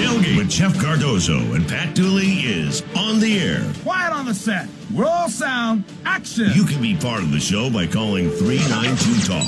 Tailgate 0.00 0.38
with 0.38 0.48
Jeff 0.48 0.80
Cardozo 0.80 1.36
and 1.52 1.68
Pat 1.68 1.94
Dooley 1.94 2.40
is 2.40 2.82
on 2.96 3.20
the 3.20 3.38
air. 3.38 3.62
Quiet 3.82 4.14
on 4.14 4.24
the 4.24 4.32
set. 4.32 4.66
Roll 4.94 5.28
sound. 5.28 5.84
Action. 6.06 6.50
You 6.54 6.64
can 6.64 6.80
be 6.80 6.96
part 6.96 7.20
of 7.20 7.30
the 7.32 7.38
show 7.38 7.68
by 7.68 7.86
calling 7.86 8.30
392 8.30 9.28
Talk. 9.28 9.44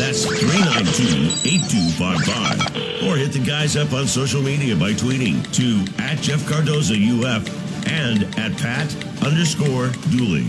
That's 0.00 0.24
392 0.24 1.46
8255. 1.46 3.06
Or 3.06 3.16
hit 3.18 3.32
the 3.32 3.44
guys 3.44 3.76
up 3.76 3.92
on 3.92 4.06
social 4.06 4.40
media 4.40 4.74
by 4.74 4.92
tweeting 4.92 5.44
to 5.52 6.02
at 6.02 6.16
Jeff 6.20 6.48
Cardozo 6.48 6.94
UF 6.94 7.44
and 7.86 8.22
at 8.38 8.56
Pat 8.56 8.88
underscore 9.22 9.88
Dooley. 10.08 10.48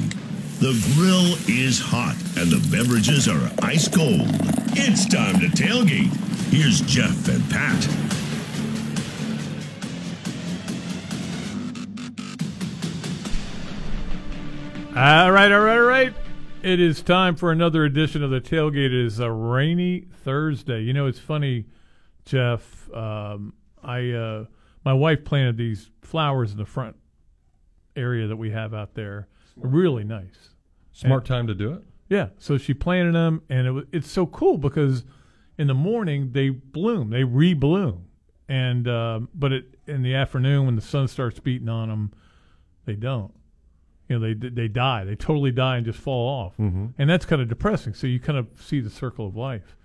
The 0.63 0.79
grill 0.95 1.35
is 1.49 1.77
hot 1.81 2.15
and 2.37 2.49
the 2.49 2.65
beverages 2.71 3.27
are 3.27 3.51
ice 3.63 3.89
cold. 3.89 4.29
It's 4.79 5.05
time 5.05 5.41
to 5.41 5.47
tailgate. 5.47 6.15
Here's 6.53 6.79
Jeff 6.81 7.27
and 7.27 7.43
Pat. 7.49 8.10
All 15.01 15.31
right, 15.31 15.51
all 15.51 15.61
right, 15.61 15.77
all 15.79 15.83
right. 15.83 16.13
It 16.61 16.79
is 16.79 17.01
time 17.01 17.35
for 17.35 17.51
another 17.51 17.85
edition 17.85 18.21
of 18.21 18.29
the 18.29 18.39
tailgate. 18.39 18.85
It 18.85 18.93
is 18.93 19.17
a 19.17 19.31
rainy 19.31 20.05
Thursday. 20.23 20.81
You 20.81 20.93
know, 20.93 21.07
it's 21.07 21.17
funny, 21.17 21.65
Jeff. 22.23 22.87
Um, 22.93 23.55
I 23.83 24.11
uh, 24.11 24.45
my 24.85 24.93
wife 24.93 25.25
planted 25.25 25.57
these 25.57 25.89
flowers 26.03 26.51
in 26.51 26.59
the 26.59 26.67
front 26.67 26.97
area 27.95 28.27
that 28.27 28.35
we 28.35 28.51
have 28.51 28.75
out 28.75 28.93
there. 28.93 29.27
Really 29.55 30.03
nice. 30.03 30.49
Smart 30.91 31.25
time 31.25 31.47
to 31.47 31.55
do 31.55 31.73
it. 31.73 31.81
Yeah. 32.07 32.27
So 32.37 32.59
she 32.59 32.75
planted 32.75 33.15
them, 33.15 33.41
and 33.49 33.65
it 33.65 33.71
was, 33.71 33.85
it's 33.91 34.11
so 34.11 34.27
cool 34.27 34.59
because 34.59 35.03
in 35.57 35.65
the 35.65 35.73
morning 35.73 36.31
they 36.31 36.49
bloom, 36.49 37.09
they 37.09 37.23
rebloom, 37.23 38.03
and 38.47 38.87
um, 38.87 39.29
but 39.33 39.51
it 39.51 39.79
in 39.87 40.03
the 40.03 40.13
afternoon 40.13 40.67
when 40.67 40.75
the 40.75 40.81
sun 40.83 41.07
starts 41.07 41.39
beating 41.39 41.69
on 41.69 41.89
them, 41.89 42.13
they 42.85 42.95
don't. 42.95 43.33
You 44.11 44.19
know, 44.19 44.33
they 44.33 44.49
they 44.49 44.67
die. 44.67 45.05
They 45.05 45.15
totally 45.15 45.51
die 45.51 45.77
and 45.77 45.85
just 45.85 45.99
fall 45.99 46.27
off, 46.27 46.57
Mm-hmm. 46.57 46.87
and 46.97 47.09
that's 47.09 47.25
kind 47.25 47.41
of 47.41 47.47
depressing. 47.47 47.93
So 47.93 48.07
you 48.07 48.19
kind 48.19 48.37
of 48.37 48.47
see 48.59 48.81
the 48.81 48.89
circle 48.89 49.25
of 49.25 49.35
life, 49.37 49.77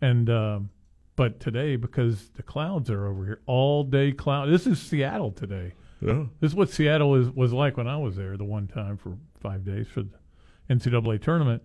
and 0.00 0.28
um, 0.28 0.70
but 1.14 1.38
today 1.38 1.76
because 1.76 2.30
the 2.30 2.42
clouds 2.42 2.90
are 2.90 3.06
over 3.06 3.24
here 3.24 3.40
all 3.46 3.84
day 3.84 4.10
cloud. 4.12 4.48
This 4.50 4.66
is 4.66 4.80
Seattle 4.82 5.30
today. 5.30 5.74
Yeah. 6.00 6.24
This 6.40 6.50
is 6.52 6.54
what 6.56 6.70
Seattle 6.70 7.14
is, 7.16 7.30
was 7.30 7.52
like 7.52 7.76
when 7.76 7.86
I 7.88 7.96
was 7.96 8.16
there 8.16 8.36
the 8.36 8.44
one 8.44 8.66
time 8.68 8.96
for 8.96 9.16
five 9.40 9.64
days 9.64 9.86
for 9.88 10.02
the 10.02 10.10
NCAA 10.70 11.20
tournament. 11.22 11.62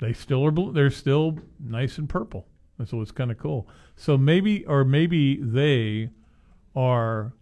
They 0.00 0.12
still 0.12 0.44
are. 0.44 0.50
bl- 0.50 0.70
They're 0.72 0.90
still 0.90 1.38
nice 1.58 1.96
and 1.98 2.08
purple. 2.08 2.46
And 2.78 2.86
so 2.88 3.00
it's 3.02 3.10
kind 3.10 3.30
of 3.30 3.38
cool. 3.38 3.68
So 3.96 4.16
maybe, 4.18 4.64
or 4.66 4.84
maybe 4.84 5.36
they 5.42 6.10
are 6.76 7.32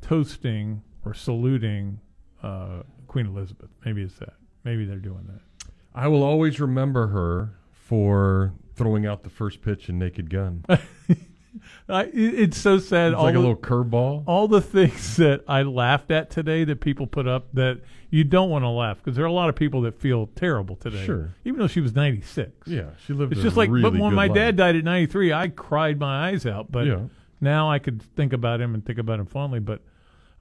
toasting 0.00 0.82
or 1.04 1.14
saluting 1.14 2.00
uh, 2.42 2.82
Queen 3.08 3.26
Elizabeth. 3.26 3.70
Maybe 3.84 4.02
it's 4.02 4.18
that. 4.18 4.34
Maybe 4.64 4.84
they're 4.84 4.96
doing 4.98 5.26
that. 5.28 5.68
I 5.94 6.06
will 6.08 6.22
always 6.22 6.60
remember 6.60 7.08
her 7.08 7.50
for 7.72 8.52
throwing 8.76 9.06
out 9.06 9.22
the 9.24 9.30
first 9.30 9.62
pitch 9.62 9.88
in 9.88 9.98
Naked 9.98 10.30
Gun. 10.30 10.64
It's 10.68 10.80
I, 11.88 12.04
it- 12.04 12.12
it's 12.14 12.58
so 12.58 12.78
sad. 12.78 13.14
like 13.14 13.34
a 13.34 13.38
little 13.38 13.56
curveball. 13.56 14.22
all 14.26 14.46
the 14.46 14.60
things 14.60 15.16
that 15.16 15.42
I 15.48 15.62
laughed 15.62 16.10
at 16.10 16.30
today 16.30 16.62
that 16.64 16.80
people 16.80 17.06
put 17.06 17.26
up 17.26 17.48
that 17.54 17.80
you 18.10 18.22
don't 18.24 18.50
want 18.50 18.62
to 18.64 18.68
laugh 18.68 18.98
because 18.98 19.16
there 19.16 19.24
are 19.24 19.28
a 19.28 19.32
lot 19.32 19.48
of 19.48 19.56
people 19.56 19.80
that 19.82 19.98
feel 19.98 20.26
terrible 20.36 20.76
today. 20.76 21.04
Sure. 21.04 21.34
Even 21.44 21.58
though 21.60 21.66
she 21.66 21.80
was 21.80 21.94
96. 21.94 22.50
Yeah, 22.66 22.90
she 23.06 23.12
lived. 23.14 23.32
It's 23.32 23.40
a 23.40 23.44
just 23.44 23.56
like, 23.56 23.70
really 23.70 23.82
but 23.90 23.98
when 23.98 24.14
my 24.14 24.26
life. 24.26 24.34
dad 24.34 24.56
died 24.56 24.76
at 24.76 24.84
93, 24.84 25.32
I 25.32 25.48
cried 25.48 25.98
my 25.98 26.28
eyes 26.28 26.46
out. 26.46 26.70
But 26.70 26.86
Yeah. 26.86 27.00
now 27.40 27.70
I 27.70 27.78
could 27.80 28.02
think 28.02 28.32
about 28.32 28.60
him 28.60 28.74
and 28.74 28.84
think 28.84 28.98
about 28.98 29.18
him 29.18 29.26
fondly. 29.26 29.58
But 29.60 29.80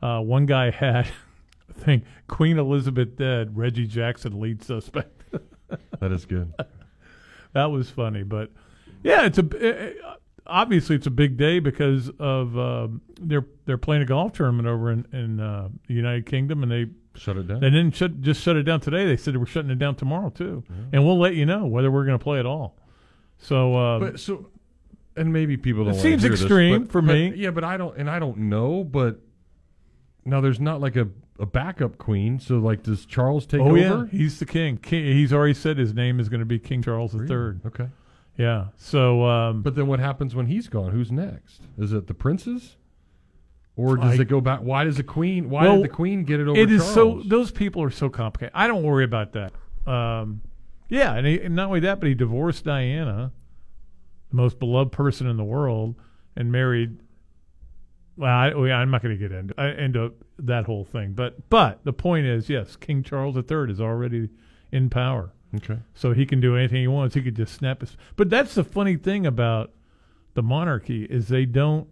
uh, 0.01 0.19
one 0.19 0.45
guy 0.45 0.69
had, 0.71 1.07
I 1.69 1.79
think, 1.79 2.03
Queen 2.27 2.57
Elizabeth 2.57 3.15
dead, 3.15 3.57
Reggie 3.57 3.87
Jackson 3.87 4.39
lead 4.39 4.63
suspect. 4.63 5.23
that 6.00 6.11
is 6.11 6.25
good. 6.25 6.53
that 7.53 7.66
was 7.66 7.89
funny. 7.89 8.23
But 8.23 8.51
yeah, 9.03 9.25
it's 9.25 9.38
a 9.38 9.44
uh, 10.09 10.16
obviously 10.45 10.95
it's 10.95 11.07
a 11.07 11.11
big 11.11 11.38
day 11.38 11.59
because 11.59 12.09
of 12.19 12.57
um, 12.57 13.01
they're 13.19 13.45
they're 13.66 13.77
playing 13.77 14.01
a 14.01 14.06
golf 14.06 14.33
tournament 14.33 14.67
over 14.67 14.91
in 14.91 15.06
in 15.13 15.39
uh, 15.39 15.69
the 15.88 15.94
United 15.94 16.25
Kingdom, 16.25 16.63
and 16.63 16.72
they 16.72 16.85
Shut 17.16 17.35
it 17.35 17.47
down. 17.47 17.59
they 17.61 17.72
didn't 17.72 17.95
shut, 17.95 18.22
just 18.22 18.41
shut 18.44 18.56
it 18.57 18.63
down 18.63 18.79
today. 18.79 19.06
They 19.07 19.17
said 19.17 19.33
they 19.33 19.39
were 19.39 19.47
shutting 19.47 19.72
it 19.72 19.79
down 19.79 19.95
tomorrow 19.95 20.29
too, 20.29 20.63
and 20.94 21.03
we'll 21.06 21.17
let 21.19 21.33
you 21.35 21.45
know 21.47 21.66
whether 21.66 21.89
we're 21.89 22.06
going 22.06 22.17
to 22.17 22.23
play 22.23 22.39
at 22.39 22.45
all. 22.45 22.77
So, 23.39 23.75
um, 23.75 24.01
But 24.01 24.19
so, 24.19 24.50
and 25.16 25.33
maybe 25.33 25.57
people 25.57 25.83
don't. 25.85 25.95
It 25.95 26.00
seems 26.00 26.22
hear 26.22 26.31
this, 26.31 26.41
extreme 26.41 26.83
but- 26.83 26.91
for 26.91 27.01
but- 27.01 27.13
me. 27.13 27.33
Yeah, 27.35 27.50
but 27.51 27.63
I 27.63 27.75
don't, 27.77 27.97
and 27.97 28.07
I 28.09 28.19
don't 28.19 28.38
know. 28.38 28.83
But 28.83 29.19
now 30.25 30.41
there's 30.41 30.59
not 30.59 30.79
like 30.79 30.95
a, 30.95 31.07
a 31.40 31.46
backup 31.46 31.98
queen. 31.98 32.40
So 32.40 32.56
like, 32.58 32.84
does 32.84 33.06
Charles 33.06 33.46
take 33.46 33.62
oh 33.62 33.68
over? 33.70 33.78
yeah, 33.78 34.06
he's 34.12 34.40
the 34.40 34.46
king. 34.46 34.78
king. 34.78 35.06
He's 35.06 35.31
already 35.34 35.53
said 35.53 35.78
his 35.78 35.94
name 35.94 36.20
is 36.20 36.30
going 36.30 36.40
to 36.40 36.46
be 36.46 36.59
King 36.59 36.81
Charles 36.81 37.14
III. 37.14 37.22
Really? 37.22 37.56
Okay. 37.66 37.88
Yeah. 38.38 38.68
So, 38.75 39.24
um, 39.25 39.62
But 39.64 39.75
then 39.75 39.88
what 39.88 40.00
happens 40.00 40.36
when 40.36 40.46
he's 40.46 40.68
gone? 40.68 40.92
Who's 40.92 41.12
next? 41.12 41.62
Is 41.78 41.92
it 41.94 42.08
the 42.08 42.14
princes? 42.14 42.75
Or 43.75 43.96
does 43.98 44.20
I- 44.20 44.22
it 44.24 44.28
go 44.28 44.42
back? 44.42 44.59
Why 44.62 44.84
does 44.84 44.98
the 44.98 45.03
queen? 45.03 45.50
Why 45.50 45.64
Well, 45.64 45.75
did 45.78 45.86
the 45.86 45.90
queen 45.94 46.24
get 46.24 46.40
it 46.40 46.48
over? 46.48 46.59
it 46.59 46.72
is 46.72 46.84
so. 46.84 47.22
Those 47.25 47.52
people 47.52 47.81
are 47.84 47.90
so 47.92 48.09
complicated. 48.09 48.52
I 48.56 48.68
don't 48.68 48.84
worry 48.84 49.04
about 49.04 49.34
that. 49.34 49.54
Um, 49.92 50.42
yeah, 50.90 51.14
and, 51.16 51.28
he, 51.28 51.40
and 51.42 51.56
not 51.56 51.68
only 51.68 51.80
that, 51.81 52.00
but 52.00 52.08
he 52.09 52.16
divorced 52.16 52.66
Diana, 52.66 53.31
the 54.30 54.36
most 54.36 54.58
beloved 54.59 54.92
person 54.92 55.28
in 55.28 55.38
the 55.38 55.44
world, 55.44 55.96
and 56.36 56.52
married. 56.52 56.98
Well, 58.17 58.31
I, 58.31 58.50
I'm 58.72 58.89
not 58.91 59.03
going 59.03 59.17
to 59.17 59.19
get 59.19 59.31
into 59.31 59.53
I- 59.59 59.72
into 59.73 60.13
that 60.39 60.66
whole 60.66 60.83
thing, 60.85 61.13
but 61.13 61.50
but 61.50 61.83
the 61.83 61.94
point 61.94 62.25
is, 62.25 62.50
yes, 62.50 62.75
King 62.75 63.03
Charles 63.03 63.35
III 63.38 63.72
is 63.72 63.79
already 63.79 64.29
in 64.72 64.89
power. 64.89 65.31
Okay. 65.55 65.79
so 65.95 66.11
he 66.11 66.25
can 66.25 66.41
do 66.41 66.57
anything 66.57 66.81
he 66.81 66.88
wants. 66.88 67.16
He 67.16 67.22
could 67.22 67.35
just 67.38 67.53
snap 67.56 67.79
his. 67.79 67.95
But 68.17 68.29
that's 68.29 68.53
the 68.56 68.66
funny 68.66 68.97
thing 68.97 69.25
about 69.25 69.72
the 70.33 70.44
monarchy 70.44 71.06
is 71.06 71.29
they 71.29 71.45
don't. 71.45 71.88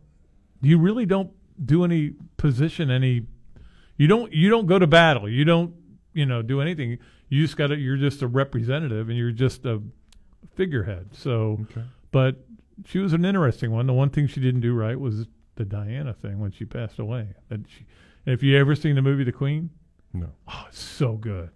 You 0.62 0.78
really 0.78 1.06
don't 1.06 1.32
do 1.64 1.86
any 1.86 2.14
position 2.38 2.92
any. 2.92 3.28
You 3.98 4.08
don't. 4.08 4.34
You 4.34 4.50
don't 4.50 4.66
go 4.66 4.78
to 4.78 4.88
battle. 4.88 5.30
You 5.30 5.46
don't. 5.46 5.74
You 6.14 6.26
know, 6.26 6.42
do 6.42 6.60
anything. 6.60 6.98
You 7.30 7.44
just 7.44 7.56
got 7.56 7.68
to. 7.68 7.78
You're 7.78 7.98
just 7.98 8.22
a 8.22 8.28
representative, 8.28 9.08
and 9.10 9.18
you're 9.18 9.32
just 9.32 9.66
a 9.66 9.82
figurehead. 10.56 11.10
So, 11.14 11.60
Okay. 11.72 11.84
but 12.12 12.46
she 12.86 13.00
was 13.00 13.14
an 13.14 13.24
interesting 13.26 13.72
one. 13.72 13.88
The 13.88 13.94
one 13.94 14.10
thing 14.10 14.28
she 14.28 14.40
didn't 14.42 14.62
do 14.62 14.74
right 14.74 15.00
was 15.00 15.28
the 15.56 15.66
Diana 15.66 16.14
thing 16.14 16.40
when 16.40 16.52
she 16.52 16.66
passed 16.66 17.00
away. 17.00 17.30
That 17.50 17.62
she, 17.68 17.86
if 18.26 18.44
you 18.44 18.58
ever 18.58 18.76
seen 18.76 18.96
the 18.96 19.02
movie 19.02 19.24
The 19.24 19.32
Queen, 19.32 19.70
No. 20.14 20.30
Oh, 20.48 20.66
it's 20.70 20.82
so 20.82 21.14
good. 21.14 21.50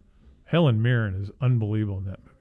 Helen 0.46 0.82
Mirren 0.82 1.16
is 1.22 1.30
unbelievable 1.42 2.00
in 2.00 2.06
that 2.06 2.20
movie. 2.24 2.36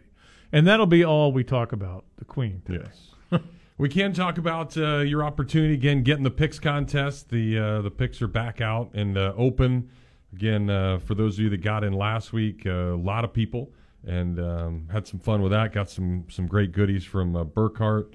And 0.52 0.66
that'll 0.66 0.86
be 0.86 1.04
all 1.04 1.30
we 1.32 1.44
talk 1.44 1.72
about, 1.72 2.04
the 2.16 2.24
Queen. 2.24 2.62
Today. 2.64 2.86
Yes. 3.30 3.40
we 3.78 3.88
can 3.88 4.12
talk 4.14 4.38
about 4.38 4.76
uh, 4.76 4.98
your 4.98 5.22
opportunity 5.22 5.74
again, 5.74 6.02
getting 6.02 6.24
the 6.24 6.30
picks 6.30 6.58
contest. 6.58 7.28
The 7.28 7.58
uh, 7.58 7.82
the 7.82 7.90
picks 7.90 8.22
are 8.22 8.28
back 8.28 8.60
out 8.60 8.90
and 8.94 9.18
uh, 9.18 9.34
open 9.36 9.90
again 10.32 10.70
uh, 10.70 10.98
for 11.00 11.14
those 11.14 11.34
of 11.38 11.44
you 11.44 11.50
that 11.50 11.62
got 11.62 11.84
in 11.84 11.92
last 11.92 12.32
week. 12.32 12.62
uh, 12.66 12.70
a 12.70 12.96
lot 12.96 13.24
of 13.24 13.32
people 13.32 13.70
and 14.06 14.38
um, 14.40 14.88
had 14.90 15.06
some 15.06 15.20
fun 15.20 15.42
with 15.42 15.52
that. 15.52 15.72
Got 15.72 15.90
some 15.90 16.24
some 16.30 16.46
great 16.46 16.72
goodies 16.72 17.04
from 17.04 17.36
uh, 17.36 17.44
Burkhart. 17.44 18.14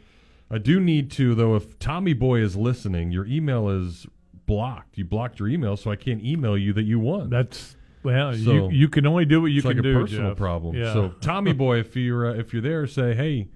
I 0.53 0.58
do 0.58 0.80
need 0.80 1.12
to 1.12 1.36
though. 1.36 1.56
If 1.56 1.80
Tommy 1.80 2.14
Boy 2.14 2.40
is 2.40 2.56
listening, 2.56 3.12
your 3.12 3.25
email 3.25 3.69
is 3.69 4.06
blocked. 4.46 4.97
You 4.97 5.06
blocked 5.06 5.40
your 5.40 5.47
email, 5.50 5.78
so 5.78 5.91
I 5.91 5.96
can't 5.96 6.24
email 6.24 6.58
you 6.58 6.74
that 6.74 6.84
you 6.84 7.00
won. 7.00 7.30
That's 7.30 7.75
well, 8.03 8.36
you 8.36 8.44
So, 8.46 8.69
you 8.69 8.90
can 8.90 9.08
only 9.08 9.25
do 9.25 9.41
what 9.41 9.47
you 9.47 9.58
it's 9.59 9.68
can 9.68 9.78
like 9.78 9.84
do. 9.84 9.97
a 9.97 10.02
personal 10.02 10.30
Jeff. 10.31 10.38
problem. 10.38 10.75
Yeah. 10.75 10.94
So 10.94 11.09
Tommy 11.22 11.53
Boy, 11.53 11.80
if 11.80 11.96
you're 11.96 12.28
uh, 12.31 12.34
if 12.36 12.53
you're 12.53 12.62
there, 12.62 12.86
say, 12.88 13.16
hey, 13.16 13.47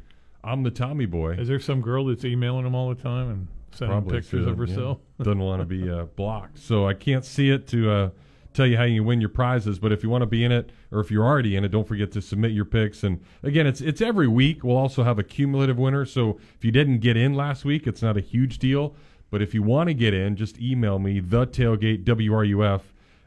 I'm 0.44 0.64
the 0.64 0.72
Tommy 0.72 1.06
Boy. 1.06 1.34
is 1.34 1.48
there 1.48 1.60
some 1.60 1.82
girl 1.82 2.06
that's 2.06 2.24
emailing 2.26 2.66
him 2.66 2.74
all 2.76 2.90
the 2.90 3.02
time 3.02 3.30
and 3.30 3.48
sending 3.72 3.92
Probably 3.98 4.20
pictures 4.20 4.46
should, 4.46 4.48
of 4.50 4.58
herself? 4.58 5.00
yeah. 5.20 5.24
Doesn't 5.26 5.40
want 5.40 5.62
to 5.62 5.66
be 5.66 5.90
uh, 5.90 6.06
blocked. 6.16 6.60
So 6.60 6.88
I 6.88 6.94
can't 6.94 7.26
see 7.26 7.50
it 7.50 7.68
to 7.68 7.92
uh, 7.92 8.10
tell 8.58 8.68
you 8.68 8.78
how 8.78 8.84
you 8.84 9.04
win 9.04 9.22
your 9.22 9.30
prizes. 9.30 9.80
But 9.80 9.92
if 9.92 10.04
you 10.04 10.10
want 10.10 10.24
to 10.24 10.28
be 10.28 10.44
in 10.44 10.52
it, 10.52 10.72
or 10.92 11.00
if 11.00 11.12
you're 11.12 11.26
already 11.26 11.56
in 11.56 11.64
it, 11.64 11.70
don't 11.70 11.88
forget 11.88 12.12
to 12.14 12.22
submit 12.22 12.52
your 12.52 12.66
picks. 12.66 13.04
And 13.04 13.22
again, 13.44 13.68
it's 13.68 13.80
it's 13.80 14.02
every 14.02 14.28
week. 14.28 14.64
We'll 14.64 14.78
also 14.78 15.04
have 15.04 15.20
a 15.20 15.24
cumulative 15.24 15.78
winner. 15.78 16.06
So 16.06 16.40
if 16.56 16.66
you 16.66 16.72
didn't 16.72 17.00
get 17.00 17.16
in 17.16 17.34
last 17.36 17.64
week, 17.64 17.88
it's 17.88 18.02
not 18.02 18.18
a 18.18 18.22
huge 18.22 18.58
deal. 18.58 18.96
But 19.30 19.42
if 19.42 19.54
you 19.54 19.62
want 19.62 19.88
to 19.88 19.94
get 19.94 20.14
in, 20.14 20.36
just 20.36 20.60
email 20.60 21.00
me 21.00 21.20
the 21.20 21.46
tailgate 21.46 22.04
WRUF 22.06 22.82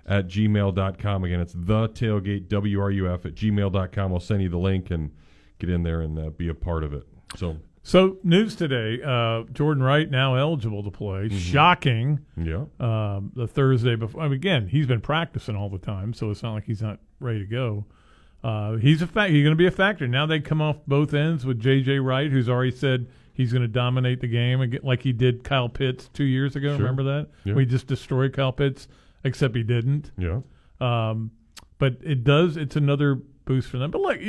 at 0.07 0.27
gmail.com. 0.27 1.25
Again, 1.25 1.41
it's 1.41 1.53
the 1.53 1.89
tailgate 1.91 2.49
WRUF 2.49 3.27
at 3.27 3.35
gmail.com. 3.35 4.13
I'll 4.13 4.21
send 4.21 4.43
you 4.43 4.49
the 4.49 4.59
link 4.59 4.91
and 4.91 5.11
get 5.59 5.71
in 5.71 5.83
there 5.83 6.01
and 6.01 6.19
uh, 6.19 6.31
be 6.31 6.49
a 6.49 6.55
part 6.55 6.85
of 6.85 6.95
it. 6.95 7.07
So 7.37 7.59
So 7.91 8.19
news 8.23 8.55
today: 8.55 9.03
uh, 9.05 9.43
Jordan 9.53 9.83
Wright 9.83 10.09
now 10.09 10.37
eligible 10.37 10.85
to 10.85 10.93
play. 10.93 11.23
Mm-hmm. 11.23 11.39
Shocking. 11.39 12.21
yeah, 12.37 12.67
um, 12.79 13.33
the 13.35 13.49
Thursday 13.49 13.97
before. 13.97 14.23
I 14.23 14.27
mean, 14.27 14.35
again, 14.35 14.69
he's 14.69 14.87
been 14.87 15.01
practicing 15.01 15.57
all 15.57 15.69
the 15.69 15.79
time, 15.79 16.15
so 16.15 16.31
it's 16.31 16.41
not 16.41 16.53
like 16.53 16.63
he's 16.67 16.81
not 16.81 17.01
ready 17.19 17.41
to 17.41 17.47
go. 17.47 17.85
Uh, 18.45 18.77
he's 18.77 19.03
a 19.03 19.09
fact. 19.09 19.33
He's 19.33 19.43
going 19.43 19.57
to 19.57 19.59
be 19.59 19.67
a 19.67 19.73
factor. 19.73 20.07
Now 20.07 20.25
they 20.25 20.39
come 20.39 20.63
off 20.63 20.77
both 20.87 21.15
ends 21.15 21.45
with 21.45 21.59
J.J. 21.59 21.99
Wright, 21.99 22.31
who's 22.31 22.49
already 22.49 22.71
said 22.71 23.09
he's 23.33 23.51
going 23.53 23.63
to 23.63 23.69
dominate 23.69 24.21
the 24.21 24.29
game 24.29 24.61
again, 24.61 24.83
like 24.85 25.03
he 25.03 25.13
did 25.13 25.43
Kyle 25.43 25.69
Pitts 25.69 26.09
two 26.13 26.23
years 26.23 26.55
ago. 26.55 26.69
Sure. 26.69 26.79
Remember 26.79 27.03
that? 27.03 27.31
Yeah. 27.43 27.55
We 27.55 27.67
just 27.67 27.89
destroyed 27.89 28.33
Kyle 28.33 28.53
Pitts, 28.53 28.87
except 29.25 29.57
he 29.57 29.65
didn't. 29.65 30.13
Yeah. 30.17 30.43
Um, 30.81 31.33
but 31.79 31.97
it 32.05 32.23
does. 32.23 32.57
It's 32.57 32.77
another 32.77 33.17
boost 33.47 33.69
for 33.69 33.79
them. 33.79 33.91
But 33.91 34.01
look, 34.01 34.21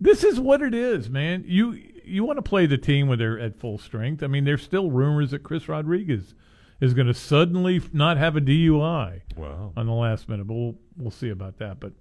this 0.00 0.24
is 0.24 0.40
what 0.40 0.60
it 0.60 0.74
is, 0.74 1.08
man. 1.08 1.44
You 1.46 1.78
you 2.04 2.24
want 2.24 2.36
to 2.38 2.42
play 2.42 2.66
the 2.66 2.78
team 2.78 3.08
when 3.08 3.18
they're 3.18 3.38
at 3.38 3.58
full 3.58 3.78
strength. 3.78 4.22
I 4.22 4.26
mean, 4.26 4.44
there's 4.44 4.62
still 4.62 4.90
rumors 4.90 5.30
that 5.32 5.42
Chris 5.42 5.68
Rodriguez 5.68 6.34
is 6.80 6.92
going 6.94 7.06
to 7.06 7.14
suddenly 7.14 7.80
not 7.92 8.16
have 8.16 8.36
a 8.36 8.40
DUI 8.40 9.22
Wow. 9.36 9.72
on 9.76 9.86
the 9.86 9.92
last 9.92 10.28
minute, 10.28 10.46
but 10.46 10.54
we'll 10.54 10.74
we'll 10.96 11.10
see 11.10 11.30
about 11.30 11.58
that. 11.58 11.78
But 11.80 11.92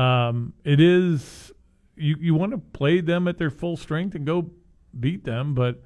um, 0.00 0.52
it 0.64 0.80
is 0.80 1.52
you 1.96 2.16
you 2.20 2.34
want 2.34 2.52
to 2.52 2.58
play 2.58 3.00
them 3.00 3.26
at 3.28 3.38
their 3.38 3.50
full 3.50 3.76
strength 3.76 4.14
and 4.14 4.26
go 4.26 4.50
beat 4.98 5.24
them. 5.24 5.54
But 5.54 5.82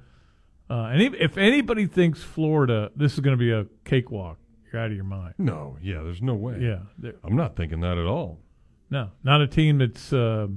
uh, 0.69 0.89
and 0.91 1.01
if, 1.01 1.13
if 1.15 1.37
anybody 1.37 1.85
thinks 1.87 2.21
Florida, 2.23 2.91
this 2.95 3.13
is 3.13 3.19
going 3.19 3.37
to 3.37 3.39
be 3.39 3.51
a 3.51 3.65
cakewalk, 3.85 4.37
you're 4.71 4.81
out 4.81 4.87
of 4.89 4.95
your 4.95 5.03
mind. 5.05 5.35
No. 5.37 5.77
Yeah. 5.81 6.01
There's 6.03 6.21
no 6.21 6.35
way. 6.35 6.57
Yeah, 6.61 7.11
I'm 7.23 7.35
not 7.35 7.55
thinking 7.55 7.81
that 7.81 7.97
at 7.97 8.05
all. 8.05 8.39
no, 8.89 9.11
not 9.23 9.41
a 9.41 9.47
team 9.47 9.79
that's 9.79 10.11
uh, 10.13 10.47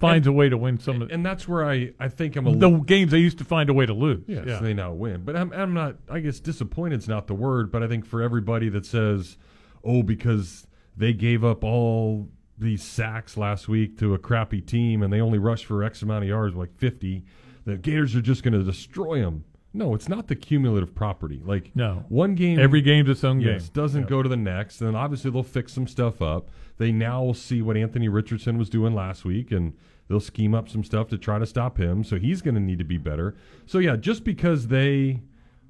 finds 0.00 0.26
a 0.26 0.32
way 0.32 0.48
to 0.48 0.56
win 0.56 0.78
some 0.78 1.02
of 1.02 1.10
And 1.10 1.24
that's 1.24 1.46
where 1.46 1.64
I, 1.68 1.92
I 2.00 2.08
think 2.08 2.36
I'm 2.36 2.46
a 2.46 2.56
the 2.56 2.70
games 2.78 3.10
they 3.12 3.18
used 3.18 3.38
to 3.38 3.44
find 3.44 3.68
a 3.70 3.74
way 3.74 3.86
to 3.86 3.92
lose. 3.94 4.24
Yes, 4.26 4.44
yeah. 4.46 4.58
they 4.60 4.74
now 4.74 4.92
win. 4.92 5.22
But 5.24 5.36
I'm, 5.36 5.52
I'm 5.52 5.74
not, 5.74 5.96
I 6.10 6.20
guess 6.20 6.40
disappointed's 6.40 7.06
not 7.08 7.26
the 7.26 7.34
word, 7.34 7.70
but 7.70 7.82
I 7.82 7.88
think 7.88 8.06
for 8.06 8.22
everybody 8.22 8.68
that 8.70 8.86
says, 8.86 9.36
oh, 9.84 10.02
because 10.02 10.66
they 10.96 11.12
gave 11.12 11.44
up 11.44 11.62
all 11.64 12.28
these 12.58 12.82
sacks 12.82 13.36
last 13.36 13.68
week 13.68 13.98
to 13.98 14.14
a 14.14 14.18
crappy 14.18 14.60
team 14.60 15.02
and 15.02 15.12
they 15.12 15.20
only 15.20 15.38
rushed 15.38 15.66
for 15.66 15.82
X 15.84 16.02
amount 16.02 16.24
of 16.24 16.28
yards, 16.28 16.54
like 16.56 16.74
50, 16.76 17.24
the 17.64 17.76
Gators 17.76 18.14
are 18.16 18.20
just 18.22 18.42
going 18.42 18.54
to 18.54 18.62
destroy 18.62 19.20
them. 19.20 19.44
No, 19.72 19.94
it's 19.94 20.08
not 20.08 20.26
the 20.26 20.34
cumulative 20.34 20.94
property. 20.96 21.40
Like, 21.44 21.70
No. 21.76 22.04
one 22.08 22.34
game. 22.34 22.58
Every 22.58 22.80
game's 22.80 23.08
its 23.08 23.22
own 23.22 23.40
Yes, 23.40 23.62
game. 23.64 23.70
doesn't 23.74 24.02
Yeah. 24.02 24.08
go 24.08 24.22
to 24.22 24.28
the 24.28 24.36
next. 24.36 24.80
And 24.80 24.88
then 24.88 24.96
obviously 24.96 25.30
they'll 25.30 25.44
fix 25.44 25.72
some 25.72 25.86
stuff 25.86 26.20
up. 26.20 26.50
They 26.78 26.90
now 26.90 27.22
will 27.22 27.34
see 27.34 27.62
what 27.62 27.76
Anthony 27.76 28.08
Richardson 28.08 28.58
was 28.58 28.68
doing 28.68 28.94
last 28.94 29.24
week, 29.24 29.52
and 29.52 29.74
they'll 30.10 30.20
scheme 30.20 30.54
up 30.54 30.68
some 30.68 30.82
stuff 30.84 31.08
to 31.08 31.16
try 31.16 31.38
to 31.38 31.46
stop 31.46 31.78
him. 31.78 32.02
So 32.04 32.18
he's 32.18 32.42
going 32.42 32.56
to 32.56 32.60
need 32.60 32.78
to 32.80 32.84
be 32.84 32.98
better. 32.98 33.36
So 33.64 33.78
yeah, 33.78 33.94
just 33.96 34.24
because 34.24 34.66
they 34.66 35.22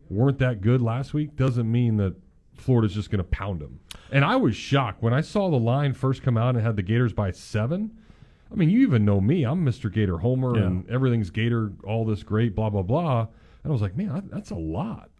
weren't 0.08 0.38
that 0.38 0.62
good 0.62 0.80
last 0.82 1.12
week 1.14 1.36
doesn't 1.36 1.70
mean 1.70 1.98
that 1.98 2.16
Florida's 2.54 2.94
just 2.94 3.10
going 3.10 3.18
to 3.18 3.24
pound 3.30 3.60
them. 3.60 3.80
And 4.10 4.24
I 4.24 4.36
was 4.36 4.56
shocked 4.56 5.02
when 5.02 5.12
I 5.14 5.20
saw 5.20 5.50
the 5.50 5.58
line 5.58 5.92
first 5.92 6.22
come 6.22 6.36
out 6.38 6.56
and 6.56 6.64
had 6.64 6.76
the 6.76 6.82
Gators 6.82 7.12
by 7.12 7.30
seven. 7.32 7.90
I 8.50 8.54
mean, 8.56 8.70
you 8.70 8.80
even 8.80 9.04
know 9.04 9.20
me. 9.20 9.44
I'm 9.44 9.64
Mr. 9.64 9.92
Gator 9.92 10.18
Homer, 10.18 10.56
Yeah. 10.58 10.64
and 10.66 10.90
everything's 10.90 11.30
Gator, 11.30 11.72
all 11.84 12.04
this 12.06 12.22
great, 12.22 12.54
blah 12.56 12.70
blah 12.70 12.82
blah. 12.82 13.20
And 13.62 13.70
I 13.70 13.72
was 13.72 13.82
like, 13.82 13.96
man, 13.96 14.08
that, 14.14 14.30
that's 14.30 14.50
a 14.50 14.56
lot. 14.56 15.10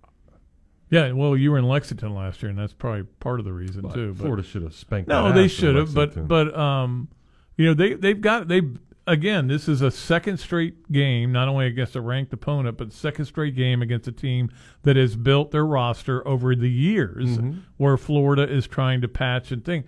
Yeah, 0.91 1.13
well, 1.13 1.37
you 1.37 1.53
were 1.53 1.59
in 1.59 1.67
Lexington 1.69 2.13
last 2.15 2.43
year, 2.43 2.51
and 2.51 2.59
that's 2.59 2.73
probably 2.73 3.05
part 3.21 3.39
of 3.39 3.45
the 3.47 3.53
reason 3.53 3.83
But 3.83 3.95
too. 3.95 4.13
Florida 4.15 4.43
should 4.43 4.63
have 4.63 4.75
spanked. 4.75 5.09
no, 5.09 5.31
they 5.33 5.47
should 5.47 5.77
have. 5.77 5.95
But 5.95 6.27
but 6.27 6.57
um, 6.59 7.09
you 7.57 7.67
know 7.67 7.75
they 7.75 7.95
they've 7.95 8.21
got 8.21 8.49
they 8.49 8.63
again. 9.11 9.47
This 9.49 9.69
is 9.69 9.83
a 9.83 9.91
second 9.91 10.39
straight 10.39 10.91
game, 10.93 11.33
not 11.33 11.49
only 11.49 11.67
against 11.67 11.97
a 11.97 12.01
ranked 12.01 12.33
opponent, 12.33 12.77
but 12.79 12.93
second 12.93 13.25
straight 13.27 13.55
game 13.57 13.83
against 13.83 14.07
a 14.09 14.13
team 14.13 14.51
that 14.83 14.97
has 14.97 15.17
built 15.17 15.51
their 15.51 15.67
roster 15.67 16.27
over 16.27 16.55
the 16.55 16.71
years, 16.71 17.39
Mm-hmm. 17.39 17.59
where 17.77 17.97
Florida 17.97 18.43
is 18.51 18.67
trying 18.67 19.01
to 19.01 19.09
patch 19.09 19.51
and 19.53 19.65
think, 19.65 19.87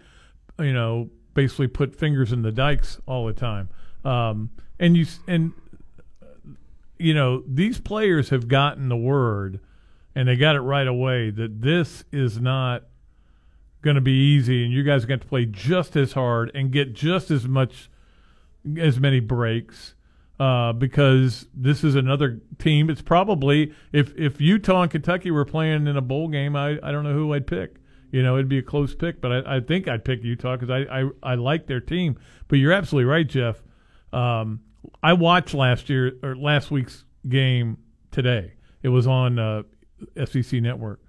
you 0.58 0.72
know, 0.72 1.10
basically 1.34 1.68
put 1.68 1.94
fingers 1.94 2.32
in 2.32 2.42
the 2.42 2.52
dikes 2.52 3.00
all 3.06 3.26
the 3.26 3.32
time. 3.32 3.68
Um, 4.04 4.50
and 4.78 4.96
you 4.96 5.06
and 5.28 5.52
you 6.98 7.14
know, 7.14 7.42
these 7.46 7.80
players 7.80 8.30
have 8.30 8.48
gotten 8.48 8.88
the 8.88 8.96
word 8.96 9.60
and 10.14 10.28
they 10.28 10.36
got 10.36 10.54
it 10.56 10.60
right 10.60 10.86
away 10.86 11.30
that 11.30 11.60
this 11.62 12.04
is 12.12 12.40
not 12.40 12.84
going 13.80 13.96
to 13.96 14.00
be 14.02 14.12
easy 14.12 14.62
and 14.64 14.72
you 14.72 14.82
guys 14.84 15.04
going 15.04 15.18
to 15.18 15.26
play 15.26 15.44
just 15.44 15.96
as 15.96 16.12
hard 16.12 16.50
and 16.54 16.70
get 16.70 16.92
just 16.92 17.30
as 17.30 17.48
much 17.48 17.90
as 18.78 18.98
many 18.98 19.20
breaks 19.20 19.94
uh, 20.38 20.72
because 20.72 21.46
this 21.54 21.84
is 21.84 21.94
another 21.94 22.40
team. 22.58 22.90
It's 22.90 23.02
probably 23.02 23.72
if 23.92 24.12
if 24.16 24.40
Utah 24.40 24.82
and 24.82 24.90
Kentucky 24.90 25.30
were 25.30 25.44
playing 25.44 25.86
in 25.86 25.96
a 25.96 26.00
bowl 26.00 26.28
game, 26.28 26.56
I, 26.56 26.78
I 26.82 26.90
don't 26.92 27.04
know 27.04 27.12
who 27.12 27.32
I'd 27.32 27.46
pick. 27.46 27.76
You 28.10 28.22
know, 28.22 28.34
it'd 28.34 28.48
be 28.48 28.58
a 28.58 28.62
close 28.62 28.94
pick, 28.94 29.20
but 29.20 29.32
I, 29.32 29.56
I 29.56 29.60
think 29.60 29.88
I'd 29.88 30.04
pick 30.04 30.22
Utah 30.22 30.56
because 30.56 30.70
I, 30.70 31.02
I 31.02 31.10
I 31.22 31.34
like 31.36 31.66
their 31.66 31.80
team. 31.80 32.18
But 32.48 32.58
you're 32.58 32.72
absolutely 32.72 33.10
right, 33.10 33.26
Jeff. 33.26 33.62
Um, 34.12 34.60
I 35.02 35.12
watched 35.12 35.54
last 35.54 35.88
year 35.88 36.12
or 36.22 36.36
last 36.36 36.70
week's 36.70 37.04
game 37.28 37.78
today. 38.10 38.54
It 38.82 38.88
was 38.88 39.06
on 39.06 39.38
uh, 39.38 39.62
SEC 40.24 40.60
Network, 40.60 41.00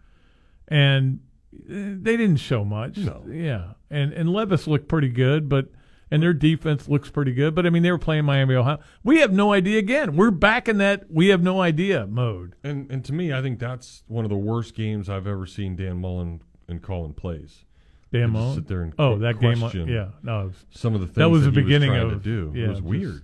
and 0.68 1.22
uh, 1.54 1.98
they 2.00 2.18
didn't 2.18 2.38
show 2.38 2.64
much. 2.64 2.98
No. 2.98 3.24
Yeah, 3.30 3.74
and 3.90 4.14
and 4.14 4.30
Levis 4.30 4.68
looked 4.68 4.88
pretty 4.88 5.10
good, 5.10 5.50
but 5.50 5.70
and 6.14 6.22
their 6.22 6.32
defense 6.32 6.88
looks 6.88 7.10
pretty 7.10 7.34
good. 7.34 7.56
But 7.56 7.66
I 7.66 7.72
mean, 7.72 7.82
they 7.82 7.90
were 7.90 7.98
playing 7.98 8.24
Miami, 8.24 8.54
Ohio. 8.54 8.78
We 9.04 9.20
have 9.22 9.34
no 9.34 9.52
idea. 9.52 9.80
Again, 9.80 10.16
we're 10.16 10.30
back 10.30 10.70
in 10.70 10.78
that 10.78 11.12
we 11.12 11.30
have 11.30 11.42
no 11.42 11.60
idea 11.60 12.06
mode. 12.06 12.56
And 12.64 12.90
and 12.92 13.04
to 13.06 13.14
me, 13.14 13.34
I 13.34 13.42
think 13.42 13.58
that's 13.58 14.04
one 14.08 14.24
of 14.24 14.30
the 14.30 14.38
worst 14.38 14.76
games 14.76 15.10
I've 15.10 15.26
ever 15.26 15.48
seen 15.48 15.76
Dan 15.76 16.00
Mullen 16.00 16.42
and 16.68 16.84
Colin 16.84 17.14
plays. 17.14 17.66
Damn, 18.12 18.36
just 18.36 18.54
sit 18.54 18.68
there 18.68 18.84
and 18.84 18.94
oh, 19.00 19.18
that 19.18 19.40
game. 19.40 19.60
Yeah, 19.88 20.10
no, 20.22 20.46
was 20.46 20.66
Some 20.70 20.94
of 20.94 21.02
the 21.02 21.08
things 21.08 21.16
that 21.16 21.30
was 21.32 21.46
the 21.46 21.50
he 21.50 21.64
beginning 21.64 21.90
trying 21.90 22.12
of 22.12 22.24
to 22.24 22.24
do. 22.24 22.52
Yeah, 22.54 22.66
it 22.66 22.70
was 22.70 22.82
weird. 22.84 23.24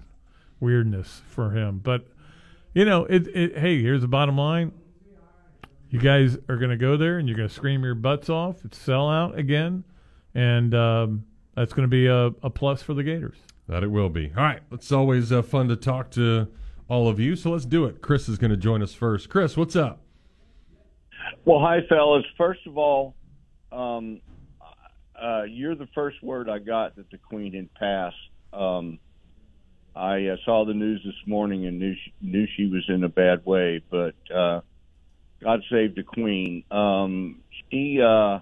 weirdness 0.60 1.22
for 1.28 1.52
him. 1.52 1.78
But 1.84 2.08
you 2.74 2.86
know, 2.86 3.06
it, 3.06 3.28
it. 3.28 3.58
Hey, 3.60 3.84
here's 3.84 4.02
the 4.02 4.08
bottom 4.08 4.36
line. 4.36 4.72
You 5.92 6.00
guys 6.00 6.40
are 6.50 6.58
going 6.58 6.72
to 6.72 6.78
go 6.78 6.98
there 6.98 7.20
and 7.20 7.28
you're 7.28 7.38
going 7.38 7.50
to 7.50 7.54
scream 7.54 7.84
your 7.84 7.94
butts 7.94 8.30
off. 8.30 8.66
It's 8.66 8.80
sell 8.80 9.08
out 9.08 9.38
again, 9.38 9.84
and 10.34 10.74
um, 10.74 11.26
that's 11.60 11.74
going 11.74 11.84
to 11.84 11.90
be 11.90 12.08
a, 12.08 12.28
a 12.42 12.50
plus 12.50 12.82
for 12.82 12.94
the 12.94 13.04
Gators. 13.04 13.36
That 13.68 13.84
it 13.84 13.92
will 13.92 14.08
be. 14.08 14.32
All 14.36 14.44
right, 14.44 14.62
it's 14.72 14.94
always 14.94 15.30
uh, 15.30 15.42
fun 15.42 15.68
to 15.68 15.76
talk 15.76 16.10
to 16.12 16.48
all 16.88 17.10
of 17.10 17.20
you. 17.20 17.36
So 17.36 17.52
let's 17.52 17.66
do 17.66 17.84
it. 17.84 18.02
Chris 18.02 18.30
is 18.30 18.38
going 18.38 18.52
to 18.52 18.58
join 18.58 18.82
us 18.82 18.94
first. 18.94 19.28
Chris, 19.28 19.58
what's 19.58 19.76
up? 19.76 20.00
Well, 21.44 21.60
hi, 21.60 21.80
fellas. 21.90 22.24
First 22.38 22.62
of 22.66 22.78
all, 22.78 23.14
um, 23.74 24.22
uh, 25.22 25.44
you're 25.44 25.76
the 25.76 25.90
first 25.94 26.24
word 26.24 26.50
I 26.50 26.60
got 26.60 26.96
that 26.96 27.12
the 27.12 27.18
Queen 27.18 27.54
had 27.54 27.74
passed. 27.74 28.16
Um, 28.54 28.98
I 29.94 30.28
uh, 30.28 30.38
saw 30.46 30.64
the 30.66 30.74
news 30.74 31.02
this 31.04 31.28
morning 31.28 31.68
and 31.68 31.78
knew 31.78 31.94
she, 31.94 32.14
knew 32.22 32.48
she 32.56 32.68
was 32.68 32.86
in 32.88 33.04
a 33.04 33.10
bad 33.10 33.46
way, 33.46 33.84
but 33.92 34.16
uh, 34.34 34.62
God 35.44 35.62
save 35.70 35.96
the 35.96 36.04
Queen. 36.04 36.64
Um, 36.72 37.42
she 37.70 38.02
uh, 38.02 38.40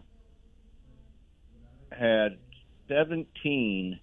had 1.91 2.37
17 2.87 3.99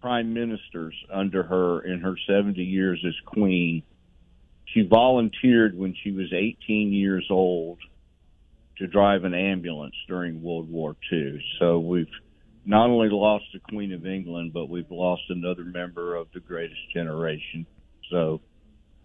prime 0.00 0.34
ministers 0.34 0.94
under 1.12 1.42
her 1.42 1.80
in 1.80 2.00
her 2.00 2.16
70 2.26 2.62
years 2.62 3.02
as 3.06 3.14
Queen. 3.24 3.82
She 4.66 4.82
volunteered 4.82 5.76
when 5.76 5.94
she 6.02 6.10
was 6.12 6.32
18 6.32 6.92
years 6.92 7.26
old 7.30 7.78
to 8.78 8.86
drive 8.86 9.24
an 9.24 9.34
ambulance 9.34 9.94
during 10.08 10.42
World 10.42 10.68
War 10.70 10.96
II. 11.12 11.44
So 11.58 11.78
we've 11.78 12.10
not 12.64 12.88
only 12.88 13.08
lost 13.10 13.44
the 13.52 13.60
Queen 13.60 13.92
of 13.92 14.06
England, 14.06 14.52
but 14.52 14.68
we've 14.68 14.90
lost 14.90 15.22
another 15.28 15.64
member 15.64 16.16
of 16.16 16.28
the 16.32 16.40
greatest 16.40 16.80
generation. 16.92 17.66
So 18.10 18.40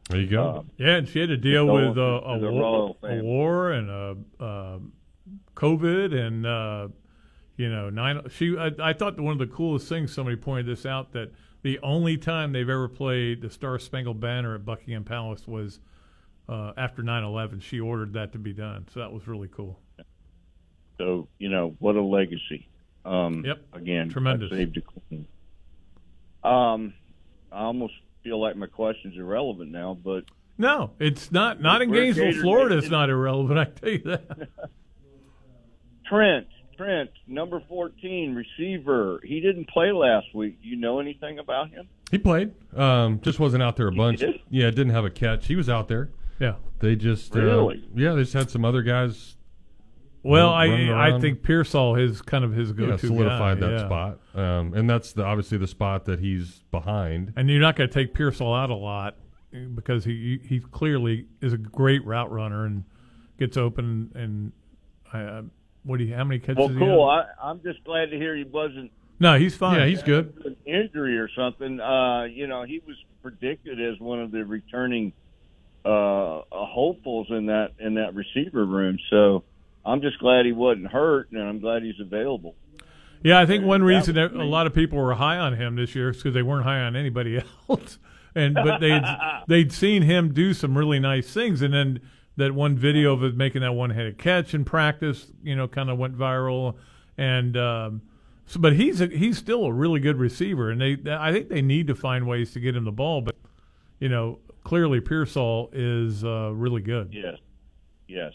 There 0.09 0.19
you 0.19 0.27
go. 0.27 0.49
um, 0.59 0.71
Yeah, 0.77 0.95
and 0.97 1.07
she 1.07 1.19
had 1.19 1.29
to 1.29 1.37
deal 1.37 1.65
with 1.65 1.97
uh, 1.97 2.01
a, 2.01 2.37
war, 2.39 2.95
a 3.03 3.21
war 3.21 3.71
and 3.71 3.89
a 3.89 4.43
um 4.43 4.93
COVID 5.55 6.13
and 6.13 6.45
uh, 6.45 6.87
you 7.57 7.69
know 7.69 7.89
nine. 7.89 8.21
She 8.29 8.57
I, 8.57 8.71
I 8.81 8.93
thought 8.93 9.19
one 9.19 9.33
of 9.33 9.39
the 9.39 9.53
coolest 9.53 9.89
things 9.89 10.13
somebody 10.13 10.37
pointed 10.37 10.65
this 10.67 10.85
out 10.85 11.11
that 11.13 11.31
the 11.63 11.79
only 11.79 12.17
time 12.17 12.53
they've 12.53 12.69
ever 12.69 12.87
played 12.87 13.41
the 13.41 13.49
Star 13.49 13.77
Spangled 13.79 14.19
Banner 14.21 14.55
at 14.55 14.63
Buckingham 14.63 15.03
Palace 15.03 15.45
was 15.47 15.79
uh, 16.47 16.71
after 16.77 17.03
9/11. 17.03 17.61
She 17.61 17.79
ordered 17.79 18.13
that 18.13 18.31
to 18.31 18.37
be 18.37 18.53
done, 18.53 18.85
so 18.93 19.01
that 19.01 19.11
was 19.11 19.27
really 19.27 19.49
cool. 19.49 19.79
so 20.97 21.27
you 21.39 21.49
know 21.49 21.75
what 21.79 21.95
a 21.95 22.01
legacy. 22.01 22.67
Um, 23.05 23.43
Yep. 23.45 23.61
Again, 23.73 24.09
Tremendous. 24.09 24.49
God 24.49 24.57
save 24.57 24.73
the 24.73 24.81
Queen. 24.81 25.27
Um, 26.43 26.93
I 27.51 27.59
almost 27.63 27.93
feel 28.23 28.39
like 28.41 28.55
my 28.55 28.67
question's 28.67 29.17
irrelevant 29.17 29.71
now, 29.71 29.97
but 30.03 30.25
No, 30.57 30.91
it's 30.99 31.31
not. 31.31 31.61
Not 31.61 31.81
in 31.81 31.91
Gainesville, 31.91 32.33
Florida. 32.41 32.77
It's 32.77 32.89
not 32.89 33.09
irrelevant. 33.09 33.59
I 33.59 33.65
tell 33.65 33.89
you 33.89 33.99
that. 33.99 34.49
Trent, 36.05 36.47
Trent, 36.77 37.09
number 37.27 37.61
14, 37.67 38.35
receiver. 38.35 39.19
He 39.23 39.39
didn't 39.41 39.67
play 39.69 39.91
last 39.91 40.27
week. 40.35 40.61
Do 40.61 40.67
you 40.69 40.75
know 40.75 40.99
anything 40.99 41.39
about 41.39 41.69
him? 41.71 41.87
he 42.11 42.17
played. 42.17 42.53
Um, 42.75 43.19
just 43.21 43.39
wasn't 43.39 43.63
out 43.63 43.75
there 43.75 43.87
a 43.87 43.91
bunch. 43.91 44.19
did? 44.19 44.39
Yeah, 44.49 44.69
didn't 44.69 44.91
have 44.91 45.03
a 45.05 45.09
catch. 45.09 45.47
He 45.47 45.55
was 45.55 45.67
out 45.69 45.87
there. 45.89 46.09
Yeah. 46.39 46.53
They 46.79 46.95
just 46.95 47.35
uh, 47.35 47.39
Really? 47.41 47.83
yeah, 47.95 48.13
they 48.13 48.21
just 48.21 48.33
had 48.33 48.49
some 48.51 48.63
other 48.63 48.81
guys. 48.83 49.35
Well, 50.23 50.51
Run- 50.51 50.69
running 50.69 50.89
I 50.91 51.15
I 51.15 51.19
think 51.19 51.41
Pearsall 51.43 51.95
is 51.95 52.21
kind 52.21 52.43
of 52.43 52.51
his 52.53 52.69
Yeah, 52.69 52.75
go-to 52.75 53.07
solidified 53.07 53.59
guy, 53.59 53.67
that 53.67 53.71
yeah. 53.79 53.85
spot, 53.85 54.19
um, 54.35 54.73
and 54.73 54.89
that's 54.89 55.13
the 55.13 55.23
obviously 55.23 55.57
the 55.57 55.67
spot 55.67 56.05
that 56.05 56.19
he's 56.19 56.63
behind. 56.71 57.33
And 57.35 57.49
you're 57.49 57.61
not 57.61 57.75
going 57.75 57.89
to 57.89 57.93
take 57.93 58.13
Pearsall 58.13 58.53
out 58.53 58.69
a 58.69 58.75
lot 58.75 59.15
because 59.75 60.03
he 60.05 60.39
he 60.43 60.59
clearly 60.59 61.25
is 61.41 61.53
a 61.53 61.57
great 61.57 62.05
route 62.05 62.31
runner 62.31 62.65
and 62.65 62.83
gets 63.39 63.57
open 63.57 64.11
and 64.15 64.51
uh, 65.13 65.43
what 65.87 65.97
do 65.97 66.05
you 66.05 66.13
how 66.13 66.23
many 66.23 66.39
catches? 66.39 66.57
Well, 66.57 66.69
cool. 66.69 67.03
I, 67.03 67.25
I'm 67.41 67.61
just 67.63 67.83
glad 67.83 68.11
to 68.11 68.17
hear 68.17 68.35
he 68.35 68.43
wasn't 68.43 68.91
no, 69.19 69.37
he's 69.37 69.55
fine. 69.55 69.79
Yeah, 69.79 69.85
he's 69.87 70.03
good. 70.03 70.33
an 70.45 70.55
injury 70.65 71.17
or 71.17 71.29
something. 71.35 71.79
Uh, 71.79 72.25
you 72.25 72.47
know, 72.47 72.63
he 72.63 72.81
was 72.85 72.95
predicted 73.23 73.81
as 73.81 73.99
one 73.99 74.21
of 74.21 74.31
the 74.31 74.45
returning 74.45 75.13
uh, 75.83 76.41
hopefuls 76.51 77.27
in 77.29 77.47
that 77.47 77.71
in 77.79 77.95
that 77.95 78.13
receiver 78.13 78.65
room. 78.65 78.99
So 79.09 79.43
I'm 79.85 80.01
just 80.01 80.19
glad 80.19 80.45
he 80.45 80.51
wasn't 80.51 80.87
hurt, 80.87 81.31
and 81.31 81.41
I'm 81.41 81.59
glad 81.59 81.81
he's 81.81 81.99
available. 81.99 82.55
Yeah, 83.23 83.39
I 83.39 83.47
think 83.47 83.65
one 83.65 83.81
reason 83.81 84.13
that 84.15 84.33
a 84.33 84.43
lot 84.43 84.67
of 84.67 84.75
people 84.75 84.99
were 84.99 85.15
high 85.15 85.37
on 85.37 85.55
him 85.55 85.75
this 85.75 85.95
year 85.95 86.09
is 86.11 86.17
because 86.17 86.35
they 86.35 86.43
weren't 86.43 86.65
high 86.65 86.81
on 86.81 86.95
anybody 86.95 87.41
else, 87.69 87.97
and 88.35 88.53
but 88.53 88.79
they'd 88.79 89.03
they'd 89.47 89.71
seen 89.71 90.03
him 90.03 90.33
do 90.33 90.53
some 90.53 90.77
really 90.77 90.99
nice 90.99 91.33
things, 91.33 91.63
and 91.63 91.73
then 91.73 92.01
that 92.37 92.53
one 92.53 92.77
video 92.77 93.13
of 93.13 93.23
it 93.23 93.35
making 93.35 93.61
that 93.61 93.73
one-handed 93.73 94.17
catch 94.17 94.53
in 94.53 94.63
practice, 94.63 95.27
you 95.43 95.55
know, 95.55 95.67
kind 95.67 95.89
of 95.89 95.97
went 95.97 96.17
viral, 96.17 96.75
and 97.17 97.57
um, 97.57 98.01
so 98.45 98.59
but 98.59 98.73
he's 98.73 99.01
a, 99.01 99.07
he's 99.07 99.37
still 99.37 99.65
a 99.65 99.73
really 99.73 99.99
good 99.99 100.17
receiver, 100.17 100.69
and 100.71 100.79
they 100.79 100.97
I 101.11 101.31
think 101.33 101.49
they 101.49 101.61
need 101.61 101.87
to 101.87 101.95
find 101.95 102.27
ways 102.27 102.51
to 102.53 102.59
get 102.59 102.75
him 102.75 102.85
the 102.85 102.91
ball, 102.91 103.21
but 103.21 103.35
you 103.99 104.09
know, 104.09 104.39
clearly 104.63 105.01
Pearsall 105.01 105.69
is 105.73 106.23
uh, 106.23 106.51
really 106.53 106.81
good. 106.81 107.09
Yes, 107.11 107.37
yes, 108.07 108.33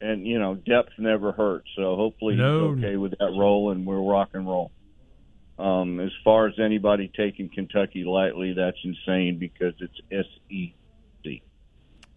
and 0.00 0.26
you 0.26 0.38
know, 0.38 0.54
depth 0.54 0.92
never 0.98 1.32
hurts. 1.32 1.68
So 1.74 1.96
hopefully 1.96 2.36
No. 2.36 2.74
he's 2.74 2.84
okay 2.84 2.96
with 2.96 3.12
that 3.18 3.32
role, 3.36 3.70
and 3.72 3.86
we'll 3.86 4.06
rock 4.06 4.30
and 4.34 4.46
roll. 4.46 4.70
Um, 5.58 6.00
as 6.00 6.10
far 6.24 6.48
as 6.48 6.54
anybody 6.58 7.10
taking 7.16 7.48
Kentucky 7.48 8.04
lightly, 8.04 8.52
that's 8.52 8.78
insane 8.84 9.38
because 9.38 9.74
it's 9.80 9.94
SEC, 10.10 10.72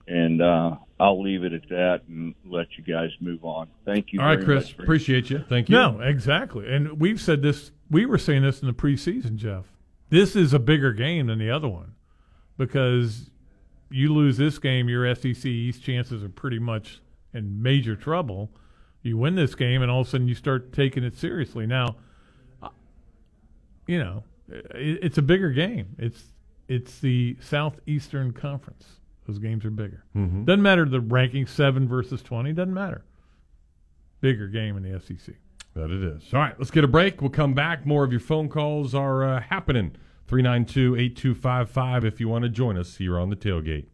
and 0.07 0.41
uh, 0.41 0.75
I'll 0.99 1.21
leave 1.21 1.43
it 1.43 1.53
at 1.53 1.67
that 1.69 2.01
and 2.07 2.35
let 2.45 2.67
you 2.77 2.83
guys 2.83 3.09
move 3.19 3.43
on. 3.43 3.67
Thank 3.85 4.13
you. 4.13 4.21
All 4.21 4.27
right, 4.27 4.39
very 4.39 4.59
Chris. 4.59 4.65
much 4.65 4.79
Appreciate 4.79 5.29
you. 5.29 5.43
Thank 5.49 5.69
you. 5.69 5.75
No, 5.75 5.99
exactly. 5.99 6.67
And 6.71 6.99
we've 6.99 7.19
said 7.19 7.41
this, 7.41 7.71
we 7.89 8.05
were 8.05 8.17
saying 8.17 8.43
this 8.43 8.61
in 8.61 8.67
the 8.67 8.73
preseason, 8.73 9.35
Jeff. 9.35 9.65
This 10.09 10.35
is 10.35 10.53
a 10.53 10.59
bigger 10.59 10.93
game 10.93 11.27
than 11.27 11.39
the 11.39 11.49
other 11.49 11.67
one 11.67 11.95
because 12.57 13.29
you 13.89 14.13
lose 14.13 14.37
this 14.37 14.59
game, 14.59 14.87
your 14.89 15.13
SEC 15.15 15.45
East 15.45 15.83
chances 15.83 16.23
are 16.23 16.29
pretty 16.29 16.59
much 16.59 17.01
in 17.33 17.61
major 17.61 17.95
trouble. 17.95 18.51
You 19.01 19.17
win 19.17 19.35
this 19.35 19.55
game, 19.55 19.81
and 19.81 19.91
all 19.91 20.01
of 20.01 20.07
a 20.07 20.09
sudden 20.09 20.27
you 20.27 20.35
start 20.35 20.73
taking 20.73 21.03
it 21.03 21.15
seriously. 21.17 21.67
Now, 21.67 21.95
uh, 22.61 22.69
you 23.87 23.99
know, 23.99 24.23
it's 24.49 25.17
a 25.17 25.21
bigger 25.21 25.51
game. 25.51 25.95
It's 25.97 26.23
it's 26.67 26.99
the 26.99 27.37
Southeastern 27.39 28.31
Conference. 28.33 28.85
Those 29.27 29.39
games 29.39 29.65
are 29.65 29.71
bigger. 29.71 30.03
Mhm. 30.15 30.45
Doesn't 30.45 30.61
matter 30.61 30.85
the 30.85 31.01
ranking 31.01 31.47
seven 31.47 31.87
versus 31.87 32.21
twenty. 32.21 32.53
Doesn't 32.53 32.73
matter. 32.73 33.03
Bigger 34.21 34.47
game 34.47 34.77
in 34.77 34.83
the 34.83 34.93
SEC. 34.99 35.35
That 35.75 35.91
it 35.91 36.01
is. 36.03 36.33
All 36.33 36.39
right, 36.39 36.57
let's 36.57 36.71
get 36.71 36.83
a 36.83 36.87
break. 36.87 37.21
We'll 37.21 37.29
come 37.31 37.53
back. 37.53 37.85
More 37.85 38.03
of 38.03 38.11
your 38.11 38.21
phone 38.21 38.47
calls 38.49 38.95
are 38.95 39.23
uh, 39.23 39.41
happening. 39.41 39.91
392 40.27 40.95
8255 40.95 42.05
if 42.05 42.19
you 42.19 42.27
want 42.29 42.43
to 42.43 42.49
join 42.49 42.77
us 42.77 42.95
here 42.97 43.19
on 43.19 43.29
the 43.29 43.35
tailgate. 43.35 43.85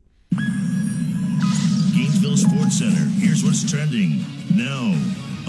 Gainesville 1.94 2.38
Sports 2.38 2.78
Center. 2.80 3.04
Here's 3.20 3.44
what's 3.44 3.70
trending 3.70 4.20
now 4.56 4.92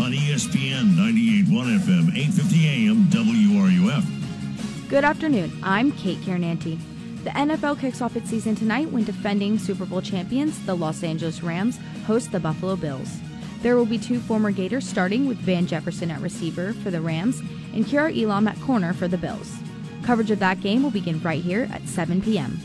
on 0.02 0.12
ESPN 0.12 0.96
98.1 0.96 1.78
FM, 1.80 2.10
8:50 2.16 2.64
AM, 2.66 3.04
WRUF. 3.10 4.88
Good 4.88 5.04
afternoon. 5.04 5.52
I'm 5.62 5.92
Kate 5.92 6.18
Carinanti. 6.18 6.78
The 7.25 7.31
NFL 7.31 7.79
kicks 7.79 8.02
off 8.02 8.17
its 8.17 8.29
season 8.29 8.57
tonight 8.57 8.91
when 8.91 9.05
defending 9.05 9.57
Super 9.57 9.87
Bowl 9.87 10.02
champions, 10.02 10.59
the 10.67 10.75
Los 10.75 11.05
Angeles 11.05 11.41
Rams, 11.41 11.79
host 12.05 12.33
the 12.33 12.41
Buffalo 12.41 12.75
Bills. 12.75 13.21
There 13.61 13.76
will 13.76 13.87
be 13.87 13.97
two 13.97 14.19
former 14.19 14.50
Gators 14.50 14.88
starting 14.88 15.29
with 15.29 15.38
Van 15.38 15.69
Jefferson 15.69 16.11
at 16.11 16.21
receiver 16.21 16.73
for 16.73 16.91
the 16.91 17.00
Rams 17.00 17.38
and 17.75 17.87
Kaiir 17.87 18.11
Elam 18.11 18.49
at 18.49 18.61
corner 18.61 18.93
for 18.93 19.07
the 19.07 19.17
Bills. 19.17 19.57
Coverage 20.02 20.33
of 20.33 20.41
that 20.41 20.61
game 20.61 20.83
will 20.83 20.91
begin 20.91 21.23
right 21.23 21.41
here 21.41 21.69
at 21.73 21.87
7 21.87 22.21
p.m. 22.23 22.59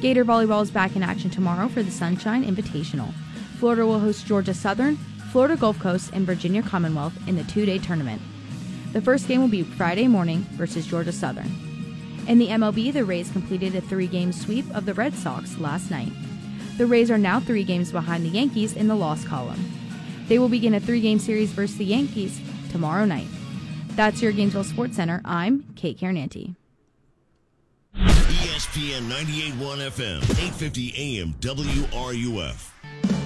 Gator 0.00 0.24
volleyball 0.24 0.62
is 0.62 0.70
back 0.70 0.96
in 0.96 1.02
action 1.02 1.28
tomorrow 1.28 1.68
for 1.68 1.82
the 1.82 1.90
Sunshine 1.90 2.42
Invitational. 2.42 3.12
Florida 3.58 3.84
will 3.84 4.00
host 4.00 4.24
Georgia 4.24 4.54
Southern, 4.54 4.96
Florida 5.30 5.56
Gulf 5.56 5.78
Coast, 5.78 6.10
and 6.14 6.24
Virginia 6.24 6.62
Commonwealth 6.62 7.18
in 7.28 7.36
the 7.36 7.44
two 7.44 7.66
day 7.66 7.76
tournament. 7.76 8.22
The 8.94 9.02
first 9.02 9.28
game 9.28 9.42
will 9.42 9.48
be 9.48 9.62
Friday 9.62 10.08
morning 10.08 10.46
versus 10.52 10.86
Georgia 10.86 11.12
Southern. 11.12 11.63
In 12.26 12.38
the 12.38 12.48
MLB, 12.48 12.90
the 12.90 13.04
Rays 13.04 13.30
completed 13.30 13.74
a 13.74 13.82
three 13.82 14.06
game 14.06 14.32
sweep 14.32 14.64
of 14.74 14.86
the 14.86 14.94
Red 14.94 15.12
Sox 15.14 15.58
last 15.58 15.90
night. 15.90 16.10
The 16.78 16.86
Rays 16.86 17.10
are 17.10 17.18
now 17.18 17.38
three 17.38 17.64
games 17.64 17.92
behind 17.92 18.24
the 18.24 18.30
Yankees 18.30 18.72
in 18.72 18.88
the 18.88 18.94
loss 18.94 19.24
column. 19.26 19.62
They 20.26 20.38
will 20.38 20.48
begin 20.48 20.74
a 20.74 20.80
three 20.80 21.02
game 21.02 21.18
series 21.18 21.50
versus 21.50 21.76
the 21.76 21.84
Yankees 21.84 22.40
tomorrow 22.70 23.04
night. 23.04 23.26
That's 23.90 24.22
your 24.22 24.32
Gainesville 24.32 24.64
Sports 24.64 24.96
Center. 24.96 25.20
I'm 25.24 25.64
Kate 25.76 25.98
Carinanti. 25.98 26.56
ESPN 27.94 29.02
98.1 29.10 29.90
FM, 29.90 30.20
8:50 30.20 30.94
AM, 30.96 31.34
WRUF. 31.40 32.70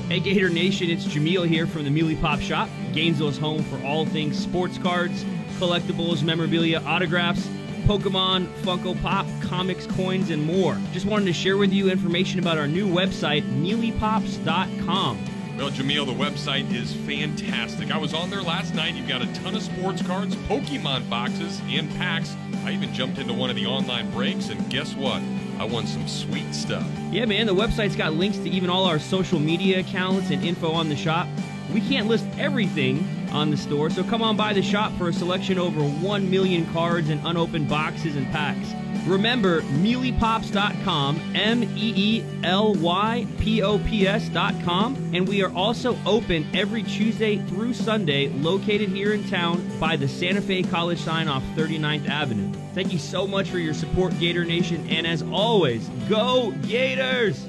Hey 0.09 0.21
Gator 0.21 0.49
Nation, 0.49 0.91
it's 0.91 1.05
Jameel 1.05 1.47
here 1.47 1.67
from 1.67 1.85
the 1.85 1.91
Meely 1.91 2.17
Pop 2.17 2.41
Shop, 2.41 2.69
Gainesville's 2.93 3.39
home 3.39 3.63
for 3.65 3.81
all 3.87 4.07
things 4.07 4.39
sports 4.39 4.77
cards, 4.79 5.25
collectibles, 5.59 6.23
memorabilia, 6.23 6.81
autographs, 6.85 7.49
Pokemon, 7.89 8.47
Funko 8.61 9.01
Pop, 9.01 9.25
comics, 9.41 9.87
coins, 9.87 10.29
and 10.29 10.45
more. 10.45 10.77
Just 10.93 11.07
wanted 11.07 11.25
to 11.25 11.33
share 11.33 11.57
with 11.57 11.73
you 11.73 11.91
information 11.91 12.39
about 12.39 12.59
our 12.59 12.69
new 12.69 12.87
website, 12.87 13.45
MeelyPops.com. 13.45 15.19
Well, 15.57 15.71
Jameel, 15.71 16.05
the 16.05 16.13
website 16.13 16.71
is 16.71 16.93
fantastic. 16.93 17.91
I 17.91 17.97
was 17.97 18.13
on 18.13 18.29
there 18.29 18.43
last 18.43 18.75
night. 18.75 18.95
You've 18.95 19.09
got 19.09 19.23
a 19.23 19.33
ton 19.33 19.57
of 19.57 19.63
sports 19.63 20.03
cards, 20.03 20.37
Pokemon 20.37 21.09
boxes, 21.09 21.63
and 21.67 21.89
packs. 21.97 22.37
I 22.63 22.73
even 22.73 22.93
jumped 22.93 23.19
into 23.19 23.33
one 23.33 23.49
of 23.49 23.57
the 23.57 23.65
online 23.65 24.11
breaks, 24.11 24.51
and 24.51 24.69
guess 24.69 24.95
what? 24.95 25.23
I 25.59 25.65
won 25.65 25.87
some 25.87 26.07
sweet 26.07 26.55
stuff. 26.55 26.87
Yeah, 27.11 27.25
man, 27.25 27.47
the 27.47 27.55
website's 27.55 27.97
got 27.97 28.13
links 28.13 28.37
to 28.37 28.51
even 28.51 28.69
all 28.69 28.85
our 28.85 28.99
social 28.99 29.39
media 29.39 29.81
accounts 29.81 30.29
and 30.29 30.45
info 30.45 30.73
on 30.73 30.91
the 30.91 30.97
shop. 30.97 31.27
We 31.73 31.81
can't 31.81 32.07
list 32.07 32.27
everything 32.39 33.07
on 33.31 33.51
the 33.51 33.57
store, 33.57 33.91
so 33.91 34.03
come 34.03 34.23
on 34.23 34.37
by 34.37 34.53
the 34.53 34.63
shop 34.63 34.93
for 34.97 35.09
a 35.09 35.13
selection 35.13 35.59
over 35.59 35.81
1 35.81 36.31
million 36.31 36.67
cards 36.73 37.11
and 37.11 37.21
unopened 37.27 37.69
boxes 37.69 38.17
and 38.17 38.27
packs. 38.31 38.73
Remember, 39.07 39.63
meelypops.com, 39.63 41.21
M 41.35 41.63
E 41.63 41.69
E 41.77 42.25
L 42.43 42.75
Y 42.75 43.27
P 43.39 43.63
O 43.63 43.79
P 43.79 44.07
S.com, 44.07 45.13
and 45.15 45.27
we 45.27 45.43
are 45.43 45.53
also 45.55 45.97
open 46.05 46.47
every 46.55 46.83
Tuesday 46.83 47.39
through 47.49 47.75
Sunday, 47.75 48.29
located 48.29 48.89
here 48.89 49.13
in 49.15 49.29
town 49.29 49.67
by 49.79 49.97
the 49.97 50.09
Santa 50.09 50.41
Fe 50.41 50.63
College 50.63 51.01
sign 51.01 51.29
off 51.29 51.43
39th 51.57 52.09
Avenue. 52.09 52.53
Thank 52.75 52.93
you 52.93 52.99
so 52.99 53.27
much 53.27 53.49
for 53.49 53.59
your 53.59 53.75
support, 53.75 54.19
Gator 54.19 54.45
Nation, 54.45 54.87
and 54.89 55.07
as 55.07 55.23
always, 55.23 55.89
go 56.09 56.53
Gators! 56.63 57.49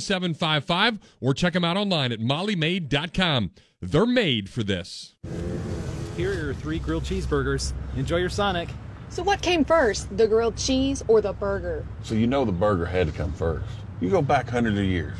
7755 0.00 0.98
or 1.20 1.34
check 1.34 1.52
them 1.52 1.64
out 1.64 1.76
online 1.76 2.12
at 2.12 2.20
mollymaid.com. 2.20 3.50
They're 3.80 4.06
made 4.06 4.48
for 4.48 4.62
this. 4.62 5.14
Here 6.16 6.30
are 6.30 6.34
your 6.34 6.54
three 6.54 6.78
grilled 6.78 7.04
cheeseburgers. 7.04 7.72
Enjoy 7.96 8.16
your 8.16 8.30
Sonic. 8.30 8.68
So 9.08 9.22
what 9.22 9.42
came 9.42 9.64
first, 9.64 10.14
the 10.16 10.26
grilled 10.26 10.56
cheese 10.56 11.02
or 11.08 11.20
the 11.20 11.32
burger? 11.32 11.86
So 12.02 12.14
you 12.14 12.26
know 12.26 12.44
the 12.44 12.52
burger 12.52 12.86
had 12.86 13.06
to 13.06 13.12
come 13.12 13.32
first. 13.32 13.68
You 14.00 14.10
go 14.10 14.22
back 14.22 14.48
hundreds 14.48 14.78
of 14.78 14.84
years. 14.84 15.16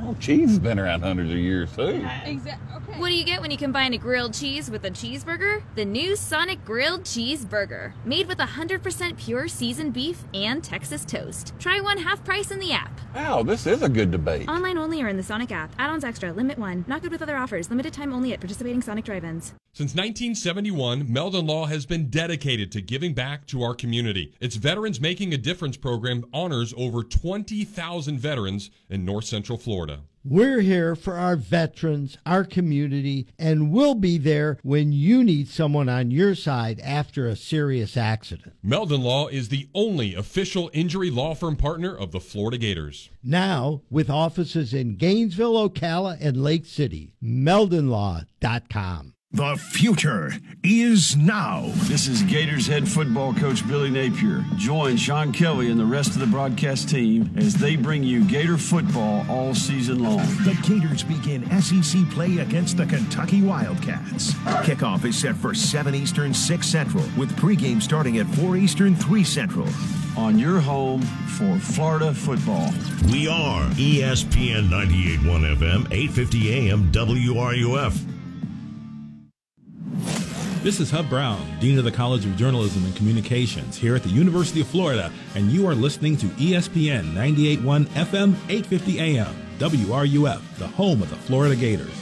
Oh, 0.00 0.14
cheese 0.20 0.50
has 0.50 0.58
been 0.58 0.78
around 0.78 1.00
hundreds 1.00 1.30
of 1.30 1.38
years 1.38 1.74
too. 1.74 2.06
Exactly. 2.24 2.94
What 2.96 3.08
do 3.08 3.14
you 3.14 3.24
get 3.24 3.40
when 3.40 3.50
you 3.50 3.56
combine 3.56 3.94
a 3.94 3.98
grilled 3.98 4.32
cheese 4.32 4.70
with 4.70 4.84
a 4.84 4.90
cheeseburger? 4.90 5.62
The 5.74 5.84
new 5.84 6.16
Sonic 6.16 6.64
Grilled 6.64 7.02
Cheeseburger, 7.02 7.92
made 8.04 8.26
with 8.28 8.38
100% 8.38 9.18
pure 9.18 9.48
seasoned 9.48 9.92
beef 9.92 10.24
and 10.32 10.62
Texas 10.62 11.04
toast. 11.04 11.52
Try 11.58 11.80
one 11.80 11.98
half 11.98 12.24
price 12.24 12.50
in 12.50 12.58
the 12.58 12.72
app. 12.72 12.98
Wow, 13.14 13.42
this 13.42 13.66
is 13.66 13.82
a 13.82 13.88
good 13.88 14.10
debate. 14.10 14.48
Online 14.48 14.76
only 14.76 15.02
or 15.02 15.08
in 15.08 15.16
the 15.16 15.22
Sonic 15.22 15.50
app. 15.50 15.72
Add-ons 15.78 16.04
extra. 16.04 16.32
Limit 16.32 16.58
one. 16.58 16.84
Not 16.86 17.02
good 17.02 17.10
with 17.10 17.22
other 17.22 17.36
offers. 17.36 17.70
Limited 17.70 17.92
time 17.92 18.12
only 18.12 18.32
at 18.32 18.40
participating 18.40 18.82
Sonic 18.82 19.06
drive-ins. 19.06 19.54
Since 19.72 19.94
1971, 19.94 21.10
Meldon 21.10 21.46
Law 21.46 21.66
has 21.66 21.86
been 21.86 22.10
dedicated 22.10 22.70
to 22.72 22.80
giving 22.80 23.14
back 23.14 23.46
to 23.46 23.62
our 23.62 23.74
community. 23.74 24.34
Its 24.40 24.56
Veterans 24.56 25.00
Making 25.00 25.32
a 25.32 25.38
Difference 25.38 25.76
program 25.76 26.24
honors 26.32 26.74
over 26.76 27.02
20,000 27.02 28.18
veterans 28.18 28.70
in 28.90 29.04
North 29.04 29.24
Central 29.24 29.56
Florida. 29.56 30.00
We're 30.24 30.60
here 30.60 30.94
for 30.96 31.14
our 31.14 31.36
veterans, 31.36 32.18
our 32.26 32.44
community, 32.44 33.28
and 33.38 33.70
we'll 33.70 33.94
be 33.94 34.18
there 34.18 34.58
when 34.62 34.92
you 34.92 35.22
need 35.22 35.48
someone 35.48 35.88
on 35.88 36.10
your 36.10 36.34
side 36.34 36.80
after 36.80 37.26
a 37.26 37.36
serious 37.36 37.96
accident. 37.96 38.54
Meldon 38.62 39.02
Law 39.02 39.28
is 39.28 39.48
the 39.48 39.68
only 39.74 40.14
official 40.14 40.70
injury 40.72 41.10
law 41.10 41.34
firm 41.34 41.56
partner 41.56 41.96
of 41.96 42.12
the 42.12 42.20
Florida 42.20 42.58
Gators. 42.58 43.10
Now, 43.22 43.82
with 43.90 44.10
offices 44.10 44.74
in 44.74 44.96
Gainesville, 44.96 45.68
Ocala, 45.68 46.18
and 46.20 46.42
Lake 46.42 46.66
City, 46.66 47.14
meldonlaw.com. 47.22 49.14
The 49.32 49.56
future 49.56 50.32
is 50.64 51.14
now. 51.14 51.70
This 51.82 52.08
is 52.08 52.22
Gators 52.22 52.66
head 52.66 52.88
football 52.88 53.34
coach 53.34 53.66
Billy 53.68 53.90
Napier. 53.90 54.42
Join 54.56 54.96
Sean 54.96 55.32
Kelly 55.34 55.70
and 55.70 55.78
the 55.78 55.84
rest 55.84 56.12
of 56.12 56.20
the 56.20 56.26
broadcast 56.26 56.88
team 56.88 57.30
as 57.36 57.52
they 57.52 57.76
bring 57.76 58.02
you 58.02 58.24
Gator 58.24 58.56
football 58.56 59.26
all 59.28 59.54
season 59.54 60.02
long. 60.02 60.24
The 60.44 60.58
Gators 60.66 61.02
begin 61.02 61.44
SEC 61.60 62.08
play 62.08 62.38
against 62.38 62.78
the 62.78 62.86
Kentucky 62.86 63.42
Wildcats. 63.42 64.32
Kickoff 64.64 65.04
is 65.04 65.18
set 65.18 65.36
for 65.36 65.52
7 65.52 65.94
Eastern, 65.94 66.32
6 66.32 66.66
Central, 66.66 67.04
with 67.18 67.30
pregame 67.36 67.82
starting 67.82 68.16
at 68.16 68.26
4 68.36 68.56
Eastern, 68.56 68.94
3 68.94 69.22
Central. 69.24 69.68
On 70.16 70.38
your 70.38 70.58
home 70.58 71.02
for 71.02 71.58
Florida 71.58 72.14
football. 72.14 72.72
We 73.12 73.28
are 73.28 73.68
ESPN 73.72 74.70
98.1 74.70 75.56
FM, 75.58 75.92
850 75.92 76.70
AM 76.70 76.90
WRUF. 76.90 78.17
This 80.62 80.80
is 80.80 80.90
Hub 80.90 81.08
Brown, 81.08 81.40
Dean 81.60 81.78
of 81.78 81.84
the 81.84 81.92
College 81.92 82.26
of 82.26 82.36
Journalism 82.36 82.84
and 82.84 82.94
Communications 82.96 83.76
here 83.76 83.94
at 83.94 84.02
the 84.02 84.10
University 84.10 84.60
of 84.60 84.66
Florida, 84.66 85.10
and 85.34 85.50
you 85.50 85.66
are 85.66 85.74
listening 85.74 86.16
to 86.18 86.26
ESPN 86.26 87.12
98.1 87.14 87.86
FM, 87.86 88.34
850 88.48 88.98
AM, 89.00 89.34
WRUF, 89.58 90.58
the 90.58 90.66
home 90.66 91.00
of 91.00 91.10
the 91.10 91.16
Florida 91.16 91.56
Gators. 91.56 91.94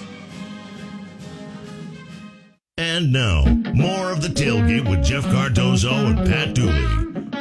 And 2.78 3.12
now, 3.12 3.44
more 3.74 4.10
of 4.10 4.22
the 4.22 4.28
tailgate 4.28 4.88
with 4.88 5.04
Jeff 5.04 5.24
Cardozo 5.24 5.92
and 5.92 6.26
Pat 6.26 6.54
Dooley. 6.54 6.72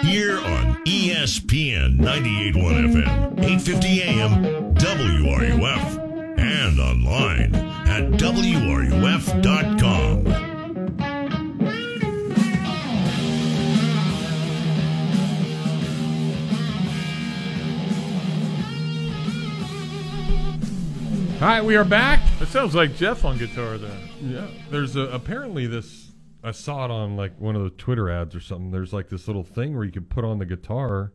Here 0.02 0.38
on 0.38 0.76
ESPN 0.86 1.98
98.1 1.98 2.94
FM, 2.94 3.40
850 3.40 4.02
AM, 4.04 4.76
WRUF, 4.76 6.38
and 6.38 6.80
online 6.80 7.65
at 7.86 8.12
WRUF.com. 8.12 8.96
All 21.42 21.52
right, 21.52 21.64
we 21.64 21.76
are 21.76 21.84
back. 21.84 22.22
It 22.42 22.48
sounds 22.48 22.74
like 22.74 22.96
Jeff 22.96 23.24
on 23.24 23.38
guitar 23.38 23.78
there. 23.78 23.92
Yeah, 24.22 24.48
there's 24.72 24.96
a, 24.96 25.02
apparently 25.02 25.68
this. 25.68 26.12
I 26.44 26.52
saw 26.52 26.86
it 26.86 26.92
on 26.92 27.16
like 27.18 27.40
one 27.40 27.56
of 27.56 27.64
the 27.64 27.70
Twitter 27.72 28.10
ads 28.10 28.34
or 28.34 28.40
something. 28.40 28.72
There's 28.72 28.94
like 28.94 29.10
this 29.10 29.28
little 29.28 29.44
thing 29.44 29.76
where 29.76 29.84
you 29.84 29.92
can 29.92 30.06
put 30.06 30.24
on 30.24 30.40
the 30.40 30.46
guitar, 30.46 31.12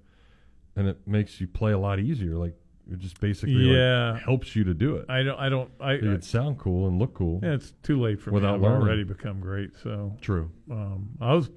and 0.77 0.87
it 0.87 1.07
makes 1.07 1.41
you 1.41 1.49
play 1.49 1.73
a 1.73 1.79
lot 1.79 1.99
easier. 1.99 2.37
Like 2.37 2.55
it 2.91 2.99
just 2.99 3.21
basically 3.21 3.55
like, 3.55 3.77
Yeah. 3.77 4.19
helps 4.19 4.55
you 4.57 4.65
to 4.65 4.75
do 4.75 4.97
it. 4.97 5.07
I 5.09 5.23
don't. 5.23 5.39
I 5.39 5.49
don't. 5.49 5.71
I. 5.81 5.93
It 5.95 6.05
would 6.05 6.25
sound 6.25 6.59
cool 6.59 6.89
and 6.89 6.99
look 6.99 7.15
cool. 7.15 7.41
Yeah, 7.43 7.55
it's 7.55 7.73
too 7.83 8.01
late 8.01 8.21
for 8.21 8.31
Without 8.33 8.61
me. 8.61 8.67
I've 8.67 8.73
learning. 8.73 8.87
already 8.89 9.05
become 9.05 9.41
great. 9.41 9.71
So 9.83 10.17
True. 10.21 10.51
Um, 10.71 11.11
I 11.21 11.35
was 11.35 11.51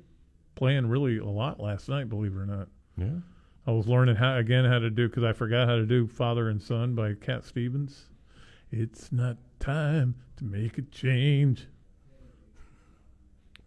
playing 0.55 0.87
really 0.87 1.17
a 1.17 1.25
lot 1.25 1.59
last 1.59 1.89
night. 1.89 2.09
Believe 2.09 2.33
it 2.33 2.37
or 2.39 2.45
not. 2.45 2.67
Yeah. 2.97 3.19
I 3.65 3.71
was 3.71 3.87
learning 3.87 4.15
how 4.17 4.37
again 4.37 4.65
how 4.65 4.79
to 4.79 4.89
do 4.89 5.07
because 5.07 5.23
I 5.23 5.33
forgot 5.33 5.67
how 5.67 5.75
to 5.75 5.85
do 5.85 6.05
"Father 6.07 6.49
and 6.49 6.61
Son" 6.61 6.95
by 6.95 7.13
Cat 7.13 7.43
Stevens. 7.45 8.09
It's 8.71 9.11
not 9.11 9.37
time 9.59 10.15
to 10.37 10.43
make 10.45 10.77
a 10.77 10.81
change. 10.83 11.67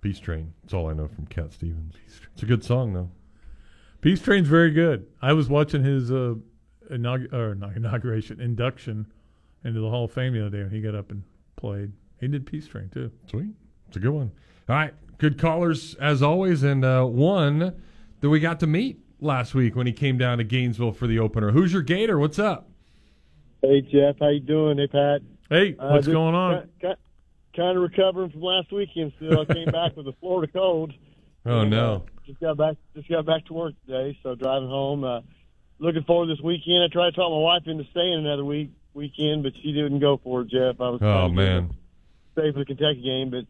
Peace 0.01 0.19
Train. 0.21 0.53
That's 0.63 0.75
all 0.75 0.89
I 0.89 0.93
know 0.93 1.09
from 1.09 1.27
Cat 1.27 1.53
Stevens. 1.53 1.95
It's 2.35 2.43
a 2.43 2.47
good 2.47 2.63
song 2.63 2.93
though. 2.93 3.11
Peace 4.01 4.21
Train's 4.21 4.47
very 4.47 4.71
good. 4.71 5.07
I 5.23 5.33
was 5.33 5.49
watching 5.49 5.83
his 5.83 6.13
uh, 6.13 6.35
inaug- 6.91 7.33
or 7.33 7.55
not 7.55 7.77
inauguration 7.77 8.41
induction 8.41 9.07
into 9.65 9.81
the 9.81 9.89
Hall 9.91 10.05
of 10.05 10.13
Fame 10.13 10.33
the 10.35 10.47
other 10.47 10.57
day, 10.59 10.63
and 10.63 10.73
he 10.73 10.81
got 10.81 10.95
up 10.95 11.11
and 11.11 11.23
played. 11.57 11.93
He 12.21 12.29
did 12.29 12.47
Peace 12.47 12.67
Train 12.67 12.89
too. 12.93 13.11
Sweet. 13.31 13.51
It's 13.89 13.97
a 13.97 14.01
good 14.01 14.13
one. 14.13 14.31
All 14.69 14.77
right. 14.77 14.95
Good 15.19 15.39
callers 15.39 15.95
as 15.97 16.23
always. 16.23 16.63
And 16.63 16.85
uh, 16.85 17.05
one 17.05 17.75
that 18.21 18.29
we 18.29 18.41
got 18.41 18.61
to 18.61 18.67
meet 18.67 18.99
last 19.21 19.55
week 19.55 19.75
when 19.77 19.87
he 19.87 19.93
came 19.93 20.19
down 20.19 20.39
to 20.39 20.45
Gainesville 20.45 20.93
for 20.93 21.07
the 21.07 21.19
opener. 21.19 21.53
Who's 21.53 21.73
your 21.73 21.83
Gator? 21.83 22.19
What's 22.19 22.39
up? 22.39 22.69
Hey 23.63 23.81
Jeff, 23.81 24.17
how 24.21 24.29
you 24.29 24.41
doing? 24.41 24.79
Hey 24.79 24.87
Pat. 24.87 25.21
Hey, 25.49 25.73
what's 25.79 26.07
going 26.07 26.35
on? 26.35 26.69
Kind 26.83 27.77
of 27.79 27.83
recovering 27.83 28.31
from 28.31 28.43
last 28.43 28.71
weekend. 28.71 29.13
Still, 29.17 29.41
I 29.41 29.45
came 29.47 29.71
back 29.71 29.97
with 29.97 30.07
a 30.09 30.13
Florida 30.21 30.53
cold. 30.53 30.93
Oh, 31.47 31.61
And, 31.61 31.71
no. 31.71 31.95
uh, 31.95 32.01
just 32.27 32.39
got 32.41 32.59
back. 32.59 32.77
Just 32.95 33.09
got 33.09 33.25
back 33.25 33.47
to 33.47 33.55
work 33.55 33.73
today. 33.87 34.19
So 34.23 34.35
driving 34.35 34.69
home. 34.69 35.05
Uh, 35.05 35.21
looking 35.79 36.05
forward 36.05 36.27
to 36.27 36.35
this 36.35 36.43
weekend. 36.43 36.83
I 36.85 36.89
tried 36.93 37.11
to 37.11 37.17
talk 37.17 37.31
my 37.31 37.39
wife 37.39 37.63
into 37.67 37.85
staying 37.91 38.15
another 38.25 38.45
week 38.45 38.71
weekend, 38.95 39.43
but 39.43 39.53
she 39.63 39.73
didn't 39.73 40.01
go 40.01 40.19
for 40.23 40.41
it. 40.43 40.49
Jeff, 40.49 40.81
I 40.81 40.89
was 40.91 41.01
Oh, 41.03 41.29
man. 41.29 41.75
stay 42.33 42.51
for 42.53 42.61
the 42.61 42.65
Kentucky 42.65 43.03
game, 43.03 43.31
but 43.31 43.45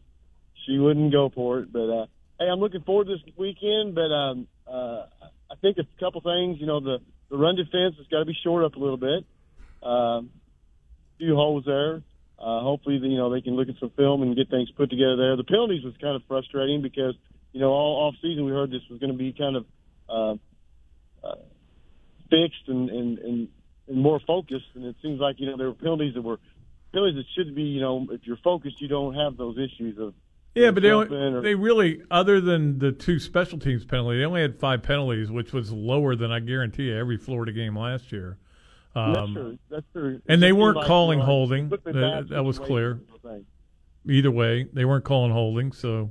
she 0.65 0.77
wouldn't 0.77 1.11
go 1.11 1.29
for 1.29 1.59
it. 1.59 1.71
But 1.71 1.89
uh, 1.89 2.05
hey, 2.39 2.47
I'm 2.51 2.59
looking 2.59 2.81
forward 2.81 3.07
to 3.07 3.15
this 3.15 3.35
weekend. 3.37 3.95
But 3.95 4.11
um, 4.11 4.47
uh, 4.67 5.05
I 5.49 5.55
think 5.61 5.77
a 5.77 5.87
couple 5.99 6.21
things. 6.21 6.59
You 6.59 6.67
know, 6.67 6.79
the 6.81 6.99
the 7.29 7.37
run 7.37 7.55
defense 7.55 7.95
has 7.97 8.07
got 8.07 8.19
to 8.19 8.25
be 8.25 8.37
shored 8.43 8.63
up 8.65 8.75
a 8.75 8.79
little 8.79 8.97
bit. 8.97 9.25
Um, 9.83 10.29
few 11.17 11.35
holes 11.35 11.63
there. 11.65 12.01
Uh, 12.39 12.61
hopefully, 12.61 12.97
you 12.97 13.17
know 13.17 13.31
they 13.33 13.41
can 13.41 13.55
look 13.55 13.69
at 13.69 13.75
some 13.79 13.89
film 13.91 14.21
and 14.21 14.35
get 14.35 14.49
things 14.49 14.69
put 14.71 14.89
together 14.89 15.15
there. 15.15 15.35
The 15.37 15.43
penalties 15.43 15.83
was 15.83 15.93
kind 16.01 16.15
of 16.15 16.21
frustrating 16.27 16.81
because 16.81 17.15
you 17.53 17.59
know 17.59 17.69
all 17.71 18.07
off 18.07 18.15
season 18.21 18.45
we 18.45 18.51
heard 18.51 18.69
this 18.69 18.81
was 18.91 18.99
going 18.99 19.11
to 19.11 19.17
be 19.17 19.33
kind 19.33 19.55
of 19.55 19.65
uh, 20.09 20.35
fixed 22.29 22.67
and, 22.67 22.89
and 22.89 23.19
and 23.19 23.47
and 23.87 23.97
more 23.97 24.19
focused, 24.25 24.65
and 24.75 24.85
it 24.85 24.95
seems 25.01 25.19
like 25.19 25.39
you 25.39 25.45
know 25.49 25.57
there 25.57 25.67
were 25.67 25.73
penalties 25.73 26.13
that 26.15 26.21
were 26.21 26.39
penalties 26.91 27.15
that 27.15 27.25
should 27.35 27.55
be 27.55 27.63
you 27.63 27.81
know 27.81 28.07
if 28.11 28.21
you're 28.23 28.37
focused 28.37 28.81
you 28.81 28.87
don't 28.87 29.13
have 29.13 29.37
those 29.37 29.57
issues 29.57 29.97
of 29.99 30.13
Yeah, 30.55 30.71
but 30.71 30.83
they 30.83 30.91
only, 30.91 31.15
or- 31.15 31.41
they 31.41 31.55
really, 31.55 32.01
other 32.09 32.41
than 32.41 32.79
the 32.79 32.91
two 32.91 33.19
special 33.19 33.59
teams 33.59 33.85
penalties, 33.85 34.19
they 34.19 34.25
only 34.25 34.41
had 34.41 34.59
five 34.59 34.83
penalties, 34.83 35.29
which 35.31 35.53
was 35.53 35.71
lower 35.71 36.15
than 36.15 36.31
I 36.31 36.39
guarantee 36.39 36.83
you 36.83 36.97
every 36.97 37.17
Florida 37.17 37.51
game 37.51 37.77
last 37.77 38.11
year. 38.11 38.37
Um, 38.95 39.13
that's 39.13 39.31
true. 39.31 39.57
That's 39.69 39.85
true. 39.93 40.21
And 40.27 40.41
they 40.41 40.51
weren't 40.53 40.77
like, 40.77 40.87
calling 40.87 41.19
you 41.19 41.23
know, 41.23 41.31
holding. 41.31 41.69
That, 41.69 42.27
that 42.29 42.43
was 42.43 42.57
clear. 42.57 42.95
situations, 42.95 43.21
I 43.23 43.29
think. 43.29 43.45
Either 44.09 44.31
way, 44.31 44.65
they 44.73 44.85
weren't 44.85 45.03
calling 45.03 45.31
holding. 45.31 45.71
So 45.71 46.09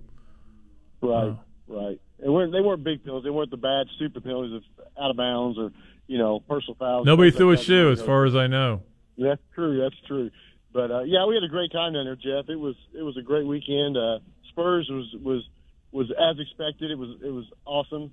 Right, 1.00 1.36
right. 1.66 2.00
And 2.18 2.32
weren't, 2.32 2.52
they 2.52 2.60
weren't 2.60 2.82
big 2.84 3.02
penalties. 3.02 3.24
They 3.24 3.30
weren't 3.30 3.50
the 3.50 3.56
bad, 3.56 3.86
stupid 3.96 4.22
penalties 4.24 4.54
of 4.54 4.62
out 5.02 5.10
of 5.10 5.16
bounds 5.16 5.58
or 5.58 5.72
you 6.06 6.18
know 6.18 6.40
personal 6.40 6.76
fouls. 6.76 7.06
nobody 7.06 7.30
threw 7.30 7.52
a 7.52 7.56
shoe, 7.56 7.90
as 7.90 8.02
far 8.02 8.24
as 8.24 8.34
I 8.34 8.46
know. 8.46 8.82
That's 9.18 9.40
true. 9.54 9.80
That's 9.80 10.00
true. 10.06 10.30
But 10.72 10.90
uh, 10.90 11.02
yeah, 11.02 11.24
we 11.26 11.34
had 11.34 11.44
a 11.44 11.48
great 11.48 11.72
time 11.72 11.94
down 11.94 12.04
there, 12.04 12.16
Jeff. 12.16 12.48
It 12.48 12.58
was 12.58 12.74
it 12.92 13.02
was 13.02 13.16
a 13.16 13.22
great 13.22 13.46
weekend. 13.46 13.96
Uh, 13.96 14.18
Spurs 14.50 14.88
was 14.90 15.14
was 15.22 15.42
was 15.90 16.10
as 16.10 16.38
expected. 16.38 16.90
It 16.90 16.98
was 16.98 17.16
it 17.24 17.30
was 17.30 17.46
awesome. 17.64 18.12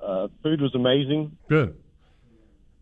Uh, 0.00 0.28
food 0.42 0.60
was 0.60 0.74
amazing. 0.74 1.36
Good. 1.48 1.76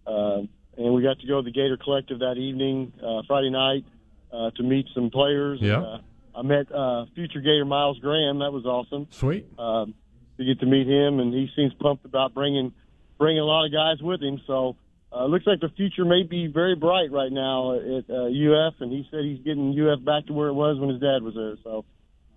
Uh, 0.07 0.43
and 0.77 0.93
we 0.95 1.03
got 1.03 1.19
to 1.21 1.27
go 1.27 1.41
to 1.41 1.45
the 1.45 1.53
Gator 1.53 1.79
Collective 1.83 2.19
that 2.19 2.37
evening, 2.37 2.93
uh, 3.03 3.23
Friday 3.27 3.51
night, 3.51 3.85
uh, 4.33 4.51
to 4.51 4.63
meet 4.63 4.87
some 4.95 5.11
players. 5.11 5.61
Yeah. 5.63 5.81
Uh, 5.81 5.99
I 6.37 6.43
met 6.43 6.71
uh, 6.73 7.07
future 7.15 7.41
Gator 7.41 7.65
Myles 7.65 7.99
Graham. 8.01 8.41
That 8.41 8.53
was 8.53 8.67
awesome. 8.67 9.07
Sweet. 9.11 9.47
Um, 9.59 9.95
to 10.37 10.45
get 10.45 10.59
to 10.61 10.67
meet 10.67 10.89
him, 10.89 11.21
and 11.21 11.33
he 11.33 11.49
seems 11.55 11.73
pumped 11.75 12.05
about 12.05 12.35
bringing 12.35 12.73
bringing 13.19 13.41
a 13.41 13.45
lot 13.45 13.67
of 13.67 13.73
guys 13.73 14.03
with 14.03 14.23
him. 14.23 14.41
So 14.47 14.77
uh, 15.13 15.27
looks 15.27 15.47
like 15.47 15.61
the 15.61 15.71
future 15.77 16.05
may 16.05 16.23
be 16.23 16.47
very 16.47 16.75
bright 16.75 17.13
right 17.13 17.31
now 17.31 17.75
at 17.75 18.11
uh, 18.11 18.27
UF, 18.27 18.75
and 18.81 18.91
he 18.93 19.07
said 19.11 19.21
he's 19.25 19.41
getting 19.45 19.79
UF 19.79 20.05
back 20.05 20.27
to 20.27 20.33
where 20.33 20.49
it 20.49 20.55
was 20.55 20.79
when 20.79 20.89
his 20.91 21.01
dad 21.01 21.23
was 21.23 21.35
there. 21.35 21.57
So 21.63 21.85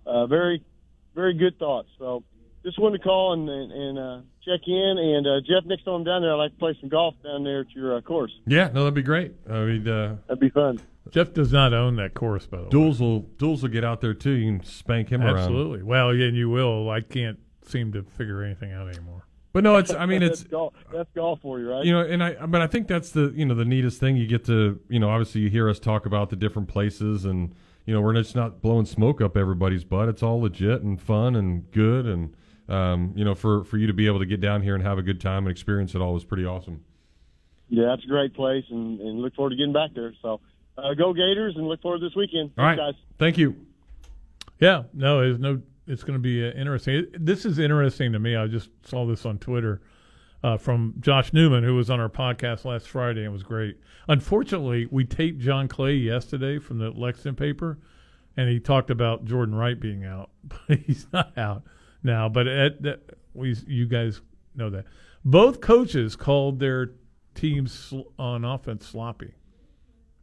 uh, 0.06 0.26
very 0.26 0.62
very 1.14 1.34
good 1.34 1.58
thoughts. 1.58 1.88
So 1.98 2.22
just 2.64 2.78
wanted 2.78 2.98
to 2.98 3.04
call 3.04 3.32
and 3.32 3.48
and, 3.48 3.72
and 3.72 3.98
uh, 3.98 4.20
check 4.44 4.60
in. 4.66 4.96
And 4.98 5.26
uh, 5.26 5.40
Jeff, 5.40 5.64
next 5.66 5.84
time 5.84 5.94
I'm 5.94 6.04
down 6.04 6.22
there, 6.22 6.32
I'd 6.32 6.36
like 6.36 6.52
to 6.52 6.58
play 6.58 6.76
some 6.80 6.88
golf 6.88 7.14
down 7.24 7.44
there 7.44 7.60
at 7.60 7.70
your 7.72 7.96
uh, 7.96 8.00
course. 8.00 8.32
Yeah, 8.46 8.70
no, 8.72 8.80
that'd 8.84 8.94
be 8.94 9.02
great. 9.02 9.34
I 9.48 9.64
mean, 9.64 9.88
uh, 9.88 10.16
That'd 10.28 10.40
be 10.40 10.50
fun. 10.50 10.80
Jeff 11.10 11.32
does 11.32 11.52
not 11.52 11.72
own 11.72 11.96
that 11.96 12.12
course, 12.14 12.46
by 12.46 12.58
the 12.58 12.62
way. 12.64 12.68
Duels 12.68 13.00
will 13.00 13.20
Duels 13.20 13.62
will 13.62 13.70
get 13.70 13.84
out 13.84 14.00
there 14.00 14.14
too. 14.14 14.32
You 14.32 14.58
can 14.58 14.64
spank 14.64 15.08
him 15.08 15.22
around. 15.22 15.38
Absolutely. 15.38 15.82
Well, 15.82 16.14
yeah, 16.14 16.26
and 16.26 16.36
you 16.36 16.50
will. 16.50 16.90
I 16.90 17.00
can't 17.00 17.38
seem 17.66 17.92
to 17.92 18.02
figure 18.02 18.42
anything 18.42 18.72
out 18.72 18.88
anymore. 18.88 19.24
But 19.52 19.64
no, 19.64 19.76
it's. 19.76 19.92
I 19.92 20.06
mean, 20.06 20.22
it's. 20.22 20.40
that's 20.42 20.50
golf. 20.50 20.74
That's 20.92 21.10
golf 21.14 21.40
for 21.40 21.58
you, 21.58 21.70
right? 21.70 21.84
You 21.84 21.92
know, 21.92 22.00
and 22.00 22.22
I, 22.22 22.46
but 22.46 22.60
I 22.60 22.66
think 22.66 22.86
that's 22.86 23.10
the, 23.10 23.32
you 23.34 23.44
know, 23.46 23.54
the 23.54 23.64
neatest 23.64 23.98
thing. 23.98 24.16
You 24.16 24.26
get 24.26 24.44
to, 24.46 24.78
you 24.88 24.98
know, 24.98 25.10
obviously 25.10 25.40
you 25.40 25.48
hear 25.48 25.68
us 25.68 25.78
talk 25.78 26.06
about 26.06 26.30
the 26.30 26.36
different 26.36 26.68
places, 26.68 27.24
and 27.24 27.54
you 27.86 27.94
know, 27.94 28.00
we're 28.00 28.12
just 28.14 28.36
not 28.36 28.60
blowing 28.60 28.84
smoke 28.84 29.20
up 29.20 29.36
everybody's 29.36 29.84
butt. 29.84 30.08
It's 30.08 30.22
all 30.22 30.40
legit 30.42 30.82
and 30.82 31.00
fun 31.00 31.34
and 31.34 31.70
good, 31.72 32.06
and 32.06 32.34
um, 32.68 33.12
you 33.16 33.24
know, 33.24 33.34
for 33.34 33.64
for 33.64 33.78
you 33.78 33.86
to 33.86 33.94
be 33.94 34.06
able 34.06 34.18
to 34.18 34.26
get 34.26 34.40
down 34.40 34.62
here 34.62 34.74
and 34.74 34.84
have 34.84 34.98
a 34.98 35.02
good 35.02 35.20
time 35.20 35.46
and 35.46 35.50
experience 35.50 35.94
it 35.94 36.02
all 36.02 36.12
was 36.12 36.24
pretty 36.24 36.44
awesome. 36.44 36.84
Yeah, 37.70 37.94
it's 37.94 38.04
a 38.04 38.08
great 38.08 38.34
place, 38.34 38.64
and, 38.70 39.00
and 39.00 39.20
look 39.20 39.34
forward 39.34 39.50
to 39.50 39.56
getting 39.56 39.72
back 39.72 39.90
there. 39.94 40.12
So, 40.22 40.40
uh, 40.76 40.94
go 40.94 41.12
Gators, 41.12 41.56
and 41.56 41.66
look 41.68 41.82
forward 41.82 42.00
to 42.00 42.08
this 42.08 42.16
weekend. 42.16 42.50
All 42.58 42.64
right, 42.64 42.78
Thanks, 42.78 42.98
guys. 42.98 43.04
thank 43.18 43.38
you. 43.38 43.56
Yeah, 44.60 44.84
no, 44.92 45.20
it's 45.20 45.38
no. 45.38 45.60
It's 45.88 46.04
going 46.04 46.18
to 46.18 46.22
be 46.22 46.46
uh, 46.46 46.50
interesting. 46.52 47.06
This 47.18 47.44
is 47.44 47.58
interesting 47.58 48.12
to 48.12 48.18
me. 48.18 48.36
I 48.36 48.46
just 48.46 48.68
saw 48.84 49.06
this 49.06 49.24
on 49.24 49.38
Twitter 49.38 49.80
uh, 50.42 50.56
from 50.56 50.94
Josh 51.00 51.32
Newman, 51.32 51.64
who 51.64 51.74
was 51.74 51.90
on 51.90 51.98
our 51.98 52.08
podcast 52.08 52.64
last 52.64 52.88
Friday 52.88 53.24
and 53.24 53.32
was 53.32 53.42
great. 53.42 53.78
Unfortunately, 54.06 54.86
we 54.90 55.04
taped 55.04 55.40
John 55.40 55.66
Clay 55.66 55.94
yesterday 55.94 56.58
from 56.58 56.78
the 56.78 56.90
Lexington 56.90 57.34
paper, 57.34 57.78
and 58.36 58.48
he 58.48 58.60
talked 58.60 58.90
about 58.90 59.24
Jordan 59.24 59.54
Wright 59.54 59.80
being 59.80 60.04
out, 60.04 60.30
but 60.44 60.78
he's 60.78 61.06
not 61.12 61.36
out 61.38 61.62
now. 62.02 62.28
But 62.28 62.46
at, 62.46 62.82
that, 62.82 63.00
we, 63.34 63.56
you 63.66 63.86
guys 63.86 64.20
know 64.54 64.70
that 64.70 64.84
both 65.24 65.60
coaches 65.60 66.16
called 66.16 66.60
their 66.60 66.92
teams 67.34 67.72
sl- 67.72 68.02
on 68.18 68.44
offense 68.44 68.86
sloppy. 68.86 69.34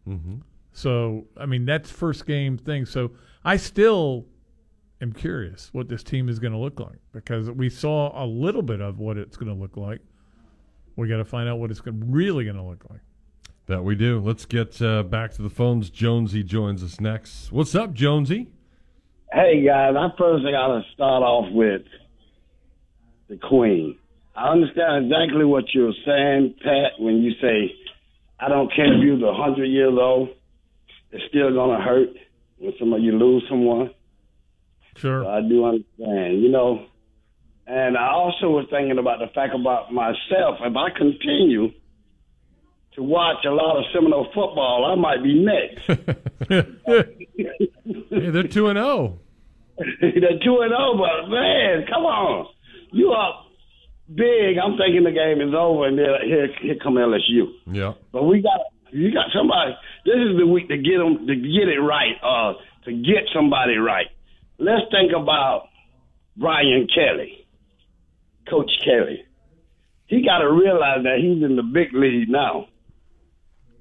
Mm-hmm. 0.08 0.36
So, 0.74 1.26
I 1.38 1.46
mean, 1.46 1.66
that's 1.66 1.90
first 1.90 2.28
game 2.28 2.58
thing. 2.58 2.86
So, 2.86 3.12
I 3.44 3.58
still 3.58 4.26
am 5.02 5.14
curious 5.14 5.70
what 5.74 5.90
this 5.90 6.04
team 6.04 6.30
is 6.30 6.40
going 6.40 6.54
to 6.54 6.60
look 6.60 6.80
like 6.80 7.00
because 7.12 7.50
we 7.50 7.70
saw 7.70 8.24
a 8.24 8.26
little 8.26 8.62
bit 8.62 8.82
of 8.82 9.00
what 9.00 9.18
it's 9.18 9.38
going 9.38 9.54
to 9.54 9.60
look 9.60 9.78
like. 9.78 10.00
We 10.96 11.08
got 11.08 11.18
to 11.18 11.26
find 11.26 11.50
out 11.50 11.60
what 11.60 11.72
it's 11.72 11.82
gonna, 11.82 11.98
really 12.06 12.46
going 12.46 12.56
to 12.56 12.64
look 12.64 12.86
like. 12.90 13.02
That 13.68 13.84
we 13.84 13.96
do. 13.96 14.20
Let's 14.20 14.46
get 14.46 14.80
uh, 14.80 15.02
back 15.04 15.34
to 15.34 15.42
the 15.42 15.50
phones. 15.50 15.90
Jonesy 15.90 16.44
joins 16.44 16.84
us 16.84 17.00
next. 17.00 17.52
What's 17.52 17.74
up, 17.74 17.94
Jonesy? 17.94 18.48
Hey 19.34 19.66
guys, 19.66 19.96
I 19.98 20.10
first 20.18 20.44
got 20.44 20.68
to 20.68 20.84
start 20.94 21.24
off 21.24 21.52
with 21.52 21.82
the 23.28 23.38
Queen. 23.38 23.98
I 24.36 24.50
understand 24.50 25.06
exactly 25.06 25.46
what 25.46 25.74
you're 25.74 25.94
saying, 26.06 26.56
Pat, 26.64 26.92
when 27.00 27.24
you 27.24 27.32
say, 27.42 27.74
I 28.40 28.50
don't 28.50 28.72
care 28.74 28.86
if 28.86 29.04
you're 29.04 29.18
100 29.18 29.66
years 29.66 29.98
old, 30.00 30.30
it's 31.12 31.24
still 31.30 31.52
going 31.52 31.76
to 31.76 31.84
hurt 31.84 32.10
when 32.60 32.74
some 32.78 32.94
of 32.94 33.02
you 33.02 33.14
lose 33.14 33.44
someone. 33.50 33.90
Sure. 34.96 35.24
So 35.24 35.30
I 35.30 35.42
do 35.42 35.66
understand, 35.66 36.42
you 36.42 36.50
know. 36.50 36.86
And 37.68 37.98
I 37.98 38.12
also 38.12 38.50
was 38.50 38.68
thinking 38.70 39.00
about 39.00 39.20
the 39.20 39.28
fact 39.34 39.56
about 39.56 39.92
myself. 39.92 40.60
If 40.62 40.76
I 40.76 40.90
continue 40.96 41.72
to 42.94 43.04
watch 43.04 43.44
a 43.46 43.50
lot 43.50 43.78
of 43.78 43.86
Seminole 43.94 44.26
football, 44.26 44.86
I 44.86 44.96
might 44.96 45.24
be 45.24 45.44
next. 45.44 45.90
Hey, 48.10 48.30
they're 48.30 48.44
two 48.44 48.68
and 48.68 48.78
oh. 48.78 49.20
zero. 49.78 49.94
They're 50.02 50.40
two 50.44 50.60
and 50.62 50.72
zero, 50.72 50.98
but 50.98 51.30
man, 51.30 51.86
come 51.88 52.04
on, 52.04 52.48
you 52.92 53.12
up 53.12 53.46
big. 54.14 54.58
I'm 54.58 54.78
thinking 54.78 55.04
the 55.04 55.12
game 55.12 55.42
is 55.42 55.54
over, 55.54 55.88
and 55.88 55.98
then 55.98 56.06
here 56.26 56.48
here 56.62 56.76
come 56.82 56.96
LSU. 56.96 57.52
Yeah. 57.68 57.94
But 58.12 58.24
we 58.24 58.42
got 58.42 58.60
you 58.92 59.12
got 59.12 59.28
somebody. 59.36 59.76
This 60.06 60.16
is 60.16 60.38
the 60.38 60.48
week 60.48 60.70
to 60.70 60.78
get 60.78 60.98
them 60.98 61.28
to 61.28 61.36
get 61.36 61.68
it 61.68 61.80
right, 61.80 62.16
uh, 62.24 62.54
to 62.86 62.92
get 62.94 63.28
somebody 63.34 63.78
right. 63.78 64.08
Let's 64.58 64.84
think 64.92 65.12
about 65.12 65.68
Brian 66.38 66.88
Kelly, 66.94 67.48
Coach 68.50 68.72
Kelly. 68.84 69.26
He 70.08 70.24
got 70.24 70.40
to 70.40 70.52
realize 70.52 71.04
that 71.04 71.18
he's 71.20 71.44
in 71.44 71.56
the 71.56 71.64
big 71.64 71.94
league 71.94 72.30
now, 72.30 72.68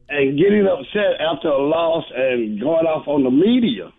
and 0.09 0.39
getting 0.39 0.67
upset 0.67 1.21
after 1.21 1.49
a 1.49 1.63
loss 1.63 2.05
and 2.15 2.61
going 2.61 2.87
off 2.87 3.07
on 3.07 3.25
the 3.25 3.31
media. 3.31 3.93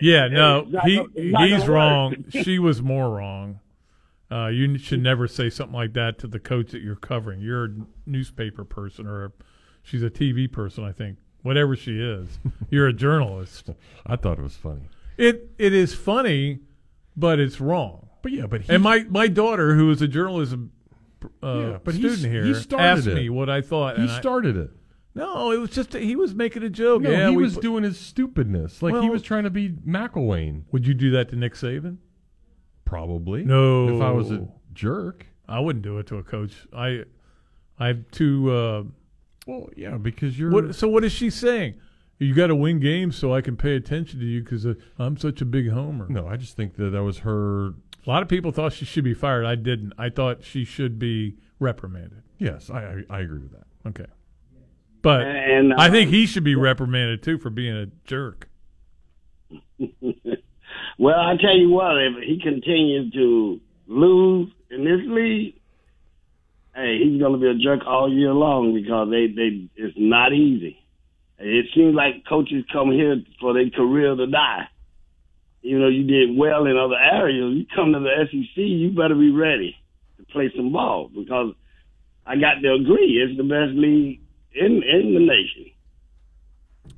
Yeah, 0.00 0.28
no, 0.28 0.66
he 0.84 1.02
he's 1.14 1.68
wrong. 1.68 2.24
she 2.30 2.58
was 2.58 2.82
more 2.82 3.10
wrong. 3.10 3.60
Uh, 4.30 4.46
you 4.46 4.78
should 4.78 5.02
never 5.02 5.26
say 5.26 5.50
something 5.50 5.74
like 5.74 5.92
that 5.94 6.18
to 6.20 6.28
the 6.28 6.38
coach 6.38 6.70
that 6.70 6.82
you're 6.82 6.94
covering. 6.94 7.40
You're 7.40 7.64
a 7.64 7.76
newspaper 8.06 8.64
person, 8.64 9.06
or 9.06 9.24
a, 9.26 9.32
she's 9.82 10.02
a 10.02 10.10
TV 10.10 10.50
person, 10.50 10.84
I 10.84 10.92
think. 10.92 11.18
Whatever 11.42 11.74
she 11.76 11.98
is, 12.00 12.38
you're 12.70 12.86
a 12.88 12.92
journalist. 12.92 13.70
I 14.06 14.16
thought 14.16 14.38
it 14.38 14.42
was 14.42 14.56
funny. 14.56 14.82
It 15.16 15.50
it 15.58 15.72
is 15.72 15.94
funny, 15.94 16.60
but 17.16 17.38
it's 17.40 17.60
wrong. 17.60 18.08
But 18.22 18.32
yeah, 18.32 18.46
but 18.46 18.62
he, 18.62 18.72
And 18.74 18.82
my 18.82 19.04
my 19.08 19.26
daughter, 19.28 19.74
who 19.74 19.90
is 19.90 20.02
a 20.02 20.08
journalism 20.08 20.72
uh, 21.42 21.46
Yeah, 21.72 21.78
but 21.82 21.94
student 21.94 22.32
here, 22.32 22.44
he 22.44 22.54
started 22.54 22.84
asked 22.84 23.06
it. 23.06 23.14
me 23.14 23.28
what 23.30 23.48
I 23.50 23.60
thought. 23.62 23.96
he 23.96 24.02
and 24.02 24.10
I- 24.10 24.20
started 24.20 24.56
it. 24.56 24.70
no, 25.14 25.50
it 25.50 25.58
was 25.58 25.70
just 25.70 25.94
he 25.94 26.14
was 26.16 26.34
making 26.34 26.62
a 26.62 26.70
joke. 26.70 27.02
No, 27.02 27.10
yeah, 27.10 27.30
he 27.30 27.36
was 27.36 27.56
doing 27.56 27.84
his 27.84 27.98
stupidness. 27.98 28.82
Like 28.82 29.02
he 29.02 29.08
was 29.10 29.22
trying 29.22 29.44
to 29.44 29.50
be 29.50 29.70
McElwain. 29.70 30.64
Would 30.72 30.86
you 30.86 30.94
do 30.94 31.10
that 31.12 31.30
to 31.30 31.36
Nick 31.36 31.54
Saban? 31.54 31.96
Probably. 32.84 33.44
No. 33.44 33.96
If 33.96 34.02
I 34.02 34.10
was 34.10 34.30
a 34.30 34.48
jerk. 34.72 35.26
I 35.48 35.60
wouldn't 35.60 35.82
do 35.82 35.98
it 35.98 36.06
to 36.08 36.16
a 36.18 36.22
coach. 36.22 36.52
I 36.72 37.04
I 37.78 37.88
have 37.88 38.10
two. 38.10 38.50
Uh, 38.50 38.82
Well, 39.50 39.68
yeah, 39.76 39.96
because 39.96 40.38
you're. 40.38 40.50
what, 40.50 40.74
so 40.74 40.88
what 40.88 41.04
is 41.04 41.12
she 41.12 41.30
saying? 41.30 41.74
You 42.18 42.34
got 42.34 42.48
to 42.48 42.54
win 42.54 42.80
games 42.80 43.16
so 43.16 43.34
I 43.34 43.40
can 43.40 43.56
pay 43.56 43.74
attention 43.76 44.20
to 44.20 44.26
you 44.26 44.42
because 44.42 44.66
uh, 44.66 44.74
I'm 44.98 45.16
such 45.16 45.40
a 45.40 45.44
big 45.44 45.70
homer. 45.70 46.06
No, 46.08 46.28
I 46.28 46.36
just 46.36 46.56
think 46.56 46.76
that 46.76 46.90
that 46.90 47.02
was 47.02 47.18
her. 47.18 47.68
A 47.68 47.74
lot 48.06 48.22
of 48.22 48.28
people 48.28 48.52
thought 48.52 48.72
she 48.72 48.84
should 48.84 49.04
be 49.04 49.14
fired. 49.14 49.44
I 49.44 49.54
didn't. 49.54 49.94
I 49.98 50.10
thought 50.10 50.44
she 50.44 50.64
should 50.64 50.98
be 50.98 51.36
reprimanded. 51.58 52.22
Yes, 52.38 52.70
I 52.70 53.02
I, 53.10 53.18
I 53.18 53.20
agree 53.20 53.40
with 53.40 53.52
that. 53.52 53.66
Okay. 53.88 54.10
But 55.02 55.22
And, 55.22 55.72
I 55.74 55.90
think 55.90 56.08
um, 56.08 56.12
he 56.12 56.26
should 56.26 56.44
be 56.44 56.54
reprimanded 56.54 57.22
too 57.22 57.38
for 57.38 57.48
being 57.48 57.74
a 57.74 57.86
jerk. 58.04 58.48
Well, 61.00 61.18
I 61.18 61.34
tell 61.40 61.56
you 61.56 61.70
what, 61.70 61.96
if 61.96 62.22
he 62.28 62.38
continues 62.38 63.10
to 63.14 63.58
lose 63.86 64.52
in 64.70 64.84
this 64.84 65.00
league, 65.06 65.54
hey, 66.74 66.98
he's 67.02 67.20
to 67.20 67.38
be 67.38 67.48
a 67.48 67.54
jerk 67.54 67.86
all 67.86 68.12
year 68.12 68.32
long 68.32 68.74
because 68.74 69.08
they 69.10 69.26
they 69.26 69.68
it's 69.76 69.96
not 69.96 70.32
easy. 70.32 70.78
It 71.38 71.66
seems 71.74 71.94
like 71.94 72.26
coaches 72.28 72.64
come 72.72 72.90
here 72.90 73.16
for 73.40 73.54
their 73.54 73.70
career 73.70 74.14
to 74.14 74.26
die. 74.26 74.68
You 75.62 75.78
know, 75.78 75.88
you 75.88 76.04
did 76.04 76.36
well 76.36 76.66
in 76.66 76.76
other 76.76 76.96
areas. 76.96 77.56
You 77.56 77.66
come 77.74 77.92
to 77.92 78.00
the 78.00 78.26
SEC, 78.30 78.56
you 78.56 78.90
better 78.90 79.14
be 79.14 79.30
ready 79.30 79.76
to 80.18 80.24
play 80.32 80.50
some 80.54 80.72
ball 80.72 81.10
because 81.14 81.54
I 82.26 82.36
got 82.36 82.60
to 82.62 82.74
agree, 82.74 83.20
it's 83.20 83.36
the 83.36 83.44
best 83.44 83.72
league 83.74 84.20
in 84.54 84.82
in 84.82 85.14
the 85.14 85.20
nation. 85.20 85.72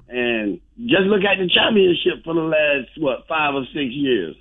And 0.09 0.61
just 0.77 1.03
look 1.03 1.23
at 1.25 1.39
the 1.39 1.49
championship 1.49 2.25
for 2.25 2.35
the 2.35 2.41
last 2.41 2.91
what 2.99 3.27
five 3.29 3.55
or 3.55 3.65
six 3.73 3.91
years. 3.95 4.37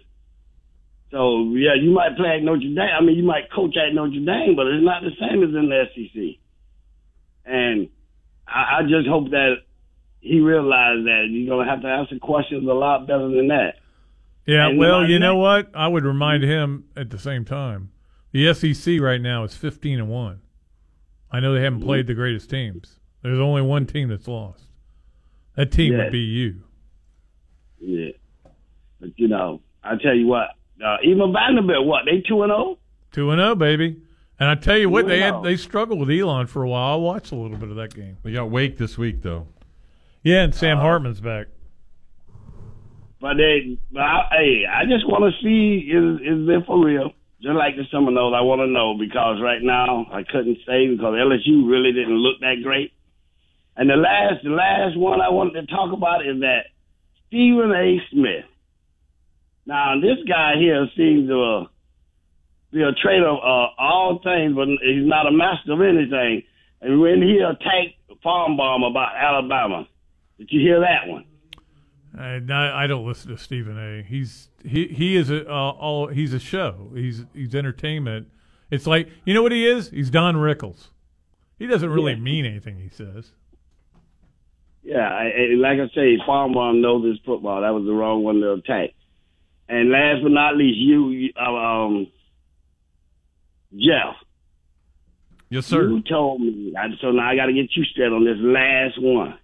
So 1.11 1.51
yeah, 1.55 1.75
you 1.79 1.91
might 1.91 2.15
play 2.15 2.37
at 2.37 2.43
Notre 2.43 2.59
Dame. 2.61 2.79
I 2.79 3.01
mean, 3.01 3.17
you 3.17 3.23
might 3.23 3.51
coach 3.51 3.75
at 3.77 3.93
Notre 3.93 4.11
Dame, 4.25 4.55
but 4.55 4.67
it's 4.67 4.83
not 4.83 5.03
the 5.03 5.11
same 5.19 5.43
as 5.43 5.49
in 5.49 5.69
the 5.69 5.83
SEC. 5.93 6.39
And 7.45 7.89
I, 8.47 8.79
I 8.79 8.81
just 8.83 9.07
hope 9.07 9.29
that 9.31 9.55
he 10.21 10.39
realized 10.39 11.05
that 11.05 11.27
you're 11.29 11.49
gonna 11.57 11.69
have 11.69 11.81
to 11.81 11.87
answer 11.87 12.17
questions 12.19 12.67
a 12.67 12.73
lot 12.73 13.07
better 13.07 13.27
than 13.29 13.47
that. 13.49 13.75
Yeah, 14.45 14.67
And 14.69 14.77
well, 14.79 15.05
you 15.05 15.19
know 15.19 15.35
what? 15.37 15.69
I 15.75 15.87
would 15.87 16.03
remind 16.05 16.43
him 16.43 16.85
at 16.95 17.09
the 17.09 17.19
same 17.19 17.45
time. 17.45 17.91
The 18.31 18.53
SEC 18.53 18.99
right 19.01 19.21
now 19.21 19.43
is 19.43 19.55
15 19.55 19.99
and 19.99 20.09
1. 20.09 20.41
I 21.31 21.39
know 21.39 21.53
they 21.53 21.61
haven't 21.61 21.81
played 21.81 22.07
the 22.07 22.13
greatest 22.13 22.49
teams. 22.49 22.99
There's 23.21 23.39
only 23.39 23.61
one 23.61 23.85
team 23.85 24.09
that's 24.09 24.27
lost. 24.27 24.63
That 25.55 25.71
team 25.71 25.93
Yeah. 25.93 26.03
would 26.05 26.11
be 26.11 26.19
you. 26.19 26.63
Yeah, 27.79 28.11
but 28.99 29.09
you 29.17 29.27
know, 29.27 29.61
I 29.83 29.95
tell 29.97 30.13
you 30.15 30.27
what, 30.27 30.47
uh, 30.83 30.97
even 31.03 31.33
Vanderbilt, 31.33 31.85
what 31.85 32.05
they 32.05 32.21
two 32.27 32.43
and 32.43 32.51
oh? 32.51 32.77
zero. 33.13 33.27
2 33.27 33.31
and 33.31 33.39
0, 33.39 33.55
baby. 33.55 34.01
And 34.39 34.49
I 34.49 34.55
tell 34.55 34.77
you 34.77 34.89
what, 34.89 35.07
they 35.07 35.19
had 35.19 35.43
they 35.43 35.55
struggled 35.55 35.99
with 35.99 36.09
Elon 36.09 36.47
for 36.47 36.63
a 36.63 36.69
while. 36.69 36.93
I 36.93 36.95
watched 36.95 37.31
a 37.31 37.35
little 37.35 37.57
bit 37.57 37.69
of 37.69 37.75
that 37.75 37.93
game. 37.93 38.17
We 38.23 38.33
got 38.33 38.49
Wake 38.49 38.77
this 38.77 38.97
week 38.97 39.21
though. 39.21 39.47
Yeah, 40.23 40.43
and 40.43 40.55
Sam 40.55 40.77
Uh, 40.77 40.81
Hartman's 40.81 41.21
back. 41.21 41.47
But 43.19 43.35
they, 43.37 43.77
but 43.91 44.01
I, 44.01 44.27
hey, 44.31 44.65
I 44.65 44.85
just 44.85 45.07
want 45.07 45.31
to 45.31 45.43
see 45.43 45.85
is 45.91 46.21
is 46.21 46.49
it 46.49 46.65
for 46.65 46.83
real? 46.83 47.11
Just 47.41 47.53
like 47.53 47.75
the 47.75 47.83
Seminoles, 47.91 48.33
I 48.35 48.41
want 48.41 48.61
to 48.61 48.67
know 48.67 48.97
because 48.97 49.41
right 49.41 49.61
now 49.61 50.07
I 50.11 50.23
couldn't 50.23 50.57
say 50.65 50.87
because 50.87 51.13
LSU 51.13 51.67
really 51.69 51.91
didn't 51.91 52.17
look 52.17 52.39
that 52.41 52.61
great. 52.63 52.93
And 53.75 53.89
the 53.89 53.95
last, 53.95 54.43
the 54.43 54.49
last 54.51 54.97
one 54.97 55.21
I 55.21 55.29
wanted 55.29 55.61
to 55.61 55.67
talk 55.67 55.93
about 55.93 56.25
is 56.25 56.41
that 56.41 56.65
Stephen 57.27 57.71
A. 57.71 57.97
Smith. 58.11 58.45
Now 59.71 60.01
this 60.01 60.17
guy 60.27 60.55
here 60.59 60.85
seems 60.97 61.29
to 61.29 61.41
uh, 61.41 61.65
be 62.73 62.81
a 62.81 62.91
traitor 63.01 63.29
of 63.29 63.37
uh, 63.37 63.67
all 63.79 64.19
things, 64.21 64.53
but 64.53 64.67
he's 64.67 65.07
not 65.07 65.27
a 65.27 65.31
master 65.31 65.71
of 65.71 65.79
anything. 65.81 66.43
And 66.81 66.99
when 66.99 67.21
he 67.21 67.37
attacked 67.39 67.95
Finebaum 68.25 68.85
about 68.89 69.15
Alabama, 69.15 69.87
did 70.37 70.49
you 70.51 70.59
hear 70.59 70.81
that 70.81 71.07
one? 71.07 71.23
I, 72.19 72.83
I 72.83 72.87
don't 72.87 73.07
listen 73.07 73.31
to 73.31 73.37
Stephen 73.37 73.77
A. 73.79 74.03
He's 74.03 74.49
he 74.65 74.87
he 74.89 75.15
is 75.15 75.29
a 75.29 75.49
uh, 75.49 75.53
all 75.53 76.07
he's 76.07 76.33
a 76.33 76.39
show. 76.39 76.89
He's 76.93 77.23
he's 77.33 77.55
entertainment. 77.55 78.27
It's 78.69 78.85
like 78.85 79.07
you 79.23 79.33
know 79.33 79.41
what 79.41 79.53
he 79.53 79.65
is. 79.65 79.89
He's 79.89 80.09
Don 80.09 80.35
Rickles. 80.35 80.89
He 81.57 81.65
doesn't 81.65 81.89
really 81.89 82.11
Yeah. 82.11 82.19
mean 82.19 82.45
anything 82.45 82.77
he 82.81 82.89
says. 82.89 83.31
Yeah, 84.83 85.07
I, 85.07 85.27
I- 85.27 85.55
like 85.55 85.79
I 85.79 85.87
say, 85.95 86.17
Finebaum 86.27 86.81
knows 86.81 87.05
his 87.05 87.19
football. 87.25 87.61
That 87.61 87.69
was 87.73 87.85
the 87.85 87.93
wrong 87.93 88.23
one 88.23 88.41
to 88.41 88.51
attack. 88.53 88.89
And 89.71 89.89
last 89.89 90.21
but 90.21 90.33
not 90.33 90.57
least, 90.57 90.77
you, 90.79 91.29
uh, 91.39 91.49
um, 91.49 92.07
Jeff. 93.71 94.17
Yes, 95.49 95.65
sir. 95.65 95.89
You 95.89 96.01
told 96.01 96.41
me, 96.41 96.73
so 96.99 97.11
now 97.11 97.29
I 97.29 97.37
got 97.37 97.45
to 97.45 97.53
get 97.53 97.69
you 97.73 97.85
straight 97.85 98.11
on 98.11 98.25
this 98.25 98.35
last 98.39 99.01
one. 99.01 99.39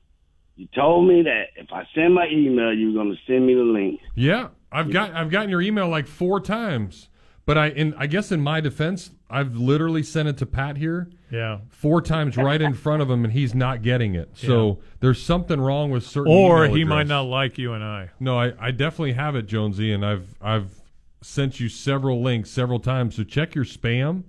You 0.58 0.68
told 0.76 1.08
me 1.08 1.22
that 1.24 1.44
if 1.56 1.72
I 1.72 1.88
send 1.96 2.14
my 2.14 2.28
email, 2.30 2.74
you 2.74 2.88
were 2.88 3.04
going 3.04 3.16
to 3.16 3.18
send 3.26 3.48
me 3.48 3.54
the 3.54 3.62
link. 3.62 4.02
Yeah, 4.16 4.50
I've 4.70 4.92
got 4.92 5.14
I've 5.14 5.30
gotten 5.30 5.50
your 5.50 5.62
email 5.62 5.88
like 5.88 6.08
four 6.08 6.42
times, 6.42 7.08
but 7.48 7.58
I 7.58 7.70
in 7.70 7.96
I 7.96 8.06
guess 8.08 8.32
in 8.32 8.42
my 8.42 8.60
defense, 8.62 9.10
I've 9.30 9.56
literally 9.56 10.04
sent 10.04 10.28
it 10.28 10.38
to 10.38 10.46
Pat 10.46 10.78
here. 10.78 11.10
Yeah. 11.32 11.60
four 11.70 12.02
times 12.02 12.38
right 12.38 12.62
in 12.62 12.74
front 12.74 13.02
of 13.02 13.10
him, 13.10 13.24
and 13.26 13.34
he's 13.34 13.54
not 13.56 13.82
getting 13.82 14.16
it. 14.16 14.30
So 14.38 14.80
there's 15.00 15.22
something 15.22 15.60
wrong 15.60 15.90
with 15.90 16.06
certain. 16.06 16.32
Or 16.32 16.66
email 16.66 16.76
he 16.76 16.84
might 16.84 17.08
not 17.08 17.22
like 17.24 17.58
you 17.58 17.74
and 17.74 17.84
I. 17.84 18.12
No, 18.20 18.38
I, 18.40 18.54
I 18.60 18.72
definitely 18.72 19.14
have 19.14 19.36
it, 19.36 19.48
Jonesy, 19.48 19.92
and 19.92 20.06
I've 20.06 20.36
I've 20.42 20.82
sent 21.22 21.60
you 21.60 21.70
several 21.70 22.22
links 22.22 22.50
several 22.52 22.80
times. 22.80 23.16
So 23.16 23.24
check 23.24 23.56
your 23.56 23.66
spam, 23.66 24.24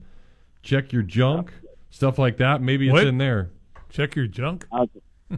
check 0.63 0.93
your 0.93 1.03
junk, 1.03 1.53
stuff 1.91 2.19
like 2.19 2.37
that. 2.39 2.63
Maybe 2.63 2.87
it's 2.87 2.93
What? 2.95 3.07
in 3.07 3.19
there. 3.19 3.51
Check 3.91 4.17
your 4.17 4.27
junk. 4.27 4.67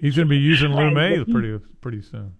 He's 0.00 0.16
going 0.16 0.26
to 0.28 0.30
be 0.30 0.38
using 0.38 0.72
Lume 0.72 1.24
pretty 1.30 1.58
pretty 1.80 2.02
soon. 2.02 2.34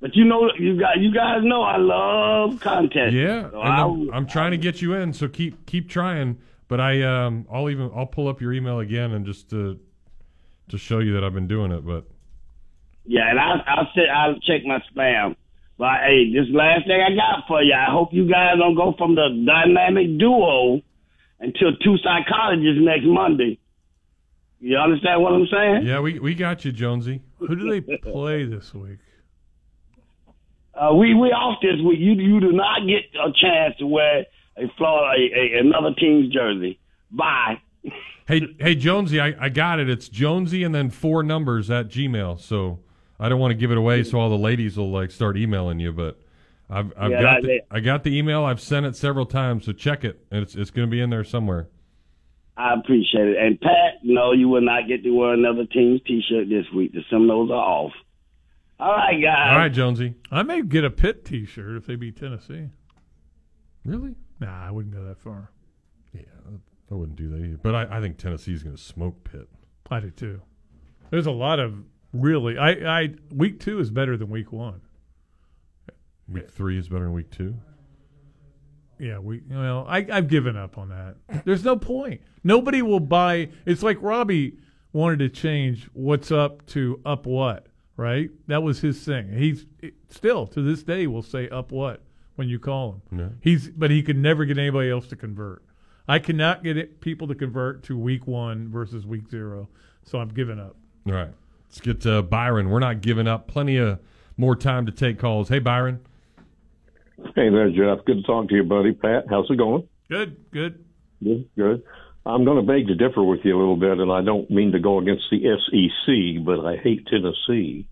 But 0.00 0.14
you 0.16 0.24
know, 0.24 0.50
you 0.58 0.78
got 0.78 0.98
you 0.98 1.12
guys 1.12 1.38
know 1.42 1.62
I 1.62 1.76
love 1.78 2.60
contests. 2.60 3.12
Yeah, 3.14 3.50
So 3.50 3.60
I, 3.60 3.84
I'm, 3.84 4.12
I'm 4.12 4.26
trying 4.26 4.50
to 4.50 4.58
get 4.58 4.82
you 4.82 4.94
in, 4.94 5.12
so 5.12 5.28
keep 5.28 5.66
keep 5.66 5.88
trying. 5.88 6.38
But 6.68 6.80
I 6.80 7.02
um 7.02 7.46
I'll 7.50 7.70
even 7.70 7.90
I'll 7.94 8.06
pull 8.06 8.28
up 8.28 8.40
your 8.40 8.52
email 8.52 8.80
again 8.80 9.12
and 9.12 9.24
just 9.24 9.50
to 9.50 9.78
to 10.68 10.78
show 10.78 10.98
you 10.98 11.14
that 11.14 11.24
I've 11.24 11.34
been 11.34 11.46
doing 11.48 11.72
it. 11.72 11.86
But 11.86 12.04
yeah, 13.06 13.30
and 13.30 13.38
I, 13.38 13.62
I'll 13.66 13.88
say 13.94 14.02
I'll 14.08 14.38
check 14.40 14.64
my 14.64 14.82
spam. 14.94 15.36
But 15.78 16.00
hey, 16.06 16.32
this 16.32 16.46
last 16.52 16.86
thing 16.86 17.00
I 17.00 17.14
got 17.14 17.46
for 17.48 17.62
you, 17.62 17.74
I 17.74 17.90
hope 17.90 18.10
you 18.12 18.28
guys 18.30 18.56
don't 18.58 18.76
go 18.76 18.94
from 18.96 19.14
the 19.14 19.28
dynamic 19.46 20.18
duo 20.18 20.80
until 21.40 21.76
two 21.82 21.96
psychologists 21.98 22.80
next 22.80 23.04
Monday. 23.06 23.58
You 24.60 24.78
understand 24.78 25.20
what 25.20 25.32
I'm 25.32 25.46
saying? 25.50 25.86
yeah, 25.86 26.00
we 26.00 26.18
we 26.18 26.34
got 26.34 26.64
you, 26.64 26.72
Jonesy. 26.72 27.22
Who 27.38 27.56
do 27.56 27.68
they 27.68 27.80
play 28.02 28.44
this 28.44 28.72
week? 28.72 28.98
Uh, 30.76 30.94
we 30.94 31.14
we 31.14 31.28
off 31.28 31.58
this 31.62 31.80
week. 31.86 31.98
You 32.00 32.12
you 32.14 32.40
do 32.40 32.52
not 32.52 32.80
get 32.86 33.04
a 33.20 33.30
chance 33.40 33.76
to 33.78 33.86
wear 33.86 34.26
a 34.56 34.62
Florida 34.76 35.20
a, 35.20 35.56
a, 35.56 35.60
another 35.60 35.94
team's 35.98 36.32
jersey. 36.32 36.78
Bye. 37.10 37.60
Hey, 38.26 38.40
hey, 38.58 38.74
Jonesy, 38.74 39.20
I, 39.20 39.34
I 39.38 39.48
got 39.50 39.78
it. 39.80 39.90
It's 39.90 40.08
Jonesy 40.08 40.62
and 40.64 40.74
then 40.74 40.88
four 40.88 41.22
numbers 41.22 41.70
at 41.70 41.88
Gmail. 41.88 42.40
So 42.40 42.78
I 43.20 43.28
don't 43.28 43.38
want 43.38 43.50
to 43.50 43.54
give 43.54 43.70
it 43.70 43.76
away, 43.76 44.02
so 44.02 44.18
all 44.18 44.30
the 44.30 44.38
ladies 44.38 44.78
will 44.78 44.90
like 44.90 45.10
start 45.10 45.36
emailing 45.36 45.78
you. 45.78 45.92
But 45.92 46.18
I've 46.70 46.90
I've 46.96 47.10
Yeah, 47.10 47.20
got 47.20 47.42
the, 47.42 47.60
I 47.70 47.80
got 47.80 48.02
the 48.02 48.16
email. 48.16 48.42
I've 48.42 48.62
sent 48.62 48.86
it 48.86 48.96
several 48.96 49.26
times, 49.26 49.66
so 49.66 49.72
check 49.72 50.04
it. 50.04 50.24
It's 50.32 50.54
it's 50.54 50.70
going 50.70 50.88
to 50.88 50.90
be 50.90 51.02
in 51.02 51.10
there 51.10 51.22
somewhere. 51.22 51.68
I 52.56 52.72
appreciate 52.72 53.28
it. 53.28 53.36
And 53.36 53.60
Pat, 53.60 53.98
no, 54.02 54.32
you 54.32 54.48
will 54.48 54.62
not 54.62 54.88
get 54.88 55.02
to 55.02 55.10
wear 55.10 55.34
another 55.34 55.66
team's 55.66 56.00
T-shirt 56.06 56.48
this 56.48 56.64
week. 56.74 56.92
The 56.94 57.02
Seminoles 57.10 57.50
are 57.50 57.54
off. 57.54 57.92
All 58.80 58.92
right, 58.92 59.20
guys. 59.20 59.50
All 59.50 59.58
right, 59.58 59.72
Jonesy. 59.72 60.14
I 60.30 60.42
may 60.42 60.62
get 60.62 60.84
a 60.84 60.90
Pitt 60.90 61.24
T-shirt 61.24 61.76
if 61.76 61.86
they 61.86 61.96
beat 61.96 62.16
Tennessee. 62.16 62.68
Really? 63.84 64.14
Nah, 64.40 64.66
I 64.66 64.70
wouldn't 64.70 64.94
go 64.94 65.04
that 65.04 65.18
far. 65.18 65.50
Yeah, 66.12 66.22
I 66.90 66.94
wouldn't 66.94 67.16
do 67.16 67.28
that 67.30 67.44
either. 67.44 67.58
But 67.62 67.74
I, 67.74 67.98
I 67.98 68.00
think 68.00 68.18
Tennessee's 68.18 68.62
going 68.62 68.76
to 68.76 68.82
smoke 68.82 69.24
Pitt. 69.24 69.48
I 69.90 70.00
do 70.00 70.10
too. 70.10 70.40
There's 71.10 71.26
a 71.26 71.30
lot 71.30 71.60
of 71.60 71.74
really. 72.12 72.58
I, 72.58 73.02
I 73.02 73.14
week 73.32 73.60
two 73.60 73.78
is 73.78 73.90
better 73.90 74.16
than 74.16 74.30
week 74.30 74.52
one. 74.52 74.80
Week 76.28 76.50
three 76.50 76.78
is 76.78 76.88
better 76.88 77.04
than 77.04 77.12
week 77.12 77.30
two. 77.30 77.56
Yeah, 78.98 79.18
we. 79.18 79.42
Well, 79.48 79.86
I, 79.88 80.06
I've 80.10 80.28
given 80.28 80.56
up 80.56 80.78
on 80.78 80.88
that. 80.88 81.44
There's 81.44 81.64
no 81.64 81.76
point. 81.76 82.22
Nobody 82.42 82.80
will 82.82 83.00
buy. 83.00 83.50
It's 83.66 83.82
like 83.82 83.98
Robbie 84.00 84.56
wanted 84.92 85.18
to 85.18 85.28
change 85.28 85.88
what's 85.92 86.32
up 86.32 86.64
to 86.68 87.00
up 87.04 87.26
what. 87.26 87.66
Right? 87.96 88.30
That 88.48 88.62
was 88.62 88.80
his 88.80 89.04
thing. 89.04 89.32
He's 89.32 89.66
still 90.08 90.46
to 90.48 90.62
this 90.62 90.82
day 90.82 91.06
will 91.06 91.22
say 91.22 91.48
up 91.48 91.70
what 91.70 92.02
when 92.34 92.48
you 92.48 92.58
call 92.58 93.00
him. 93.10 93.18
Yeah. 93.18 93.28
He's 93.40 93.68
but 93.68 93.90
he 93.90 94.02
could 94.02 94.18
never 94.18 94.44
get 94.44 94.58
anybody 94.58 94.90
else 94.90 95.06
to 95.08 95.16
convert. 95.16 95.62
I 96.08 96.18
cannot 96.18 96.62
get 96.62 96.76
it, 96.76 97.00
people 97.00 97.28
to 97.28 97.34
convert 97.34 97.84
to 97.84 97.96
week 97.96 98.26
one 98.26 98.70
versus 98.70 99.06
week 99.06 99.28
zero. 99.28 99.68
So 100.02 100.18
I'm 100.18 100.28
giving 100.28 100.58
up. 100.58 100.76
All 101.06 101.12
right, 101.12 101.30
let's 101.68 101.80
get 101.80 102.00
to 102.02 102.22
Byron. 102.22 102.68
We're 102.68 102.80
not 102.80 103.00
giving 103.00 103.28
up. 103.28 103.46
Plenty 103.46 103.76
of 103.76 104.00
more 104.36 104.56
time 104.56 104.86
to 104.86 104.92
take 104.92 105.18
calls. 105.18 105.48
Hey, 105.48 105.60
Byron. 105.60 106.00
Hey 107.36 107.48
there, 107.48 107.70
Jeff. 107.70 108.04
Good 108.04 108.16
to 108.16 108.22
talk 108.22 108.48
to 108.48 108.54
you, 108.56 108.64
buddy. 108.64 108.92
Pat, 108.92 109.26
how's 109.30 109.48
it 109.48 109.56
going? 109.56 109.88
Good, 110.10 110.36
good. 110.50 110.84
Good, 111.22 111.48
good. 111.56 111.82
I'm 112.26 112.44
going 112.44 112.56
to 112.56 112.72
beg 112.72 112.86
to 112.86 112.94
differ 112.94 113.22
with 113.22 113.40
you 113.44 113.56
a 113.56 113.58
little 113.58 113.76
bit, 113.76 113.98
and 113.98 114.10
I 114.10 114.22
don't 114.22 114.50
mean 114.50 114.72
to 114.72 114.78
go 114.78 114.98
against 114.98 115.24
the 115.30 115.42
SEC, 115.42 116.44
but 116.44 116.64
I 116.64 116.76
hate 116.76 117.06
Tennessee, 117.06 117.86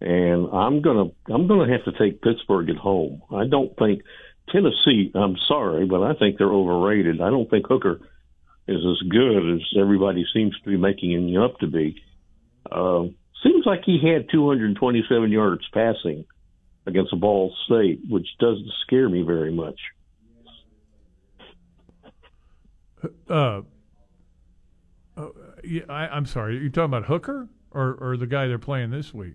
and 0.00 0.48
I'm 0.50 0.80
gonna 0.80 1.10
I'm 1.28 1.46
gonna 1.46 1.70
have 1.70 1.84
to 1.84 1.98
take 1.98 2.22
Pittsburgh 2.22 2.70
at 2.70 2.76
home. 2.76 3.22
I 3.30 3.46
don't 3.46 3.76
think 3.76 4.02
Tennessee. 4.50 5.12
I'm 5.14 5.36
sorry, 5.46 5.84
but 5.84 6.02
I 6.02 6.14
think 6.14 6.38
they're 6.38 6.48
overrated. 6.48 7.20
I 7.20 7.28
don't 7.28 7.50
think 7.50 7.66
Hooker 7.66 8.00
is 8.66 8.78
as 8.78 9.08
good 9.08 9.56
as 9.56 9.60
everybody 9.78 10.24
seems 10.32 10.58
to 10.60 10.70
be 10.70 10.78
making 10.78 11.12
him 11.12 11.42
up 11.42 11.58
to 11.58 11.66
be. 11.66 12.02
Uh, 12.70 13.04
seems 13.42 13.66
like 13.66 13.82
he 13.84 14.00
had 14.02 14.30
227 14.30 15.30
yards 15.30 15.66
passing 15.74 16.24
against 16.86 17.18
Ball 17.20 17.54
State, 17.66 18.00
which 18.08 18.26
doesn't 18.38 18.70
scare 18.86 19.08
me 19.08 19.22
very 19.22 19.52
much. 19.52 19.78
Uh, 23.28 23.62
uh 25.16 25.26
yeah, 25.64 25.82
I, 25.88 26.08
I'm 26.08 26.26
sorry. 26.26 26.56
Are 26.58 26.60
You 26.60 26.70
talking 26.70 26.84
about 26.86 27.06
Hooker 27.06 27.48
or 27.70 27.94
or 28.00 28.16
the 28.16 28.26
guy 28.26 28.46
they're 28.46 28.58
playing 28.58 28.90
this 28.90 29.12
week? 29.14 29.34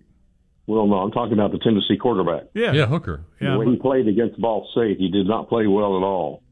Well, 0.66 0.86
no, 0.86 0.96
I'm 0.96 1.12
talking 1.12 1.34
about 1.34 1.52
the 1.52 1.58
Tennessee 1.58 1.96
quarterback. 1.96 2.48
Yeah, 2.52 2.72
Yeah, 2.72 2.86
Hooker. 2.86 3.24
Yeah, 3.40 3.52
the 3.52 3.58
way 3.58 3.66
he 3.66 3.76
played 3.76 4.08
against 4.08 4.40
Ball 4.40 4.68
State, 4.72 4.98
he 4.98 5.08
did 5.08 5.26
not 5.26 5.48
play 5.48 5.68
well 5.68 5.96
at 5.96 6.02
all. 6.02 6.42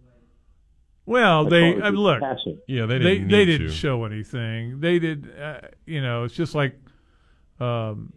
Well, 1.06 1.46
As 1.46 1.50
they 1.50 1.82
I, 1.82 1.90
his 1.90 1.94
look. 1.98 2.20
passing. 2.20 2.58
Yeah, 2.66 2.86
they 2.86 2.98
they 2.98 3.14
didn't 3.14 3.28
they 3.28 3.38
need 3.38 3.44
didn't 3.58 3.66
to. 3.68 3.72
show 3.72 4.04
anything. 4.04 4.80
They 4.80 4.98
did. 4.98 5.28
Uh, 5.38 5.60
you 5.84 6.00
know, 6.00 6.24
it's 6.24 6.34
just 6.34 6.54
like, 6.54 6.78
um, 7.60 8.12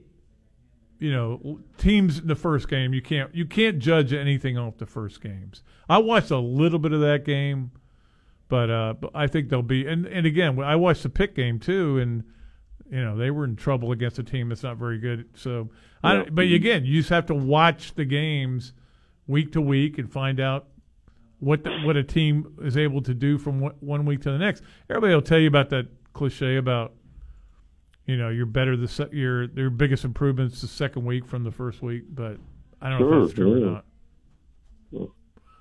you 0.99 1.11
know, 1.11 1.59
teams 1.77 2.19
in 2.19 2.27
the 2.27 2.35
first 2.35 2.69
game. 2.69 2.93
You 2.93 3.01
can't 3.01 3.33
you 3.35 3.45
can't 3.45 3.79
judge 3.79 4.13
anything 4.13 4.57
off 4.57 4.77
the 4.77 4.85
first 4.85 5.19
games. 5.21 5.63
I 5.89 5.97
watched 5.97 6.31
a 6.31 6.39
little 6.39 6.79
bit 6.79 6.93
of 6.93 7.01
that 7.01 7.25
game, 7.25 7.71
but 8.47 8.69
uh, 8.69 8.93
but 8.99 9.11
I 9.13 9.27
think 9.27 9.49
they'll 9.49 9.61
be. 9.61 9.87
And 9.87 10.05
and 10.05 10.25
again, 10.25 10.59
I 10.61 10.75
watched 10.75 11.03
the 11.03 11.09
pick 11.09 11.35
game 11.35 11.59
too, 11.59 11.99
and 11.99 12.23
you 12.89 13.03
know 13.03 13.17
they 13.17 13.31
were 13.31 13.43
in 13.43 13.55
trouble 13.55 13.91
against 13.91 14.19
a 14.19 14.23
team 14.23 14.49
that's 14.49 14.63
not 14.63 14.77
very 14.77 14.99
good. 14.99 15.29
So, 15.35 15.69
I 16.03 16.13
don't, 16.15 16.35
but 16.35 16.45
again, 16.45 16.85
you 16.85 16.99
just 16.99 17.09
have 17.09 17.25
to 17.27 17.35
watch 17.35 17.95
the 17.95 18.05
games 18.05 18.73
week 19.27 19.51
to 19.53 19.61
week 19.61 19.97
and 19.97 20.11
find 20.11 20.39
out 20.39 20.67
what 21.39 21.63
the, 21.63 21.81
what 21.81 21.97
a 21.97 22.03
team 22.03 22.55
is 22.61 22.77
able 22.77 23.01
to 23.01 23.13
do 23.13 23.37
from 23.37 23.59
one, 23.59 23.73
one 23.79 24.05
week 24.05 24.21
to 24.21 24.31
the 24.31 24.37
next. 24.37 24.63
Everybody 24.89 25.13
will 25.13 25.21
tell 25.21 25.39
you 25.39 25.47
about 25.47 25.69
that 25.69 25.87
cliche 26.13 26.55
about 26.55 26.93
you 28.05 28.17
know 28.17 28.29
you're 28.29 28.45
better 28.45 28.75
the 28.77 28.87
se- 28.87 29.09
your 29.11 29.45
your 29.51 29.69
biggest 29.69 30.05
improvements 30.05 30.61
the 30.61 30.67
second 30.67 31.05
week 31.05 31.25
from 31.25 31.43
the 31.43 31.51
first 31.51 31.81
week, 31.81 32.03
but 32.09 32.37
I 32.81 32.89
don't 32.89 33.01
know 33.01 33.23
if 33.23 33.27
that's 33.27 33.35
true 33.35 33.59
yeah. 33.59 33.65
or 33.65 33.71
not. 33.71 35.09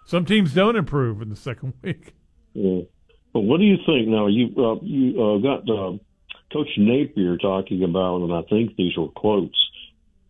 Some 0.07 0.25
teams 0.25 0.55
don't 0.55 0.77
improve 0.77 1.21
in 1.21 1.29
the 1.29 1.37
second 1.37 1.75
week. 1.83 2.15
Yeah. 2.57 2.83
But 3.33 3.41
what 3.41 3.59
do 3.59 3.65
you 3.65 3.77
think 3.85 4.09
now? 4.09 4.29
You 4.29 4.47
uh, 4.57 4.77
you 4.83 5.23
uh, 5.23 5.39
got 5.39 5.69
uh, 5.69 5.99
Coach 6.53 6.71
Napier 6.79 7.37
talking 7.37 7.85
about, 7.85 8.23
and 8.23 8.33
I 8.33 8.43
think 8.49 8.77
these 8.77 8.97
were 8.97 9.09
quotes 9.09 9.59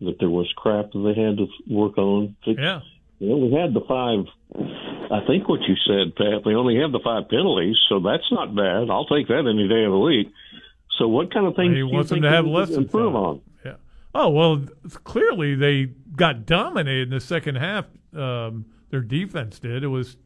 that 0.01 0.17
there 0.19 0.31
was 0.31 0.53
crap 0.57 0.93
that 0.93 0.99
they 0.99 1.21
had 1.21 1.37
to 1.39 1.47
work 1.73 1.97
on. 1.99 2.37
Yeah. 2.45 2.81
You 3.19 3.29
know, 3.31 3.37
we 3.37 3.53
had 3.53 3.73
the 3.73 3.81
five. 3.87 4.27
I 5.11 5.25
think 5.27 5.49
what 5.49 5.61
you 5.63 5.77
said, 5.87 6.17
Pat. 6.17 6.43
They 6.45 6.55
only 6.55 6.77
have 6.81 6.93
the 6.93 7.01
five 7.03 7.29
penalties, 7.29 7.77
so 7.89 8.01
that's 8.01 8.31
not 8.31 8.55
bad. 8.55 8.91
I'll 8.91 9.07
take 9.07 9.29
that 9.29 9.47
any 9.47 9.69
day 9.69 9.85
of 9.85 9.93
the 9.93 9.99
week. 9.99 10.33
So, 10.99 11.09
what 11.09 11.33
kind 11.33 11.47
of 11.47 11.55
things 11.55 11.71
He 11.71 11.75
do 11.75 11.87
you 11.87 11.89
wants 11.89 12.11
them 12.11 12.23
to 12.23 12.31
have 12.31 12.47
less 12.47 12.71
improve 12.71 13.15
on? 13.15 13.41
Yeah. 13.65 13.77
Oh 14.15 14.31
well, 14.31 14.65
clearly 15.05 15.55
they 15.55 15.93
got 16.17 16.45
dominated 16.45 17.09
in 17.09 17.15
the 17.15 17.21
second 17.21 17.57
half. 17.57 17.87
Um, 18.15 18.67
their 18.91 19.01
defense 19.01 19.59
did. 19.59 19.83
It 19.83 19.89
was, 19.89 20.17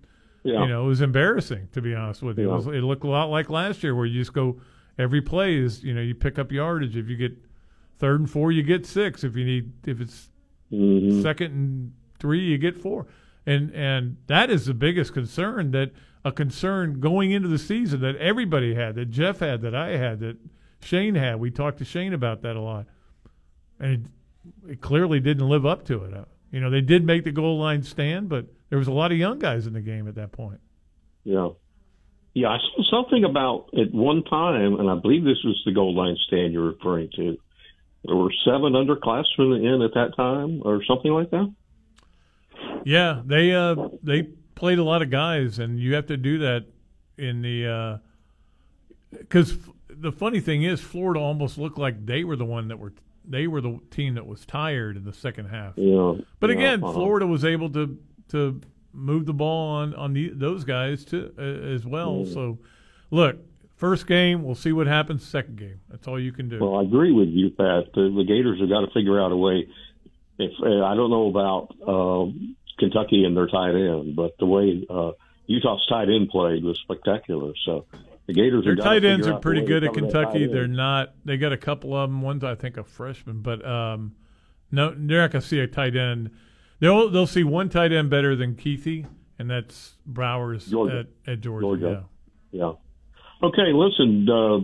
Yeah. 0.42 0.62
you 0.62 0.68
know, 0.68 0.84
it 0.84 0.88
was 0.88 1.00
embarrassing 1.02 1.68
to 1.72 1.82
be 1.82 1.94
honest 1.94 2.22
with 2.22 2.38
you. 2.38 2.50
It, 2.50 2.54
was, 2.54 2.66
it 2.66 2.82
looked 2.82 3.04
a 3.04 3.08
lot 3.08 3.26
like 3.30 3.50
last 3.50 3.82
year, 3.82 3.94
where 3.94 4.06
you 4.06 4.20
just 4.20 4.32
go 4.32 4.60
every 4.98 5.20
play 5.20 5.56
is 5.56 5.82
you 5.84 5.94
know 5.94 6.00
you 6.00 6.14
pick 6.14 6.38
up 6.38 6.50
yardage. 6.52 6.96
If 6.96 7.08
you 7.08 7.16
get 7.16 7.36
third 7.98 8.20
and 8.20 8.30
four, 8.30 8.50
you 8.52 8.62
get 8.62 8.86
six. 8.86 9.22
If 9.24 9.36
you 9.36 9.44
need 9.44 9.72
if 9.86 10.00
it's 10.00 10.28
Mm-hmm. 10.72 11.20
second 11.22 11.52
and 11.52 11.92
three, 12.20 12.38
you 12.44 12.56
get 12.56 12.80
four. 12.80 13.06
And 13.44 13.74
and 13.74 14.18
that 14.28 14.50
is 14.50 14.66
the 14.66 14.74
biggest 14.74 15.12
concern 15.12 15.72
that 15.72 15.90
a 16.24 16.30
concern 16.30 17.00
going 17.00 17.32
into 17.32 17.48
the 17.48 17.58
season 17.58 18.00
that 18.02 18.14
everybody 18.16 18.74
had, 18.74 18.94
that 18.94 19.06
Jeff 19.10 19.40
had, 19.40 19.62
that 19.62 19.74
I 19.74 19.96
had, 19.96 20.20
that 20.20 20.36
Shane 20.80 21.16
had. 21.16 21.40
We 21.40 21.50
talked 21.50 21.78
to 21.78 21.84
Shane 21.84 22.12
about 22.12 22.42
that 22.42 22.54
a 22.54 22.60
lot, 22.60 22.86
and 23.80 24.06
it, 24.64 24.72
it 24.72 24.80
clearly 24.80 25.18
didn't 25.18 25.48
live 25.48 25.66
up 25.66 25.84
to 25.86 26.04
it. 26.04 26.14
Uh, 26.52 26.56
You 26.56 26.60
know, 26.60 26.70
they 26.70 26.80
did 26.80 27.04
make 27.04 27.24
the 27.24 27.32
goal 27.32 27.58
line 27.58 27.82
stand, 27.82 28.28
but 28.28 28.46
there 28.68 28.78
was 28.78 28.88
a 28.88 28.92
lot 28.92 29.12
of 29.12 29.18
young 29.18 29.38
guys 29.38 29.66
in 29.66 29.72
the 29.72 29.80
game 29.80 30.08
at 30.08 30.14
that 30.16 30.32
point. 30.32 30.60
Yeah. 31.24 31.50
Yeah, 32.34 32.48
I 32.48 32.58
saw 32.58 33.02
something 33.02 33.24
about 33.24 33.70
at 33.76 33.92
one 33.92 34.22
time, 34.24 34.78
and 34.78 34.88
I 34.88 34.94
believe 34.94 35.24
this 35.24 35.42
was 35.44 35.60
the 35.64 35.72
goal 35.72 35.94
line 35.94 36.16
stand 36.26 36.52
you're 36.52 36.70
referring 36.70 37.10
to. 37.16 37.36
There 38.04 38.16
were 38.16 38.32
seven 38.44 38.72
underclassmen 38.72 39.64
in 39.64 39.82
at 39.82 39.94
that 39.94 40.16
time, 40.16 40.62
or 40.64 40.82
something 40.84 41.12
like 41.12 41.30
that. 41.30 41.52
Yeah, 42.84 43.22
they 43.24 43.52
uh 43.52 43.88
they 44.02 44.22
played 44.54 44.78
a 44.78 44.84
lot 44.84 45.02
of 45.02 45.10
guys, 45.10 45.58
and 45.58 45.78
you 45.78 45.94
have 45.94 46.06
to 46.06 46.16
do 46.16 46.38
that 46.38 46.66
in 47.18 47.42
the 47.42 48.00
because 49.12 49.58
the 49.88 50.12
funny 50.12 50.40
thing 50.40 50.62
is, 50.62 50.80
Florida 50.80 51.20
almost 51.20 51.58
looked 51.58 51.78
like 51.78 52.06
they 52.06 52.22
were 52.24 52.36
the 52.36 52.44
one 52.44 52.68
that 52.68 52.78
were 52.78 52.92
they 53.30 53.46
were 53.46 53.60
the 53.60 53.78
team 53.90 54.14
that 54.14 54.26
was 54.26 54.44
tired 54.44 54.96
in 54.96 55.04
the 55.04 55.12
second 55.12 55.46
half. 55.46 55.74
Yeah. 55.76 56.14
But 56.40 56.50
yeah, 56.50 56.56
again, 56.56 56.84
uh-huh. 56.84 56.92
Florida 56.92 57.26
was 57.26 57.44
able 57.44 57.70
to 57.70 57.98
to 58.28 58.60
move 58.92 59.26
the 59.26 59.32
ball 59.32 59.76
on 59.76 59.94
on 59.94 60.12
the, 60.12 60.30
those 60.30 60.64
guys 60.64 61.04
too 61.04 61.32
uh, 61.38 61.42
as 61.42 61.86
well. 61.86 62.24
Mm. 62.24 62.34
So, 62.34 62.58
look, 63.10 63.38
first 63.76 64.06
game, 64.06 64.42
we'll 64.42 64.54
see 64.54 64.72
what 64.72 64.86
happens. 64.86 65.26
Second 65.26 65.56
game, 65.56 65.80
that's 65.88 66.06
all 66.08 66.20
you 66.20 66.32
can 66.32 66.48
do. 66.48 66.58
Well, 66.60 66.80
I 66.80 66.82
agree 66.82 67.12
with 67.12 67.28
you, 67.28 67.50
Pat. 67.50 67.92
The, 67.94 68.12
the 68.14 68.24
Gators 68.26 68.60
have 68.60 68.68
got 68.68 68.80
to 68.80 68.90
figure 68.92 69.20
out 69.20 69.32
a 69.32 69.36
way. 69.36 69.68
If 70.38 70.52
uh, 70.62 70.84
I 70.84 70.94
don't 70.94 71.10
know 71.10 71.28
about 71.28 71.74
um, 71.86 72.56
Kentucky 72.78 73.24
and 73.24 73.36
their 73.36 73.46
tight 73.46 73.74
end, 73.74 74.16
but 74.16 74.36
the 74.38 74.46
way 74.46 74.84
uh, 74.88 75.12
Utah's 75.46 75.84
tight 75.88 76.08
end 76.08 76.30
played 76.30 76.64
was 76.64 76.78
spectacular. 76.82 77.52
So 77.64 77.86
the 78.34 78.40
Gators 78.40 78.64
Their 78.64 78.76
have 78.76 78.84
tight 78.84 79.04
ends 79.04 79.26
are 79.26 79.38
pretty 79.38 79.60
a 79.60 79.62
way 79.62 79.68
to 79.68 79.72
good 79.80 79.84
at 79.84 79.94
Kentucky. 79.94 80.46
They're 80.46 80.68
not. 80.68 81.14
They 81.24 81.36
got 81.36 81.52
a 81.52 81.56
couple 81.56 81.94
of 81.94 82.08
them. 82.08 82.22
One's 82.22 82.44
I 82.44 82.54
think 82.54 82.76
a 82.76 82.84
freshman, 82.84 83.40
but 83.42 83.64
um, 83.66 84.14
no, 84.70 84.94
they're 84.96 85.20
not 85.20 85.32
going 85.32 85.42
to 85.42 85.48
see 85.48 85.58
a 85.58 85.66
tight 85.66 85.96
end. 85.96 86.30
They'll 86.78 87.10
they'll 87.10 87.26
see 87.26 87.44
one 87.44 87.68
tight 87.68 87.92
end 87.92 88.08
better 88.10 88.36
than 88.36 88.54
Keithy, 88.54 89.06
and 89.38 89.50
that's 89.50 89.96
Bowers 90.06 90.66
Georgia. 90.66 91.06
at, 91.26 91.32
at 91.32 91.40
Georgia. 91.40 91.62
Georgia. 91.62 92.04
Yeah. 92.52 92.72
Okay, 93.42 93.72
listen, 93.72 94.28
uh, 94.28 94.58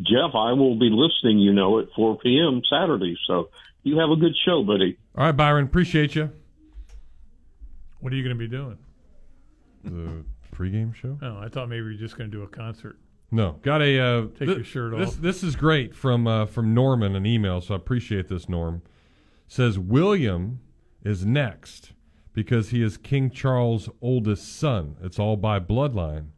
Jeff, 0.00 0.34
I 0.34 0.52
will 0.52 0.78
be 0.78 0.90
listening, 0.90 1.38
you 1.38 1.52
know, 1.52 1.80
at 1.80 1.86
4 1.96 2.18
p.m. 2.18 2.62
Saturday. 2.70 3.16
So 3.26 3.48
you 3.82 3.98
have 3.98 4.10
a 4.10 4.16
good 4.16 4.34
show, 4.44 4.62
buddy. 4.62 4.96
All 5.16 5.24
right, 5.24 5.32
Byron, 5.32 5.64
appreciate 5.64 6.14
you. 6.14 6.30
What 8.00 8.12
are 8.12 8.16
you 8.16 8.22
going 8.22 8.36
to 8.36 8.38
be 8.38 8.48
doing? 8.48 10.22
Pregame 10.52 10.94
show? 10.94 11.18
Oh, 11.22 11.38
I 11.38 11.48
thought 11.48 11.68
maybe 11.68 11.78
you 11.78 11.84
were 11.84 11.94
just 11.94 12.16
going 12.16 12.30
to 12.30 12.36
do 12.36 12.42
a 12.42 12.48
concert. 12.48 12.98
No, 13.30 13.58
got 13.62 13.80
a 13.80 13.98
uh, 13.98 14.22
Take 14.38 14.48
thi- 14.48 14.54
your 14.56 14.64
shirt 14.64 14.96
this, 14.96 15.08
off. 15.10 15.16
This 15.16 15.42
is 15.42 15.56
great 15.56 15.94
from 15.94 16.26
uh, 16.26 16.46
from 16.46 16.74
Norman 16.74 17.16
an 17.16 17.24
email, 17.24 17.60
so 17.60 17.74
I 17.74 17.76
appreciate 17.78 18.28
this. 18.28 18.48
Norm 18.48 18.82
says 19.48 19.78
William 19.78 20.60
is 21.02 21.24
next 21.24 21.92
because 22.34 22.70
he 22.70 22.82
is 22.82 22.96
King 22.96 23.30
Charles' 23.30 23.88
oldest 24.00 24.58
son. 24.58 24.96
It's 25.02 25.18
all 25.18 25.36
by 25.36 25.60
bloodline. 25.60 26.28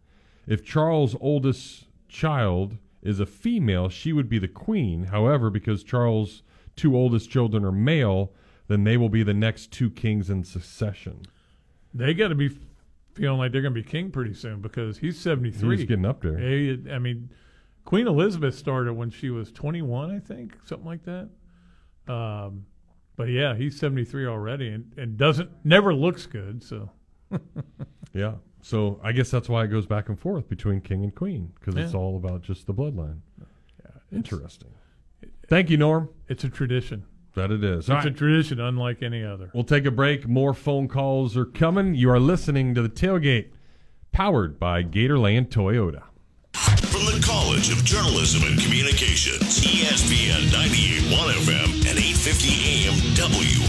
If 0.47 0.65
Charles' 0.65 1.17
oldest 1.21 1.87
child 2.09 2.79
is 3.03 3.21
a 3.21 3.27
female, 3.27 3.89
she 3.89 4.13
would 4.13 4.29
be 4.29 4.39
the 4.39 4.49
queen. 4.49 5.05
However, 5.05 5.51
because 5.51 5.83
Charles' 5.83 6.43
two 6.77 6.97
oldest 6.97 7.31
children 7.31 7.65
are 7.65 7.73
male, 7.73 8.33
then 8.69 8.85
they 8.85 8.97
will 8.97 9.09
be 9.09 9.23
the 9.23 9.35
next 9.35 9.73
two 9.73 9.91
kings 9.91 10.31
in 10.31 10.45
succession. 10.45 11.23
They 11.93 12.15
got 12.15 12.29
to 12.29 12.35
be 12.35 12.51
feeling 13.15 13.39
like 13.39 13.53
they're 13.53 13.63
going 13.63 13.75
to 13.75 13.81
be 13.83 13.89
king 13.89 14.11
pretty 14.11 14.35
soon 14.35 14.61
because 14.61 14.99
he's 14.99 15.19
seventy 15.19 15.51
three. 15.51 15.79
He's 15.79 15.87
getting 15.87 16.07
up 16.07 16.21
there. 16.23 16.39
He- 16.39 16.83
I 16.91 16.99
mean, 16.99 17.31
Queen 17.85 18.07
Elizabeth 18.07 18.55
started 18.57 18.95
when 18.95 19.11
she 19.11 19.31
was 19.31 19.51
twenty 19.53 19.83
one, 19.83 20.11
I 20.15 20.19
think, 20.19 20.57
something 20.67 20.87
like 20.87 21.05
that. 21.05 21.29
Um, 22.13 22.67
but 23.17 23.29
yeah, 23.29 23.55
he's 23.55 23.79
seventy 23.79 24.05
three 24.05 24.27
already, 24.27 24.69
and, 24.69 24.93
and 24.97 25.17
doesn't 25.17 25.51
never 25.65 25.95
looks 25.95 26.27
good. 26.27 26.63
So 26.63 26.91
Yeah. 28.13 28.35
So 28.63 28.99
I 29.03 29.13
guess 29.13 29.31
that's 29.31 29.49
why 29.49 29.65
it 29.65 29.69
goes 29.69 29.87
back 29.87 30.09
and 30.09 30.19
forth 30.19 30.49
between 30.49 30.81
king 30.81 31.05
and 31.05 31.15
queen 31.15 31.53
because 31.61 31.77
it's 31.77 31.93
all 31.95 32.17
about 32.17 32.43
just 32.43 32.67
the 32.67 32.73
bloodline. 32.75 33.19
Yeah, 33.81 33.91
Interesting. 34.17 34.71
Thank 35.49 35.69
you, 35.69 35.77
Norm. 35.77 36.09
it's 36.29 36.45
a 36.45 36.49
tradition. 36.49 37.05
That 37.35 37.51
it 37.51 37.65
is. 37.65 37.89
It's 37.89 37.91
All 37.91 38.07
a 38.07 38.11
tradition 38.11 38.61
unlike 38.61 39.03
any 39.03 39.25
other. 39.25 39.51
We'll 39.53 39.65
take 39.65 39.87
a 39.87 39.91
break. 39.91 40.29
More 40.29 40.55
phone 40.55 40.87
calls 40.87 41.37
are 41.37 41.45
coming. 41.45 41.95
You 41.95 42.11
are 42.11 42.21
listening 42.21 42.75
to 42.75 42.83
the 42.83 42.89
tailgate, 42.89 43.49
powered 44.13 44.61
by 44.61 44.85
Gatorland 44.85 45.49
Toyota. 45.49 46.03
From 46.55 47.07
the 47.07 47.21
College 47.27 47.73
of 47.73 47.85
Journalism 47.85 48.45
and 48.45 48.61
Communications, 48.61 49.59
ESPN 49.65 50.47
98.1 50.51 51.33
FM 51.33 51.91
and 51.91 51.99
850 51.99 52.87
AM 52.87 52.95
WRUF. 53.17 53.64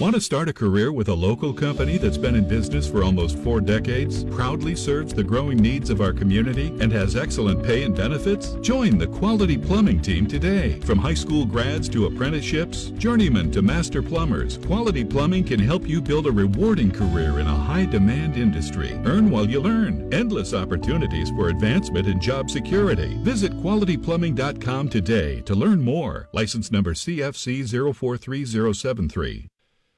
Want 0.00 0.16
to 0.16 0.20
start 0.20 0.48
a 0.48 0.52
career 0.52 0.90
with 0.90 1.08
a 1.08 1.14
local 1.14 1.52
company 1.52 1.98
that's 1.98 2.18
been 2.18 2.34
in 2.34 2.48
business 2.48 2.90
for 2.90 3.04
almost 3.04 3.38
four 3.38 3.60
decades, 3.60 4.24
proudly 4.24 4.74
serves 4.74 5.14
the 5.14 5.22
growing 5.22 5.56
needs 5.56 5.88
of 5.88 6.00
our 6.00 6.12
community, 6.12 6.66
and 6.80 6.90
has 6.90 7.14
excellent 7.14 7.62
pay 7.62 7.84
and 7.84 7.94
benefits? 7.94 8.54
Join 8.60 8.98
the 8.98 9.06
Quality 9.06 9.56
Plumbing 9.56 10.02
team 10.02 10.26
today. 10.26 10.80
From 10.80 10.98
high 10.98 11.14
school 11.14 11.46
grads 11.46 11.88
to 11.90 12.06
apprenticeships, 12.06 12.86
journeymen 12.98 13.52
to 13.52 13.62
master 13.62 14.02
plumbers, 14.02 14.58
Quality 14.58 15.04
Plumbing 15.04 15.44
can 15.44 15.60
help 15.60 15.88
you 15.88 16.00
build 16.00 16.26
a 16.26 16.32
rewarding 16.32 16.90
career 16.90 17.38
in 17.38 17.46
a 17.46 17.54
high 17.54 17.86
demand 17.86 18.36
industry. 18.36 19.00
Earn 19.04 19.30
while 19.30 19.48
you 19.48 19.60
learn. 19.60 20.12
Endless 20.12 20.54
opportunities 20.54 21.30
for 21.30 21.50
advancement 21.50 22.08
and 22.08 22.20
job 22.20 22.50
security. 22.50 23.16
Visit 23.22 23.52
qualityplumbing.com 23.52 24.88
today 24.88 25.40
to 25.42 25.54
learn 25.54 25.82
more. 25.82 26.28
License 26.32 26.72
number 26.72 26.94
CFC 26.94 27.64
043073. 27.64 29.50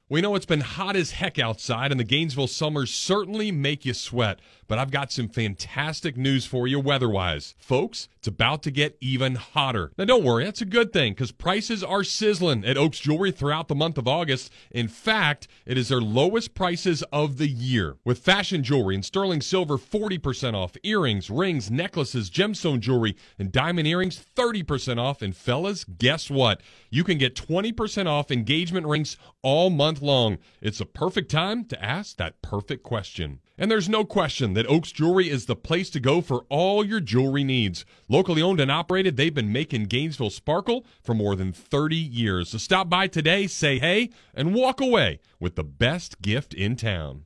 We 0.08 0.20
know 0.20 0.36
it's 0.36 0.46
been 0.46 0.60
hot 0.60 0.94
as 0.94 1.10
heck 1.10 1.36
outside, 1.36 1.90
and 1.90 1.98
the 1.98 2.04
Gainesville 2.04 2.46
summers 2.46 2.94
certainly 2.94 3.50
make 3.50 3.84
you 3.84 3.92
sweat. 3.92 4.38
But 4.68 4.78
I've 4.78 4.90
got 4.90 5.12
some 5.12 5.28
fantastic 5.28 6.16
news 6.16 6.46
for 6.46 6.66
you 6.66 6.80
weather 6.80 7.08
wise. 7.08 7.54
Folks, 7.58 8.08
it's 8.18 8.26
about 8.26 8.62
to 8.64 8.70
get 8.70 8.96
even 9.00 9.36
hotter. 9.36 9.92
Now, 9.96 10.04
don't 10.04 10.24
worry, 10.24 10.44
that's 10.44 10.60
a 10.60 10.66
good 10.66 10.92
thing 10.92 11.12
because 11.12 11.30
prices 11.30 11.84
are 11.84 12.02
sizzling 12.02 12.64
at 12.64 12.76
Oaks 12.76 12.98
Jewelry 12.98 13.30
throughout 13.30 13.68
the 13.68 13.74
month 13.74 13.98
of 13.98 14.08
August. 14.08 14.52
In 14.70 14.88
fact, 14.88 15.46
it 15.64 15.78
is 15.78 15.88
their 15.88 16.00
lowest 16.00 16.54
prices 16.54 17.02
of 17.12 17.38
the 17.38 17.48
year. 17.48 17.96
With 18.04 18.18
fashion 18.18 18.62
jewelry 18.64 18.96
and 18.96 19.04
sterling 19.04 19.40
silver 19.40 19.78
40% 19.78 20.54
off, 20.54 20.76
earrings, 20.82 21.30
rings, 21.30 21.70
necklaces, 21.70 22.30
gemstone 22.30 22.80
jewelry, 22.80 23.16
and 23.38 23.52
diamond 23.52 23.86
earrings 23.86 24.24
30% 24.34 24.98
off. 24.98 25.22
And 25.22 25.36
fellas, 25.36 25.84
guess 25.84 26.28
what? 26.28 26.60
You 26.90 27.04
can 27.04 27.18
get 27.18 27.36
20% 27.36 28.06
off 28.06 28.30
engagement 28.30 28.86
rings 28.86 29.16
all 29.42 29.70
month 29.70 30.02
long. 30.02 30.38
It's 30.60 30.80
a 30.80 30.86
perfect 30.86 31.30
time 31.30 31.64
to 31.66 31.84
ask 31.84 32.16
that 32.16 32.42
perfect 32.42 32.82
question. 32.82 33.40
And 33.58 33.70
there's 33.70 33.88
no 33.88 34.04
question 34.04 34.54
that 34.54 34.66
Oaks 34.66 34.92
Jewelry 34.92 35.30
is 35.30 35.46
the 35.46 35.56
place 35.56 35.90
to 35.90 36.00
go 36.00 36.20
for 36.20 36.44
all 36.48 36.84
your 36.84 37.00
jewelry 37.00 37.44
needs. 37.44 37.84
Locally 38.08 38.42
owned 38.42 38.60
and 38.60 38.70
operated, 38.70 39.16
they've 39.16 39.34
been 39.34 39.52
making 39.52 39.84
Gainesville 39.84 40.30
sparkle 40.30 40.84
for 41.02 41.14
more 41.14 41.36
than 41.36 41.52
30 41.52 41.96
years. 41.96 42.50
So 42.50 42.58
stop 42.58 42.88
by 42.88 43.06
today, 43.06 43.46
say 43.46 43.78
hey, 43.78 44.10
and 44.34 44.54
walk 44.54 44.80
away 44.80 45.20
with 45.38 45.56
the 45.56 45.64
best 45.64 46.20
gift 46.20 46.54
in 46.54 46.76
town. 46.76 47.25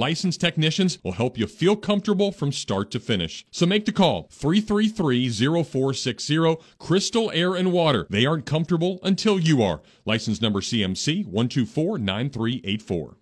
licensed 0.01 0.41
technicians 0.41 0.97
will 1.03 1.11
help 1.11 1.37
you 1.37 1.45
feel 1.45 1.75
comfortable 1.75 2.31
from 2.31 2.51
start 2.51 2.89
to 2.89 2.99
finish. 2.99 3.45
So 3.51 3.67
make 3.67 3.85
the 3.85 3.91
call 3.91 4.27
333-0460 4.29 6.59
Crystal 6.79 7.29
Air 7.31 7.53
and 7.53 7.71
Water. 7.71 8.07
They 8.09 8.25
aren't 8.25 8.47
comfortable 8.47 8.99
until 9.03 9.39
you 9.39 9.61
are. 9.61 9.83
License 10.05 10.41
number 10.41 10.61
CMC 10.61 11.27
1249384. 11.27 13.13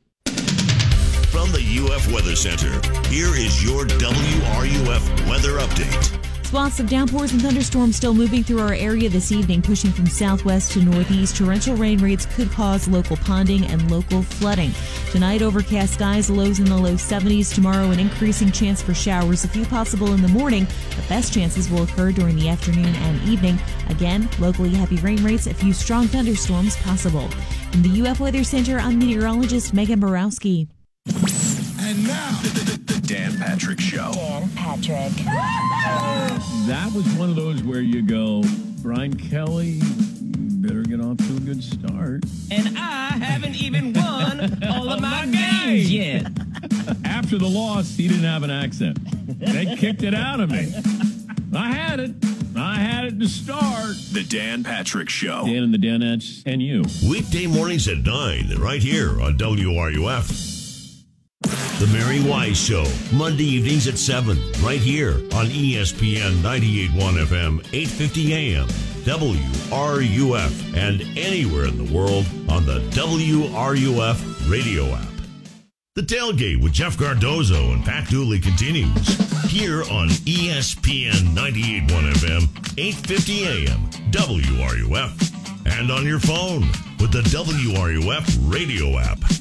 From 1.29 1.51
the 1.51 1.89
UF 1.91 2.09
Weather 2.13 2.37
Center, 2.37 2.71
here 3.09 3.35
is 3.35 3.61
your 3.61 3.83
WRUF 3.85 5.29
weather 5.29 5.59
update. 5.59 6.28
Spots 6.49 6.79
of 6.79 6.89
downpours 6.89 7.31
and 7.31 7.39
thunderstorms 7.39 7.95
still 7.95 8.15
moving 8.15 8.43
through 8.43 8.61
our 8.61 8.73
area 8.73 9.07
this 9.07 9.31
evening, 9.31 9.61
pushing 9.61 9.91
from 9.91 10.07
southwest 10.07 10.71
to 10.71 10.81
northeast. 10.81 11.37
Torrential 11.37 11.75
rain 11.75 11.99
rates 11.99 12.25
could 12.25 12.49
cause 12.49 12.87
local 12.87 13.17
ponding 13.17 13.69
and 13.69 13.91
local 13.91 14.23
flooding. 14.23 14.71
Tonight, 15.11 15.43
overcast 15.43 15.93
skies, 15.93 16.27
lows 16.27 16.57
in 16.57 16.65
the 16.65 16.75
low 16.75 16.95
70s. 16.95 17.53
Tomorrow, 17.53 17.91
an 17.91 17.99
increasing 17.99 18.51
chance 18.51 18.81
for 18.81 18.95
showers, 18.95 19.43
a 19.43 19.47
few 19.47 19.63
possible 19.63 20.11
in 20.13 20.23
the 20.23 20.27
morning. 20.27 20.65
The 20.95 21.07
best 21.07 21.31
chances 21.35 21.69
will 21.69 21.83
occur 21.83 22.11
during 22.11 22.35
the 22.35 22.49
afternoon 22.49 22.95
and 22.95 23.21
evening. 23.29 23.59
Again, 23.89 24.27
locally 24.39 24.71
heavy 24.71 24.95
rain 24.95 25.23
rates, 25.23 25.45
a 25.45 25.53
few 25.53 25.71
strong 25.71 26.07
thunderstorms 26.07 26.77
possible. 26.77 27.27
From 27.69 27.83
the 27.83 28.07
UF 28.09 28.19
Weather 28.19 28.43
Center, 28.43 28.79
I'm 28.79 28.97
meteorologist 28.97 29.75
Megan 29.75 29.99
Borowski. 29.99 30.67
And 31.05 32.07
now, 32.07 32.78
Dan 33.09 33.35
Patrick 33.39 33.79
Show. 33.79 34.11
Dan 34.13 34.47
Patrick. 34.49 35.11
That 36.67 36.91
was 36.93 37.11
one 37.15 37.31
of 37.31 37.35
those 37.35 37.63
where 37.63 37.81
you 37.81 38.03
go, 38.03 38.43
Brian 38.83 39.15
Kelly, 39.15 39.79
better 40.61 40.83
get 40.83 41.01
off 41.01 41.17
to 41.17 41.37
a 41.37 41.39
good 41.39 41.63
start. 41.63 42.23
And 42.51 42.77
I 42.77 43.07
haven't 43.17 43.55
even 43.55 43.93
won 43.93 44.63
all 44.63 44.89
of 44.89 45.01
my 45.01 45.25
games 45.65 45.91
yet. 45.91 46.27
After 47.03 47.39
the 47.39 47.49
loss, 47.49 47.95
he 47.95 48.07
didn't 48.07 48.25
have 48.25 48.43
an 48.43 48.51
accent. 48.51 48.99
They 49.39 49.75
kicked 49.75 50.03
it 50.03 50.13
out 50.13 50.39
of 50.39 50.51
me. 50.51 50.71
I 51.51 51.71
had 51.71 51.99
it. 51.99 52.11
I 52.55 52.75
had 52.75 53.05
it 53.05 53.19
to 53.21 53.27
start. 53.27 53.95
The 54.11 54.23
Dan 54.23 54.63
Patrick 54.63 55.09
Show. 55.09 55.47
Dan 55.47 55.63
and 55.63 55.73
the 55.73 55.79
Danettes 55.79 56.43
and 56.45 56.61
you. 56.61 56.83
Weekday 57.09 57.47
mornings 57.47 57.87
at 57.87 58.05
9, 58.05 58.55
right 58.59 58.83
here 58.83 59.19
on 59.19 59.35
WRUF. 59.35 60.58
The 61.41 61.89
Mary 61.93 62.21
Wise 62.21 62.57
Show, 62.57 62.85
Monday 63.13 63.45
evenings 63.45 63.87
at 63.87 63.97
7, 63.97 64.37
right 64.61 64.81
here 64.81 65.13
on 65.33 65.45
ESPN 65.45 66.41
98.1 66.41 67.25
FM, 67.25 67.59
850 67.73 68.33
AM, 68.33 68.67
WRUF, 69.05 70.75
and 70.75 71.01
anywhere 71.17 71.65
in 71.65 71.77
the 71.77 71.93
world 71.93 72.25
on 72.49 72.65
the 72.65 72.81
WRUF 72.91 74.51
radio 74.51 74.93
app. 74.93 75.07
The 75.95 76.01
tailgate 76.01 76.61
with 76.61 76.73
Jeff 76.73 76.97
Cardozo 76.97 77.71
and 77.71 77.85
Pat 77.85 78.09
Dooley 78.09 78.39
continues 78.39 79.07
here 79.49 79.83
on 79.83 80.09
ESPN 80.09 81.33
98.1 81.33 81.87
FM, 81.87 82.77
850 82.77 83.45
AM, 83.45 83.89
WRUF, 84.11 85.77
and 85.79 85.89
on 85.89 86.05
your 86.05 86.19
phone 86.19 86.67
with 86.99 87.13
the 87.13 87.21
WRUF 87.21 88.51
radio 88.51 88.99
app. 88.99 89.38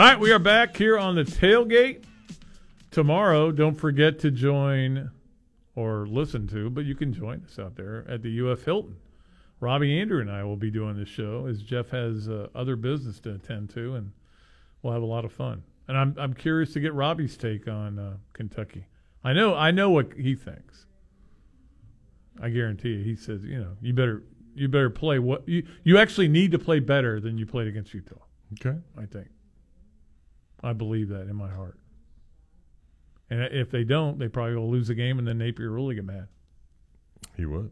All 0.00 0.06
right, 0.06 0.18
we 0.18 0.32
are 0.32 0.38
back 0.38 0.78
here 0.78 0.98
on 0.98 1.14
the 1.14 1.24
tailgate. 1.24 2.04
Tomorrow, 2.90 3.52
don't 3.52 3.74
forget 3.74 4.18
to 4.20 4.30
join 4.30 5.10
or 5.76 6.06
listen 6.06 6.48
to, 6.48 6.70
but 6.70 6.86
you 6.86 6.94
can 6.94 7.12
join 7.12 7.44
us 7.44 7.58
out 7.58 7.76
there 7.76 8.06
at 8.08 8.22
the 8.22 8.50
UF 8.50 8.64
Hilton. 8.64 8.96
Robbie 9.60 10.00
Andrew 10.00 10.22
and 10.22 10.30
I 10.30 10.42
will 10.42 10.56
be 10.56 10.70
doing 10.70 10.96
this 10.96 11.10
show 11.10 11.44
as 11.44 11.60
Jeff 11.60 11.90
has 11.90 12.30
uh, 12.30 12.48
other 12.54 12.76
business 12.76 13.20
to 13.20 13.34
attend 13.34 13.68
to, 13.74 13.96
and 13.96 14.12
we'll 14.80 14.94
have 14.94 15.02
a 15.02 15.04
lot 15.04 15.26
of 15.26 15.32
fun. 15.32 15.64
And 15.86 15.98
I'm 15.98 16.14
I'm 16.16 16.32
curious 16.32 16.72
to 16.72 16.80
get 16.80 16.94
Robbie's 16.94 17.36
take 17.36 17.68
on 17.68 17.98
uh, 17.98 18.16
Kentucky. 18.32 18.86
I 19.22 19.34
know 19.34 19.54
I 19.54 19.70
know 19.70 19.90
what 19.90 20.14
he 20.14 20.34
thinks. 20.34 20.86
I 22.40 22.48
guarantee 22.48 22.94
you, 22.94 23.04
he 23.04 23.16
says, 23.16 23.44
you 23.44 23.58
know, 23.58 23.76
you 23.82 23.92
better 23.92 24.22
you 24.54 24.66
better 24.66 24.88
play 24.88 25.18
what 25.18 25.46
you 25.46 25.66
you 25.84 25.98
actually 25.98 26.28
need 26.28 26.52
to 26.52 26.58
play 26.58 26.80
better 26.80 27.20
than 27.20 27.36
you 27.36 27.44
played 27.44 27.66
against 27.66 27.92
Utah. 27.92 28.14
Okay, 28.54 28.78
I 28.96 29.04
think. 29.04 29.26
I 30.62 30.72
believe 30.72 31.08
that 31.08 31.22
in 31.22 31.36
my 31.36 31.50
heart. 31.50 31.78
And 33.30 33.40
if 33.52 33.70
they 33.70 33.84
don't, 33.84 34.18
they 34.18 34.28
probably 34.28 34.56
will 34.56 34.70
lose 34.70 34.88
the 34.88 34.94
game, 34.94 35.18
and 35.18 35.26
then 35.26 35.38
Napier 35.38 35.68
will 35.70 35.76
really 35.76 35.94
get 35.94 36.04
mad. 36.04 36.26
He 37.36 37.46
would. 37.46 37.70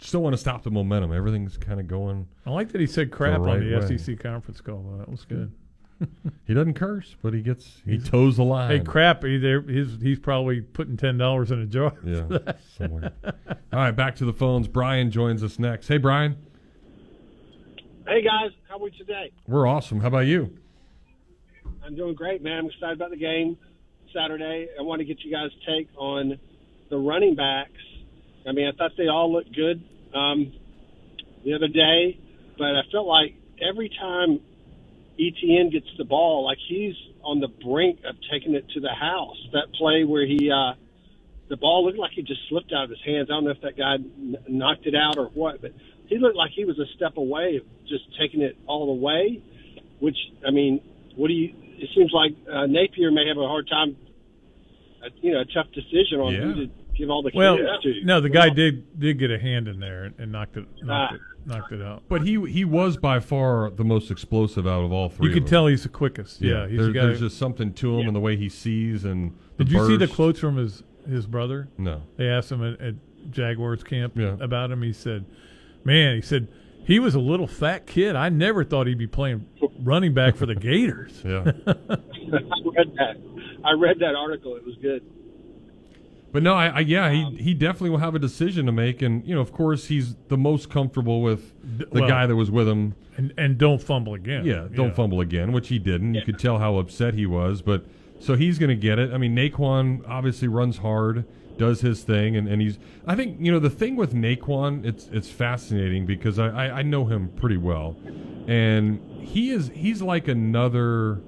Still 0.00 0.20
want 0.22 0.34
to 0.34 0.38
stop 0.38 0.62
the 0.62 0.70
momentum. 0.70 1.12
Everything's 1.12 1.56
kind 1.56 1.80
of 1.80 1.86
going. 1.88 2.26
I 2.46 2.50
like 2.50 2.70
that 2.72 2.80
he 2.80 2.86
said 2.86 3.10
crap 3.10 3.40
right 3.40 3.56
on 3.60 3.68
the 3.70 3.76
way. 3.78 3.96
SEC 3.96 4.18
conference 4.18 4.60
call. 4.60 4.82
Though. 4.82 4.98
That 4.98 5.08
was 5.08 5.24
good. 5.24 5.52
He 6.46 6.54
doesn't 6.54 6.74
curse, 6.74 7.16
but 7.22 7.34
he 7.34 7.42
gets 7.42 7.82
he 7.84 7.98
toes 7.98 8.36
the 8.36 8.44
line. 8.44 8.70
Hey, 8.70 8.78
crap! 8.80 9.24
Either 9.24 9.60
he's 9.62 9.98
he's 10.00 10.18
probably 10.20 10.60
putting 10.60 10.96
ten 10.96 11.18
dollars 11.18 11.50
in 11.50 11.60
a 11.60 11.66
jar. 11.66 11.90
for 11.90 12.08
Yeah, 12.08 12.20
that. 12.28 12.58
somewhere. 12.78 13.12
All 13.24 13.32
right, 13.72 13.90
back 13.90 14.14
to 14.16 14.24
the 14.24 14.32
phones. 14.32 14.68
Brian 14.68 15.10
joins 15.10 15.42
us 15.42 15.58
next. 15.58 15.88
Hey, 15.88 15.98
Brian. 15.98 16.36
Hey 18.06 18.22
guys, 18.22 18.52
how 18.68 18.76
are 18.76 18.80
we 18.80 18.90
today? 18.92 19.32
We're 19.48 19.66
awesome. 19.66 20.00
How 20.00 20.06
about 20.06 20.26
you? 20.26 20.56
I'm 21.88 21.96
doing 21.96 22.14
great, 22.14 22.42
man. 22.42 22.58
I'm 22.58 22.66
excited 22.66 22.96
about 22.96 23.10
the 23.12 23.16
game 23.16 23.56
Saturday. 24.14 24.68
I 24.78 24.82
want 24.82 24.98
to 25.00 25.06
get 25.06 25.24
you 25.24 25.32
guys' 25.32 25.48
take 25.66 25.88
on 25.96 26.38
the 26.90 26.98
running 26.98 27.34
backs. 27.34 27.80
I 28.46 28.52
mean, 28.52 28.68
I 28.68 28.76
thought 28.76 28.90
they 28.98 29.08
all 29.08 29.32
looked 29.32 29.56
good 29.56 29.82
um, 30.14 30.52
the 31.46 31.54
other 31.54 31.68
day, 31.68 32.20
but 32.58 32.76
I 32.76 32.82
felt 32.92 33.06
like 33.06 33.36
every 33.66 33.88
time 33.88 34.38
Etienne 35.18 35.70
gets 35.70 35.86
the 35.96 36.04
ball, 36.04 36.44
like 36.44 36.58
he's 36.68 36.94
on 37.24 37.40
the 37.40 37.48
brink 37.48 38.00
of 38.06 38.16
taking 38.30 38.54
it 38.54 38.68
to 38.74 38.80
the 38.80 38.92
house. 38.92 39.38
That 39.54 39.72
play 39.72 40.04
where 40.04 40.26
he, 40.26 40.50
uh, 40.50 40.74
the 41.48 41.56
ball 41.56 41.86
looked 41.86 41.98
like 41.98 42.12
he 42.14 42.20
just 42.20 42.40
slipped 42.50 42.70
out 42.70 42.84
of 42.84 42.90
his 42.90 43.00
hands. 43.02 43.28
I 43.30 43.32
don't 43.32 43.44
know 43.44 43.52
if 43.52 43.62
that 43.62 43.78
guy 43.78 43.94
n- 43.94 44.36
knocked 44.46 44.86
it 44.86 44.94
out 44.94 45.16
or 45.16 45.28
what, 45.28 45.62
but 45.62 45.72
he 46.06 46.18
looked 46.18 46.36
like 46.36 46.50
he 46.54 46.66
was 46.66 46.78
a 46.78 46.86
step 46.96 47.16
away 47.16 47.56
of 47.56 47.62
just 47.88 48.04
taking 48.20 48.42
it 48.42 48.58
all 48.66 48.94
the 48.94 49.00
way. 49.02 49.42
Which 50.00 50.18
I 50.46 50.50
mean, 50.50 50.82
what 51.16 51.28
do 51.28 51.34
you? 51.34 51.54
It 51.78 51.88
seems 51.94 52.10
like 52.12 52.32
uh, 52.52 52.66
Napier 52.66 53.10
may 53.10 53.26
have 53.28 53.36
a 53.38 53.46
hard 53.46 53.68
time, 53.68 53.96
uh, 55.04 55.08
you 55.22 55.32
know, 55.32 55.40
a 55.40 55.44
tough 55.44 55.66
decision 55.72 56.20
on 56.20 56.34
who 56.34 56.54
to 56.66 56.70
give 56.96 57.08
all 57.10 57.22
the 57.22 57.30
Well, 57.34 57.56
credit 57.56 57.82
to. 57.82 58.04
no, 58.04 58.20
the 58.20 58.28
guy 58.28 58.48
did 58.50 58.98
did 58.98 59.18
get 59.18 59.30
a 59.30 59.38
hand 59.38 59.68
in 59.68 59.78
there 59.80 60.04
and, 60.04 60.14
and 60.18 60.32
knocked 60.32 60.56
it 60.56 60.66
knocked 60.82 61.12
Ah. 61.12 61.14
it 61.16 61.20
knocked 61.46 61.72
it 61.72 61.82
out. 61.82 62.02
But 62.08 62.22
he 62.26 62.40
he 62.50 62.64
was 62.64 62.96
by 62.96 63.20
far 63.20 63.70
the 63.70 63.84
most 63.84 64.10
explosive 64.10 64.66
out 64.66 64.84
of 64.84 64.92
all 64.92 65.08
three. 65.08 65.26
You 65.26 65.30
of 65.30 65.34
can 65.36 65.44
them. 65.44 65.50
tell 65.50 65.66
he's 65.68 65.84
the 65.84 65.88
quickest. 65.88 66.40
Yeah, 66.42 66.66
he's 66.66 66.78
there- 66.78 66.86
the 66.88 66.92
guy- 66.92 67.06
there's 67.06 67.20
just 67.20 67.38
something 67.38 67.72
to 67.74 67.98
him 68.00 68.06
and 68.08 68.16
the 68.16 68.20
way 68.20 68.36
he 68.36 68.48
sees 68.48 69.04
and. 69.04 69.32
The 69.56 69.64
Did 69.64 69.72
you 69.72 69.86
see 69.86 69.92
the 69.96 70.06
burst. 70.06 70.14
quotes 70.14 70.40
from 70.40 70.56
his 70.56 70.82
his 71.08 71.26
brother? 71.26 71.68
No. 71.78 72.02
They 72.16 72.26
asked 72.28 72.50
him 72.52 72.62
at, 72.64 72.80
at 72.80 72.94
Jaguars 73.30 73.82
camp 73.84 74.16
about 74.18 74.70
him. 74.70 74.82
He 74.82 74.92
said, 74.92 75.24
"Man, 75.84 76.16
he 76.16 76.22
said 76.22 76.48
he 76.88 76.98
was 76.98 77.14
a 77.14 77.20
little 77.20 77.46
fat 77.46 77.86
kid. 77.86 78.16
I 78.16 78.30
never 78.30 78.64
thought 78.64 78.88
he'd 78.88 78.98
be 78.98 79.06
playing 79.06 79.46
running 79.80 80.14
back 80.14 80.34
for 80.34 80.46
the 80.46 80.54
Gators." 80.68 81.22
Yeah. 81.24 81.44
I 81.66 82.58
read 82.64 82.94
that. 82.96 83.16
I 83.64 83.72
read 83.72 83.98
that 84.00 84.14
article. 84.16 84.56
It 84.56 84.64
was 84.64 84.74
good. 84.82 85.04
But 86.32 86.42
no, 86.42 86.54
I, 86.54 86.66
I 86.68 86.80
yeah, 86.80 87.10
he 87.10 87.22
um, 87.24 87.36
he 87.36 87.54
definitely 87.54 87.90
will 87.90 87.98
have 87.98 88.14
a 88.14 88.18
decision 88.18 88.66
to 88.66 88.72
make, 88.72 89.02
and 89.02 89.26
you 89.26 89.34
know, 89.34 89.40
of 89.40 89.52
course, 89.52 89.86
he's 89.86 90.14
the 90.28 90.36
most 90.36 90.68
comfortable 90.70 91.22
with 91.22 91.54
the 91.62 92.00
well, 92.00 92.08
guy 92.08 92.26
that 92.26 92.36
was 92.36 92.50
with 92.50 92.68
him. 92.68 92.94
And 93.16 93.32
and 93.38 93.58
don't 93.58 93.82
fumble 93.82 94.14
again. 94.14 94.44
Yeah, 94.44 94.66
don't 94.74 94.88
Yeah. 94.88 94.94
fumble 94.94 95.20
again, 95.20 95.52
which 95.52 95.68
he 95.68 95.78
didn't. 95.78 96.14
You 96.14 96.22
could 96.22 96.38
tell 96.38 96.58
how 96.58 96.76
upset 96.76 97.14
he 97.14 97.26
was, 97.26 97.62
but 97.62 97.84
so 98.20 98.34
he's 98.34 98.58
going 98.58 98.70
to 98.70 98.76
get 98.76 98.98
it. 98.98 99.12
I 99.12 99.18
mean, 99.18 99.34
Nay'Quan 99.34 100.02
obviously 100.08 100.48
runs 100.48 100.78
hard, 100.78 101.24
does 101.58 101.80
his 101.80 102.02
thing, 102.02 102.36
and, 102.36 102.48
and 102.48 102.62
he's. 102.62 102.78
I 103.06 103.14
think 103.14 103.38
you 103.40 103.52
know 103.52 103.58
the 103.58 103.70
thing 103.70 103.96
with 103.96 104.14
Nay'Quan, 104.14 104.84
it's 104.84 105.08
it's 105.12 105.30
fascinating 105.30 106.06
because 106.06 106.38
I, 106.38 106.48
I 106.48 106.78
I 106.78 106.82
know 106.82 107.04
him 107.04 107.28
pretty 107.36 107.56
well, 107.56 107.96
and 108.46 109.00
he 109.20 109.50
is 109.50 109.70
he's 109.74 110.00
like 110.00 110.28
another 110.28 111.20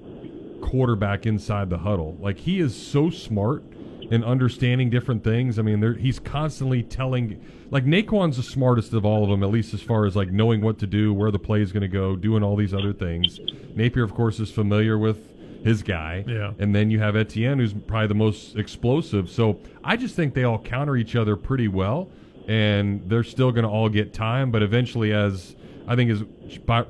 quarterback 0.61 1.25
inside 1.25 1.69
the 1.69 1.79
huddle. 1.79 2.17
Like 2.19 2.37
he 2.37 2.59
is 2.59 2.75
so 2.75 3.09
smart 3.09 3.63
in 4.11 4.23
understanding 4.25 4.89
different 4.89 5.23
things. 5.23 5.57
I 5.57 5.61
mean, 5.61 5.79
there, 5.79 5.93
he's 5.93 6.19
constantly 6.19 6.83
telling. 6.83 7.43
Like 7.71 7.85
Nay'Quan's 7.85 8.37
the 8.37 8.43
smartest 8.43 8.93
of 8.93 9.05
all 9.05 9.23
of 9.23 9.29
them, 9.29 9.43
at 9.43 9.49
least 9.49 9.73
as 9.73 9.81
far 9.81 10.05
as 10.05 10.15
like 10.15 10.31
knowing 10.31 10.61
what 10.61 10.79
to 10.79 10.87
do, 10.87 11.13
where 11.13 11.31
the 11.31 11.39
play 11.39 11.61
is 11.61 11.71
going 11.71 11.81
to 11.81 11.87
go, 11.87 12.15
doing 12.15 12.43
all 12.43 12.55
these 12.55 12.73
other 12.73 12.91
things. 12.93 13.39
Napier, 13.75 14.03
of 14.03 14.13
course, 14.13 14.39
is 14.39 14.51
familiar 14.51 14.97
with 14.97 15.30
his 15.63 15.83
guy. 15.83 16.23
Yeah. 16.27 16.53
And 16.59 16.73
then 16.73 16.89
you 16.89 16.99
have 16.99 17.15
Etienne, 17.15 17.59
who's 17.59 17.73
probably 17.73 18.07
the 18.07 18.15
most 18.15 18.55
explosive. 18.55 19.29
So 19.29 19.59
I 19.83 19.95
just 19.95 20.15
think 20.15 20.33
they 20.33 20.43
all 20.43 20.59
counter 20.59 20.95
each 20.95 21.15
other 21.15 21.35
pretty 21.35 21.67
well, 21.67 22.09
and 22.47 23.07
they're 23.07 23.23
still 23.23 23.51
going 23.51 23.63
to 23.63 23.69
all 23.69 23.89
get 23.89 24.13
time. 24.13 24.51
But 24.51 24.63
eventually, 24.63 25.13
as 25.13 25.55
I 25.87 25.95
think 25.95 26.11
as 26.11 26.23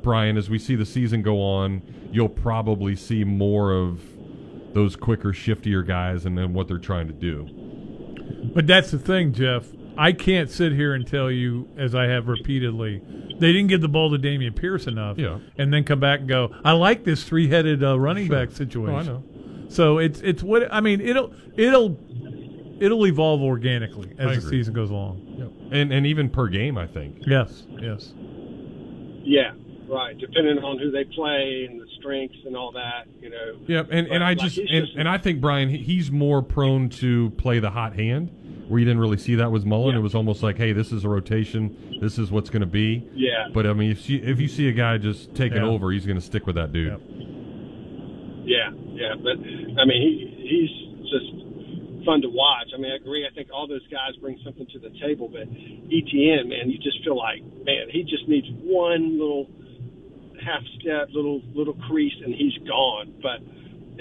Brian, 0.01 0.37
as 0.37 0.49
we 0.49 0.59
see 0.59 0.75
the 0.75 0.85
season 0.85 1.21
go 1.21 1.41
on, 1.41 1.81
you'll 2.11 2.29
probably 2.29 2.95
see 2.95 3.23
more 3.23 3.73
of 3.73 4.01
those 4.73 4.95
quicker, 4.95 5.33
shiftier 5.33 5.85
guys 5.85 6.25
and 6.25 6.37
then 6.37 6.53
what 6.53 6.67
they're 6.67 6.77
trying 6.77 7.07
to 7.07 7.13
do. 7.13 7.47
But 8.53 8.67
that's 8.67 8.91
the 8.91 8.99
thing, 8.99 9.33
Jeff. 9.33 9.67
I 10.01 10.13
can't 10.13 10.49
sit 10.49 10.71
here 10.71 10.93
and 10.95 11.05
tell 11.05 11.29
you, 11.29 11.67
as 11.77 11.93
I 11.93 12.05
have 12.05 12.27
repeatedly, 12.27 13.01
they 13.39 13.53
didn't 13.53 13.67
give 13.67 13.81
the 13.81 13.87
ball 13.87 14.09
to 14.11 14.17
Dameon 14.17 14.55
Pierce 14.55 14.87
enough, 14.87 15.17
Yeah. 15.19 15.37
and 15.57 15.71
then 15.71 15.83
come 15.83 15.99
back 15.99 16.21
and 16.21 16.27
go, 16.29 16.51
"I 16.65 16.71
like 16.71 17.03
this 17.03 17.23
three-headed 17.23 17.83
uh, 17.83 17.99
running 17.99 18.25
Sure. 18.27 18.35
back 18.35 18.51
situation." 18.51 18.93
Oh, 18.95 18.97
I 18.97 19.03
know. 19.03 19.23
So 19.67 19.99
it's 19.99 20.19
it's 20.21 20.41
what 20.43 20.67
I 20.73 20.81
mean. 20.81 21.01
It'll 21.01 21.31
it'll 21.55 21.97
it'll 22.79 23.05
evolve 23.05 23.41
organically 23.43 24.13
as 24.17 24.43
the 24.43 24.49
season 24.49 24.73
goes 24.73 24.89
along. 24.89 25.35
Yep. 25.37 25.51
And 25.71 25.93
and 25.93 26.05
even 26.07 26.29
per 26.29 26.47
game, 26.47 26.77
I 26.79 26.87
think. 26.87 27.17
Yes, 27.27 27.67
yes. 27.79 28.13
Yeah, 29.23 29.51
right. 29.87 30.17
Depending 30.17 30.57
on 30.59 30.79
who 30.79 30.89
they 30.91 31.03
play 31.03 31.67
and 31.69 31.79
the 31.79 31.85
strengths 31.99 32.37
and 32.45 32.55
all 32.57 32.71
that, 32.71 33.05
you 33.21 33.29
know. 33.29 33.59
Yeah, 33.67 33.83
and, 33.91 34.07
But, 34.07 34.15
and 34.15 34.23
I 34.23 34.29
like, 34.29 34.39
just 34.39 34.57
and, 34.57 34.67
just- 34.87 34.97
and 34.97 35.07
I 35.07 35.17
think 35.19 35.39
Brian 35.41 35.69
he's 35.69 36.11
more 36.11 36.41
prone 36.41 36.89
to 36.89 37.29
play 37.31 37.59
the 37.59 37.69
hot 37.69 37.93
hand, 37.95 38.31
where 38.71 38.79
you 38.79 38.85
didn't 38.85 39.01
really 39.01 39.17
see 39.17 39.35
that 39.35 39.51
with 39.51 39.65
Mullen. 39.65 39.95
It 39.95 39.99
was 39.99 40.15
almost 40.15 40.41
like, 40.41 40.57
hey, 40.57 40.71
this 40.71 40.91
is 40.91 41.03
a 41.03 41.09
rotation. 41.09 41.97
This 42.01 42.17
is 42.17 42.31
what's 42.31 42.49
going 42.49 42.61
to 42.61 42.65
be. 42.65 43.07
Yeah. 43.13 43.49
But 43.53 43.67
I 43.67 43.73
mean, 43.73 43.91
if 43.91 44.09
you 44.09 44.19
if 44.23 44.39
you 44.39 44.47
see 44.47 44.67
a 44.69 44.71
guy 44.71 44.97
just 44.97 45.35
taking 45.35 45.57
Yeah. 45.57 45.67
over, 45.67 45.91
he's 45.91 46.05
going 46.05 46.17
to 46.19 46.25
stick 46.25 46.47
with 46.47 46.55
that 46.55 46.71
dude. 46.71 46.99
Yeah, 48.43 48.71
yeah, 48.93 49.13
but 49.21 49.37
I 49.37 49.85
mean, 49.85 50.01
he 50.01 50.15
he's 50.41 51.09
just 51.11 52.05
fun 52.05 52.21
to 52.23 52.29
watch. 52.29 52.67
I 52.73 52.77
mean, 52.81 52.91
I 52.91 52.95
agree. 52.95 53.27
I 53.29 53.33
think 53.35 53.49
all 53.53 53.67
those 53.67 53.85
guys 53.91 54.15
bring 54.19 54.39
something 54.43 54.65
to 54.73 54.79
the 54.79 54.89
table, 54.99 55.27
but 55.29 55.43
Etienne, 55.43 56.49
man, 56.49 56.69
you 56.71 56.79
just 56.79 57.03
feel 57.03 57.15
like, 57.17 57.43
man, 57.65 57.87
he 57.91 58.01
just 58.03 58.27
needs 58.27 58.47
one 58.63 59.19
little 59.19 59.47
half 60.43 60.63
step, 60.79 61.09
little 61.13 61.41
little 61.53 61.75
crease, 61.87 62.15
and 62.25 62.33
he's 62.33 62.57
gone. 62.67 63.13
But 63.21 63.39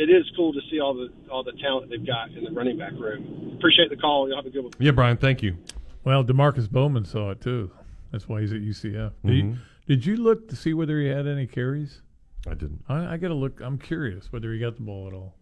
it 0.01 0.11
is 0.11 0.25
cool 0.37 0.53
to 0.53 0.61
see 0.71 0.81
all 0.81 0.95
the 0.95 1.09
all 1.31 1.45
the 1.45 1.53
talent 1.53 1.91
they've 1.91 2.07
got 2.07 2.31
in 2.33 2.45
the 2.45 2.51
running 2.51 2.79
back 2.79 2.93
room. 2.93 3.53
Appreciate 3.59 3.91
the 3.91 3.97
call. 3.97 4.29
Y'all 4.29 4.37
have 4.39 4.47
a 4.47 4.51
good 4.51 4.65
one. 4.65 4.73
Yeah, 4.79 4.93
Brian, 4.93 5.17
thank 5.17 5.43
you. 5.43 5.57
Well, 6.05 6.25
Demarkcus 6.25 6.71
Bowman 6.71 7.05
saw 7.05 7.31
it 7.31 7.41
too. 7.41 7.71
That's 8.11 8.29
why 8.29 8.41
he's 8.41 8.53
at 8.53 8.61
UCF. 8.63 9.13
Did, 9.25 9.37
you, 9.37 9.43
Mhm. 9.45 9.57
did 9.87 10.07
you 10.07 10.17
look 10.17 10.49
to 10.49 10.57
see 10.57 10.73
whether 10.75 10.99
he 11.01 11.07
had 11.09 11.27
any 11.27 11.47
carries? 11.47 12.03
I 12.47 12.55
didn't. 12.55 12.83
I, 12.89 13.15
I 13.15 13.17
got 13.19 13.29
to 13.29 13.35
look. 13.35 13.61
I'm 13.61 13.79
curious 13.79 14.33
whether 14.33 14.53
he 14.53 14.59
got 14.59 14.77
the 14.77 14.83
ball 14.83 15.07
at 15.07 15.13
all. 15.13 15.37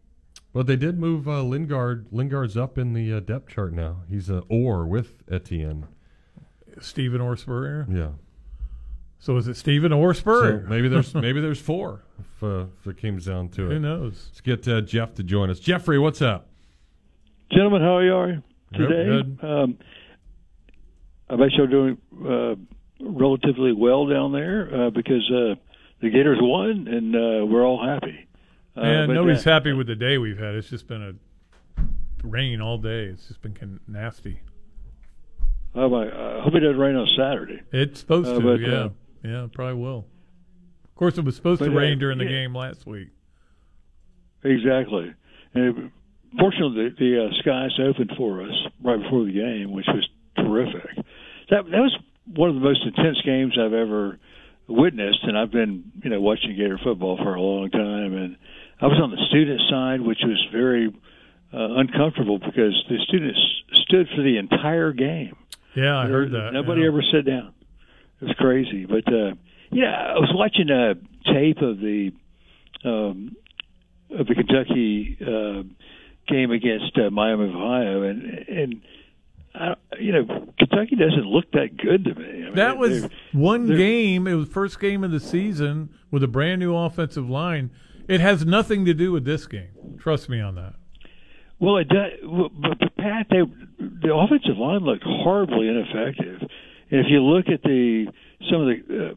But 0.53 0.67
they 0.67 0.77
did 0.77 0.99
move 0.99 1.29
uh, 1.29 1.43
Lingard. 1.43 2.07
Lingard's 2.11 2.57
up 2.57 2.77
in 2.77 2.93
the 2.95 3.13
uh, 3.13 3.21
depth 3.21 3.51
chart 3.51 3.73
now. 3.73 3.99
He's 4.11 4.29
a 4.29 4.43
or 4.49 4.87
with 4.87 5.23
Etienne. 5.31 5.87
Stephen 6.81 7.21
or 7.21 7.37
Spurrier. 7.37 7.87
Yeah. 7.89 8.11
So 9.21 9.37
is 9.37 9.49
it 9.49 9.57
Stephen 9.57 9.93
or 9.93 10.15
Spurrier? 10.15 10.63
So 10.65 10.69
maybe 10.69 10.89
there's 10.89 11.15
maybe 11.27 11.41
there's 11.41 11.61
four 11.61 12.03
if, 12.19 12.43
uh, 12.43 12.67
if 12.81 12.87
it 12.87 13.01
comes 13.03 13.27
down 13.27 13.49
to 13.51 13.67
it. 13.71 13.75
Who 13.75 13.79
knows? 13.81 14.29
Let's 14.31 14.41
get 14.41 14.69
uh, 14.69 14.81
Jeff 14.83 15.15
to 15.15 15.23
join 15.23 15.51
us. 15.51 15.59
Jeffrey, 15.61 15.99
what's 15.99 16.23
up? 16.23 16.49
Gentlemen, 17.53 17.83
how 17.83 17.97
are 17.97 18.05
you 18.05 18.43
Yep, 18.73 18.81
today? 18.89 19.05
good. 19.07 19.39
Um, 19.43 19.79
I 21.31 21.37
bet 21.37 21.49
you're 21.57 21.67
doing 21.67 21.99
uh, 22.27 22.55
relatively 23.01 23.73
well 23.73 24.07
down 24.07 24.33
there 24.33 24.69
uh, 24.87 24.91
because 24.91 25.29
uh, 25.31 25.55
the 26.01 26.11
Gators 26.11 26.39
won 26.41 26.87
and 26.89 27.15
uh, 27.17 27.47
we're 27.47 27.65
all 27.65 27.83
happy. 27.85 28.27
Uh, 28.77 28.81
and 28.81 29.13
nobody's 29.15 29.47
uh, 29.47 29.51
happy 29.51 29.73
with 29.73 29.87
the 29.89 29.95
day 29.97 30.19
we've 30.19 30.39
had. 30.39 30.55
It's 30.55 30.69
just 30.71 30.87
been 30.87 31.03
a 31.03 31.83
rain 32.27 32.61
all 32.61 32.79
day. 32.79 33.05
It's 33.07 33.27
just 33.29 33.41
been 33.43 33.55
kin- 33.55 33.81
nasty. 33.89 34.41
oh 35.75 35.89
my, 35.89 36.07
I 36.07 36.43
hope 36.43 36.55
it 36.55 36.61
doesn't 36.61 36.79
rain 36.79 36.95
on 36.97 37.09
Saturday. 37.17 37.61
It's 37.73 38.01
supposed 38.01 38.29
Uh, 38.29 38.35
to, 38.35 38.41
but, 38.41 38.61
yeah, 38.61 38.69
uh, 38.75 38.89
yeah, 39.29 39.45
it 39.45 39.53
probably 39.53 39.81
will. 39.81 40.07
Of 40.85 40.95
course, 40.95 41.19
it 41.19 41.25
was 41.25 41.37
supposed 41.37 41.63
to 41.63 41.69
But, 41.69 41.77
uh, 41.77 41.81
rain 41.81 41.99
during 41.99 42.19
the 42.19 42.25
yeah. 42.25 42.31
game 42.31 42.55
last 42.55 42.87
week. 42.87 43.09
Exactly. 44.43 45.15
And 45.55 45.91
fortunately, 46.39 46.91
the, 46.91 46.95
the 46.99 47.27
uh, 47.27 47.39
skies 47.41 47.79
opened 47.81 48.13
for 48.17 48.43
us 48.43 48.55
right 48.83 49.01
before 49.01 49.25
the 49.25 49.33
game, 49.33 49.73
which 49.73 49.87
was 49.89 50.09
terrific. 50.37 50.97
That 51.51 51.65
that 51.71 51.81
was 51.81 51.97
one 52.35 52.51
of 52.51 52.55
the 52.57 52.61
most 52.61 52.83
intense 52.85 53.21
games 53.25 53.57
I've 53.59 53.73
ever 53.73 54.19
witnessed, 54.69 55.21
and 55.23 55.37
I've 55.37 55.51
been 55.51 55.91
you 56.03 56.11
know 56.11 56.21
watching 56.21 56.55
Gator 56.57 56.79
football 56.83 57.17
for 57.17 57.35
a 57.35 57.41
long 57.41 57.71
time. 57.71 58.15
And 58.15 58.37
I 58.81 58.87
was 58.87 59.01
on 59.03 59.11
the 59.11 59.25
student 59.29 59.61
side, 59.71 60.01
which 60.01 60.21
was 60.23 60.47
very 60.53 60.89
uh, 61.53 61.81
uncomfortable 61.81 62.39
because 62.39 62.75
the 62.89 62.99
students 63.09 63.41
stood 63.73 64.09
for 64.15 64.23
the 64.23 64.37
entire 64.37 64.93
game. 64.93 65.37
Yeah, 65.75 65.99
I 65.99 66.07
heard 66.07 66.33
that. 66.33 66.53
Nobody 66.53 66.83
yeah. 66.83 66.89
ever 66.89 67.03
sat 67.03 67.25
down. 67.25 67.55
It 68.21 68.25
was 68.27 68.35
crazy. 68.39 68.85
But 68.87 69.13
uh 69.13 69.33
yeah, 69.71 69.93
I 70.15 70.19
was 70.19 70.31
watching 70.35 70.71
a 70.71 70.95
tape 71.33 71.59
of 71.63 71.79
the 71.79 72.13
um 72.85 73.37
of 74.11 74.27
the 74.27 74.35
Kentucky 74.35 75.19
uh, 75.21 75.63
game 76.27 76.51
against 76.51 76.97
uh, 76.99 77.11
Miami 77.11 77.49
of 77.51 77.55
Ohio 77.55 78.03
and 78.03 78.23
and 78.49 78.83
I, 79.55 79.75
you 80.01 80.13
know 80.13 80.25
Kentucky 80.59 80.97
doesn't 80.97 81.27
look 81.27 81.51
that 81.53 81.77
good 81.77 82.05
to 82.05 82.15
me. 82.15 82.25
I 82.25 82.31
mean, 82.47 82.55
That 82.55 82.79
was 82.79 83.03
they're- 83.03 83.11
one 83.33 83.67
they're- 83.67 83.77
game. 83.77 84.27
It 84.27 84.35
was 84.35 84.49
first 84.49 84.81
game 84.81 85.05
of 85.05 85.11
the 85.11 85.21
season 85.21 85.91
with 86.11 86.23
a 86.23 86.29
brand 86.29 86.61
new 86.61 86.75
offensive 86.77 87.29
line. 87.29 87.71
It 88.09 88.21
has 88.21 88.47
nothing 88.47 88.87
to 88.87 88.95
do 88.95 89.13
with 89.13 89.25
this 89.27 89.47
game. 89.47 89.97
Trust 89.99 90.31
me 90.31 90.41
on 90.41 90.55
that. 90.55 90.75
Well, 91.59 91.77
it 91.79 91.89
does, 91.89 92.13
but, 92.23 92.79
but 92.79 92.97
Pat, 92.97 93.27
they, 93.31 93.43
the 93.79 94.15
offensive 94.15 94.57
line 94.57 94.81
looked 94.81 95.03
horribly 95.05 95.69
ineffective. 95.69 96.49
And 96.91 97.01
if 97.01 97.07
you 97.11 97.23
look 97.23 97.49
at 97.49 97.63
the 97.63 98.07
some 98.51 98.63
of 98.63 98.69
the, 98.69 99.11
uh, 99.11 99.15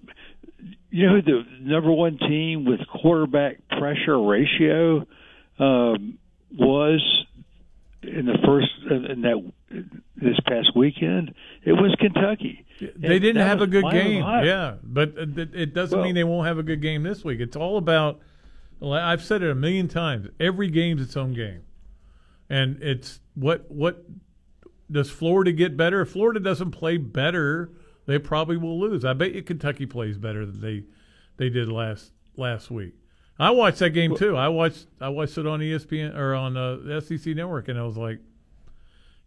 you 0.90 1.08
know, 1.08 1.22
the 1.22 1.44
number 1.62 1.92
one 1.92 2.18
team 2.18 2.66
with 2.66 2.80
quarterback 2.88 3.58
pressure 3.70 4.20
ratio 4.22 5.06
um, 5.60 6.18
was 6.58 7.02
in 8.04 8.26
the 8.26 8.38
first 8.46 8.68
in 8.90 9.22
that 9.22 9.52
this 10.16 10.38
past 10.48 10.76
weekend. 10.76 11.34
It 11.64 11.74
was 11.74 11.96
Kentucky. 12.00 12.66
They 12.80 12.88
And 12.88 13.22
didn't 13.22 13.46
have 13.48 13.62
a 13.62 13.68
good 13.68 13.86
game. 13.92 14.24
Ohio. 14.24 14.44
Yeah, 14.44 14.76
but 14.84 15.14
it 15.18 15.74
doesn't 15.74 15.98
Well- 15.98 16.06
mean 16.06 16.16
they 16.16 16.24
won't 16.24 16.48
have 16.48 16.58
a 16.58 16.64
good 16.64 16.82
game 16.82 17.04
this 17.04 17.24
week. 17.24 17.40
It's 17.40 17.56
all 17.56 17.78
about. 17.78 18.20
well, 18.80 18.94
I've 18.94 19.24
said 19.24 19.44
it 19.44 19.50
a 19.52 19.56
million 19.56 19.88
times. 19.88 20.28
Every 20.40 20.68
game's 20.70 21.02
its 21.04 21.16
own 21.16 21.34
game, 21.34 21.62
and 22.50 22.82
it's 22.82 23.20
what 23.36 23.70
what 23.70 24.04
does 24.92 25.10
Florida 25.10 25.52
get 25.52 25.78
better? 25.78 26.02
If 26.02 26.10
Florida 26.10 26.40
doesn't 26.40 26.72
play 26.72 26.98
better, 26.98 27.72
they 28.06 28.20
probably 28.20 28.58
will 28.58 28.80
lose. 28.80 29.06
I 29.06 29.14
bet 29.14 29.34
you 29.34 29.42
Kentucky 29.42 29.86
plays 29.86 30.18
better 30.18 30.46
than 30.46 30.62
they 30.62 30.84
they 31.38 31.50
did 31.50 31.70
last 31.70 32.12
last 32.36 32.70
week. 32.70 32.94
I 33.40 33.50
watched 33.52 33.80
that 33.80 33.92
game 33.92 34.16
too. 34.16 34.38
I 34.38 34.50
watched 34.50 34.88
I 35.00 35.10
watched 35.10 35.38
it 35.38 35.48
on 35.48 35.60
ESPN 35.60 36.16
or 36.16 36.36
on 36.36 36.58
uh, 36.58 36.76
the 36.76 37.02
SEC 37.02 37.36
network, 37.36 37.68
and 37.68 37.80
I 37.80 37.84
was 37.84 37.98
like, 37.98 38.20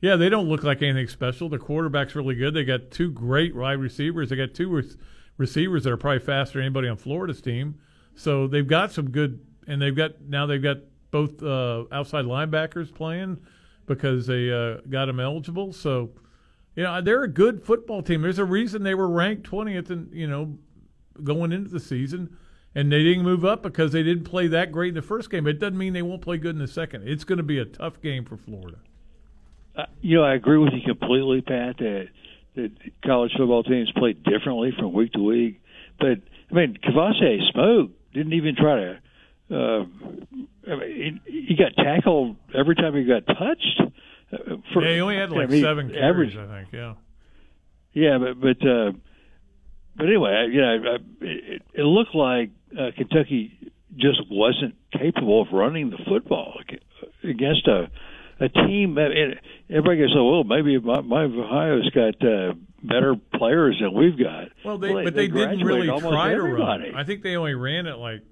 yeah, 0.00 0.16
they 0.16 0.28
don't 0.28 0.48
look 0.48 0.62
like 0.62 0.82
anything 0.82 1.08
special. 1.08 1.48
The 1.48 1.58
quarterback's 1.58 2.14
really 2.14 2.34
good. 2.34 2.54
They 2.54 2.64
got 2.64 2.90
two 2.90 3.10
great 3.10 3.56
wide 3.56 3.80
receivers. 3.80 4.30
They 4.30 4.36
got 4.36 4.54
two 4.54 4.68
re- 4.68 4.90
receivers 5.38 5.84
that 5.84 5.92
are 5.92 5.96
probably 5.96 6.20
faster 6.20 6.58
than 6.58 6.66
anybody 6.66 6.88
on 6.88 6.96
Florida's 6.96 7.40
team. 7.40 7.80
So 8.14 8.46
they've 8.46 8.66
got 8.66 8.92
some 8.92 9.10
good, 9.10 9.44
and 9.66 9.80
they've 9.82 9.96
got 9.96 10.20
now 10.20 10.46
they've 10.46 10.62
got 10.62 10.78
both 11.10 11.42
uh, 11.42 11.84
outside 11.90 12.24
linebackers 12.24 12.94
playing 12.94 13.38
because 13.86 14.26
they 14.26 14.50
uh, 14.50 14.78
got 14.88 15.06
them 15.06 15.20
eligible. 15.20 15.72
So 15.72 16.10
you 16.76 16.82
know 16.82 17.00
they're 17.00 17.22
a 17.22 17.28
good 17.28 17.62
football 17.62 18.02
team. 18.02 18.22
There's 18.22 18.38
a 18.38 18.44
reason 18.44 18.82
they 18.82 18.94
were 18.94 19.08
ranked 19.08 19.48
20th, 19.48 19.90
and 19.90 20.12
you 20.12 20.26
know 20.26 20.58
going 21.22 21.52
into 21.52 21.70
the 21.70 21.80
season, 21.80 22.36
and 22.74 22.90
they 22.90 23.02
didn't 23.02 23.22
move 23.22 23.44
up 23.44 23.62
because 23.62 23.92
they 23.92 24.02
didn't 24.02 24.24
play 24.24 24.46
that 24.48 24.72
great 24.72 24.88
in 24.88 24.94
the 24.94 25.02
first 25.02 25.30
game. 25.30 25.46
It 25.46 25.60
doesn't 25.60 25.78
mean 25.78 25.92
they 25.92 26.02
won't 26.02 26.22
play 26.22 26.38
good 26.38 26.54
in 26.54 26.58
the 26.60 26.68
second. 26.68 27.08
It's 27.08 27.24
going 27.24 27.38
to 27.38 27.44
be 27.44 27.58
a 27.58 27.64
tough 27.64 28.00
game 28.00 28.24
for 28.24 28.36
Florida. 28.36 28.78
Uh, 29.76 29.86
you 30.00 30.16
know, 30.16 30.24
I 30.24 30.34
agree 30.34 30.58
with 30.58 30.72
you 30.72 30.82
completely, 30.82 31.40
Pat. 31.40 31.78
That 31.78 32.08
that 32.56 32.70
college 33.04 33.32
football 33.36 33.62
teams 33.62 33.90
play 33.92 34.12
differently 34.12 34.72
from 34.78 34.92
week 34.92 35.12
to 35.12 35.20
week. 35.22 35.60
But 35.98 36.18
I 36.50 36.54
mean, 36.54 36.78
Kavosiey 36.82 37.50
Smoke 37.52 37.90
didn't 38.12 38.32
even 38.32 38.56
try 38.56 38.76
to. 38.76 38.98
Uh, 39.50 39.84
I 40.70 40.76
mean, 40.76 41.20
he, 41.26 41.46
he 41.48 41.56
got 41.56 41.74
tackled 41.76 42.36
every 42.54 42.74
time 42.74 42.94
he 42.94 43.04
got 43.04 43.26
touched. 43.26 43.80
Uh, 44.32 44.56
for, 44.72 44.82
yeah, 44.82 44.94
he 44.94 45.00
only 45.00 45.16
had 45.16 45.30
like 45.30 45.48
I 45.48 45.52
mean, 45.52 45.62
seven 45.62 45.90
carries, 45.90 46.34
average. 46.34 46.36
I 46.36 46.46
think. 46.46 46.68
Yeah. 46.72 46.94
Yeah, 47.92 48.18
but 48.18 48.40
but 48.40 48.68
uh, 48.68 48.92
but 49.96 50.06
anyway, 50.06 50.48
you 50.50 50.60
know, 50.60 50.98
it, 51.20 51.62
it 51.74 51.82
looked 51.82 52.14
like 52.14 52.50
uh, 52.78 52.90
Kentucky 52.96 53.72
just 53.96 54.20
wasn't 54.30 54.74
capable 54.92 55.42
of 55.42 55.48
running 55.52 55.90
the 55.90 55.98
football 56.08 56.54
ag- 56.60 56.80
against 57.22 57.68
a 57.68 57.90
a 58.40 58.48
team. 58.48 58.98
Everybody 58.98 59.98
goes, 59.98 60.14
"Oh, 60.16 60.32
well, 60.32 60.44
maybe 60.44 60.78
my, 60.78 61.00
my 61.00 61.22
Ohio's 61.22 61.88
got 61.90 62.14
uh, 62.26 62.54
better 62.82 63.14
players 63.34 63.78
than 63.80 63.94
we've 63.94 64.18
got." 64.18 64.48
Well, 64.64 64.78
they, 64.78 64.92
but 64.92 65.14
they, 65.14 65.28
didn't 65.28 65.60
really 65.60 65.86
try 65.86 66.30
to 66.30 66.34
everybody. 66.34 66.90
run. 66.90 66.94
I 66.96 67.04
think 67.04 67.22
they 67.22 67.36
only 67.36 67.54
ran 67.54 67.86
it 67.86 67.96
like 67.96 68.22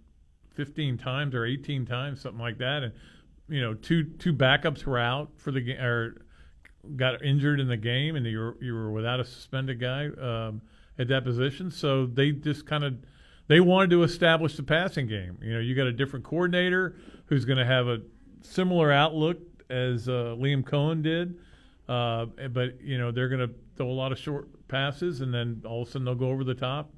15 0.55 0.99
times 0.99 1.35
or 1.35 1.45
18 1.45 1.87
times, 1.87 2.21
something 2.21 2.41
like 2.41 2.59
that. 2.59 2.83
And 2.83 2.93
you 3.49 3.61
know, 3.61 3.75
two 3.75 4.05
two 4.05 4.33
backups 4.33 4.85
were 4.85 4.99
out 4.99 5.31
for 5.37 5.51
the 5.51 5.61
game 5.61 5.81
or 5.81 6.23
got 6.97 7.23
injured 7.25 7.61
in 7.61 7.69
the 7.69 7.77
game, 7.77 8.17
and 8.17 8.27
you 8.27 8.39
were 8.39 8.57
you 8.61 8.75
were 8.75 8.91
without 8.91 9.21
a 9.21 9.25
suspended 9.25 9.81
guy 9.81 10.07
um, 10.21 10.63
at 10.99 11.09
that 11.09 11.25
position. 11.25 11.71
So 11.71 12.07
they 12.07 12.33
just 12.33 12.67
kind 12.67 12.85
of 12.85 12.95
they 13.49 13.61
wanted 13.61 13.91
to 13.91 14.03
establish 14.03 14.57
the 14.57 14.63
passing 14.63 15.07
game. 15.07 15.39
You 15.43 15.55
know, 15.55 15.61
you 15.61 15.75
got 15.75 15.87
a 15.87 15.93
different 15.93 16.25
coordinator 16.25 16.97
who's 17.27 17.45
going 17.45 17.59
to 17.59 17.67
have 17.67 17.89
a 17.89 17.99
similar 18.43 18.93
outlook 18.93 19.39
as 19.69 20.09
uh, 20.09 20.37
Liam 20.39 20.63
Coen 20.63 21.03
did. 21.03 21.39
Uh, 21.89 22.27
but 22.53 22.81
you 22.81 22.97
know 22.97 23.11
they're 23.11 23.29
going 23.29 23.47
to 23.47 23.55
throw 23.77 23.89
a 23.89 23.93
lot 23.93 24.13
of 24.13 24.19
short 24.19 24.49
passes, 24.69 25.21
and 25.21 25.35
then 25.35 25.63
all 25.67 25.83
of 25.83 25.89
a 25.89 25.91
sudden 25.91 26.05
they'll 26.05 26.15
go 26.15 26.31
over 26.31 26.45
the 26.45 26.55
top. 26.55 26.91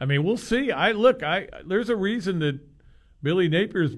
I 0.00 0.04
mean, 0.04 0.24
we'll 0.24 0.36
see. 0.36 0.70
I 0.70 0.92
look. 0.92 1.22
I 1.22 1.48
there's 1.66 1.90
a 1.90 1.96
reason 1.96 2.38
that 2.38 2.60
Billy 3.22 3.48
Napier's 3.48 3.96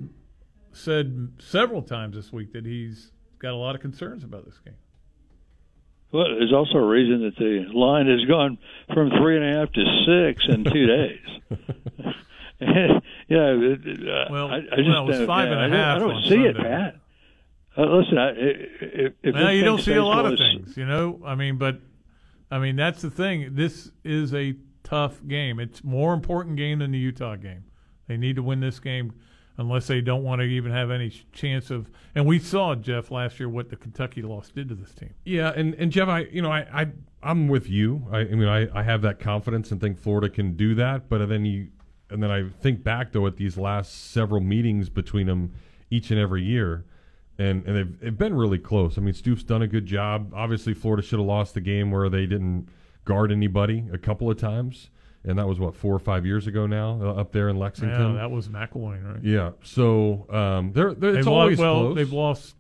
said 0.72 1.28
several 1.38 1.82
times 1.82 2.16
this 2.16 2.32
week 2.32 2.52
that 2.52 2.66
he's 2.66 3.12
got 3.38 3.52
a 3.52 3.56
lot 3.56 3.74
of 3.74 3.80
concerns 3.80 4.24
about 4.24 4.44
this 4.44 4.58
game. 4.64 4.74
Well, 6.12 6.24
there's 6.38 6.52
also 6.52 6.78
a 6.78 6.86
reason 6.86 7.22
that 7.22 7.36
the 7.36 7.66
line 7.76 8.06
has 8.06 8.24
gone 8.26 8.58
from 8.92 9.10
three 9.10 9.36
and 9.36 9.44
a 9.44 9.58
half 9.58 9.72
to 9.72 9.84
six 10.06 10.44
in 10.48 10.64
two 10.64 10.86
days. 10.86 11.18
yeah, 12.60 12.98
it, 13.28 13.86
it, 13.86 14.08
uh, 14.08 14.26
Well, 14.30 14.46
I, 14.48 14.56
I 14.58 14.76
just 14.76 14.88
well, 14.88 15.08
it 15.10 15.18
was 15.18 15.26
five 15.26 15.48
yeah, 15.48 15.64
and 15.64 15.74
a 15.74 15.78
I 15.78 15.80
don't- 15.80 15.96
I 15.96 15.98
don't 15.98 16.10
on 16.16 16.22
see 16.22 16.34
it, 16.44 16.54
Sunday. 16.56 16.68
Pat. 16.70 16.96
Uh, 17.76 17.82
listen, 17.96 18.18
I, 18.18 18.28
if, 18.36 19.12
if 19.24 19.34
Well, 19.34 19.52
you 19.52 19.64
don't 19.64 19.80
see 19.80 19.94
a 19.94 20.04
lot 20.04 20.24
of 20.26 20.38
things, 20.38 20.76
you 20.76 20.86
know. 20.86 21.20
I 21.26 21.34
mean, 21.34 21.58
but 21.58 21.80
I 22.48 22.60
mean 22.60 22.76
that's 22.76 23.02
the 23.02 23.10
thing. 23.10 23.56
This 23.56 23.90
is 24.04 24.32
a 24.32 24.54
tough 24.84 25.20
game. 25.26 25.58
It's 25.58 25.82
more 25.82 26.14
important 26.14 26.56
game 26.56 26.78
than 26.78 26.92
the 26.92 26.98
Utah 26.98 27.34
game. 27.34 27.64
They 28.06 28.16
need 28.16 28.36
to 28.36 28.42
win 28.42 28.60
this 28.60 28.80
game 28.80 29.14
unless 29.56 29.86
they 29.86 30.00
don't 30.00 30.24
want 30.24 30.40
to 30.40 30.44
even 30.44 30.72
have 30.72 30.90
any 30.90 31.10
chance 31.32 31.70
of. 31.70 31.90
And 32.14 32.26
we 32.26 32.38
saw 32.38 32.74
Jeff 32.74 33.10
last 33.10 33.38
year 33.38 33.48
what 33.48 33.70
the 33.70 33.76
Kentucky 33.76 34.22
loss 34.22 34.50
did 34.50 34.68
to 34.68 34.74
this 34.74 34.92
team. 34.92 35.14
Yeah, 35.24 35.52
and, 35.54 35.74
and 35.74 35.92
Jeff, 35.92 36.08
I 36.08 36.20
you 36.20 36.42
know 36.42 36.50
I, 36.50 36.66
I 36.72 36.86
I'm 37.22 37.48
with 37.48 37.68
you. 37.68 38.06
I, 38.12 38.20
I 38.20 38.24
mean 38.24 38.48
I, 38.48 38.68
I 38.78 38.82
have 38.82 39.02
that 39.02 39.18
confidence 39.20 39.70
and 39.70 39.80
think 39.80 39.98
Florida 39.98 40.28
can 40.28 40.56
do 40.56 40.74
that. 40.76 41.08
But 41.08 41.26
then 41.28 41.44
you 41.44 41.68
and 42.10 42.22
then 42.22 42.30
I 42.30 42.48
think 42.60 42.82
back 42.82 43.12
though 43.12 43.26
at 43.26 43.36
these 43.36 43.56
last 43.56 44.12
several 44.12 44.40
meetings 44.40 44.88
between 44.88 45.26
them 45.26 45.54
each 45.90 46.10
and 46.10 46.18
every 46.18 46.42
year, 46.42 46.84
and 47.38 47.64
and 47.66 47.76
they've, 47.76 48.00
they've 48.00 48.18
been 48.18 48.34
really 48.34 48.58
close. 48.58 48.98
I 48.98 49.00
mean 49.00 49.14
Stoops 49.14 49.42
done 49.42 49.62
a 49.62 49.68
good 49.68 49.86
job. 49.86 50.32
Obviously 50.34 50.74
Florida 50.74 51.02
should 51.02 51.18
have 51.18 51.26
lost 51.26 51.54
the 51.54 51.60
game 51.60 51.90
where 51.90 52.08
they 52.08 52.26
didn't 52.26 52.68
guard 53.04 53.30
anybody 53.30 53.84
a 53.92 53.98
couple 53.98 54.30
of 54.30 54.38
times, 54.38 54.90
and 55.24 55.38
that 55.38 55.46
was 55.48 55.58
what 55.58 55.74
four 55.74 55.94
or 55.94 55.98
five 55.98 56.24
years 56.26 56.46
ago 56.46 56.66
now 56.66 56.98
uh, 57.02 57.20
up 57.20 57.32
there 57.32 57.48
in 57.48 57.58
Lexington. 57.58 58.14
Yeah, 58.14 58.20
that 58.20 58.30
was 58.30 58.48
McElwain, 58.48 59.14
right? 59.14 59.22
Yeah. 59.24 59.52
So 59.62 60.26
um, 60.30 60.72
they're, 60.72 60.94
they're 60.94 61.10
it's 61.10 61.18
They've 61.24 61.28
always 61.28 61.58
well, 61.58 61.80
close. 61.80 61.96
they've 61.96 62.12
lost. 62.12 62.54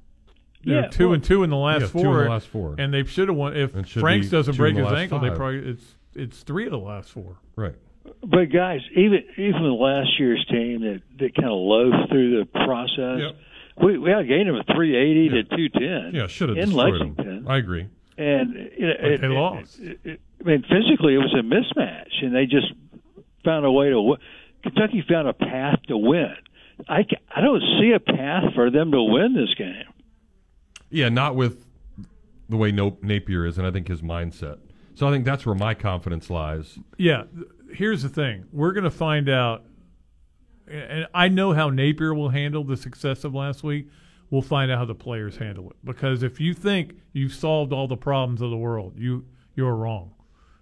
They're 0.64 0.82
Yeah, 0.82 0.88
two 0.88 1.08
well- 1.08 1.14
and 1.14 1.24
two 1.24 1.42
in 1.42 1.50
the 1.50 1.56
last 1.56 1.80
Yeah, 1.82 1.86
two 1.88 1.92
four. 1.92 2.18
in 2.20 2.24
the 2.24 2.30
last 2.30 2.46
four. 2.48 2.74
and 2.78 2.92
they 2.94 3.04
should 3.04 3.28
have 3.28 3.36
won. 3.36 3.56
If 3.56 3.72
Franks 3.90 4.28
doesn't 4.30 4.56
break 4.56 4.76
his 4.76 4.84
last 4.84 4.96
ankle, 4.96 5.18
they 5.20 5.30
probably 5.30 5.58
it's 5.70 5.84
it's 6.14 6.42
three 6.42 6.64
of 6.64 6.70
the 6.70 6.78
last 6.78 7.10
four. 7.10 7.36
Right. 7.56 7.74
But 8.22 8.46
guys, 8.52 8.80
even 8.96 9.24
even 9.36 9.78
last 9.78 10.18
year's 10.18 10.44
team 10.50 10.80
that 10.82 11.02
that 11.18 11.34
kind 11.34 11.48
of 11.48 11.58
loafed 11.58 12.10
through 12.10 12.38
the 12.40 12.46
process, 12.46 13.34
we 13.82 13.98
we 13.98 14.08
outgained 14.10 14.46
them 14.46 14.56
at 14.56 14.74
three 14.74 14.94
eighty 14.96 15.28
to 15.30 15.42
two 15.56 15.68
ten. 15.68 16.12
Yeah, 16.14 16.26
should 16.26 16.48
have 16.50 16.58
in 16.58 16.72
Lexington. 16.72 17.24
them. 17.44 17.48
I 17.48 17.56
agree. 17.58 17.88
and 18.16 18.54
you 18.78 18.86
know, 18.86 18.94
But 19.00 19.10
it, 19.10 19.20
they 19.20 19.26
it- 19.26 19.30
lost. 19.30 19.80
it- 19.80 20.00
it- 20.04 20.20
I 20.44 20.48
mean, 20.48 20.62
physically, 20.62 21.14
it 21.14 21.18
was 21.18 21.34
a 21.34 21.42
mismatch, 21.42 22.22
and 22.22 22.34
they 22.34 22.44
just 22.44 22.72
found 23.44 23.64
a 23.64 23.72
way 23.72 23.90
to. 23.90 24.00
win. 24.00 24.18
Kentucky 24.62 25.04
found 25.08 25.28
a 25.28 25.32
path 25.32 25.78
to 25.88 25.96
win. 25.96 26.34
I, 26.88 27.06
I 27.34 27.40
don't 27.40 27.62
see 27.78 27.92
a 27.94 28.00
path 28.00 28.54
for 28.54 28.70
them 28.70 28.90
to 28.92 29.02
win 29.02 29.34
this 29.34 29.54
game. 29.56 29.84
Yeah, 30.90 31.08
not 31.08 31.36
with 31.36 31.64
the 32.48 32.56
way 32.56 32.72
no- 32.72 32.98
Napier 33.02 33.46
is, 33.46 33.58
and 33.58 33.66
I 33.66 33.70
think 33.70 33.88
his 33.88 34.02
mindset. 34.02 34.58
So 34.94 35.08
I 35.08 35.10
think 35.10 35.24
that's 35.24 35.44
where 35.44 35.54
my 35.54 35.74
confidence 35.74 36.30
lies. 36.30 36.78
Yeah, 36.98 37.24
here's 37.72 38.02
the 38.02 38.08
thing: 38.08 38.46
we're 38.52 38.72
going 38.72 38.84
to 38.84 38.90
find 38.90 39.28
out, 39.28 39.64
and 40.68 41.06
I 41.14 41.28
know 41.28 41.52
how 41.52 41.70
Napier 41.70 42.14
will 42.14 42.30
handle 42.30 42.64
the 42.64 42.76
success 42.76 43.24
of 43.24 43.34
last 43.34 43.62
week. 43.62 43.88
We'll 44.30 44.42
find 44.42 44.70
out 44.70 44.78
how 44.78 44.84
the 44.84 44.94
players 44.94 45.36
handle 45.36 45.70
it. 45.70 45.76
Because 45.84 46.22
if 46.22 46.40
you 46.40 46.54
think 46.54 46.94
you've 47.12 47.34
solved 47.34 47.72
all 47.72 47.86
the 47.86 47.96
problems 47.96 48.40
of 48.40 48.50
the 48.50 48.56
world, 48.56 48.94
you 48.96 49.26
you're 49.54 49.74
wrong. 49.74 50.12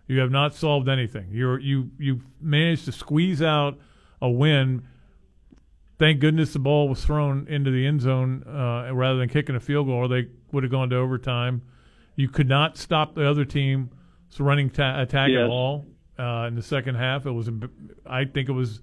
You 0.09 0.19
have 0.21 0.31
not 0.31 0.55
solved 0.55 0.89
anything. 0.89 1.29
You're 1.31 1.59
you 1.59 1.91
you 1.99 2.21
managed 2.41 2.85
to 2.87 2.93
squeeze 2.93 3.41
out 3.43 3.79
a 4.21 4.29
win. 4.31 4.83
Thank 5.99 6.21
goodness 6.21 6.53
the 6.53 6.59
ball 6.59 6.89
was 6.89 7.05
thrown 7.05 7.47
into 7.49 7.71
the 7.71 7.87
end 7.87 8.01
zone 8.01 8.43
uh, 8.47 8.93
rather 8.93 9.19
than 9.19 9.29
kicking 9.29 9.55
a 9.55 9.61
field 9.61 9.87
goal, 9.87 9.97
or 9.97 10.09
they 10.09 10.27
would 10.51 10.65
have 10.65 10.73
gone 10.73 10.91
to 10.91 10.97
overtime. 10.97 11.63
You 12.17 12.29
could 12.29 12.49
not 12.49 12.77
stop 12.77 13.15
the 13.15 13.29
other 13.29 13.45
team's 13.45 13.91
running 14.39 14.69
ta- 14.71 15.01
attack 15.01 15.31
Yes. 15.31 15.43
at 15.45 15.49
all 15.49 15.87
uh, 16.19 16.47
in 16.49 16.57
the 16.57 16.63
second 16.63 16.97
half. 16.97 17.25
It 17.25 17.31
was, 17.31 17.49
I 18.05 18.25
think, 18.25 18.49
it 18.49 18.53
was 18.53 18.81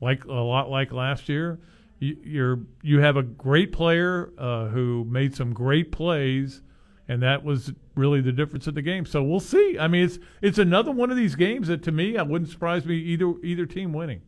like 0.00 0.24
a 0.26 0.32
lot 0.32 0.70
like 0.70 0.92
last 0.92 1.28
year. 1.28 1.58
You, 1.98 2.16
you're 2.22 2.60
you 2.82 3.00
have 3.00 3.16
a 3.16 3.22
great 3.22 3.72
player 3.72 4.32
uh, 4.38 4.66
who 4.68 5.04
made 5.08 5.34
some 5.34 5.52
great 5.52 5.90
plays, 5.90 6.62
and 7.10 7.20
that 7.24 7.42
was 7.42 7.72
really 7.96 8.20
the 8.20 8.30
difference 8.30 8.68
in 8.68 8.74
the 8.74 8.82
game. 8.82 9.04
So 9.04 9.20
we'll 9.20 9.40
see. 9.40 9.76
I 9.80 9.88
mean, 9.88 10.04
it's 10.04 10.20
it's 10.40 10.58
another 10.58 10.92
one 10.92 11.10
of 11.10 11.16
these 11.16 11.34
games 11.34 11.66
that 11.66 11.82
to 11.82 11.92
me, 11.92 12.16
I 12.16 12.22
wouldn't 12.22 12.50
surprise 12.50 12.86
me 12.86 12.94
either 12.94 13.34
either 13.42 13.66
team 13.66 13.92
winning. 13.92 14.22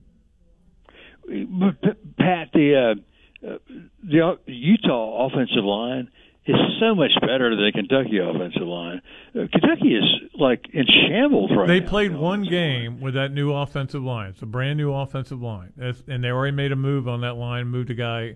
Pat, 2.19 2.49
the 2.53 2.97
uh, 3.45 3.49
uh, 3.49 3.59
the 4.03 4.37
Utah 4.47 5.27
offensive 5.27 5.65
line 5.65 6.11
is 6.45 6.57
so 6.81 6.97
much 6.97 7.13
better 7.21 7.55
than 7.55 7.65
the 7.65 7.73
Kentucky 7.73 8.19
offensive 8.19 8.67
line. 8.67 9.01
Uh, 9.33 9.47
Kentucky 9.53 9.95
is 9.95 10.05
like 10.35 10.67
in 10.73 10.85
shambles 10.87 11.53
right 11.57 11.69
they 11.69 11.79
now. 11.79 11.85
They 11.85 11.89
played 11.89 12.17
one 12.17 12.43
game 12.43 13.01
with 13.01 13.15
that 13.15 13.31
new 13.31 13.53
offensive 13.53 14.03
line. 14.03 14.31
It's 14.31 14.43
a 14.43 14.47
brand 14.47 14.77
new 14.77 14.93
offensive 14.93 15.41
line, 15.41 15.73
That's, 15.77 16.03
and 16.09 16.25
they 16.25 16.31
already 16.31 16.57
made 16.57 16.73
a 16.73 16.77
move 16.77 17.07
on 17.07 17.21
that 17.21 17.37
line, 17.37 17.69
moved 17.69 17.91
a 17.91 17.95
guy 17.95 18.35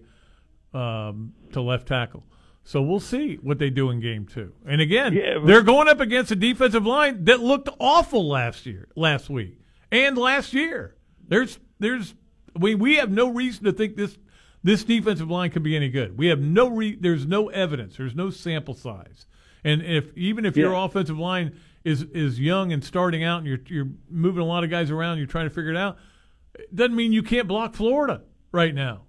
um, 0.72 1.32
to 1.50 1.60
left 1.60 1.88
tackle. 1.88 2.22
So 2.66 2.82
we'll 2.82 2.98
see 2.98 3.36
what 3.36 3.60
they 3.60 3.70
do 3.70 3.90
in 3.90 4.00
game 4.00 4.26
two. 4.26 4.52
And 4.66 4.80
again, 4.80 5.12
Yeah, 5.12 5.38
they're 5.42 5.62
going 5.62 5.86
up 5.86 6.00
against 6.00 6.32
a 6.32 6.36
defensive 6.36 6.84
line 6.84 7.24
that 7.26 7.38
looked 7.38 7.68
awful 7.78 8.28
last 8.28 8.66
year, 8.66 8.88
last 8.96 9.30
week, 9.30 9.60
and 9.92 10.18
last 10.18 10.52
year. 10.52 10.96
There's 11.28 11.60
there's 11.78 12.16
we 12.58 12.74
we 12.74 12.96
have 12.96 13.08
no 13.08 13.28
reason 13.28 13.64
to 13.66 13.72
think 13.72 13.94
this 13.94 14.18
this 14.64 14.82
defensive 14.82 15.30
line 15.30 15.50
could 15.52 15.62
be 15.62 15.76
any 15.76 15.88
good. 15.88 16.18
We 16.18 16.26
have 16.26 16.40
no 16.40 16.66
re, 16.68 16.96
there's 17.00 17.24
no 17.24 17.50
evidence. 17.50 17.98
There's 17.98 18.16
no 18.16 18.30
sample 18.30 18.74
size. 18.74 19.26
And 19.62 19.82
if 19.82 20.12
even 20.16 20.44
if 20.44 20.56
your 20.56 20.74
offensive 20.74 21.18
line 21.18 21.60
is 21.84 22.02
is 22.02 22.40
young 22.40 22.72
and 22.72 22.82
starting 22.82 23.22
out 23.22 23.38
and 23.38 23.46
you're 23.46 23.60
you're 23.68 23.88
moving 24.10 24.42
a 24.42 24.46
lot 24.46 24.64
of 24.64 24.70
guys 24.70 24.90
around, 24.90 25.18
you're 25.18 25.28
trying 25.28 25.46
to 25.46 25.54
figure 25.54 25.70
it 25.70 25.76
out, 25.76 25.98
it 26.56 26.74
doesn't 26.74 26.96
mean 26.96 27.12
you 27.12 27.22
can't 27.22 27.46
block 27.46 27.74
Florida 27.74 28.22
right 28.50 28.74
now. 28.74 29.02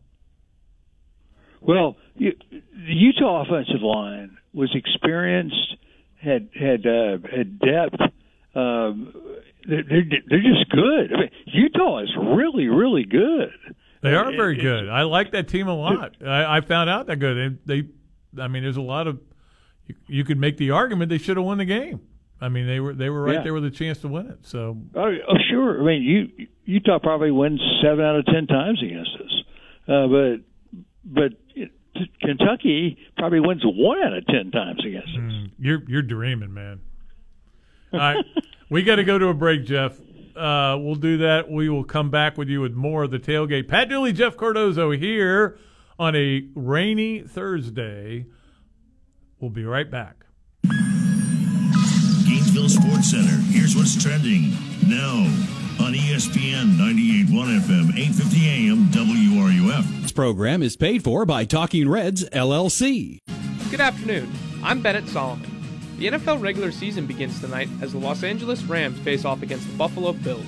Well, 1.62 1.98
the 2.18 2.34
Utah 2.86 3.44
offensive 3.46 3.82
line 3.82 4.38
was 4.54 4.70
experienced, 4.76 5.76
had 6.22 6.50
had 6.54 6.86
uh, 6.86 7.18
had 7.36 7.60
depth. 7.60 8.00
Um, 8.56 9.14
they're, 9.68 9.84
they're 9.84 10.04
they're 10.30 10.42
just 10.42 10.70
good. 10.72 11.14
I 11.14 11.20
mean, 11.22 11.30
Utah 11.48 12.00
is 12.04 12.10
really 12.18 12.68
really 12.68 13.04
good. 13.04 13.52
They 14.02 14.14
are 14.14 14.32
very 14.32 14.56
good. 14.56 14.88
I 14.90 15.04
like 15.04 15.32
that 15.32 15.48
team 15.48 15.68
a 15.68 15.76
lot. 15.76 16.16
I, 16.26 16.58
I 16.58 16.62
found 16.62 16.90
out 16.90 17.08
they're 17.08 17.16
good. 17.16 17.60
They, 17.66 17.84
I 18.40 18.48
mean, 18.48 18.64
there's 18.64 18.78
a 18.78 18.82
lot 18.82 19.08
of. 19.08 19.20
You, 19.88 19.96
you 20.08 20.24
could 20.24 20.38
make 20.38 20.58
the 20.58 20.72
argument 20.72 21.10
they 21.10 21.18
should 21.18 21.38
have 21.38 21.46
won 21.46 21.58
the 21.58 21.66
game. 21.66 22.02
I 22.40 22.50
mean, 22.50 22.68
they 22.68 22.80
were 22.80 22.94
they 22.94 23.10
were 23.10 23.24
right 23.24 23.36
Yeah. 23.36 23.42
there 23.44 23.54
with 23.54 23.66
a 23.66 23.72
chance 23.72 23.98
to 24.02 24.08
win 24.08 24.28
it. 24.28 24.40
So 24.46 24.78
Oh, 24.96 25.02
oh, 25.28 25.36
sure. 25.50 25.82
I 25.82 25.86
mean, 25.86 26.04
you 26.04 26.48
Utah 26.66 27.00
probably 27.00 27.32
wins 27.32 27.60
seven 27.82 28.06
out 28.06 28.16
of 28.18 28.26
ten 28.26 28.46
times 28.48 28.82
against 28.84 29.12
us, 29.16 29.44
uh, 29.88 30.08
but 30.08 30.36
but 31.04 31.32
it, 32.02 32.10
Kentucky 32.22 32.98
probably 33.18 33.40
wins 33.40 33.62
one 33.66 34.02
out 34.02 34.14
of 34.14 34.26
ten 34.28 34.52
times 34.52 34.84
against 34.86 35.08
us. 35.10 35.16
mm, 35.16 35.52
you're 35.60 35.82
you're 35.88 36.02
dreaming, 36.02 36.54
man. 36.54 36.80
All 37.94 38.00
right, 38.00 38.26
we 38.70 38.84
got 38.84 38.96
to 38.98 39.04
go 39.04 39.18
to 39.18 39.28
a 39.28 39.34
break, 39.34 39.66
Jeff. 39.66 40.00
Uh, 40.36 40.78
we'll 40.80 40.96
do 40.96 41.18
that. 41.20 41.50
We 41.50 41.68
will 41.70 41.84
come 41.84 42.10
back 42.12 42.38
with 42.38 42.48
you 42.48 42.62
with 42.62 42.74
more 42.74 43.04
of 43.04 43.12
the 43.12 43.20
tailgate. 43.20 43.68
Pat 43.68 43.90
Dooley, 43.90 44.14
Jeff 44.14 44.38
Cardozo 44.38 44.92
here 44.92 45.58
on 45.98 46.16
a 46.16 46.48
rainy 46.54 47.22
Thursday. 47.22 48.26
We'll 49.40 49.50
be 49.52 49.66
right 49.66 49.90
back. 49.90 50.26
Gainesville 52.28 52.70
Sports 52.70 53.12
Center. 53.12 53.38
Here's 53.52 53.76
what's 53.76 54.02
trending 54.02 54.52
now 54.88 55.26
on 55.80 55.94
ESPN 55.94 56.76
98.1 56.78 57.60
FM, 57.62 57.92
8:50 57.94 58.48
AM, 58.48 58.86
WRUF. 58.92 60.07
Program 60.18 60.64
is 60.64 60.76
paid 60.76 61.04
for 61.04 61.28
by 61.28 61.46
Talking 61.46 61.88
Reds 61.88 62.28
LLC. 62.32 63.20
Good 63.70 63.80
afternoon. 63.80 64.34
I'm 64.64 64.82
Bennett 64.82 65.08
Solomon. 65.08 65.48
The 66.00 66.08
NFL 66.08 66.42
regular 66.42 66.72
season 66.72 67.06
begins 67.06 67.40
tonight 67.40 67.70
as 67.84 67.92
the 67.92 68.00
Los 68.00 68.24
Angeles 68.24 68.64
Rams 68.64 68.98
face 69.02 69.26
off 69.26 69.44
against 69.44 69.68
the 69.68 69.78
Buffalo 69.78 70.14
Bills. 70.14 70.44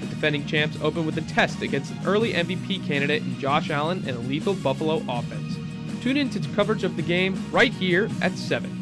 The 0.00 0.06
defending 0.06 0.44
champs 0.46 0.76
open 0.82 1.06
with 1.06 1.16
a 1.18 1.20
test 1.20 1.62
against 1.62 1.92
an 1.92 2.00
early 2.04 2.32
MVP 2.32 2.84
candidate 2.84 3.22
in 3.22 3.38
Josh 3.38 3.70
Allen 3.70 4.02
and 4.08 4.16
a 4.16 4.20
lethal 4.22 4.54
Buffalo 4.54 4.96
offense. 5.08 5.54
Tune 6.02 6.16
in 6.16 6.28
to 6.30 6.40
coverage 6.56 6.82
of 6.82 6.96
the 6.96 7.02
game 7.02 7.40
right 7.52 7.72
here 7.72 8.10
at 8.22 8.32
7. 8.32 8.76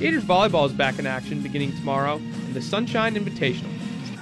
Gators 0.00 0.24
volleyball 0.24 0.66
is 0.66 0.72
back 0.72 0.98
in 0.98 1.06
action 1.06 1.40
beginning 1.40 1.70
tomorrow 1.76 2.16
in 2.16 2.52
the 2.52 2.60
Sunshine 2.60 3.14
Invitational. 3.14 3.70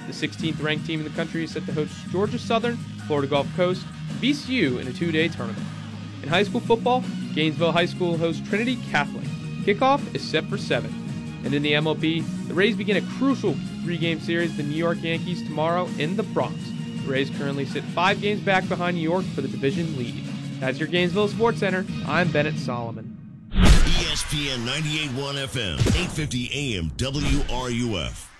The 0.05 0.13
16th 0.13 0.61
ranked 0.61 0.85
team 0.85 0.99
in 0.99 1.03
the 1.03 1.15
country 1.15 1.45
is 1.45 1.51
set 1.53 1.65
to 1.65 1.73
host 1.73 1.95
Georgia 2.11 2.37
Southern, 2.37 2.77
Florida 3.07 3.27
Gulf 3.27 3.47
Coast, 3.55 3.85
VCU 4.19 4.79
in 4.79 4.87
a 4.87 4.93
two 4.93 5.11
day 5.11 5.27
tournament. 5.27 5.65
In 6.21 6.29
high 6.29 6.43
school 6.43 6.59
football, 6.59 7.03
Gainesville 7.33 7.71
High 7.71 7.85
School 7.85 8.17
hosts 8.17 8.47
Trinity 8.47 8.77
Catholic. 8.91 9.23
Kickoff 9.63 10.15
is 10.15 10.21
set 10.21 10.45
for 10.45 10.57
7. 10.57 10.93
And 11.43 11.53
in 11.53 11.61
the 11.61 11.73
MLB, 11.73 12.47
the 12.47 12.53
Rays 12.53 12.75
begin 12.75 12.97
a 12.97 13.01
crucial 13.17 13.55
three 13.83 13.97
game 13.97 14.19
series 14.19 14.55
the 14.57 14.63
New 14.63 14.75
York 14.75 15.01
Yankees 15.01 15.41
tomorrow 15.41 15.87
in 15.97 16.17
the 16.17 16.23
Bronx. 16.23 16.57
The 17.03 17.11
Rays 17.11 17.29
currently 17.29 17.65
sit 17.65 17.83
five 17.83 18.19
games 18.21 18.41
back 18.41 18.67
behind 18.67 18.97
New 18.97 19.03
York 19.03 19.25
for 19.25 19.41
the 19.41 19.47
division 19.47 19.97
lead. 19.97 20.23
That's 20.59 20.79
your 20.79 20.87
Gainesville 20.87 21.29
Sports 21.29 21.59
Center. 21.59 21.85
I'm 22.07 22.31
Bennett 22.31 22.57
Solomon. 22.57 23.13
ESPN 23.51 24.65
98.1 24.65 25.47
FM, 25.47 25.77
8:50 25.77 26.49
AM, 26.53 26.89
WRUF. 26.97 28.36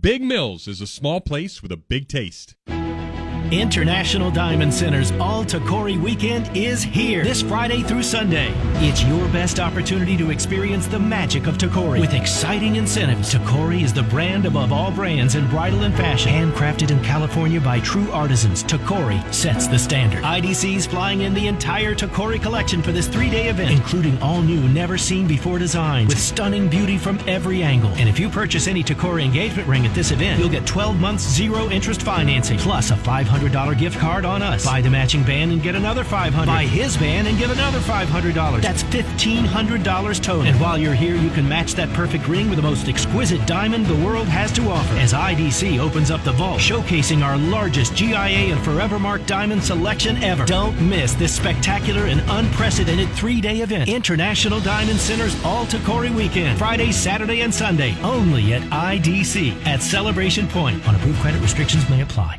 Big 0.00 0.22
Mills 0.22 0.68
is 0.68 0.80
a 0.80 0.86
small 0.86 1.20
place 1.20 1.60
with 1.60 1.72
a 1.72 1.76
big 1.76 2.08
taste. 2.08 2.54
International 3.50 4.30
Diamond 4.30 4.74
Center's 4.74 5.10
All 5.12 5.42
Tacori 5.42 5.98
weekend 5.98 6.54
is 6.54 6.82
here 6.82 7.24
this 7.24 7.40
Friday 7.40 7.82
through 7.82 8.02
Sunday. 8.02 8.52
It's 8.74 9.02
your 9.02 9.26
best 9.28 9.58
opportunity 9.58 10.18
to 10.18 10.30
experience 10.30 10.86
the 10.86 10.98
magic 10.98 11.46
of 11.46 11.56
Tacori 11.56 11.98
with 11.98 12.12
exciting 12.12 12.76
incentives. 12.76 13.32
Tacori 13.32 13.82
is 13.82 13.94
the 13.94 14.02
brand 14.02 14.44
above 14.44 14.70
all 14.70 14.90
brands 14.90 15.34
in 15.34 15.48
bridal 15.48 15.84
and 15.84 15.94
fashion. 15.94 16.30
Handcrafted 16.30 16.90
in 16.90 17.02
California 17.02 17.58
by 17.58 17.80
true 17.80 18.10
artisans, 18.12 18.62
Tacori 18.62 19.22
sets 19.32 19.66
the 19.66 19.78
standard. 19.78 20.22
IDC's 20.24 20.86
flying 20.86 21.22
in 21.22 21.32
the 21.32 21.46
entire 21.46 21.94
Tacori 21.94 22.40
collection 22.42 22.82
for 22.82 22.92
this 22.92 23.08
three 23.08 23.30
day 23.30 23.48
event, 23.48 23.70
including 23.70 24.20
all 24.20 24.42
new, 24.42 24.68
never 24.68 24.98
seen 24.98 25.26
before 25.26 25.58
designs 25.58 26.08
with 26.08 26.18
stunning 26.18 26.68
beauty 26.68 26.98
from 26.98 27.18
every 27.26 27.62
angle. 27.62 27.90
And 27.92 28.10
if 28.10 28.20
you 28.20 28.28
purchase 28.28 28.68
any 28.68 28.84
Tacori 28.84 29.24
engagement 29.24 29.66
ring 29.66 29.86
at 29.86 29.94
this 29.94 30.10
event, 30.10 30.38
you'll 30.38 30.50
get 30.50 30.66
12 30.66 31.00
months 31.00 31.22
zero 31.22 31.70
interest 31.70 32.02
financing 32.02 32.58
plus 32.58 32.90
a 32.90 32.96
500 32.96 33.37
$500 33.38 33.78
gift 33.78 33.98
card 33.98 34.24
on 34.24 34.42
us. 34.42 34.64
Buy 34.64 34.80
the 34.80 34.90
matching 34.90 35.22
band 35.22 35.52
and 35.52 35.62
get 35.62 35.74
another 35.74 36.04
500. 36.04 36.46
Buy 36.46 36.64
his 36.64 36.96
band 36.96 37.28
and 37.28 37.38
give 37.38 37.50
another 37.50 37.78
$500 37.78 38.60
That's 38.60 38.82
$1,500 38.84 40.22
total. 40.22 40.42
And 40.42 40.60
while 40.60 40.78
you're 40.78 40.94
here, 40.94 41.14
you 41.14 41.30
can 41.30 41.48
match 41.48 41.74
that 41.74 41.88
perfect 41.90 42.28
ring 42.28 42.48
with 42.48 42.56
the 42.56 42.62
most 42.62 42.88
exquisite 42.88 43.44
diamond 43.46 43.86
the 43.86 44.04
world 44.04 44.28
has 44.28 44.52
to 44.52 44.68
offer. 44.68 44.94
As 44.94 45.12
IDC 45.12 45.78
opens 45.78 46.10
up 46.10 46.22
the 46.24 46.32
vault, 46.32 46.60
showcasing 46.60 47.24
our 47.24 47.36
largest 47.36 47.94
GIA 47.94 48.52
and 48.52 48.60
Forever 48.64 48.98
Mark 48.98 49.24
diamond 49.26 49.62
selection 49.62 50.22
ever. 50.22 50.44
Don't 50.44 50.80
miss 50.80 51.14
this 51.14 51.34
spectacular 51.34 52.06
and 52.06 52.22
unprecedented 52.28 53.08
three-day 53.10 53.58
event. 53.58 53.88
International 53.88 54.60
Diamond 54.60 54.98
Center's 54.98 55.42
All 55.44 55.66
Tacori 55.66 56.14
Weekend. 56.14 56.58
Friday, 56.58 56.92
Saturday, 56.92 57.42
and 57.42 57.54
Sunday. 57.54 57.96
Only 58.02 58.54
at 58.54 58.62
IDC 58.62 59.66
at 59.66 59.82
Celebration 59.82 60.48
Point. 60.48 60.86
On 60.88 60.94
approved 60.94 61.20
credit 61.20 61.40
restrictions 61.40 61.88
may 61.88 62.02
apply. 62.02 62.38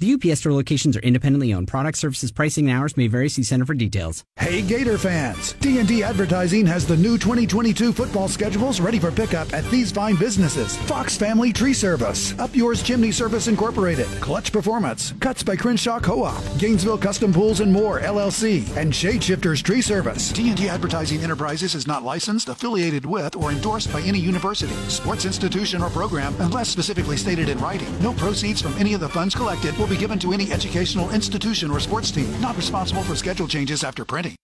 The 0.00 0.12
UPS 0.12 0.38
store 0.38 0.52
locations 0.52 0.96
are 0.96 1.00
independently 1.00 1.52
owned. 1.52 1.66
Product 1.66 1.98
services, 1.98 2.30
pricing, 2.30 2.70
and 2.70 2.78
hours 2.78 2.96
may 2.96 3.08
vary. 3.08 3.28
See 3.28 3.42
Center 3.42 3.66
for 3.66 3.74
details. 3.74 4.22
Hey 4.38 4.62
Gator 4.62 4.96
fans! 4.96 5.54
D&D 5.54 6.04
Advertising 6.04 6.66
has 6.66 6.86
the 6.86 6.96
new 6.96 7.18
2022 7.18 7.92
football 7.92 8.28
schedules 8.28 8.80
ready 8.80 9.00
for 9.00 9.10
pickup 9.10 9.52
at 9.52 9.68
these 9.72 9.90
fine 9.90 10.14
businesses. 10.14 10.76
Fox 10.86 11.16
Family 11.16 11.52
Tree 11.52 11.74
Service, 11.74 12.38
Up 12.38 12.54
Yours 12.54 12.80
Chimney 12.80 13.10
Service 13.10 13.48
Incorporated, 13.48 14.06
Clutch 14.20 14.52
Performance, 14.52 15.14
Cuts 15.18 15.42
by 15.42 15.56
Crenshaw 15.56 15.98
Co-op, 15.98 16.44
Gainesville 16.58 16.98
Custom 16.98 17.32
Pools 17.32 17.58
and 17.58 17.72
More 17.72 17.98
LLC, 17.98 18.64
and 18.76 18.94
Shade 18.94 19.24
Shifters 19.24 19.60
Tree 19.60 19.82
Service. 19.82 20.30
D&D 20.30 20.68
Advertising 20.68 21.22
Enterprises 21.22 21.74
is 21.74 21.88
not 21.88 22.04
licensed, 22.04 22.48
affiliated 22.48 23.04
with, 23.04 23.34
or 23.34 23.50
endorsed 23.50 23.92
by 23.92 24.00
any 24.02 24.20
university, 24.20 24.74
sports 24.88 25.24
institution, 25.24 25.82
or 25.82 25.90
program 25.90 26.36
unless 26.38 26.68
specifically 26.68 27.16
stated 27.16 27.48
in 27.48 27.58
writing. 27.58 27.92
No 28.00 28.12
proceeds 28.12 28.62
from 28.62 28.74
any 28.74 28.94
of 28.94 29.00
the 29.00 29.08
funds 29.08 29.34
collected 29.34 29.76
will 29.76 29.87
be 29.88 29.96
given 29.96 30.18
to 30.20 30.32
any 30.32 30.52
educational 30.52 31.10
institution 31.10 31.70
or 31.70 31.80
sports 31.80 32.10
team. 32.10 32.28
Not 32.40 32.56
responsible 32.56 33.02
for 33.02 33.16
schedule 33.16 33.48
changes 33.48 33.82
after 33.84 34.04
printing. 34.04 34.36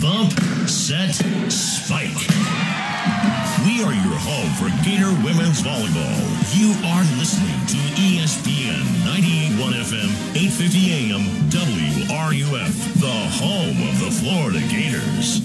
Bump, 0.00 0.32
set, 0.68 1.14
spike. 1.50 2.28
We 3.66 3.82
are 3.82 3.94
your 3.94 4.18
home 4.18 4.50
for 4.58 4.70
Gator 4.84 5.10
Women's 5.22 5.62
Volleyball. 5.62 6.18
You 6.54 6.74
are 6.90 7.04
listening 7.18 7.58
to 7.70 7.78
ESPN 7.98 8.82
98.1 9.06 9.74
FM, 9.74 10.10
8:50 10.34 10.90
AM, 10.90 11.22
WRUF, 11.50 12.74
the 13.00 13.18
home 13.38 13.78
of 13.88 14.00
the 14.00 14.10
Florida 14.10 14.60
Gators. 14.68 15.40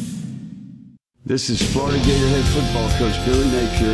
This 1.26 1.50
is 1.50 1.62
Florida 1.74 2.00
Gator 2.06 2.28
head 2.30 2.46
football 2.56 2.90
coach 2.98 3.18
Billy 3.26 3.50
Napier, 3.52 3.94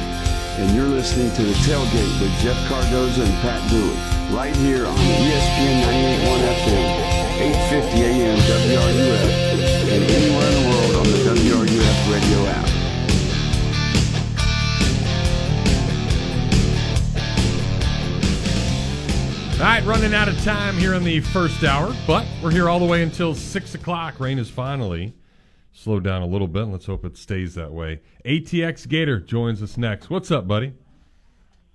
and 0.59 0.75
you're 0.75 0.87
listening 0.87 1.31
to 1.35 1.43
the 1.43 1.53
tailgate 1.65 2.21
with 2.21 2.31
Jeff 2.39 2.57
Cardozo 2.69 3.23
and 3.23 3.33
Pat 3.41 3.59
Dooley, 3.69 3.97
right 4.33 4.55
here 4.55 4.85
on 4.87 4.95
ESPN 4.95 5.83
98.1 5.83 6.41
FM, 6.41 6.87
8:50 7.69 8.01
AM 8.01 8.37
WRUF, 8.39 9.29
and 9.91 10.03
anywhere 10.09 10.47
in 10.47 10.53
the 10.63 10.69
world 10.69 10.95
on 10.95 11.03
the 11.11 11.19
WRUF 11.29 12.11
radio 12.11 12.47
app. 12.47 12.69
All 19.59 19.69
right, 19.69 19.85
running 19.85 20.15
out 20.15 20.27
of 20.27 20.41
time 20.43 20.75
here 20.77 20.95
in 20.95 21.03
the 21.03 21.19
first 21.19 21.63
hour, 21.63 21.95
but 22.07 22.25
we're 22.41 22.51
here 22.51 22.67
all 22.67 22.79
the 22.79 22.85
way 22.85 23.03
until 23.03 23.35
6 23.35 23.75
o'clock. 23.75 24.19
Rain 24.19 24.39
is 24.39 24.49
finally 24.49 25.13
slowed 25.71 26.03
down 26.03 26.23
a 26.23 26.27
little 26.27 26.47
bit. 26.47 26.63
Let's 26.63 26.87
hope 26.87 27.05
it 27.05 27.17
stays 27.17 27.53
that 27.53 27.71
way. 27.71 28.01
ATX 28.25 28.87
Gator 28.89 29.19
joins 29.19 29.61
us 29.61 29.77
next. 29.77 30.09
What's 30.09 30.31
up, 30.31 30.47
buddy? 30.47 30.73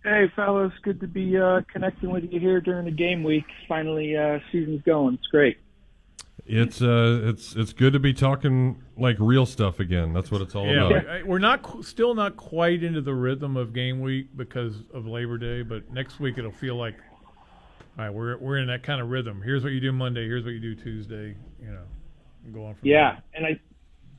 Hey, 0.09 0.33
fellas, 0.35 0.73
good 0.83 1.01
to 1.01 1.07
be 1.07 1.37
uh, 1.37 1.61
connecting 1.71 2.11
with 2.11 2.25
you 2.33 2.41
here 2.41 2.63
during 2.63 2.87
the 2.87 2.91
game 2.91 3.23
week. 3.23 3.45
Finally, 3.69 4.17
uh, 4.17 4.39
season's 4.51 4.81
going. 4.83 5.15
It's 5.17 5.27
great. 5.27 5.59
It's 6.47 6.81
uh, 6.81 7.21
it's 7.25 7.55
it's 7.55 7.75
good 7.75 7.93
to 7.93 7.99
be 7.99 8.15
talking 8.15 8.83
like 8.97 9.17
real 9.19 9.45
stuff 9.45 9.81
again. 9.81 10.15
That's 10.15 10.31
what 10.31 10.41
it's 10.41 10.55
all 10.55 10.67
Yeah, 10.67 10.87
about. 10.89 11.07
I- 11.09 11.23
we're 11.25 11.39
not 11.39 11.85
still 11.85 12.15
not 12.15 12.39
quite 12.39 12.83
into 12.83 13.03
the 13.03 13.13
rhythm 13.13 13.59
of 13.59 13.75
game 13.75 14.01
week 14.01 14.35
because 14.35 14.83
of 14.95 15.07
Labor 15.07 15.37
Day, 15.37 15.61
but 15.61 15.93
next 15.93 16.21
week 16.21 16.39
it'll 16.39 16.53
feel 16.53 16.77
like, 16.77 16.95
all 17.99 18.05
right, 18.07 18.11
we're 18.11 18.39
we're 18.39 18.57
in 18.57 18.69
that 18.69 18.83
kind 18.83 19.03
of 19.03 19.11
rhythm. 19.11 19.43
Here's 19.43 19.63
what 19.63 19.73
you 19.75 19.81
do 19.81 19.93
Monday. 19.93 20.27
Here's 20.27 20.45
what 20.45 20.55
you 20.55 20.61
do 20.61 20.75
Tuesday. 20.75 21.37
You 21.61 21.71
know, 21.71 21.83
and 22.47 22.55
go 22.55 22.65
on 22.65 22.77
from 22.77 22.89
Yeah, 22.89 23.19
and 23.35 23.45
I, 23.45 23.61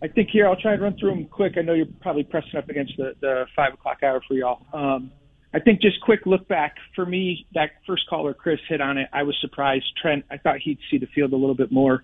I 0.04 0.08
think 0.08 0.30
here 0.30 0.48
I'll 0.48 0.56
try 0.56 0.74
and 0.74 0.84
run 0.84 0.96
through 1.00 1.10
them 1.16 1.26
quick. 1.26 1.54
I 1.58 1.62
know 1.62 1.74
you're 1.74 1.88
probably 2.00 2.26
pressing 2.26 2.58
up 2.58 2.70
against 2.70 2.96
the, 2.96 3.16
the 3.22 3.48
five 3.56 3.74
o'clock 3.74 4.04
hour 4.04 4.22
for 4.28 4.36
y'all. 4.36 4.68
Um, 4.72 5.12
I 5.54 5.60
think 5.60 5.82
just 5.82 6.00
quick 6.02 6.26
look 6.26 6.48
back 6.48 6.76
for 6.96 7.06
me. 7.06 7.48
That 7.54 7.72
first 7.88 8.08
caller, 8.08 8.34
Chris, 8.34 8.60
hit 8.68 8.82
on 8.82 8.98
it. 8.98 9.10
I 9.12 9.24
was 9.24 9.36
surprised. 9.42 9.86
Trent, 10.00 10.26
I 10.30 10.38
thought 10.38 10.58
he'd 10.58 10.80
see 10.92 10.98
the 10.98 11.08
field 11.08 11.34
a 11.34 11.36
little 11.36 11.56
bit 11.56 11.72
more. 11.72 12.04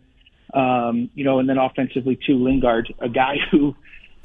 Um, 0.54 1.10
you 1.14 1.24
know, 1.24 1.39
and 1.39 1.50
then 1.50 1.58
offensively 1.58 2.18
too, 2.26 2.43
Lingard, 2.43 2.93
a 3.00 3.10
guy 3.10 3.36
who 3.52 3.76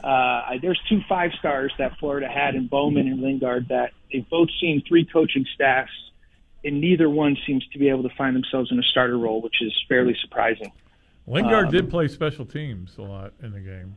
uh, 0.03 0.43
there's 0.63 0.81
two 0.89 1.01
five 1.09 1.33
stars 1.39 1.73
that 1.79 1.99
Florida 1.99 2.29
had 2.29 2.55
in 2.55 2.67
Bowman 2.67 3.09
and 3.09 3.21
Lingard 3.21 3.69
that 3.69 3.93
they've 4.13 4.29
both 4.29 4.49
seen 4.61 4.83
three 4.87 5.05
coaching 5.05 5.45
staffs, 5.55 5.91
and 6.65 6.81
neither 6.81 7.09
one 7.11 7.37
seems 7.47 7.67
to 7.73 7.79
be 7.79 7.89
able 7.89 8.03
to 8.05 8.15
find 8.17 8.35
themselves 8.35 8.71
in 8.71 8.79
a 8.79 8.83
starter 8.83 9.19
role, 9.19 9.43
which 9.43 9.61
is 9.61 9.73
fairly 9.89 10.17
surprising. 10.21 10.73
Lingard 11.27 11.67
Um, 11.67 11.73
did 11.73 11.91
play 11.91 12.09
special 12.09 12.45
teams 12.47 12.97
a 12.99 13.03
lot 13.03 13.33
in 13.43 13.53
the 13.53 13.61
game. 13.61 13.97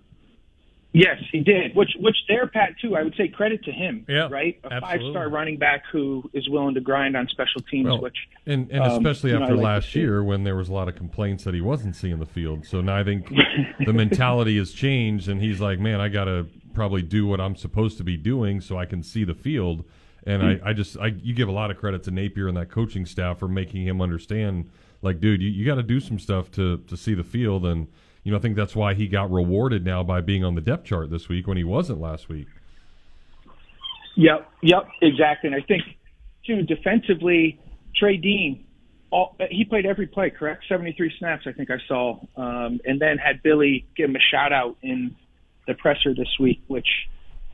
Yes, 0.95 1.17
he 1.31 1.39
did. 1.39 1.75
Which 1.75 1.89
which 1.99 2.15
there, 2.27 2.45
Pat, 2.45 2.75
too. 2.79 2.95
I 2.95 3.01
would 3.01 3.15
say 3.15 3.27
credit 3.27 3.63
to 3.65 3.71
him. 3.71 4.05
Yeah, 4.07 4.27
right. 4.29 4.59
A 4.63 4.79
five 4.79 5.01
star 5.09 5.27
running 5.27 5.57
back 5.57 5.83
who 5.91 6.29
is 6.33 6.47
willing 6.47 6.75
to 6.75 6.81
grind 6.81 7.17
on 7.17 7.27
special 7.29 7.61
teams. 7.61 7.87
Well, 7.87 8.01
which 8.01 8.15
and 8.45 8.69
and 8.69 8.83
um, 8.83 8.91
especially 8.91 9.33
after 9.33 9.55
like 9.55 9.63
last 9.63 9.95
year 9.95 10.23
when 10.23 10.43
there 10.43 10.55
was 10.55 10.69
a 10.69 10.73
lot 10.73 10.87
of 10.87 10.95
complaints 10.95 11.45
that 11.45 11.55
he 11.55 11.61
wasn't 11.61 11.95
seeing 11.95 12.19
the 12.19 12.27
field. 12.27 12.67
So 12.67 12.79
now 12.79 12.95
I 12.95 13.03
think 13.03 13.27
the 13.83 13.91
mentality 13.91 14.55
has 14.59 14.71
changed, 14.71 15.29
and 15.29 15.41
he's 15.41 15.59
like, 15.59 15.79
man, 15.79 15.99
I 15.99 16.09
got 16.09 16.25
to 16.25 16.45
probably 16.75 17.01
do 17.01 17.25
what 17.25 17.41
I'm 17.41 17.55
supposed 17.55 17.97
to 17.97 18.03
be 18.03 18.15
doing 18.15 18.61
so 18.61 18.77
I 18.77 18.85
can 18.85 19.01
see 19.01 19.23
the 19.23 19.35
field. 19.35 19.85
And 20.27 20.43
I, 20.43 20.59
I 20.63 20.73
just 20.73 20.97
I 20.99 21.07
you 21.07 21.33
give 21.33 21.49
a 21.49 21.51
lot 21.51 21.71
of 21.71 21.77
credit 21.77 22.03
to 22.03 22.11
Napier 22.11 22.47
and 22.47 22.55
that 22.55 22.69
coaching 22.69 23.07
staff 23.07 23.39
for 23.39 23.47
making 23.47 23.85
him 23.85 23.99
understand, 23.99 24.69
like, 25.01 25.19
dude, 25.19 25.41
you, 25.41 25.49
you 25.49 25.65
got 25.65 25.75
to 25.75 25.83
do 25.83 25.99
some 25.99 26.19
stuff 26.19 26.51
to 26.51 26.77
to 26.77 26.95
see 26.95 27.15
the 27.15 27.23
field, 27.23 27.65
and 27.65 27.87
you 28.23 28.31
know 28.31 28.37
I 28.37 28.41
think 28.41 28.55
that's 28.55 28.75
why 28.75 28.93
he 28.93 29.07
got 29.07 29.31
rewarded 29.31 29.85
now 29.85 30.03
by 30.03 30.21
being 30.21 30.43
on 30.43 30.55
the 30.55 30.61
depth 30.61 30.85
chart 30.85 31.09
this 31.09 31.29
week 31.29 31.47
when 31.47 31.57
he 31.57 31.63
wasn't 31.63 31.99
last 31.99 32.29
week. 32.29 32.47
Yep, 34.15 34.49
yep, 34.61 34.87
exactly. 35.01 35.47
And 35.51 35.55
I 35.55 35.65
think 35.65 35.83
too 36.45 36.61
defensively, 36.63 37.59
Trey 37.95 38.17
Dean, 38.17 38.65
all, 39.11 39.35
he 39.49 39.65
played 39.65 39.85
every 39.85 40.07
play, 40.07 40.29
correct? 40.29 40.65
Seventy 40.69 40.93
three 40.93 41.13
snaps, 41.19 41.43
I 41.47 41.51
think 41.51 41.69
I 41.69 41.77
saw, 41.87 42.19
um, 42.35 42.79
and 42.85 42.99
then 42.99 43.17
had 43.17 43.41
Billy 43.43 43.85
give 43.95 44.09
him 44.09 44.15
a 44.15 44.25
shout 44.31 44.53
out 44.53 44.77
in 44.81 45.15
the 45.67 45.73
presser 45.73 46.13
this 46.13 46.29
week, 46.39 46.61
which 46.67 46.87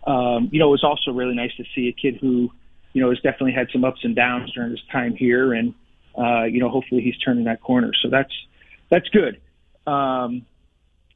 um, 0.05 0.49
you 0.51 0.59
know 0.59 0.69
was 0.69 0.83
also 0.83 1.11
really 1.11 1.35
nice 1.35 1.55
to 1.57 1.63
see 1.75 1.87
a 1.87 1.91
kid 1.91 2.17
who 2.19 2.51
you 2.93 3.01
know 3.01 3.09
has 3.09 3.19
definitely 3.19 3.53
had 3.53 3.67
some 3.71 3.83
ups 3.83 3.99
and 4.03 4.15
downs 4.15 4.51
during 4.53 4.71
his 4.71 4.81
time 4.91 5.15
here, 5.15 5.53
and 5.53 5.73
uh, 6.17 6.43
you 6.43 6.59
know 6.59 6.69
hopefully 6.69 7.01
he's 7.01 7.17
turning 7.17 7.45
that 7.45 7.61
corner. 7.61 7.91
So 8.01 8.09
that's 8.09 8.33
that's 8.89 9.07
good. 9.09 9.39
Um, 9.85 10.45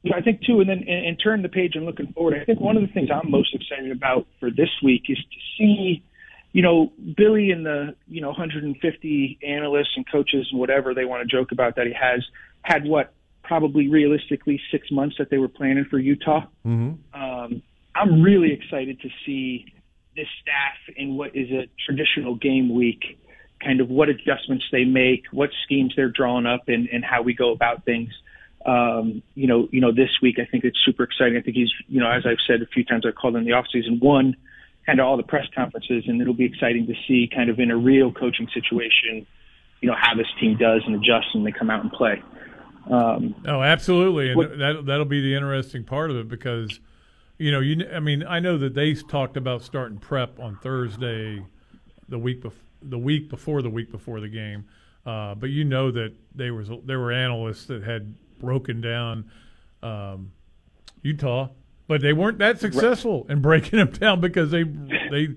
you 0.04 0.10
know, 0.10 0.18
I 0.18 0.20
think 0.20 0.42
too, 0.42 0.60
and 0.60 0.68
then 0.68 0.84
and, 0.86 1.06
and 1.06 1.20
turn 1.20 1.40
the 1.40 1.48
page 1.48 1.72
and 1.74 1.86
looking 1.86 2.12
forward. 2.12 2.38
I 2.40 2.44
think 2.44 2.60
one 2.60 2.76
of 2.76 2.82
the 2.82 2.92
things 2.92 3.08
I'm 3.10 3.30
most 3.30 3.54
excited 3.54 3.90
about 3.90 4.26
for 4.38 4.50
this 4.50 4.68
week 4.82 5.04
is 5.08 5.16
to 5.16 5.38
see, 5.58 6.04
you 6.52 6.60
know, 6.62 6.92
Billy 7.16 7.50
and 7.50 7.64
the 7.64 7.96
you 8.06 8.20
know 8.20 8.28
150 8.28 9.38
analysts 9.42 9.96
and 9.96 10.04
coaches 10.10 10.46
and 10.50 10.60
whatever 10.60 10.92
they 10.92 11.06
want 11.06 11.28
to 11.28 11.36
joke 11.36 11.52
about 11.52 11.76
that 11.76 11.86
he 11.86 11.94
has 11.94 12.22
had 12.60 12.84
what 12.84 13.14
probably 13.42 13.88
realistically 13.88 14.60
six 14.70 14.90
months 14.90 15.16
that 15.18 15.30
they 15.30 15.38
were 15.38 15.48
planning 15.48 15.86
for 15.88 15.98
Utah. 15.98 16.46
Mm-hmm. 16.66 17.20
Um, 17.20 17.62
I'm 17.94 18.20
really 18.22 18.52
excited 18.52 19.00
to 19.00 19.08
see 19.24 19.72
this 20.16 20.26
staff 20.42 20.96
in 20.96 21.16
what 21.16 21.34
is 21.34 21.50
a 21.50 21.66
traditional 21.86 22.34
game 22.34 22.74
week, 22.74 23.18
kind 23.62 23.80
of 23.80 23.88
what 23.88 24.10
adjustments 24.10 24.64
they 24.70 24.84
make, 24.84 25.24
what 25.30 25.50
schemes 25.64 25.94
they're 25.96 26.10
drawing 26.10 26.46
up, 26.46 26.68
and, 26.68 26.88
and 26.92 27.04
how 27.04 27.22
we 27.22 27.34
go 27.34 27.52
about 27.52 27.84
things. 27.84 28.10
Um, 28.64 29.22
you 29.34 29.46
know, 29.46 29.68
you 29.72 29.80
know, 29.80 29.92
this 29.92 30.10
week 30.22 30.38
I 30.38 30.46
think 30.46 30.64
it's 30.64 30.78
super 30.84 31.02
exciting. 31.02 31.36
I 31.36 31.42
think 31.42 31.56
he's, 31.56 31.70
you 31.88 32.00
know, 32.00 32.10
as 32.10 32.24
I've 32.26 32.38
said 32.46 32.62
a 32.62 32.66
few 32.66 32.84
times, 32.84 33.04
I 33.06 33.10
called 33.12 33.36
in 33.36 33.44
the 33.44 33.52
off 33.52 33.66
season 33.72 33.98
one, 34.00 34.36
kind 34.86 35.00
of 35.00 35.06
all 35.06 35.16
the 35.16 35.22
press 35.22 35.46
conferences, 35.54 36.04
and 36.06 36.20
it'll 36.20 36.32
be 36.34 36.46
exciting 36.46 36.86
to 36.86 36.94
see 37.06 37.28
kind 37.32 37.50
of 37.50 37.58
in 37.58 37.70
a 37.70 37.76
real 37.76 38.10
coaching 38.12 38.48
situation, 38.54 39.26
you 39.80 39.88
know, 39.88 39.96
how 39.98 40.14
this 40.14 40.26
team 40.40 40.56
does 40.56 40.82
and 40.86 40.94
adjusts 40.94 41.34
when 41.34 41.44
they 41.44 41.52
come 41.52 41.68
out 41.70 41.82
and 41.82 41.92
play. 41.92 42.22
Um, 42.90 43.34
Oh, 43.46 43.62
absolutely, 43.62 44.28
and 44.28 44.36
What- 44.36 44.58
that 44.58 44.86
that'll 44.86 45.04
be 45.06 45.20
the 45.20 45.34
interesting 45.34 45.84
part 45.84 46.10
of 46.10 46.16
it 46.16 46.28
because, 46.28 46.80
you 47.38 47.50
know, 47.50 47.60
you 47.60 47.86
I 47.94 48.00
mean, 48.00 48.24
I 48.26 48.40
know 48.40 48.56
that 48.58 48.74
they 48.74 48.94
talked 48.94 49.36
about 49.36 49.62
starting 49.62 49.98
prep 49.98 50.38
on 50.40 50.56
Thursday, 50.56 51.42
the 52.08 52.18
week 52.18 52.42
bef- 52.42 52.52
the 52.82 52.98
week 52.98 53.28
before 53.30 53.62
the 53.62 53.70
week 53.70 53.90
before 53.90 54.20
the 54.20 54.28
game, 54.28 54.64
uh, 55.06 55.34
but 55.34 55.48
you 55.50 55.64
know 55.64 55.90
that 55.90 56.12
there 56.34 56.52
was 56.54 56.70
there 56.84 56.98
were 56.98 57.12
analysts 57.12 57.66
that 57.66 57.82
had 57.82 58.14
broken 58.38 58.80
down 58.80 59.30
um, 59.82 60.32
Utah, 61.02 61.48
but 61.86 62.00
they 62.00 62.12
weren't 62.12 62.38
that 62.38 62.60
successful 62.60 63.26
in 63.28 63.40
breaking 63.42 63.78
them 63.78 63.90
down 63.90 64.20
because 64.20 64.50
they 64.50 64.62
they 64.62 65.28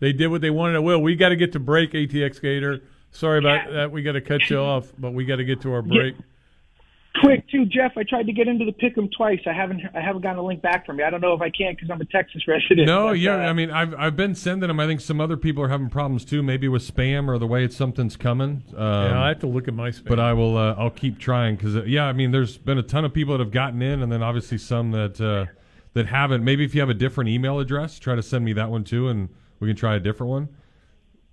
they 0.00 0.12
did 0.12 0.28
what 0.28 0.40
they 0.40 0.50
wanted 0.50 0.74
to. 0.74 0.82
Will 0.82 1.00
we 1.00 1.14
got 1.14 1.30
to 1.30 1.36
get 1.36 1.52
to 1.52 1.60
break 1.60 1.92
ATX 1.92 2.40
Gator? 2.40 2.80
Sorry 3.12 3.38
about 3.38 3.70
that. 3.72 3.92
We 3.92 4.02
got 4.02 4.12
to 4.12 4.20
cut 4.20 4.48
you 4.50 4.58
off, 4.58 4.92
but 4.98 5.12
we 5.12 5.24
got 5.24 5.36
to 5.36 5.44
get 5.44 5.60
to 5.62 5.72
our 5.72 5.82
break. 5.82 6.16
Quick 7.20 7.48
too, 7.48 7.64
Jeff. 7.66 7.92
I 7.96 8.02
tried 8.02 8.26
to 8.26 8.32
get 8.32 8.48
into 8.48 8.64
the 8.64 8.72
pick'em 8.72 9.10
twice. 9.16 9.40
I 9.46 9.52
haven't 9.52 9.82
I 9.94 10.00
haven't 10.00 10.22
gotten 10.22 10.38
a 10.38 10.42
link 10.42 10.62
back 10.62 10.86
from 10.86 10.98
you. 10.98 11.04
I 11.04 11.10
don't 11.10 11.20
know 11.20 11.34
if 11.34 11.40
I 11.40 11.50
can 11.50 11.74
because 11.74 11.90
I'm 11.90 12.00
a 12.00 12.04
Texas 12.04 12.42
resident. 12.48 12.86
No, 12.86 13.08
but, 13.08 13.18
yeah, 13.18 13.36
uh, 13.36 13.50
I 13.50 13.52
mean, 13.52 13.70
I've 13.70 13.94
I've 13.94 14.16
been 14.16 14.34
sending 14.34 14.68
them. 14.68 14.80
I 14.80 14.86
think 14.86 15.00
some 15.00 15.20
other 15.20 15.36
people 15.36 15.62
are 15.62 15.68
having 15.68 15.90
problems 15.90 16.24
too, 16.24 16.42
maybe 16.42 16.68
with 16.68 16.82
spam 16.82 17.28
or 17.28 17.38
the 17.38 17.46
way 17.46 17.64
it's, 17.64 17.76
something's 17.76 18.16
coming. 18.16 18.62
Um, 18.76 18.78
yeah, 18.78 19.22
I 19.22 19.28
have 19.28 19.40
to 19.40 19.46
look 19.46 19.68
at 19.68 19.74
my 19.74 19.90
spam. 19.90 20.06
but 20.06 20.20
I 20.20 20.32
will. 20.32 20.56
Uh, 20.56 20.74
I'll 20.78 20.90
keep 20.90 21.18
trying 21.18 21.56
because 21.56 21.76
uh, 21.76 21.84
yeah, 21.84 22.04
I 22.04 22.12
mean, 22.12 22.30
there's 22.30 22.58
been 22.58 22.78
a 22.78 22.82
ton 22.82 23.04
of 23.04 23.12
people 23.12 23.36
that 23.36 23.44
have 23.44 23.52
gotten 23.52 23.82
in, 23.82 24.02
and 24.02 24.10
then 24.10 24.22
obviously 24.22 24.58
some 24.58 24.90
that 24.92 25.20
uh, 25.20 25.46
that 25.94 26.06
haven't. 26.06 26.44
Maybe 26.44 26.64
if 26.64 26.74
you 26.74 26.80
have 26.80 26.90
a 26.90 26.94
different 26.94 27.28
email 27.30 27.58
address, 27.58 27.98
try 27.98 28.14
to 28.14 28.22
send 28.22 28.44
me 28.44 28.52
that 28.54 28.70
one 28.70 28.84
too, 28.84 29.08
and 29.08 29.28
we 29.60 29.68
can 29.68 29.76
try 29.76 29.94
a 29.96 30.00
different 30.00 30.30
one 30.30 30.48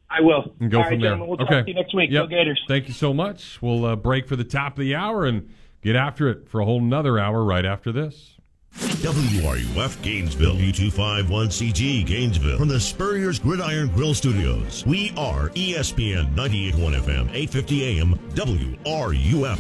I 0.10 0.22
will. 0.22 0.56
and 0.60 0.72
go 0.72 0.80
All 0.80 0.84
from 0.84 0.94
right, 0.94 1.02
there. 1.02 1.12
gentlemen, 1.12 1.28
we'll 1.28 1.42
okay. 1.42 1.56
talk 1.56 1.66
to 1.66 1.72
you 1.72 1.76
next 1.76 1.96
week. 1.96 2.10
Yep. 2.12 2.24
Go 2.24 2.28
Gators. 2.28 2.62
Thank 2.68 2.88
you 2.88 2.94
so 2.94 3.14
much. 3.14 3.62
We'll 3.62 3.86
uh, 3.86 3.96
break 3.96 4.28
for 4.28 4.36
the 4.36 4.44
top 4.44 4.74
of 4.74 4.80
the 4.80 4.96
hour 4.96 5.26
and 5.26 5.50
get 5.82 5.96
after 5.96 6.28
it 6.30 6.50
for 6.50 6.60
a 6.62 6.66
whole 6.66 6.82
nother 6.82 7.20
hour 7.20 7.44
right 7.44 7.66
after 7.66 7.92
this. 7.92 8.36
WRUF 8.76 10.02
Gainesville, 10.04 10.56
U251CG 10.56 12.06
Gainesville, 12.06 12.58
from 12.58 12.68
the 12.68 12.80
Spurrier's 12.80 13.40
Gridiron 13.40 13.88
Grill 13.90 14.14
Studios. 14.14 14.86
We 14.86 15.12
are 15.18 15.50
ESPN 15.50 16.36
98.1 16.36 17.00
FM, 17.02 17.30
850 17.34 18.00
AM, 18.00 18.14
WRUF. 18.36 19.60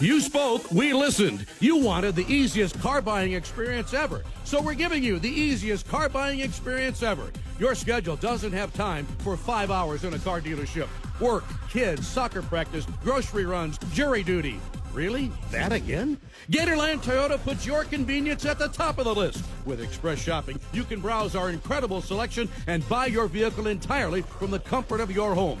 You 0.00 0.20
spoke, 0.20 0.70
we 0.70 0.92
listened. 0.92 1.46
You 1.60 1.78
wanted 1.78 2.16
the 2.16 2.30
easiest 2.30 2.78
car 2.80 3.00
buying 3.00 3.32
experience 3.32 3.94
ever. 3.94 4.24
So 4.44 4.60
we're 4.60 4.74
giving 4.74 5.02
you 5.02 5.18
the 5.18 5.30
easiest 5.30 5.88
car 5.88 6.10
buying 6.10 6.40
experience 6.40 7.02
ever. 7.02 7.30
Your 7.58 7.74
schedule 7.74 8.16
doesn't 8.16 8.52
have 8.52 8.74
time 8.74 9.06
for 9.20 9.38
five 9.38 9.70
hours 9.70 10.04
in 10.04 10.12
a 10.12 10.18
car 10.18 10.42
dealership. 10.42 10.88
Work, 11.18 11.44
kids, 11.70 12.06
soccer 12.06 12.42
practice, 12.42 12.86
grocery 13.02 13.46
runs, 13.46 13.78
jury 13.94 14.22
duty. 14.22 14.60
Really? 14.96 15.30
That 15.50 15.74
again? 15.74 16.16
Gatorland 16.50 17.02
Toyota 17.02 17.36
puts 17.44 17.66
your 17.66 17.84
convenience 17.84 18.46
at 18.46 18.58
the 18.58 18.68
top 18.68 18.96
of 18.96 19.04
the 19.04 19.14
list. 19.14 19.44
With 19.66 19.82
Express 19.82 20.18
Shopping, 20.18 20.58
you 20.72 20.84
can 20.84 21.00
browse 21.00 21.36
our 21.36 21.50
incredible 21.50 22.00
selection 22.00 22.48
and 22.66 22.88
buy 22.88 23.04
your 23.04 23.26
vehicle 23.26 23.66
entirely 23.66 24.22
from 24.22 24.50
the 24.50 24.58
comfort 24.58 25.00
of 25.00 25.10
your 25.10 25.34
home. 25.34 25.60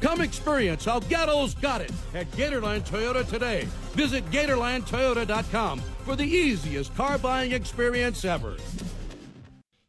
Come 0.00 0.20
experience 0.20 0.84
how 0.84 1.00
Gatto's 1.00 1.54
got 1.54 1.80
it 1.80 1.92
at 2.14 2.30
Gatorland 2.32 2.88
Toyota 2.88 3.26
today. 3.28 3.66
Visit 3.92 4.28
GatorlandToyota.com 4.30 5.80
for 6.04 6.16
the 6.16 6.24
easiest 6.24 6.94
car 6.96 7.18
buying 7.18 7.52
experience 7.52 8.24
ever. 8.24 8.56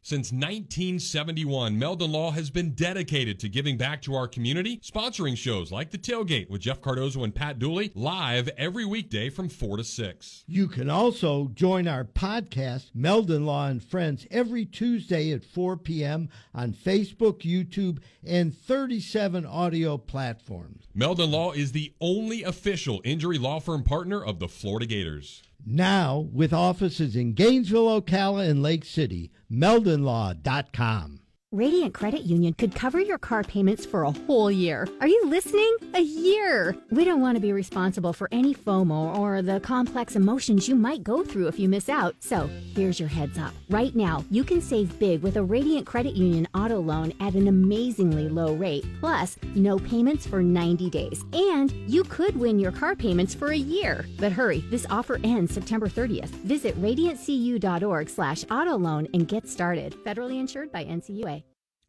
Since 0.06 0.30
1971, 0.30 1.76
Meldon 1.76 2.12
Law 2.12 2.30
has 2.30 2.48
been 2.48 2.74
dedicated 2.74 3.40
to 3.40 3.48
giving 3.48 3.76
back 3.76 4.00
to 4.02 4.14
our 4.14 4.28
community, 4.28 4.78
sponsoring 4.78 5.36
shows 5.36 5.72
like 5.72 5.90
The 5.90 5.98
Tailgate 5.98 6.48
with 6.48 6.60
Jeff 6.60 6.80
Cardozo 6.80 7.24
and 7.24 7.34
Pat 7.34 7.58
Dooley, 7.58 7.90
live 7.96 8.48
every 8.56 8.84
weekday 8.84 9.30
from 9.30 9.48
4 9.48 9.78
to 9.78 9.82
6. 9.82 10.44
You 10.46 10.68
can 10.68 10.88
also 10.88 11.48
join 11.54 11.88
our 11.88 12.04
podcast, 12.04 12.92
Meldon 12.94 13.46
Law 13.46 13.66
and 13.66 13.82
Friends, 13.82 14.28
every 14.30 14.64
Tuesday 14.64 15.32
at 15.32 15.42
4 15.42 15.76
p.m. 15.76 16.28
on 16.54 16.72
Facebook, 16.72 17.40
YouTube, 17.40 17.98
and 18.24 18.56
37 18.56 19.44
audio 19.44 19.98
platforms. 19.98 20.84
Meldon 20.94 21.32
Law 21.32 21.50
is 21.50 21.72
the 21.72 21.92
only 22.00 22.44
official 22.44 23.00
injury 23.02 23.38
law 23.38 23.58
firm 23.58 23.82
partner 23.82 24.24
of 24.24 24.38
the 24.38 24.46
Florida 24.46 24.86
Gators. 24.86 25.42
Now, 25.68 26.28
with 26.32 26.52
offices 26.52 27.16
in 27.16 27.32
Gainesville, 27.32 28.00
Ocala, 28.00 28.48
and 28.48 28.62
Lake 28.62 28.84
City, 28.84 29.32
meldonlaw.com. 29.50 31.20
Radiant 31.56 31.94
Credit 31.94 32.20
Union 32.20 32.52
could 32.52 32.74
cover 32.74 33.00
your 33.00 33.16
car 33.16 33.42
payments 33.42 33.86
for 33.86 34.02
a 34.02 34.10
whole 34.10 34.50
year. 34.50 34.86
Are 35.00 35.08
you 35.08 35.24
listening? 35.24 35.74
A 35.94 36.02
year! 36.02 36.76
We 36.90 37.02
don't 37.06 37.22
want 37.22 37.36
to 37.36 37.40
be 37.40 37.54
responsible 37.54 38.12
for 38.12 38.28
any 38.30 38.54
FOMO 38.54 39.16
or 39.16 39.40
the 39.40 39.58
complex 39.60 40.16
emotions 40.16 40.68
you 40.68 40.74
might 40.74 41.02
go 41.02 41.24
through 41.24 41.46
if 41.46 41.58
you 41.58 41.70
miss 41.70 41.88
out. 41.88 42.14
So, 42.20 42.50
here's 42.74 43.00
your 43.00 43.08
heads 43.08 43.38
up. 43.38 43.54
Right 43.70 43.96
now, 43.96 44.22
you 44.30 44.44
can 44.44 44.60
save 44.60 44.98
big 44.98 45.22
with 45.22 45.38
a 45.38 45.42
Radiant 45.42 45.86
Credit 45.86 46.14
Union 46.14 46.46
auto 46.52 46.78
loan 46.78 47.14
at 47.20 47.32
an 47.32 47.48
amazingly 47.48 48.28
low 48.28 48.52
rate, 48.52 48.84
plus 49.00 49.38
no 49.54 49.78
payments 49.78 50.26
for 50.26 50.42
90 50.42 50.90
days. 50.90 51.24
And 51.32 51.72
you 51.90 52.04
could 52.04 52.36
win 52.36 52.58
your 52.58 52.72
car 52.72 52.94
payments 52.94 53.34
for 53.34 53.52
a 53.52 53.56
year. 53.56 54.04
But 54.18 54.32
hurry, 54.32 54.60
this 54.68 54.86
offer 54.90 55.18
ends 55.24 55.54
September 55.54 55.88
30th. 55.88 56.28
Visit 56.44 56.78
radiantcu.org 56.82 58.10
slash 58.10 58.44
auto 58.50 58.76
loan 58.76 59.08
and 59.14 59.26
get 59.26 59.48
started. 59.48 59.96
Federally 60.04 60.38
insured 60.38 60.70
by 60.70 60.84
NCUA. 60.84 61.45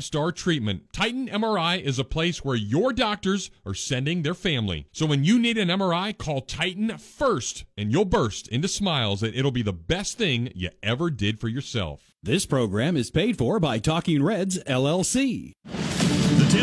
star 0.00 0.32
treatment. 0.32 0.92
Titan 0.92 1.28
MRI 1.28 1.80
is 1.80 1.98
a 1.98 2.04
place 2.04 2.44
where 2.44 2.56
your 2.56 2.92
doctors 2.92 3.50
are 3.64 3.74
sending 3.74 4.22
their 4.22 4.34
family. 4.34 4.86
So 4.92 5.06
when 5.06 5.24
you 5.24 5.38
need 5.38 5.58
an 5.58 5.68
MRI, 5.68 6.16
call 6.16 6.40
Titan 6.40 6.98
first 6.98 7.64
and 7.76 7.92
you'll 7.92 8.04
burst 8.04 8.48
into 8.48 8.68
smiles 8.68 9.20
that 9.20 9.34
it'll 9.34 9.50
be 9.50 9.62
the 9.62 9.72
best 9.72 10.18
thing 10.18 10.50
you 10.54 10.70
ever 10.82 11.10
did 11.10 11.40
for 11.40 11.48
yourself. 11.48 12.14
This 12.22 12.46
program 12.46 12.96
is 12.96 13.10
paid 13.10 13.38
for 13.38 13.58
by 13.58 13.78
Talking 13.78 14.22
Reds, 14.22 14.58
LLC. 14.64 15.54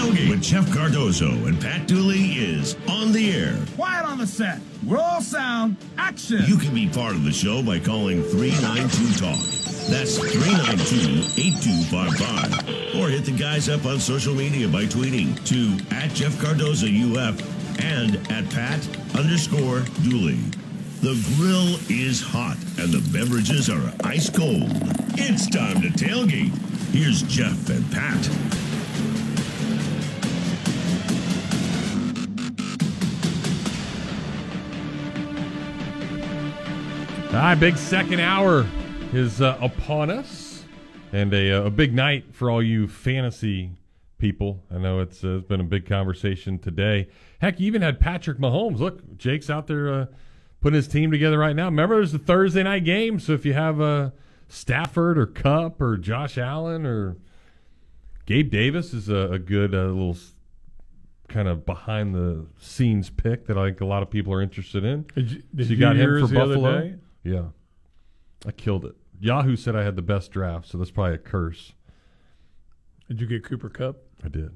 Tailgate 0.07 0.29
with 0.29 0.41
Jeff 0.41 0.71
Cardozo 0.73 1.29
and 1.47 1.59
Pat 1.59 1.85
Dooley 1.85 2.31
is 2.31 2.77
on 2.87 3.11
the 3.11 3.29
air. 3.35 3.57
Quiet 3.75 4.05
on 4.05 4.17
the 4.17 4.25
set. 4.25 4.61
Roll 4.85 5.19
sound. 5.19 5.75
Action. 5.97 6.45
You 6.45 6.57
can 6.57 6.73
be 6.73 6.87
part 6.87 7.13
of 7.13 7.25
the 7.25 7.31
show 7.33 7.61
by 7.61 7.77
calling 7.79 8.23
392 8.23 9.19
Talk. 9.19 9.37
That's 9.89 10.17
392-8255. 10.17 13.01
Or 13.01 13.09
hit 13.09 13.25
the 13.25 13.35
guys 13.37 13.67
up 13.67 13.85
on 13.85 13.99
social 13.99 14.33
media 14.33 14.69
by 14.69 14.85
tweeting 14.85 15.43
to 15.47 15.77
at 15.93 16.11
Jeff 16.11 16.39
Cardozo 16.39 16.87
UF 16.87 17.41
and 17.83 18.15
at 18.31 18.49
Pat 18.49 18.79
underscore 19.17 19.81
Dooley. 20.03 20.39
The 21.01 21.21
grill 21.35 21.75
is 21.89 22.21
hot 22.21 22.55
and 22.79 22.93
the 22.93 23.01
beverages 23.11 23.69
are 23.69 23.91
ice 24.05 24.29
cold. 24.29 24.71
It's 25.19 25.49
time 25.49 25.81
to 25.81 25.89
tailgate. 25.89 26.53
Here's 26.93 27.23
Jeff 27.23 27.67
and 27.69 27.85
Pat. 27.91 28.29
All 37.27 37.33
right, 37.43 37.55
big 37.55 37.77
second 37.77 38.19
hour 38.19 38.65
is 39.13 39.41
uh, 39.41 39.57
upon 39.61 40.09
us, 40.09 40.63
and 41.11 41.33
a, 41.33 41.51
uh, 41.61 41.65
a 41.65 41.69
big 41.69 41.93
night 41.93 42.33
for 42.33 42.49
all 42.49 42.63
you 42.63 42.87
fantasy 42.87 43.71
people. 44.17 44.63
I 44.73 44.77
know 44.79 45.01
it's, 45.01 45.23
uh, 45.23 45.37
it's 45.37 45.47
been 45.47 45.59
a 45.59 45.65
big 45.65 45.85
conversation 45.85 46.57
today. 46.57 47.09
Heck, 47.39 47.59
you 47.59 47.67
even 47.67 47.81
had 47.81 47.99
Patrick 47.99 48.37
Mahomes. 48.39 48.79
Look, 48.79 49.17
Jake's 49.17 49.49
out 49.49 49.67
there 49.67 49.93
uh, 49.93 50.05
putting 50.61 50.75
his 50.77 50.87
team 50.87 51.11
together 51.11 51.37
right 51.37 51.55
now. 51.55 51.65
Remember, 51.65 51.95
there's 51.95 52.13
a 52.13 52.17
Thursday 52.19 52.63
night 52.63 52.85
game, 52.85 53.19
so 53.19 53.33
if 53.33 53.45
you 53.45 53.53
have 53.53 53.79
uh, 53.81 54.11
Stafford 54.47 55.17
or 55.17 55.27
Kupp 55.27 55.79
or 55.81 55.97
Josh 55.97 56.37
Allen 56.37 56.85
or 56.85 57.17
Gabe 58.25 58.49
Davis 58.49 58.93
is 58.93 59.09
a, 59.09 59.33
a 59.33 59.39
good 59.39 59.75
uh, 59.75 59.83
little 59.83 60.17
kind 61.27 61.47
of 61.49 61.65
behind 61.65 62.15
the 62.15 62.45
scenes 62.57 63.09
pick 63.09 63.45
that 63.47 63.57
I 63.57 63.67
think 63.67 63.81
a 63.81 63.85
lot 63.85 64.01
of 64.01 64.09
people 64.09 64.33
are 64.33 64.41
interested 64.41 64.83
in. 64.85 65.03
Did 65.13 65.31
you- 65.31 65.43
did 65.53 65.65
so 65.67 65.69
you 65.71 65.75
you 65.75 65.81
got 65.81 65.95
him 65.97 66.21
for 66.21 66.27
the 66.27 66.33
Buffalo. 66.33 66.71
Day? 67.27 67.33
Yeah, 67.35 67.45
I 68.45 68.51
killed 68.51 68.85
it. 68.85 68.95
Yahoo 69.19 69.55
said 69.55 69.75
I 69.75 69.83
had 69.83 69.95
the 69.95 70.01
best 70.01 70.31
draft, 70.31 70.67
so 70.67 70.77
that's 70.77 70.91
probably 70.91 71.15
a 71.15 71.17
curse. 71.19 71.73
Did 73.07 73.21
you 73.21 73.27
get 73.27 73.43
Cooper 73.43 73.69
Kupp? 73.69 73.97
I 74.23 74.27
did. 74.29 74.51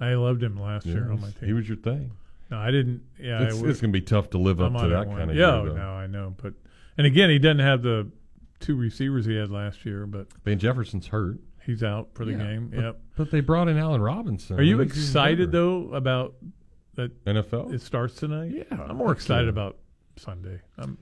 I 0.00 0.14
loved 0.14 0.42
him 0.42 0.60
last 0.60 0.86
year 0.86 1.10
on 1.10 1.20
my 1.20 1.28
team. 1.30 1.48
he 1.48 1.52
was 1.52 1.68
your 1.68 1.76
thing. 1.76 2.10
No, 2.50 2.58
I 2.58 2.70
didn't. 2.70 3.02
Yeah, 3.18 3.42
It's- 3.42 3.62
it's 3.62 3.80
gonna 3.80 3.92
be 3.92 4.00
tough 4.00 4.30
to 4.30 4.38
live 4.38 4.60
I 4.60 4.66
up 4.66 4.72
to 4.82 4.88
that 4.88 5.06
won. 5.06 5.18
kinda 5.18 5.34
Yeah, 5.34 5.62
year, 5.62 5.70
though. 5.70 5.76
no, 5.76 5.88
I 5.90 6.06
know, 6.06 6.34
but 6.42 6.54
and 6.98 7.06
again, 7.06 7.30
he 7.30 7.38
doesn't 7.38 7.58
have 7.60 7.82
the 7.82 8.08
two 8.60 8.76
receivers 8.76 9.26
he 9.26 9.34
had 9.36 9.50
last 9.50 9.84
year, 9.84 10.06
but 10.06 10.26
Van 10.44 10.58
Jefferson's 10.58 11.08
hurt. 11.08 11.38
He's 11.64 11.82
out 11.82 12.10
for 12.14 12.24
the 12.24 12.32
Yeah, 12.32 12.38
game. 12.38 12.68
but- 12.70 12.78
yep. 12.80 13.00
but 13.16 13.30
they 13.30 13.40
brought 13.40 13.68
in 13.68 13.78
Allen 13.78 14.02
Robinson. 14.02 14.58
Are 14.58 14.62
you 14.62 14.76
That 14.76 14.84
makes 14.84 14.96
it 14.96 14.98
even 15.00 15.08
excited 15.08 15.52
though 15.52 15.92
about 15.94 16.34
that 16.94 17.12
NFL? 17.24 17.72
It 17.72 17.80
starts 17.80 18.16
tonight. 18.16 18.52
Yeah, 18.52 18.82
I'm 18.82 18.96
more 18.96 19.12
excited 19.12 19.44
yeah. 19.46 19.50
about 19.50 19.78
Sunday. 20.16 20.60
I'm, 20.76 20.98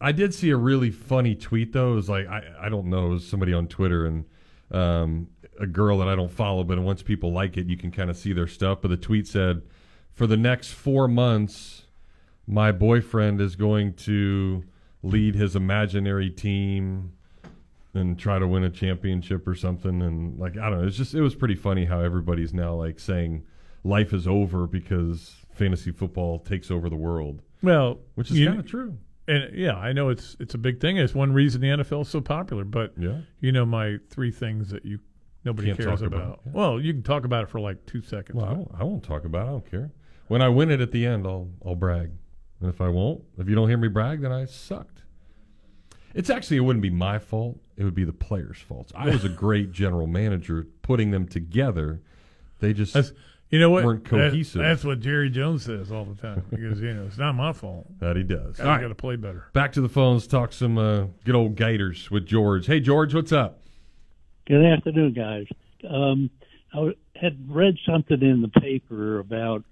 I 0.00 0.12
did 0.12 0.34
see 0.34 0.50
a 0.50 0.56
really 0.56 0.90
funny 0.90 1.34
tweet 1.34 1.72
though. 1.72 1.92
It 1.92 1.96
was 1.96 2.08
like 2.08 2.26
I, 2.26 2.42
I 2.60 2.68
don't 2.68 2.86
know, 2.86 3.06
it 3.06 3.10
was 3.10 3.26
somebody 3.28 3.52
on 3.52 3.66
Twitter 3.66 4.06
and 4.06 4.24
um, 4.70 5.28
a 5.58 5.66
girl 5.66 5.98
that 5.98 6.08
I 6.08 6.14
don't 6.14 6.30
follow, 6.30 6.64
but 6.64 6.78
once 6.80 7.02
people 7.02 7.32
like 7.32 7.56
it, 7.56 7.66
you 7.66 7.76
can 7.76 7.90
kind 7.90 8.10
of 8.10 8.16
see 8.16 8.32
their 8.32 8.46
stuff. 8.46 8.80
But 8.82 8.88
the 8.88 8.96
tweet 8.96 9.26
said, 9.26 9.62
"For 10.12 10.26
the 10.26 10.36
next 10.36 10.72
four 10.72 11.08
months, 11.08 11.84
my 12.46 12.72
boyfriend 12.72 13.40
is 13.40 13.56
going 13.56 13.94
to 13.94 14.64
lead 15.02 15.34
his 15.34 15.56
imaginary 15.56 16.30
team 16.30 17.12
and 17.94 18.18
try 18.18 18.38
to 18.38 18.46
win 18.46 18.64
a 18.64 18.70
championship 18.70 19.46
or 19.48 19.54
something." 19.54 20.02
And 20.02 20.38
like 20.38 20.58
I 20.58 20.68
don't 20.68 20.80
know, 20.80 20.86
it's 20.86 20.96
just 20.96 21.14
it 21.14 21.22
was 21.22 21.34
pretty 21.34 21.54
funny 21.54 21.86
how 21.86 22.00
everybody's 22.00 22.52
now 22.52 22.74
like 22.74 22.98
saying 23.00 23.44
life 23.84 24.12
is 24.12 24.26
over 24.26 24.66
because 24.66 25.36
fantasy 25.52 25.90
football 25.92 26.38
takes 26.40 26.70
over 26.70 26.90
the 26.90 26.96
world. 26.96 27.40
well, 27.62 28.00
which 28.14 28.30
is 28.30 28.46
kind 28.46 28.58
of 28.58 28.66
true. 28.66 28.98
And 29.28 29.56
yeah, 29.56 29.74
I 29.76 29.92
know 29.92 30.08
it's 30.08 30.36
it's 30.38 30.54
a 30.54 30.58
big 30.58 30.80
thing. 30.80 30.96
It's 30.98 31.14
one 31.14 31.32
reason 31.32 31.60
the 31.60 31.68
NFL 31.68 32.02
is 32.02 32.08
so 32.08 32.20
popular. 32.20 32.64
But 32.64 32.92
Yeah. 32.98 33.18
you 33.40 33.50
know 33.52 33.64
my 33.66 33.98
three 34.10 34.30
things 34.30 34.70
that 34.70 34.84
you 34.84 35.00
nobody 35.44 35.68
Can't 35.68 35.78
cares 35.80 36.02
about, 36.02 36.16
about. 36.22 36.40
yeah. 36.46 36.52
Well, 36.54 36.80
you 36.80 36.92
can 36.92 37.02
talk 37.02 37.24
about 37.24 37.42
it 37.44 37.48
for 37.50 37.60
like 37.60 37.84
two 37.86 38.02
seconds. 38.02 38.36
Well, 38.36 38.46
I 38.46 38.52
won't, 38.52 38.70
I 38.80 38.84
won't 38.84 39.02
talk 39.02 39.24
about 39.24 39.46
it. 39.46 39.48
I 39.48 39.52
don't 39.52 39.70
care. 39.70 39.90
When 40.28 40.42
I 40.42 40.48
win 40.48 40.70
it 40.70 40.80
at 40.80 40.92
the 40.92 41.04
end, 41.06 41.26
I'll 41.26 41.48
I'll 41.64 41.74
brag. 41.74 42.10
And 42.60 42.70
if 42.70 42.80
I 42.80 42.88
won't, 42.88 43.22
if 43.38 43.48
you 43.48 43.54
don't 43.54 43.68
hear 43.68 43.78
me 43.78 43.88
brag, 43.88 44.20
then 44.22 44.32
I 44.32 44.44
sucked. 44.44 45.02
It's 46.14 46.30
actually 46.30 46.56
it 46.56 46.60
wouldn't 46.60 46.82
be 46.82 46.90
my 46.90 47.18
fault. 47.18 47.58
It 47.76 47.84
would 47.84 47.94
be 47.94 48.04
the 48.04 48.12
players' 48.12 48.58
fault. 48.58 48.90
I 48.94 49.10
was 49.10 49.24
a 49.24 49.28
great 49.44 49.72
general 49.72 50.06
manager 50.06 50.66
putting 50.82 51.10
them 51.10 51.26
together. 51.28 52.00
They 52.60 52.72
just 52.72 52.94
That's, 52.94 53.12
you 53.56 53.60
know 53.60 53.70
what? 53.70 53.84
weren't 53.84 54.04
That- 54.04 54.10
cohesive. 54.10 54.60
that's 54.62 54.84
what 54.84 55.00
Jerry 55.00 55.30
Jones 55.30 55.64
says 55.64 55.90
all 55.90 56.04
the 56.04 56.14
time. 56.20 56.44
Because 56.50 56.80
you 56.80 56.92
know 56.94 57.04
it's 57.06 57.18
not 57.18 57.34
my 57.34 57.52
fault. 57.52 57.86
that 58.00 58.16
he 58.16 58.22
does. 58.22 58.56
Guys 58.56 58.60
All 58.60 58.72
right. 58.72 58.80
got 58.82 58.88
to 58.88 58.94
play 58.94 59.16
better. 59.16 59.46
Back 59.52 59.72
to 59.72 59.80
the 59.80 59.88
phones. 59.88 60.26
Talk 60.26 60.52
some 60.52 60.76
uh, 60.78 61.06
good 61.24 61.34
old 61.34 61.56
Gators 61.56 62.10
with 62.10 62.26
George. 62.26 62.66
Hey 62.66 62.80
George, 62.80 63.14
what's 63.14 63.32
up? 63.32 63.60
Good 64.46 64.64
afternoon, 64.64 65.12
guys. 65.12 65.46
Um, 65.88 66.30
I 66.72 66.76
w- 66.76 66.94
had 67.14 67.38
read 67.48 67.76
something 67.88 68.20
in 68.22 68.42
the 68.42 68.60
paper 68.60 69.18
about 69.18 69.64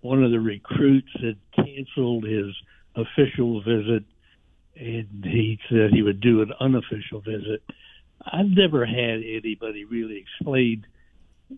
one 0.00 0.22
of 0.22 0.30
the 0.30 0.40
recruits 0.40 1.08
had 1.20 1.36
canceled 1.54 2.24
his 2.24 2.54
official 2.94 3.60
visit 3.62 4.04
and 4.76 5.24
he 5.24 5.58
said 5.70 5.90
he 5.90 6.02
would 6.02 6.20
do 6.20 6.42
an 6.42 6.52
unofficial 6.60 7.20
visit. 7.20 7.62
I've 8.24 8.50
never 8.50 8.84
had 8.86 9.22
anybody 9.24 9.84
really 9.84 10.18
explain 10.18 10.86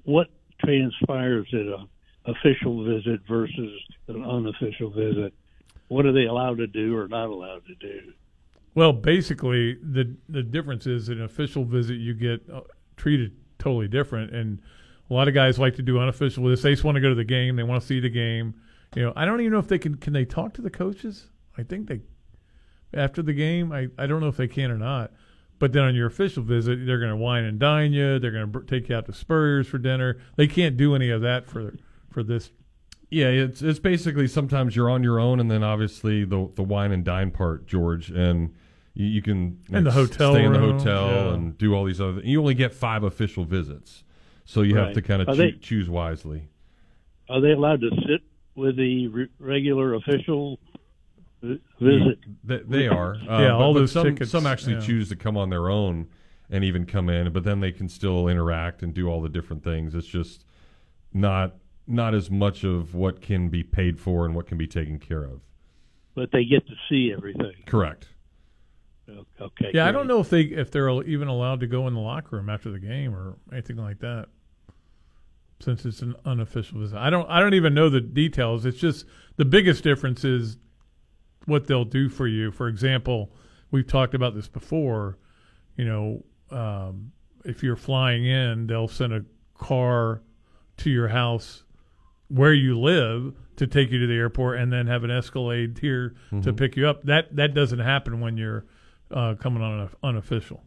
what 0.05 0.29
transpires 0.61 1.49
at 1.53 1.61
a 1.61 1.87
official 2.29 2.85
visit 2.85 3.21
versus 3.27 3.81
an 4.09 4.25
unofficial 4.25 4.91
visit. 4.91 5.33
What 5.89 6.05
are 6.05 6.13
they 6.13 6.25
allowed 6.25 6.59
to 6.59 6.67
do 6.67 6.97
or 6.97 7.09
not 7.09 7.29
allowed 7.29 7.63
to 7.67 7.75
do? 7.77 8.13
Well, 8.75 8.93
basically, 8.93 9.75
the 9.75 10.15
the 10.29 10.43
difference 10.43 10.87
is 10.87 11.09
an 11.09 11.23
official 11.23 11.65
visit 11.65 11.95
you 11.95 12.15
get 12.15 12.43
uh, 12.53 12.61
treated 12.97 13.33
totally 13.59 13.89
different, 13.89 14.35
and 14.35 14.61
a 15.11 15.15
lot 15.15 15.27
of 15.27 15.35
guys 15.35 15.59
like 15.59 15.75
to 15.77 15.83
do 15.83 15.99
unofficial 15.99 16.45
visits. 16.45 16.63
They 16.63 16.73
just 16.73 16.85
want 16.85 16.97
to 16.97 17.01
go 17.01 17.09
to 17.09 17.15
the 17.15 17.25
game. 17.25 17.57
They 17.57 17.63
want 17.63 17.81
to 17.81 17.87
see 17.87 18.01
the 18.01 18.11
game. 18.11 18.55
You 18.95 19.03
know, 19.03 19.13
I 19.17 19.25
don't 19.25 19.41
even 19.41 19.53
know 19.53 19.59
if 19.59 19.69
they 19.69 19.79
can. 19.79 19.97
Can 19.97 20.13
they 20.13 20.25
talk 20.25 20.55
to 20.55 20.63
the 20.63 20.71
coaches? 20.71 21.29
I 21.57 21.63
think 21.63 21.89
they 21.89 22.01
after 22.95 23.23
the 23.23 23.33
game. 23.33 23.73
I 23.73 23.89
I 23.99 24.07
don't 24.07 24.21
know 24.21 24.29
if 24.29 24.37
they 24.37 24.49
can 24.49 24.71
or 24.71 24.79
not. 24.79 25.13
But 25.59 25.73
then 25.73 25.83
on 25.85 25.95
your 25.95 26.07
official 26.07 26.43
visit, 26.43 26.87
they're 26.87 26.99
going 27.01 27.11
to 27.11 27.17
wine 27.17 27.45
and 27.45 27.59
dine 27.59 27.93
you. 27.93 28.19
They're 28.19 28.31
going 28.31 28.53
to 28.53 28.61
take 28.63 28.89
you 28.89 28.97
out 28.97 29.07
to 29.07 29.13
Spurrier's 29.13 29.67
for 29.67 29.79
dinner. 29.79 30.19
They 30.37 30.47
can't 30.47 30.77
do 30.77 30.95
any 30.95 31.11
of 31.11 31.21
that 31.23 31.49
for 31.49 31.75
for 32.11 32.23
this. 32.23 32.51
Yeah, 33.11 33.27
it's 33.29 33.63
it's 33.63 33.79
basically 33.79 34.29
sometimes 34.29 34.77
you're 34.77 34.91
on 34.91 35.03
your 35.03 35.19
own, 35.19 35.41
and 35.41 35.51
then 35.51 35.63
obviously 35.65 36.25
the 36.25 36.51
the 36.55 36.63
wine 36.63 36.93
and 36.93 37.05
dine 37.05 37.31
part, 37.31 37.67
George, 37.67 38.11
and 38.11 38.55
you, 38.95 39.07
you 39.07 39.23
can 39.23 39.59
In 39.71 39.85
the 39.85 39.91
hotel 39.91 40.35
stay 40.35 40.45
in 40.45 40.53
the 40.53 40.59
hotel 40.59 41.09
yeah. 41.11 41.35
and 41.35 41.57
do 41.59 41.75
all 41.75 41.85
these 41.85 42.01
other. 42.01 42.15
Things. 42.15 42.27
You 42.27 42.41
only 42.41 42.55
get 42.55 42.75
five 42.75 43.03
official 43.03 43.45
visits, 43.45 44.05
so 44.45 44.61
you 44.63 44.77
have 44.77 44.93
to 44.93 45.03
kind 45.03 45.23
of 45.23 45.29
Are 45.31 45.35
choo- 45.35 45.57
choose 45.59 45.89
wisely. 45.91 46.49
Are 47.31 47.41
they 47.41 47.51
allowed 47.53 47.81
to 47.81 47.91
sit 48.07 48.23
with 48.55 48.77
the 48.77 49.09
re- 49.09 49.29
regular 49.39 49.95
official 49.95 50.59
vi- 50.67 50.68
visit? 51.43 52.18
They, 52.45 52.59
they 52.66 52.89
are. 52.89 53.14
Uh, 53.28 53.39
Yeah, 53.41 53.49
but- 53.49 53.53
all 53.57 53.74
but 53.74 53.80
those 53.80 53.93
some, 53.93 54.05
tickets, 54.05 54.30
Some 54.30 54.47
actually 54.47 54.74
yeah. 54.74 54.80
choose 54.80 55.09
to 55.11 55.16
come 55.16 55.36
on 55.36 55.51
their 55.51 55.68
own 55.70 56.09
and 56.51 56.64
even 56.64 56.86
come 56.86 57.09
in, 57.11 57.32
but 57.32 57.45
then 57.45 57.61
they 57.61 57.72
can 57.72 57.89
still 57.89 58.26
interact 58.28 58.82
and 58.82 58.95
do 58.95 59.09
all 59.09 59.20
the 59.20 59.28
different 59.28 59.62
things. 59.62 59.95
It's 59.95 60.07
just 60.07 60.45
not 61.12 61.55
not 61.86 62.14
as 62.14 62.30
much 62.30 62.64
of 62.64 62.95
what 62.95 63.20
can 63.22 63.49
be 63.49 63.62
paid 63.62 63.99
for 63.99 64.26
and 64.26 64.34
what 64.34 64.47
can 64.47 64.59
be 64.59 64.66
taken 64.66 64.99
care 64.99 65.24
of. 65.24 65.41
But 66.14 66.30
they 66.32 66.45
get 66.45 66.66
to 66.66 66.74
see 66.89 67.12
everything. 67.16 67.53
Correct. 67.66 68.09
Okay. 69.41 69.70
Yeah, 69.72 69.86
I 69.86 69.93
don't 69.93 70.07
know 70.07 70.20
if 70.20 70.28
they 70.28 70.43
if 70.43 70.70
they're 70.70 70.91
even 71.05 71.28
allowed 71.28 71.61
to 71.61 71.66
go 71.66 71.86
in 71.89 71.95
the 71.95 72.01
locker 72.01 72.36
room 72.36 72.51
after 72.51 72.70
the 72.70 72.78
game 72.78 73.14
or 73.14 73.36
anything 73.53 73.76
like 73.76 74.01
that. 74.01 74.26
Since 75.61 75.84
it's 75.86 76.03
an 76.03 76.14
unofficial 76.24 76.80
visit, 76.80 76.99
I 76.99 77.11
don't 77.11 77.28
I 77.28 77.41
don't 77.41 77.55
even 77.55 77.74
know 77.74 77.89
the 77.89 78.01
details. 78.01 78.64
It's 78.66 78.78
just 78.78 79.07
the 79.36 79.45
biggest 79.45 79.82
difference 79.82 80.24
is 80.24 80.59
what 81.49 81.67
they'll 81.67 81.85
do 81.85 82.09
for 82.09 82.27
you. 82.27 82.51
For 82.53 82.69
example, 82.69 83.33
we've 83.71 83.87
talked 83.87 84.15
about 84.15 84.35
this 84.35 84.49
before. 84.49 85.19
You 85.77 85.85
know, 85.85 86.25
um, 86.57 87.13
if 87.45 87.63
you're 87.63 87.77
flying 87.77 88.25
in, 88.25 88.67
they'll 88.67 88.89
send 88.89 89.13
a 89.13 89.25
car 89.55 90.23
to 90.79 90.91
your 90.91 91.09
house 91.09 91.65
where 92.29 92.53
you 92.53 92.79
live 92.79 93.35
to 93.57 93.67
take 93.67 93.91
you 93.91 93.99
to 93.99 94.07
the 94.07 94.15
airport, 94.15 94.59
and 94.59 94.73
then 94.73 94.87
have 94.87 95.03
an 95.03 95.11
Escalade 95.11 95.79
here 95.81 96.11
to 96.31 96.37
Mm-hmm. 96.37 96.49
Mhm. 96.51 96.57
pick 96.57 96.77
you 96.77 96.87
up. 96.87 97.03
That 97.05 97.35
that 97.37 97.55
doesn't 97.55 97.81
happen 97.81 98.21
when 98.21 98.37
you're 98.37 98.67
uh, 99.11 99.35
coming 99.35 99.63
on 99.63 99.81
an 99.81 99.89
unofficial. 100.03 100.63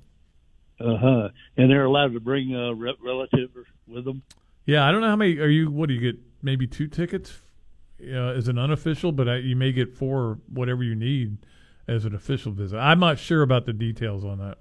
Uh 0.80 0.98
huh. 0.98 1.30
And 1.58 1.70
they're 1.70 1.86
allowed 1.86 2.14
to 2.14 2.20
bring 2.20 2.56
a 2.56 2.74
re- 2.74 2.98
relative 3.04 3.52
with 3.88 4.04
them. 4.06 4.24
Yeah, 4.66 4.86
I 4.88 4.92
don't 4.92 5.02
know 5.02 5.10
how 5.10 5.16
many 5.16 5.38
are 5.38 5.48
you. 5.48 5.70
What 5.70 5.88
do 5.90 5.94
you 5.94 6.02
get? 6.02 6.20
Maybe 6.42 6.66
two 6.68 6.88
tickets 6.88 7.40
uh, 8.04 8.38
as 8.38 8.48
an 8.48 8.58
unofficial, 8.58 9.12
but 9.12 9.28
I, 9.28 9.36
you 9.38 9.56
may 9.56 9.72
get 9.72 9.94
four 9.96 10.40
whatever 10.52 10.84
you 10.84 10.96
need 10.96 11.38
as 11.88 12.06
an 12.06 12.16
official 12.16 12.52
visit. 12.52 12.78
I'm 12.78 13.00
not 13.00 13.20
sure 13.20 13.42
about 13.42 13.66
the 13.66 13.74
details 13.74 14.24
on 14.24 14.38
that, 14.40 14.58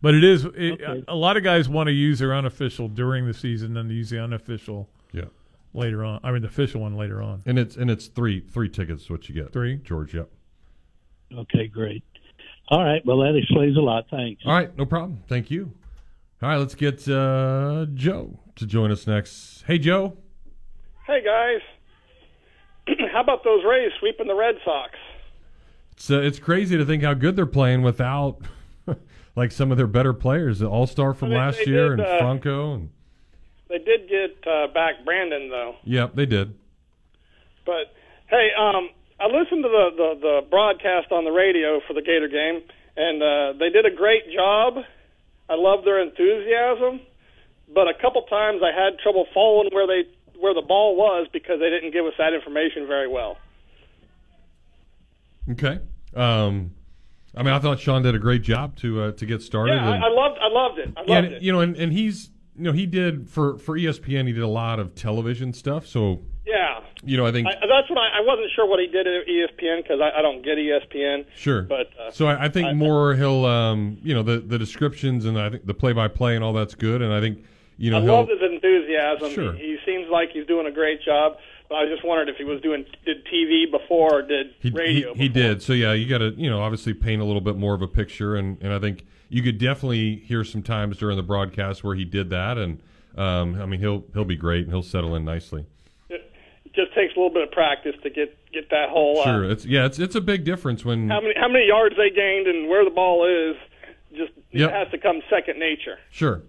but 0.00 0.14
it 0.14 0.24
is. 0.24 0.44
It, 0.44 0.80
Okay. 0.82 1.04
A 1.08 1.14
lot 1.14 1.36
of 1.36 1.42
guys 1.44 1.68
want 1.68 1.88
to 1.88 1.92
use 1.92 2.18
their 2.18 2.34
unofficial 2.34 2.88
during 2.88 3.26
the 3.26 3.34
season, 3.34 3.74
then 3.74 3.88
use 3.90 4.10
the 4.10 4.22
unofficial. 4.22 4.88
Yeah. 5.12 5.24
Later 5.72 6.04
on, 6.04 6.20
I 6.22 6.30
mean 6.30 6.42
the 6.42 6.48
official 6.48 6.82
one 6.82 6.96
later 6.96 7.20
on. 7.20 7.42
And 7.46 7.58
it's 7.58 7.76
and 7.76 7.90
it's 7.90 8.06
three 8.06 8.40
three 8.40 8.68
tickets 8.68 9.10
what 9.10 9.28
you 9.28 9.34
get. 9.34 9.52
Three? 9.52 9.78
George. 9.78 10.14
Yep. 10.14 10.28
Okay, 11.36 11.66
great. 11.66 12.04
All 12.68 12.82
right. 12.82 13.04
Well, 13.04 13.18
that 13.18 13.34
explains 13.36 13.76
a 13.76 13.80
lot. 13.80 14.04
Thanks. 14.10 14.42
All 14.46 14.52
right, 14.52 14.76
no 14.78 14.86
problem. 14.86 15.22
Thank 15.26 15.50
you. 15.50 15.72
All 16.42 16.48
right, 16.48 16.58
let's 16.58 16.74
get 16.76 17.08
uh, 17.08 17.86
Joe 17.94 18.38
to 18.56 18.66
join 18.66 18.90
us 18.92 19.06
next. 19.06 19.64
Hey, 19.66 19.78
Joe. 19.78 20.16
Hey 21.06 21.22
guys, 21.24 21.60
how 23.12 23.20
about 23.20 23.44
those 23.44 23.64
Rays 23.64 23.92
sweeping 24.00 24.26
the 24.26 24.34
Red 24.34 24.56
Sox? 24.64 24.92
It's 25.92 26.10
uh, 26.10 26.20
it's 26.20 26.38
crazy 26.38 26.76
to 26.76 26.84
think 26.84 27.02
how 27.02 27.14
good 27.14 27.36
they're 27.36 27.46
playing 27.46 27.82
without 27.82 28.38
like 29.36 29.52
some 29.52 29.70
of 29.70 29.76
their 29.76 29.86
better 29.86 30.12
players. 30.12 30.58
The 30.58 30.66
All 30.68 30.86
Star 30.86 31.14
from 31.14 31.30
last 31.30 31.58
they 31.64 31.70
year 31.70 31.96
did, 31.96 32.00
and 32.00 32.08
uh, 32.08 32.18
Franco 32.18 32.74
and 32.74 32.90
They 33.68 33.78
did 33.78 34.08
get 34.08 34.36
uh, 34.46 34.66
back 34.74 35.04
Brandon 35.04 35.48
though, 35.50 35.76
yep, 35.84 36.14
they 36.14 36.26
did. 36.26 36.54
but 37.64 37.94
hey, 38.26 38.48
um, 38.58 38.90
I 39.20 39.26
listened 39.26 39.62
to 39.62 39.68
the, 39.68 39.90
the 39.96 40.20
the 40.20 40.40
broadcast 40.50 41.12
on 41.12 41.24
the 41.24 41.30
radio 41.30 41.80
for 41.86 41.94
the 41.94 42.02
Gator 42.02 42.28
game, 42.28 42.62
and 42.96 43.22
uh, 43.22 43.58
they 43.58 43.70
did 43.70 43.86
a 43.86 43.94
great 43.94 44.24
job. 44.34 44.78
I 45.48 45.54
love 45.54 45.84
their 45.84 46.00
enthusiasm, 46.02 47.00
but 47.72 47.86
a 47.86 47.94
couple 48.00 48.22
times 48.22 48.62
I 48.64 48.72
had 48.74 48.98
trouble 48.98 49.26
following 49.32 49.68
where 49.72 49.86
they 49.86 50.08
where 50.44 50.52
the 50.52 50.60
ball 50.60 50.94
was 50.94 51.26
because 51.32 51.58
they 51.58 51.70
didn't 51.70 51.90
give 51.92 52.04
us 52.04 52.12
that 52.18 52.34
information 52.34 52.86
very 52.86 53.08
well. 53.08 53.38
Okay. 55.50 55.80
Um, 56.14 56.72
I 57.34 57.42
mean, 57.42 57.54
I 57.54 57.58
thought 57.58 57.80
Sean 57.80 58.02
did 58.02 58.14
a 58.14 58.18
great 58.18 58.42
job 58.42 58.76
to 58.76 59.02
uh, 59.04 59.12
to 59.12 59.26
get 59.26 59.40
started. 59.42 59.72
Yeah, 59.74 59.94
and- 59.94 60.04
I, 60.04 60.08
I 60.08 60.10
loved 60.10 60.38
I 60.40 60.48
loved 60.48 60.78
it. 60.78 60.88
I 60.96 61.00
loved 61.00 61.30
yeah, 61.30 61.36
it. 61.36 61.42
you 61.42 61.50
know, 61.50 61.60
and, 61.60 61.74
and 61.76 61.92
he's 61.92 62.30
you 62.56 62.64
know 62.64 62.72
he 62.72 62.84
did 62.86 63.28
for 63.28 63.58
for 63.58 63.76
ESPN. 63.76 64.26
He 64.26 64.32
did 64.34 64.42
a 64.42 64.46
lot 64.46 64.78
of 64.78 64.94
television 64.94 65.52
stuff. 65.54 65.86
So 65.86 66.20
Yeah. 66.46 66.80
you 67.02 67.16
know, 67.16 67.26
I 67.26 67.32
think 67.32 67.48
I, 67.48 67.52
that's 67.66 67.88
what 67.88 67.98
I, 67.98 68.18
I 68.18 68.20
wasn't 68.20 68.50
sure 68.54 68.68
what 68.68 68.80
he 68.80 68.86
did 68.86 69.06
at 69.06 69.26
ESPN 69.26 69.82
because 69.82 70.00
I, 70.00 70.18
I 70.18 70.22
don't 70.22 70.42
get 70.44 70.58
ESPN. 70.58 71.24
Sure. 71.34 71.62
But 71.62 71.88
uh, 71.98 72.10
so 72.12 72.26
I, 72.26 72.44
I 72.44 72.48
think 72.50 72.76
more 72.76 73.14
he'll, 73.14 73.46
um, 73.46 73.98
you 74.02 74.14
know, 74.14 74.22
the 74.22 74.38
the 74.38 74.58
descriptions 74.58 75.24
and 75.24 75.38
I 75.40 75.48
think 75.50 75.64
the 75.66 75.74
play 75.74 75.94
by 75.94 76.08
play 76.08 76.36
and 76.36 76.44
all 76.44 76.52
that's 76.52 76.74
good. 76.74 77.00
And 77.02 77.12
I 77.12 77.20
think, 77.20 77.44
you 77.78 77.90
know, 77.90 77.98
I 77.98 78.02
he'll, 78.02 78.26
his 78.26 78.40
enthusiasm. 78.40 79.30
Sure. 79.32 79.52
He, 79.54 79.73
like 80.14 80.30
he's 80.32 80.46
doing 80.46 80.66
a 80.66 80.70
great 80.72 81.02
job. 81.04 81.36
But 81.68 81.76
I 81.76 81.86
just 81.86 82.04
wondered 82.04 82.28
if 82.28 82.36
he 82.36 82.44
was 82.44 82.60
doing 82.60 82.84
did 83.04 83.24
TV 83.26 83.70
before 83.70 84.18
or 84.20 84.22
did 84.22 84.54
he, 84.60 84.70
radio. 84.70 85.14
he, 85.14 85.22
he 85.24 85.28
did. 85.28 85.62
So 85.62 85.72
yeah, 85.72 85.92
you 85.92 86.08
got 86.08 86.18
to, 86.18 86.30
you 86.36 86.48
know, 86.48 86.60
obviously 86.62 86.94
paint 86.94 87.20
a 87.20 87.24
little 87.24 87.40
bit 87.40 87.56
more 87.56 87.74
of 87.74 87.82
a 87.82 87.88
picture. 87.88 88.36
And 88.36 88.56
and 88.62 88.72
I 88.72 88.78
think 88.78 89.04
you 89.28 89.42
could 89.42 89.58
definitely 89.58 90.16
hear 90.16 90.44
some 90.44 90.62
times 90.62 90.96
during 90.98 91.16
the 91.16 91.22
broadcast 91.22 91.82
where 91.82 91.94
he 91.96 92.04
did 92.04 92.30
that. 92.30 92.58
And 92.58 92.80
um, 93.16 93.60
I 93.60 93.66
mean, 93.66 93.80
he'll 93.80 94.04
he'll 94.12 94.24
be 94.24 94.36
great 94.36 94.64
and 94.64 94.70
he'll 94.72 94.82
settle 94.82 95.14
in 95.16 95.24
nicely. 95.24 95.64
It 96.10 96.30
just 96.74 96.94
takes 96.94 97.14
a 97.14 97.18
little 97.18 97.32
bit 97.32 97.42
of 97.44 97.50
practice 97.52 97.94
to 98.02 98.10
get 98.10 98.36
get 98.52 98.68
that 98.70 98.90
whole. 98.90 99.20
Uh, 99.20 99.24
Sure. 99.24 99.44
It's 99.50 99.64
yeah, 99.64 99.86
it's 99.86 99.98
it's 99.98 100.14
a 100.14 100.20
big 100.20 100.44
difference 100.44 100.84
when 100.84 101.08
How 101.08 101.20
many 101.20 101.34
how 101.36 101.48
many 101.48 101.66
yards 101.66 101.96
they 101.96 102.10
gained 102.10 102.46
and 102.46 102.68
where 102.68 102.84
the 102.84 102.90
ball 102.90 103.24
is, 103.26 103.56
just 104.16 104.32
Yep. 104.52 104.70
it 104.70 104.72
has 104.72 104.90
to 104.90 104.98
come 104.98 105.22
second 105.30 105.58
nature. 105.58 105.98
sure. 106.10 106.42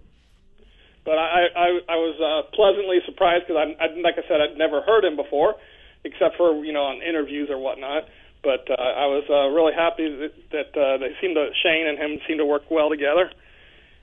But 1.06 1.18
I 1.18 1.46
I, 1.54 1.68
I 1.88 1.96
was 1.96 2.18
uh, 2.18 2.50
pleasantly 2.50 2.98
surprised 3.06 3.46
because 3.46 3.62
I, 3.62 3.66
I 3.78 3.86
like 4.02 4.18
I 4.18 4.26
said 4.26 4.42
I'd 4.42 4.58
never 4.58 4.82
heard 4.82 5.04
him 5.04 5.14
before, 5.14 5.54
except 6.02 6.36
for 6.36 6.64
you 6.64 6.72
know 6.72 6.82
on 6.82 7.00
interviews 7.00 7.48
or 7.48 7.58
whatnot. 7.58 8.10
But 8.42 8.66
uh, 8.68 8.74
I 8.74 9.06
was 9.06 9.24
uh, 9.30 9.48
really 9.54 9.72
happy 9.72 10.06
that, 10.10 10.34
that 10.50 10.70
uh, 10.78 10.98
they 10.98 11.14
seemed 11.20 11.36
to 11.36 11.50
Shane 11.62 11.86
and 11.86 11.96
him 11.96 12.18
seemed 12.26 12.38
to 12.38 12.44
work 12.44 12.70
well 12.70 12.90
together, 12.90 13.30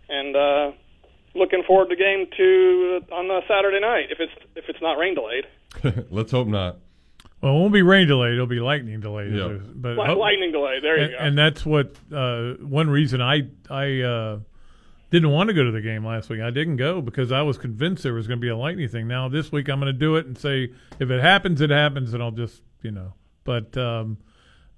and 0.09 0.35
uh, 0.35 0.71
looking 1.35 1.63
forward 1.67 1.89
to 1.89 1.95
game 1.95 2.27
two 2.35 3.01
on 3.11 3.29
uh, 3.29 3.41
Saturday 3.47 3.79
night 3.79 4.07
if 4.09 4.19
it's 4.19 4.33
if 4.55 4.65
it's 4.69 4.81
not 4.81 4.97
rain 4.97 5.15
delayed. 5.15 5.45
Let's 6.09 6.31
hope 6.31 6.47
not. 6.47 6.77
Well, 7.41 7.51
it 7.55 7.59
won't 7.59 7.73
be 7.73 7.81
rain 7.81 8.07
delayed; 8.07 8.33
it'll 8.33 8.47
be 8.47 8.61
lightning 8.61 9.01
delayed. 9.01 9.33
Yeah. 9.33 9.57
But 9.75 9.97
Li- 9.97 10.15
lightning 10.15 10.53
delay. 10.53 10.79
There 10.81 10.97
you 10.97 11.03
and, 11.03 11.11
go. 11.11 11.17
and 11.19 11.37
that's 11.37 11.65
what 11.65 11.95
uh, 12.13 12.53
one 12.63 12.89
reason 12.89 13.21
I 13.21 13.49
I 13.69 13.99
uh, 14.01 14.39
didn't 15.13 15.29
want 15.29 15.47
to 15.47 15.53
go 15.53 15.63
to 15.63 15.69
the 15.71 15.79
game 15.79 16.03
last 16.03 16.27
week. 16.29 16.41
I 16.41 16.49
didn't 16.49 16.77
go 16.77 16.99
because 16.99 17.31
I 17.31 17.43
was 17.43 17.59
convinced 17.59 18.01
there 18.01 18.15
was 18.15 18.25
going 18.25 18.39
to 18.39 18.41
be 18.41 18.49
a 18.49 18.57
lightning 18.57 18.87
thing. 18.87 19.07
Now 19.07 19.29
this 19.29 19.51
week 19.51 19.69
I'm 19.69 19.79
going 19.79 19.93
to 19.93 19.97
do 19.97 20.15
it 20.15 20.25
and 20.25 20.35
say 20.35 20.71
if 20.99 21.11
it 21.11 21.21
happens, 21.21 21.61
it 21.61 21.69
happens, 21.69 22.15
and 22.15 22.23
I'll 22.23 22.31
just 22.31 22.63
you 22.81 22.89
know. 22.89 23.13
But 23.43 23.77
um, 23.77 24.17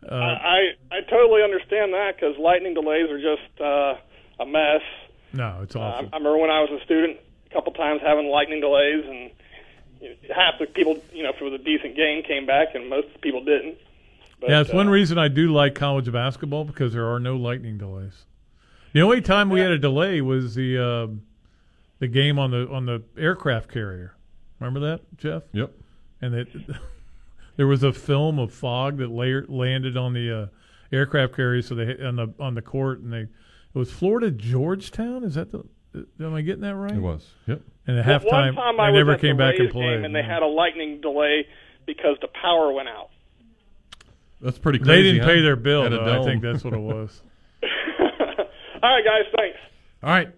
uh, 0.03 0.13
I 0.13 0.73
I 0.91 1.01
totally 1.09 1.41
understand 1.41 1.93
that 1.93 2.15
because 2.17 2.37
lightning 2.37 2.73
delays 2.73 3.09
are 3.09 3.17
just 3.17 3.61
uh, 3.61 3.95
a 4.37 4.45
mess. 4.45 4.81
no, 5.31 5.61
it's 5.63 5.73
Uh, 5.73 5.79
I, 5.79 5.83
awful. 5.83 6.09
I 6.11 6.17
remember 6.17 6.37
when 6.37 6.49
I 6.51 6.59
was 6.59 6.81
a 6.81 6.83
student, 6.83 7.17
a 7.49 7.53
couple 7.53 7.71
times 7.71 8.01
having 8.01 8.27
lightning 8.27 8.59
delays, 8.59 9.05
and 9.07 10.21
half 10.35 10.59
the 10.59 10.65
people, 10.65 11.01
you 11.13 11.23
know, 11.23 11.29
if 11.29 11.37
it 11.39 11.43
was 11.45 11.53
a 11.53 11.63
decent 11.63 11.95
game, 11.95 12.23
came 12.23 12.45
back, 12.45 12.75
and 12.75 12.89
most 12.89 13.07
people 13.21 13.41
didn't. 13.45 13.77
But, 14.41 14.49
yeah, 14.49 14.59
it's 14.59 14.73
one 14.73 14.89
uh, 14.89 14.91
reason 14.91 15.17
I 15.17 15.29
do 15.29 15.53
like 15.53 15.75
college 15.75 16.11
basketball 16.11 16.65
because 16.65 16.91
there 16.91 17.07
are 17.07 17.21
no 17.21 17.37
lightning 17.37 17.77
delays. 17.77 18.25
The 18.95 19.01
only 19.01 19.19
time 19.19 19.49
we 19.49 19.59
had 19.59 19.71
a 19.71 19.77
delay 19.77 20.21
was 20.21 20.55
the 20.55 20.81
uh, 20.81 21.07
the 21.99 22.07
game 22.07 22.39
on 22.39 22.51
the 22.51 22.69
on 22.69 22.85
the 22.85 23.03
aircraft 23.17 23.69
carrier. 23.69 24.15
Remember 24.57 24.79
that, 24.91 25.01
Jeff? 25.17 25.43
Yep. 25.51 25.73
And 26.21 26.33
it, 26.33 26.47
there 27.57 27.67
was 27.67 27.83
a 27.83 27.91
film 27.91 28.39
of 28.39 28.53
fog 28.53 28.99
that 28.99 29.11
layer, 29.11 29.45
landed 29.49 29.97
on 29.97 30.13
the 30.13 30.43
uh, 30.43 30.47
aircraft 30.95 31.35
carrier, 31.35 31.61
So 31.61 31.75
they 31.75 32.01
on 32.01 32.15
the 32.15 32.33
on 32.39 32.55
the 32.55 32.61
court, 32.61 33.01
and 33.01 33.11
they 33.11 33.23
it 33.23 33.29
was 33.73 33.91
Florida 33.91 34.31
Georgetown. 34.31 35.25
Is 35.25 35.35
that 35.35 35.51
the? 35.51 35.65
Am 36.21 36.33
I 36.33 36.39
getting 36.39 36.61
that 36.61 36.75
right? 36.75 36.93
It 36.93 37.01
was. 37.01 37.27
Yep. 37.47 37.63
And 37.87 37.99
at 37.99 38.05
Well, 38.05 38.19
halftime, 38.21 38.55
one 38.55 38.55
time 38.55 38.77
they 38.77 38.83
I 38.83 38.91
never 38.91 39.17
came 39.17 39.35
the 39.35 39.43
back 39.43 39.55
and 39.55 39.65
Rays 39.65 39.71
played. 39.73 40.05
and 40.05 40.15
they 40.15 40.23
had 40.23 40.41
a 40.41 40.47
lightning 40.47 41.01
delay 41.01 41.47
because 41.85 42.15
the 42.21 42.29
power 42.29 42.71
went 42.71 42.87
out. 42.87 43.09
That's 44.39 44.57
pretty 44.57 44.79
crazy. 44.79 44.91
They 44.93 45.03
didn't 45.03 45.23
huh? 45.23 45.33
pay 45.33 45.41
their 45.41 45.57
bill. 45.57 45.83
At 45.83 45.91
a 45.91 45.97
Though. 45.97 46.21
I 46.21 46.23
think 46.23 46.41
that's 46.41 46.63
what 46.63 46.73
it 46.73 46.79
was. 46.79 47.21
All 48.85 48.91
right, 48.91 49.03
guys, 49.03 49.23
thanks. 49.35 49.57
All 50.03 50.11
right. 50.11 50.29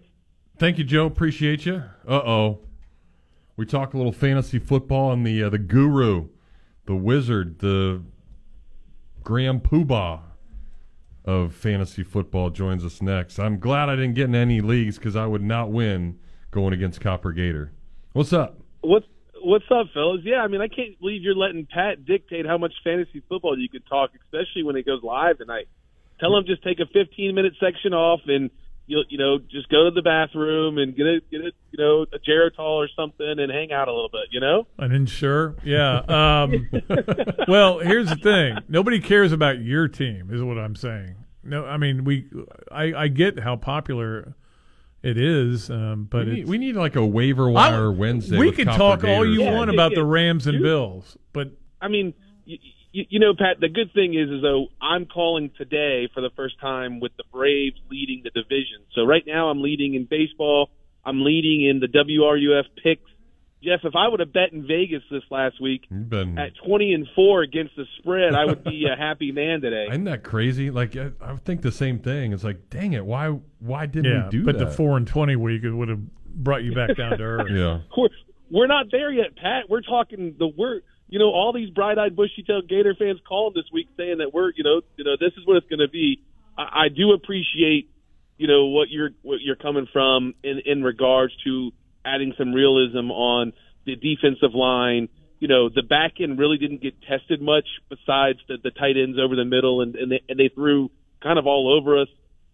Thank 0.56 0.78
you, 0.78 0.84
Joe. 0.84 1.04
Appreciate 1.04 1.66
you. 1.66 1.82
Uh 2.08 2.14
oh. 2.14 2.60
We 3.58 3.66
talk 3.66 3.92
a 3.92 3.98
little 3.98 4.10
fantasy 4.10 4.58
football 4.58 5.12
and 5.12 5.26
the 5.26 5.42
uh, 5.42 5.50
the 5.50 5.58
guru, 5.58 6.28
the 6.86 6.94
wizard, 6.94 7.58
the 7.58 8.02
Grand 9.22 9.64
Poobah 9.64 10.20
of 11.26 11.54
fantasy 11.54 12.02
football 12.02 12.48
joins 12.48 12.86
us 12.86 13.02
next. 13.02 13.38
I'm 13.38 13.58
glad 13.58 13.90
I 13.90 13.96
didn't 13.96 14.14
get 14.14 14.24
in 14.24 14.34
any 14.34 14.62
leagues 14.62 14.96
because 14.96 15.14
I 15.14 15.26
would 15.26 15.42
not 15.42 15.70
win 15.70 16.18
going 16.50 16.72
against 16.72 17.02
Copper 17.02 17.32
Gator. 17.32 17.74
What's 18.14 18.32
up? 18.32 18.60
What's 18.80 19.04
What's 19.42 19.66
up, 19.70 19.88
fellas? 19.92 20.22
Yeah, 20.24 20.40
I 20.40 20.48
mean, 20.48 20.62
I 20.62 20.68
can't 20.68 20.98
believe 20.98 21.20
you're 21.22 21.34
letting 21.34 21.66
Pat 21.66 22.06
dictate 22.06 22.46
how 22.46 22.56
much 22.56 22.72
fantasy 22.82 23.22
football 23.28 23.58
you 23.58 23.68
can 23.68 23.82
talk, 23.82 24.12
especially 24.14 24.62
when 24.62 24.76
it 24.76 24.86
goes 24.86 25.02
live 25.02 25.36
tonight. 25.36 25.68
Tell 26.20 26.32
them 26.34 26.44
just 26.46 26.62
take 26.64 26.80
a 26.80 26.86
15 26.86 27.34
minute 27.34 27.54
section 27.60 27.92
off 27.94 28.20
and 28.26 28.50
you 28.86 29.02
you 29.10 29.18
know 29.18 29.38
just 29.38 29.68
go 29.68 29.84
to 29.84 29.90
the 29.90 30.02
bathroom 30.02 30.78
and 30.78 30.96
get 30.96 31.06
a 31.06 31.20
get 31.30 31.40
a 31.40 31.52
you 31.70 31.78
know 31.78 32.02
a 32.12 32.18
Geritol 32.18 32.58
or 32.58 32.88
something 32.96 33.26
and 33.38 33.52
hang 33.52 33.70
out 33.72 33.88
a 33.88 33.92
little 33.92 34.08
bit. 34.10 34.28
You 34.30 34.40
know. 34.40 34.66
An 34.78 34.92
insure, 34.92 35.56
yeah. 35.62 35.98
Um, 36.08 36.68
well, 37.48 37.78
here's 37.80 38.08
the 38.08 38.16
thing: 38.16 38.58
nobody 38.68 38.98
cares 39.00 39.32
about 39.32 39.60
your 39.60 39.88
team, 39.88 40.30
is 40.32 40.42
what 40.42 40.58
I'm 40.58 40.74
saying. 40.74 41.16
No, 41.44 41.64
I 41.66 41.76
mean 41.76 42.04
we. 42.04 42.28
I, 42.72 42.94
I 42.94 43.08
get 43.08 43.38
how 43.40 43.56
popular 43.56 44.34
it 45.02 45.16
is, 45.16 45.70
um, 45.70 46.08
but 46.10 46.26
we, 46.26 46.32
need, 46.34 46.48
we 46.48 46.58
need 46.58 46.74
like 46.76 46.96
a 46.96 47.06
waiver 47.06 47.48
wire 47.48 47.86
I- 47.92 47.94
Wednesday. 47.94 48.36
We 48.38 48.46
with 48.48 48.56
can 48.56 48.66
Copper 48.66 48.78
talk 48.78 49.04
all 49.04 49.24
you 49.24 49.38
Gators. 49.38 49.54
want 49.54 49.70
Yeah, 49.70 49.74
about 49.74 49.92
yeah, 49.92 49.96
the 49.96 50.04
Rams 50.04 50.46
and 50.46 50.54
dude. 50.56 50.62
Bills, 50.64 51.16
but 51.32 51.52
I 51.80 51.88
mean, 51.88 52.14
you, 52.44 52.58
you, 52.92 53.04
you 53.08 53.20
know, 53.20 53.34
Pat. 53.38 53.60
The 53.60 53.68
good 53.68 53.92
thing 53.92 54.14
is, 54.14 54.30
is 54.30 54.42
though 54.42 54.68
I'm 54.80 55.06
calling 55.06 55.50
today 55.56 56.08
for 56.12 56.20
the 56.20 56.30
first 56.36 56.60
time 56.60 57.00
with 57.00 57.12
the 57.16 57.24
Braves 57.32 57.76
leading 57.90 58.22
the 58.24 58.30
division. 58.30 58.84
So 58.94 59.04
right 59.04 59.24
now 59.26 59.48
I'm 59.48 59.62
leading 59.62 59.94
in 59.94 60.04
baseball. 60.04 60.70
I'm 61.04 61.24
leading 61.24 61.64
in 61.64 61.80
the 61.80 61.86
WRUF 61.86 62.64
picks. 62.82 63.10
Jeff, 63.62 63.80
if 63.82 63.96
I 63.96 64.06
would 64.06 64.20
have 64.20 64.32
bet 64.32 64.52
in 64.52 64.66
Vegas 64.68 65.02
this 65.10 65.24
last 65.30 65.60
week 65.60 65.82
been 65.90 66.38
at 66.38 66.52
20 66.64 66.92
and 66.92 67.08
four 67.16 67.42
against 67.42 67.74
the 67.76 67.86
spread, 67.98 68.34
I 68.34 68.44
would 68.44 68.62
be 68.62 68.86
a 68.86 68.96
happy 68.98 69.32
man 69.32 69.60
today. 69.60 69.86
Isn't 69.90 70.04
that 70.04 70.22
crazy? 70.22 70.70
Like 70.70 70.96
I, 70.96 71.10
I 71.20 71.32
would 71.32 71.44
think 71.44 71.62
the 71.62 71.72
same 71.72 71.98
thing. 71.98 72.32
It's 72.32 72.44
like, 72.44 72.70
dang 72.70 72.92
it, 72.92 73.04
why 73.04 73.30
why 73.58 73.86
didn't 73.86 74.12
yeah, 74.12 74.24
we 74.26 74.30
do 74.30 74.44
but 74.44 74.58
that? 74.58 74.64
But 74.64 74.70
the 74.70 74.76
four 74.76 74.96
and 74.96 75.06
twenty 75.08 75.34
week 75.34 75.64
it 75.64 75.72
would 75.72 75.88
have 75.88 76.00
brought 76.26 76.62
you 76.62 76.72
back 76.72 76.96
down 76.96 77.18
to 77.18 77.24
earth. 77.24 77.48
yeah. 77.50 77.80
we're, 77.96 78.08
we're 78.48 78.66
not 78.68 78.86
there 78.92 79.10
yet, 79.10 79.36
Pat. 79.36 79.64
We're 79.68 79.82
talking 79.82 80.36
the 80.38 80.46
we're 80.56 80.82
you 81.08 81.18
know 81.18 81.30
all 81.30 81.52
these 81.52 81.70
bright-eyed, 81.70 82.14
bushy-tailed 82.14 82.68
Gator 82.68 82.94
fans 82.98 83.18
calling 83.26 83.54
this 83.54 83.64
week 83.72 83.88
saying 83.96 84.18
that 84.18 84.32
we're 84.32 84.52
you 84.56 84.64
know 84.64 84.82
you 84.96 85.04
know 85.04 85.16
this 85.18 85.32
is 85.36 85.46
what 85.46 85.56
it's 85.56 85.66
going 85.68 85.80
to 85.80 85.88
be. 85.88 86.22
I, 86.56 86.84
I 86.84 86.88
do 86.88 87.12
appreciate 87.12 87.90
you 88.36 88.46
know 88.46 88.66
what 88.66 88.88
you're 88.90 89.10
what 89.22 89.40
you're 89.40 89.56
coming 89.56 89.86
from 89.92 90.34
in 90.42 90.60
in 90.64 90.82
regards 90.82 91.32
to 91.44 91.72
adding 92.04 92.34
some 92.38 92.52
realism 92.52 93.10
on 93.10 93.52
the 93.84 93.96
defensive 93.96 94.54
line. 94.54 95.08
You 95.40 95.48
know 95.48 95.68
the 95.68 95.82
back 95.82 96.20
end 96.20 96.38
really 96.38 96.58
didn't 96.58 96.82
get 96.82 97.00
tested 97.02 97.40
much 97.40 97.66
besides 97.88 98.38
the, 98.48 98.58
the 98.62 98.70
tight 98.70 98.96
ends 98.96 99.18
over 99.18 99.36
the 99.36 99.44
middle, 99.44 99.80
and 99.80 99.96
and 99.96 100.12
they, 100.12 100.20
and 100.28 100.38
they 100.38 100.50
threw 100.54 100.90
kind 101.22 101.38
of 101.38 101.46
all 101.46 101.76
over 101.76 102.00
us 102.00 102.08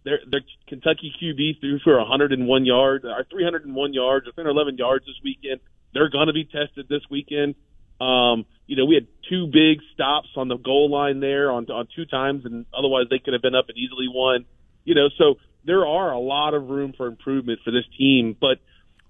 their 0.05 0.19
their 0.29 0.41
Kentucky 0.67 1.11
QB 1.21 1.59
threw 1.59 1.79
for 1.83 1.97
101 1.97 2.65
yards, 2.65 3.03
or 3.03 3.25
301 3.29 3.93
yards, 3.93 4.27
or 4.27 4.31
311 4.31 4.77
yards 4.77 5.05
this 5.05 5.15
weekend. 5.23 5.59
They're 5.93 6.09
going 6.09 6.27
to 6.27 6.33
be 6.33 6.45
tested 6.45 6.87
this 6.87 7.01
weekend. 7.09 7.55
Um, 7.99 8.45
you 8.67 8.75
know, 8.75 8.85
we 8.85 8.95
had 8.95 9.07
two 9.29 9.47
big 9.47 9.79
stops 9.93 10.29
on 10.35 10.47
the 10.47 10.57
goal 10.57 10.89
line 10.89 11.19
there 11.19 11.51
on 11.51 11.69
on 11.69 11.87
two 11.95 12.05
times, 12.05 12.45
and 12.45 12.65
otherwise 12.77 13.05
they 13.09 13.19
could 13.19 13.33
have 13.33 13.41
been 13.41 13.55
up 13.55 13.69
and 13.69 13.77
easily 13.77 14.07
won. 14.09 14.45
You 14.83 14.95
know, 14.95 15.09
so 15.17 15.35
there 15.65 15.85
are 15.85 16.11
a 16.11 16.19
lot 16.19 16.53
of 16.53 16.69
room 16.69 16.93
for 16.95 17.07
improvement 17.07 17.59
for 17.63 17.71
this 17.71 17.85
team. 17.97 18.35
But 18.39 18.59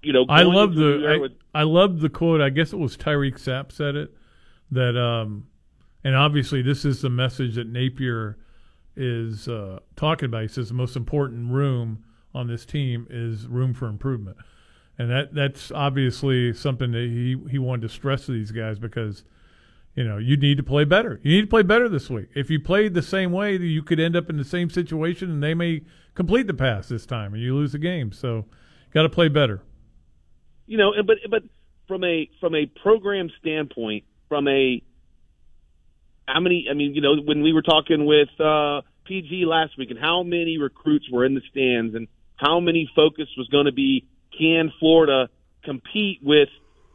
you 0.02 0.12
know, 0.12 0.26
I 0.28 0.42
love 0.42 0.70
into 0.70 0.80
New 0.80 0.98
Year 1.00 1.14
the 1.14 1.20
with- 1.20 1.32
I, 1.54 1.60
I 1.60 1.62
love 1.64 2.00
the 2.00 2.08
quote. 2.08 2.40
I 2.40 2.50
guess 2.50 2.72
it 2.72 2.78
was 2.78 2.96
Tyreak 2.96 3.34
Sapp 3.34 3.72
said 3.72 3.96
it 3.96 4.14
that 4.70 4.96
um, 5.00 5.46
and 6.04 6.14
obviously 6.14 6.62
this 6.62 6.84
is 6.84 7.02
the 7.02 7.10
message 7.10 7.54
that 7.56 7.66
Napier 7.66 8.36
is 8.96 9.48
uh, 9.48 9.80
talking 9.96 10.26
about. 10.26 10.42
He 10.42 10.48
says 10.48 10.68
the 10.68 10.74
most 10.74 10.96
important 10.96 11.50
room 11.50 12.04
on 12.34 12.46
this 12.46 12.64
team 12.66 13.06
is 13.10 13.46
room 13.46 13.74
for 13.74 13.86
improvement, 13.88 14.36
and 14.98 15.10
that 15.10 15.34
that's 15.34 15.70
obviously 15.72 16.52
something 16.52 16.92
that 16.92 16.98
he 17.00 17.36
he 17.50 17.58
wanted 17.58 17.82
to 17.82 17.88
stress 17.88 18.26
to 18.26 18.32
these 18.32 18.50
guys 18.52 18.78
because. 18.78 19.24
You 19.98 20.04
know, 20.04 20.18
you 20.18 20.36
need 20.36 20.58
to 20.58 20.62
play 20.62 20.84
better. 20.84 21.18
You 21.22 21.36
need 21.36 21.40
to 21.40 21.46
play 21.46 21.62
better 21.62 21.88
this 21.88 22.10
week. 22.10 22.28
If 22.34 22.50
you 22.50 22.60
played 22.60 22.92
the 22.92 23.00
same 23.00 23.32
way, 23.32 23.56
you 23.56 23.82
could 23.82 23.98
end 23.98 24.14
up 24.14 24.28
in 24.28 24.36
the 24.36 24.44
same 24.44 24.68
situation, 24.68 25.30
and 25.30 25.42
they 25.42 25.54
may 25.54 25.84
complete 26.14 26.46
the 26.46 26.52
pass 26.52 26.88
this 26.88 27.06
time, 27.06 27.32
and 27.32 27.42
you 27.42 27.54
lose 27.54 27.72
the 27.72 27.78
game. 27.78 28.12
So, 28.12 28.44
got 28.92 29.04
to 29.04 29.08
play 29.08 29.28
better. 29.28 29.62
you 30.66 30.76
know, 30.76 30.92
but 31.06 31.16
but 31.30 31.44
from 31.88 32.04
a 32.04 32.28
from 32.40 32.54
a 32.54 32.66
program 32.66 33.30
standpoint, 33.40 34.04
from 34.28 34.48
a 34.48 34.82
how 36.28 36.40
many? 36.40 36.66
I 36.70 36.74
mean, 36.74 36.94
you 36.94 37.00
know, 37.00 37.16
when 37.24 37.42
we 37.42 37.52
were 37.52 37.62
talking 37.62 38.04
with 38.04 38.28
uh, 38.40 38.82
PG 39.04 39.44
last 39.46 39.78
week, 39.78 39.90
and 39.90 39.98
how 39.98 40.22
many 40.22 40.58
recruits 40.58 41.06
were 41.10 41.24
in 41.24 41.34
the 41.34 41.42
stands, 41.50 41.94
and 41.94 42.08
how 42.36 42.60
many 42.60 42.90
focus 42.94 43.28
was 43.38 43.48
going 43.48 43.66
to 43.66 43.72
be 43.72 44.06
can 44.38 44.72
Florida 44.78 45.28
compete 45.64 46.20
with 46.22 46.48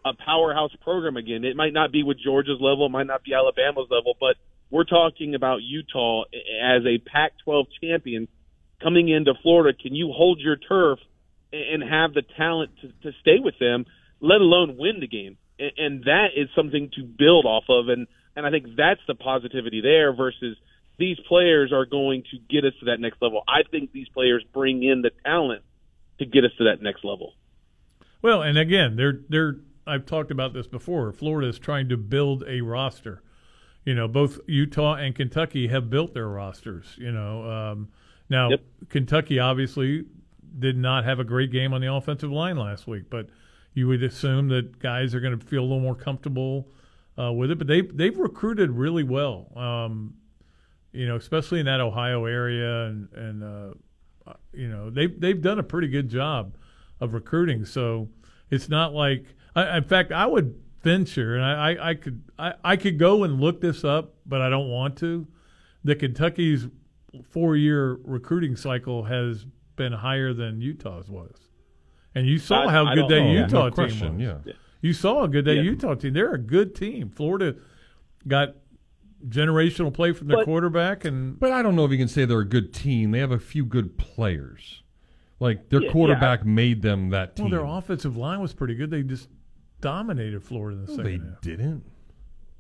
a 0.06 0.14
powerhouse 0.14 0.72
program 0.82 1.18
again? 1.18 1.44
It 1.44 1.56
might 1.56 1.74
not 1.74 1.92
be 1.92 2.04
with 2.04 2.18
Georgia's 2.24 2.60
level, 2.60 2.86
it 2.88 2.92
might 2.92 3.08
not 3.08 3.24
be 3.24 3.34
Alabama's 3.34 3.88
level, 3.90 4.16
but 4.20 4.36
we're 4.70 4.86
talking 4.86 5.36
about 5.36 5.62
Utah 5.62 6.24
as 6.24 6.84
a 6.86 6.98
Pac-12 6.98 7.66
champion 7.82 8.28
coming 8.82 9.10
into 9.10 9.34
Florida. 9.44 9.78
Can 9.78 9.94
you 9.94 10.12
hold 10.16 10.40
your 10.40 10.56
turf 10.56 11.00
and 11.52 11.84
have 11.84 12.14
the 12.14 12.24
talent 12.38 12.72
to, 12.82 12.88
to 13.04 13.18
stay 13.20 13.38
with 13.40 13.56
them, 13.60 13.86
let 14.22 14.40
alone 14.40 14.78
win 14.78 15.02
the 15.02 15.08
game? 15.08 15.38
And, 15.60 15.72
and 15.78 16.04
that 16.06 16.28
is 16.36 16.48
something 16.56 16.90
to 16.96 17.04
build 17.04 17.46
off 17.46 17.66
of. 17.70 17.90
And, 17.90 18.08
and 18.36 18.46
I 18.46 18.50
think 18.50 18.68
that's 18.78 19.02
the 19.08 19.16
positivity 19.16 19.82
there 19.82 20.16
versus 20.16 20.58
these 20.98 21.18
players 21.28 21.74
are 21.74 21.86
going 21.86 22.24
to 22.32 22.38
get 22.50 22.66
us 22.66 22.74
to 22.80 22.86
that 22.86 23.00
next 23.00 23.22
level. 23.22 23.44
I 23.48 23.70
think 23.70 23.92
these 23.92 24.08
players 24.10 24.44
bring 24.54 24.84
in 24.84 25.02
the 25.02 25.12
talent 25.26 25.64
to 26.22 26.26
get 26.28 26.46
us 26.46 26.52
to 26.60 26.64
that 26.66 26.82
next 26.82 27.04
level. 27.04 27.34
Well, 28.22 28.44
and 28.44 28.58
again, 28.58 28.96
they're 28.96 29.22
they're 29.28 29.58
I've 29.86 30.06
talked 30.06 30.32
about 30.32 30.54
this 30.54 30.68
before. 30.68 31.12
Florida 31.12 31.50
is 31.50 31.60
trying 31.60 31.90
to 31.90 31.98
build 31.98 32.44
a 32.48 32.62
roster. 32.62 33.24
You 33.84 33.96
know, 33.96 34.08
both 34.08 34.40
Utah 34.48 34.94
and 34.94 35.16
Kentucky 35.16 35.68
have 35.68 35.90
built 35.90 36.14
their 36.14 36.28
rosters. 36.28 36.86
You 36.98 37.12
know, 37.12 37.50
um, 37.50 37.90
now 38.30 38.52
Kentucky 38.90 39.40
obviously 39.40 40.06
did 40.60 40.78
not 40.78 41.04
have 41.04 41.20
a 41.20 41.24
great 41.24 41.52
game 41.52 41.74
on 41.74 41.82
the 41.82 41.92
offensive 41.92 42.32
line 42.32 42.58
last 42.58 42.86
week, 42.86 43.06
but 43.10 43.28
you 43.74 43.88
would 43.88 44.04
assume 44.04 44.50
that 44.50 44.78
guys 44.80 45.16
are 45.16 45.20
going 45.20 45.38
to 45.38 45.44
feel 45.44 45.62
a 45.62 45.64
little 45.64 45.80
more 45.80 45.96
comfortable 45.96 46.68
uh, 47.18 47.32
with 47.32 47.50
it. 47.50 47.58
But 47.58 47.68
they 47.68 47.82
they've 47.82 48.18
recruited 48.18 48.70
really 48.70 49.04
well. 49.04 49.52
Um, 49.56 50.14
you 50.92 51.08
know, 51.08 51.16
especially 51.16 51.60
in 51.60 51.66
that 51.66 51.82
Ohio 51.82 52.26
area, 52.26 52.86
and 52.86 53.12
and 53.14 53.44
uh, 53.44 53.74
you 54.54 54.68
know 54.68 54.90
they 54.90 55.08
they've 55.08 55.42
done 55.42 55.60
a 55.60 55.64
pretty 55.64 55.88
good 55.88 56.10
job 56.10 56.56
of 57.00 57.14
recruiting. 57.14 57.66
So 57.66 58.10
it's 58.50 58.70
not 58.70 58.94
like, 58.94 59.26
I, 59.56 59.78
in 59.78 59.84
fact, 59.84 60.12
I 60.12 60.26
would 60.26 60.56
venture, 60.84 61.36
and 61.36 61.44
I, 61.46 61.72
I, 61.72 61.90
I 61.90 61.94
could 61.96 62.24
I, 62.38 62.54
I 62.64 62.76
could 62.76 62.98
go 63.00 63.24
and 63.24 63.40
look 63.40 63.62
this 63.62 63.84
up, 63.84 64.14
but 64.26 64.42
I 64.42 64.50
don't 64.50 64.70
want 64.70 64.98
to. 64.98 65.28
That 65.84 66.00
Kentucky's 66.00 66.68
four 67.30 67.56
year 67.56 67.98
recruiting 68.04 68.56
cycle 68.56 69.04
has 69.04 69.46
been 69.76 69.94
higher 69.94 70.34
than 70.34 70.62
Utah's 70.62 71.10
was, 71.10 71.36
and 72.14 72.28
you 72.28 72.38
saw 72.38 72.68
I- 72.68 72.72
how 72.72 72.86
I 72.86 72.96
good 72.96 73.02
don't 73.02 73.10
that 73.10 73.22
know. 73.22 73.32
Utah 73.32 73.64
No 73.64 73.70
team 73.70 73.74
question, 73.74 74.18
was. 74.18 74.42
yeah. 74.46 74.54
You 74.82 74.94
saw 74.94 75.24
a 75.24 75.28
good 75.28 75.46
that 75.46 75.56
Yeah. 75.56 75.62
Utah 75.62 75.94
team. 75.96 76.14
They're 76.14 76.34
a 76.34 76.40
good 76.40 76.74
team. 76.76 77.10
Florida 77.10 77.56
got 78.28 78.56
generational 79.28 79.94
play 79.94 80.12
from 80.14 80.28
their 80.28 80.38
But- 80.38 80.46
quarterback, 80.46 81.06
and 81.06 81.40
But 81.40 81.52
I 81.52 81.62
don't 81.62 81.76
know 81.76 81.86
if 81.86 81.92
you 81.92 81.98
can 81.98 82.08
say 82.08 82.26
they're 82.26 82.40
a 82.40 82.46
good 82.46 82.74
team. 82.74 83.12
They 83.12 83.20
have 83.20 83.32
a 83.32 83.40
few 83.40 83.66
good 83.66 83.98
players. 83.98 84.84
Like 85.40 85.70
their 85.70 85.82
Yeah, 85.82 85.88
yeah. 85.88 85.92
quarterback 85.92 86.46
made 86.46 86.82
them 86.84 87.10
that 87.10 87.40
well, 87.40 87.50
their 87.50 87.64
offensive 87.66 88.16
line 88.16 88.42
was 88.42 88.54
pretty 88.54 88.76
good. 88.76 88.92
They 88.92 89.02
just 89.04 89.28
dominated 89.80 90.44
Florida 90.44 90.78
in 90.80 90.86
the 90.86 90.92
No, 90.92 90.98
second 90.98 91.22
they 91.24 91.28
half. 91.30 91.42
didn't. 91.42 91.84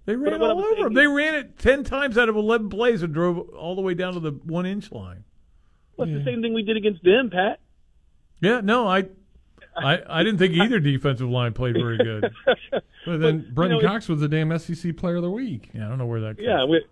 They 0.05 0.15
ran 0.15 0.39
what 0.39 0.49
all 0.49 0.59
over 0.59 0.71
saying 0.73 0.83
them. 0.85 0.93
They 0.95 1.05
ran 1.07 1.35
it 1.35 1.59
ten 1.59 1.83
times 1.83 2.17
out 2.17 2.27
of 2.27 2.35
eleven 2.35 2.69
plays 2.69 3.03
and 3.03 3.13
drove 3.13 3.37
all 3.49 3.75
the 3.75 3.81
way 3.83 3.93
down 3.93 4.13
to 4.13 4.19
the 4.19 4.31
one 4.31 4.65
inch 4.65 4.91
line. 4.91 5.23
Well, 5.95 6.09
it's 6.09 6.17
the 6.25 6.31
same 6.31 6.41
thing 6.41 6.53
we 6.55 6.63
did 6.63 6.75
against 6.77 7.03
them, 7.03 7.29
Pat. 7.29 7.59
Yeah, 8.41 8.61
no, 8.61 8.87
I, 8.87 9.09
I, 9.83 10.19
I 10.19 10.23
didn't 10.23 10.39
think 10.39 10.53
either 10.55 10.79
defensive 10.79 11.29
line 11.29 11.53
played 11.53 11.75
very 11.75 11.97
good. 11.97 12.31
But 13.03 13.19
then 13.19 13.39
But, 13.39 13.55
Brenton 13.55 13.77
you 13.77 13.83
know, 13.83 13.89
Cox 13.89 14.07
was 14.07 14.19
the 14.19 14.27
damn 14.27 14.55
SEC 14.59 14.95
Player 14.95 15.15
of 15.15 15.23
the 15.23 15.31
Week. 15.31 15.69
Yeah, 15.73 15.87
I 15.87 15.89
don't 15.89 15.97
know 15.97 16.05
where 16.05 16.21
that. 16.21 16.37
Comes 16.37 16.45
Yeah, 16.47 16.65
we, 16.65 16.85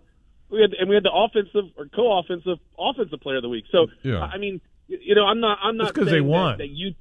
we 0.50 0.60
had 0.60 0.72
and 0.74 0.88
we 0.88 0.96
had 0.96 1.04
the 1.04 1.12
offensive 1.12 1.70
or 1.78 1.86
co-offensive 1.94 2.58
offensive 2.76 3.20
player 3.20 3.36
of 3.36 3.42
the 3.42 3.48
week. 3.48 3.64
So 3.70 3.86
Yeah. 4.02 4.20
I 4.24 4.36
mean, 4.36 4.60
you 4.88 5.14
know, 5.14 5.24
I'm 5.26 5.38
not 5.38 5.58
I'm 5.62 5.76
not 5.76 5.94
because 5.94 6.06
they 6.06 6.14
saying 6.18 6.24
that- 6.24 6.28
won. 6.28 6.58
That, 6.58 6.68
you 6.70 6.94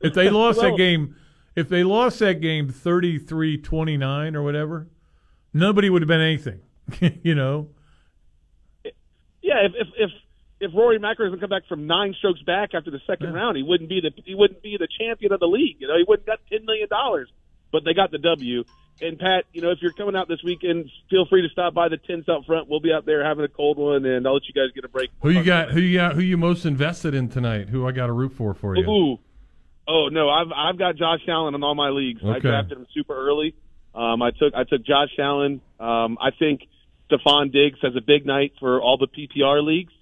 if 0.00 0.12
they 0.14 0.28
lost 0.40 0.58
Well- 0.58 0.72
that 0.72 0.76
game, 0.76 1.14
if 1.54 1.68
they 1.68 1.84
lost 1.84 2.18
that 2.18 2.40
game 2.40 2.68
33-29 2.72 4.34
or 4.34 4.42
whatever, 4.42 4.88
nobody 5.54 5.88
would 5.88 6.02
have 6.02 6.08
been 6.08 6.20
anything. 6.20 6.60
you 7.22 7.34
know, 7.36 7.68
yeah, 9.42 9.60
if 9.66 9.72
if 9.76 9.88
if, 9.98 10.10
if 10.62 10.70
Rory 10.72 10.98
McIlroy 10.98 11.26
doesn't 11.26 11.40
come 11.40 11.50
back 11.50 11.66
from 11.68 11.88
nine 11.88 12.14
strokes 12.16 12.40
back 12.42 12.70
after 12.72 12.90
the 12.90 13.00
second 13.06 13.34
round, 13.34 13.56
he 13.56 13.64
wouldn't 13.64 13.90
be 13.90 14.00
the 14.00 14.12
he 14.24 14.34
wouldn't 14.34 14.62
be 14.62 14.76
the 14.78 14.86
champion 14.98 15.32
of 15.32 15.40
the 15.40 15.46
league. 15.46 15.76
You 15.80 15.88
know, 15.88 15.96
he 15.96 16.04
wouldn't 16.06 16.26
got 16.26 16.38
ten 16.48 16.64
million 16.64 16.88
dollars, 16.88 17.28
but 17.72 17.84
they 17.84 17.94
got 17.94 18.12
the 18.12 18.18
W. 18.18 18.64
And 19.00 19.18
Pat, 19.18 19.44
you 19.52 19.60
know, 19.60 19.70
if 19.70 19.78
you're 19.82 19.92
coming 19.92 20.14
out 20.14 20.28
this 20.28 20.42
weekend, 20.44 20.88
feel 21.10 21.26
free 21.26 21.42
to 21.42 21.48
stop 21.48 21.74
by 21.74 21.88
the 21.88 21.96
tents 21.96 22.28
out 22.28 22.46
front. 22.46 22.68
We'll 22.68 22.78
be 22.78 22.92
out 22.92 23.06
there 23.06 23.24
having 23.24 23.44
a 23.44 23.48
cold 23.48 23.76
one, 23.76 24.04
and 24.04 24.24
I'll 24.24 24.34
let 24.34 24.42
you 24.46 24.54
guys 24.54 24.72
get 24.72 24.84
a 24.84 24.88
break. 24.88 25.10
Who 25.22 25.30
you 25.30 25.42
got? 25.42 25.72
Who 25.72 25.80
you 25.80 25.98
got? 25.98 26.14
Who 26.14 26.20
you 26.20 26.36
most 26.36 26.64
invested 26.64 27.12
in 27.12 27.28
tonight? 27.28 27.68
Who 27.68 27.86
I 27.86 27.90
got 27.90 28.06
to 28.06 28.12
root 28.12 28.32
for 28.32 28.54
for 28.54 28.76
you? 28.76 28.88
Ooh. 28.88 29.18
Oh 29.88 30.08
no, 30.12 30.28
I've 30.30 30.52
I've 30.56 30.78
got 30.78 30.94
Josh 30.94 31.26
Allen 31.26 31.56
in 31.56 31.64
all 31.64 31.74
my 31.74 31.88
leagues. 31.88 32.20
I 32.24 32.38
drafted 32.38 32.78
him 32.78 32.86
super 32.94 33.16
early. 33.16 33.56
Um, 33.94 34.22
I 34.22 34.30
took 34.30 34.54
I 34.54 34.62
took 34.62 34.84
Josh 34.86 35.10
Allen. 35.18 35.60
Um, 35.80 36.18
I 36.20 36.30
think 36.38 36.60
Stefon 37.10 37.52
Diggs 37.52 37.80
has 37.82 37.96
a 37.96 38.00
big 38.00 38.24
night 38.24 38.52
for 38.60 38.80
all 38.80 38.96
the 38.96 39.08
PPR 39.08 39.64
leagues. 39.64 39.92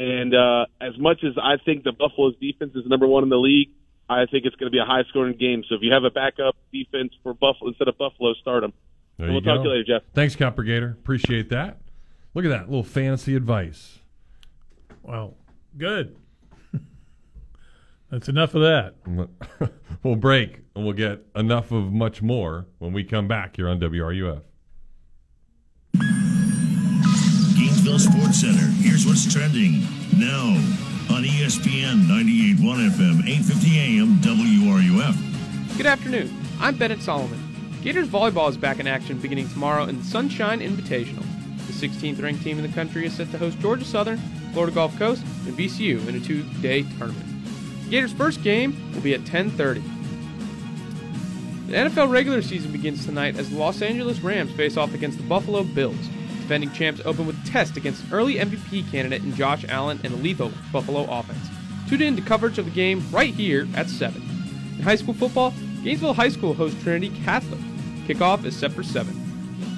And 0.00 0.34
uh, 0.34 0.64
as 0.80 0.98
much 0.98 1.22
as 1.24 1.34
I 1.36 1.56
think 1.62 1.84
the 1.84 1.92
Buffalo's 1.92 2.34
defense 2.40 2.72
is 2.74 2.86
number 2.86 3.06
one 3.06 3.22
in 3.22 3.28
the 3.28 3.36
league, 3.36 3.68
I 4.08 4.24
think 4.24 4.46
it's 4.46 4.56
going 4.56 4.72
to 4.72 4.74
be 4.74 4.78
a 4.78 4.84
high 4.86 5.02
scoring 5.10 5.36
game. 5.36 5.62
So 5.68 5.74
if 5.74 5.82
you 5.82 5.92
have 5.92 6.04
a 6.04 6.10
backup 6.10 6.56
defense 6.72 7.12
for 7.22 7.34
Buffalo 7.34 7.68
instead 7.68 7.86
of 7.86 7.98
Buffalo, 7.98 8.32
start 8.40 8.62
them. 8.62 8.72
There 9.18 9.30
we'll 9.30 9.42
talk 9.42 9.58
go. 9.58 9.64
to 9.64 9.68
you 9.68 9.74
later, 9.76 9.84
Jeff. 9.98 10.02
Thanks, 10.14 10.34
Coppergator. 10.36 10.92
Appreciate 10.92 11.50
that. 11.50 11.82
Look 12.32 12.46
at 12.46 12.48
that 12.48 12.70
little 12.70 12.82
fancy 12.82 13.36
advice. 13.36 13.98
Well, 15.02 15.34
good. 15.76 16.16
That's 18.10 18.30
enough 18.30 18.54
of 18.54 18.62
that. 18.62 18.94
we'll 20.02 20.16
break 20.16 20.60
and 20.74 20.86
we'll 20.86 20.94
get 20.94 21.26
enough 21.36 21.72
of 21.72 21.92
much 21.92 22.22
more 22.22 22.68
when 22.78 22.94
we 22.94 23.04
come 23.04 23.28
back 23.28 23.56
here 23.56 23.68
on 23.68 23.78
WRUF. 23.78 24.40
Sports 28.00 28.40
Center. 28.40 28.66
Here's 28.80 29.04
what's 29.04 29.30
trending 29.30 29.82
now 30.16 30.56
on 31.14 31.22
ESPN 31.22 32.08
98.1 32.08 32.88
FM, 32.88 33.20
8:50 33.28 33.76
AM, 33.76 34.18
WRUF. 34.22 35.76
Good 35.76 35.84
afternoon. 35.84 36.34
I'm 36.60 36.76
Bennett 36.76 37.02
Solomon. 37.02 37.38
Gators 37.82 38.08
volleyball 38.08 38.48
is 38.48 38.56
back 38.56 38.80
in 38.80 38.86
action 38.86 39.18
beginning 39.18 39.50
tomorrow 39.50 39.84
in 39.84 39.98
the 39.98 40.04
Sunshine 40.04 40.60
Invitational. 40.60 41.26
The 41.66 41.74
16th 41.74 42.22
ranked 42.22 42.42
team 42.42 42.56
in 42.56 42.62
the 42.62 42.74
country 42.74 43.04
is 43.04 43.12
set 43.12 43.30
to 43.32 43.38
host 43.38 43.60
Georgia 43.60 43.84
Southern, 43.84 44.16
Florida 44.54 44.74
Gulf 44.74 44.98
Coast, 44.98 45.22
and 45.46 45.54
VCU 45.54 46.08
in 46.08 46.14
a 46.14 46.20
two-day 46.20 46.84
tournament. 46.96 47.26
Gators' 47.90 48.12
first 48.12 48.42
game 48.42 48.74
will 48.94 49.02
be 49.02 49.12
at 49.12 49.26
10:30. 49.26 49.82
The 51.66 51.76
NFL 51.76 52.10
regular 52.10 52.40
season 52.40 52.72
begins 52.72 53.04
tonight 53.04 53.36
as 53.36 53.50
the 53.50 53.58
Los 53.58 53.82
Angeles 53.82 54.20
Rams 54.20 54.52
face 54.52 54.78
off 54.78 54.94
against 54.94 55.18
the 55.18 55.24
Buffalo 55.24 55.64
Bills. 55.64 56.08
Defending 56.50 56.72
champs 56.72 57.00
open 57.04 57.28
with 57.28 57.40
a 57.40 57.46
test 57.46 57.76
against 57.76 58.02
early 58.10 58.34
MVP 58.34 58.90
candidate 58.90 59.22
in 59.22 59.36
Josh 59.36 59.64
Allen 59.68 60.00
and 60.02 60.12
a 60.12 60.16
lethal 60.16 60.50
Buffalo 60.72 61.04
offense. 61.08 61.46
Tune 61.88 62.02
in 62.02 62.16
to 62.16 62.22
coverage 62.22 62.58
of 62.58 62.64
the 62.64 62.72
game 62.72 63.08
right 63.12 63.32
here 63.32 63.68
at 63.76 63.88
7. 63.88 64.20
In 64.76 64.82
high 64.82 64.96
school 64.96 65.14
football, 65.14 65.54
Gainesville 65.84 66.12
High 66.12 66.30
School 66.30 66.52
hosts 66.52 66.82
Trinity 66.82 67.10
Catholic. 67.22 67.60
Kickoff 68.04 68.44
is 68.44 68.56
set 68.56 68.72
for 68.72 68.82
7. 68.82 69.14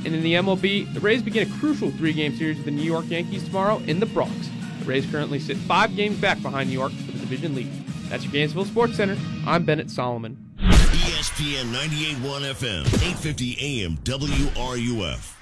And 0.06 0.14
in 0.14 0.22
the 0.22 0.32
MLB, 0.32 0.94
the 0.94 1.00
Rays 1.00 1.20
begin 1.20 1.46
a 1.46 1.58
crucial 1.58 1.90
three-game 1.90 2.38
series 2.38 2.56
with 2.56 2.64
the 2.64 2.70
New 2.70 2.90
York 2.90 3.04
Yankees 3.10 3.44
tomorrow 3.44 3.76
in 3.80 4.00
the 4.00 4.06
Bronx. 4.06 4.48
The 4.78 4.86
Rays 4.86 5.04
currently 5.04 5.40
sit 5.40 5.58
five 5.58 5.94
games 5.94 6.18
back 6.22 6.40
behind 6.40 6.70
New 6.70 6.78
York 6.78 6.92
for 6.92 7.12
the 7.12 7.18
division 7.18 7.54
lead. 7.54 7.70
That's 8.08 8.24
your 8.24 8.32
Gainesville 8.32 8.64
Sports 8.64 8.96
Center. 8.96 9.18
I'm 9.46 9.66
Bennett 9.66 9.90
Solomon. 9.90 10.38
ESPN 10.58 11.70
98.1 11.70 12.54
FM, 12.54 12.84
8:50 12.84 13.58
AM, 13.60 13.98
WRUF. 13.98 15.41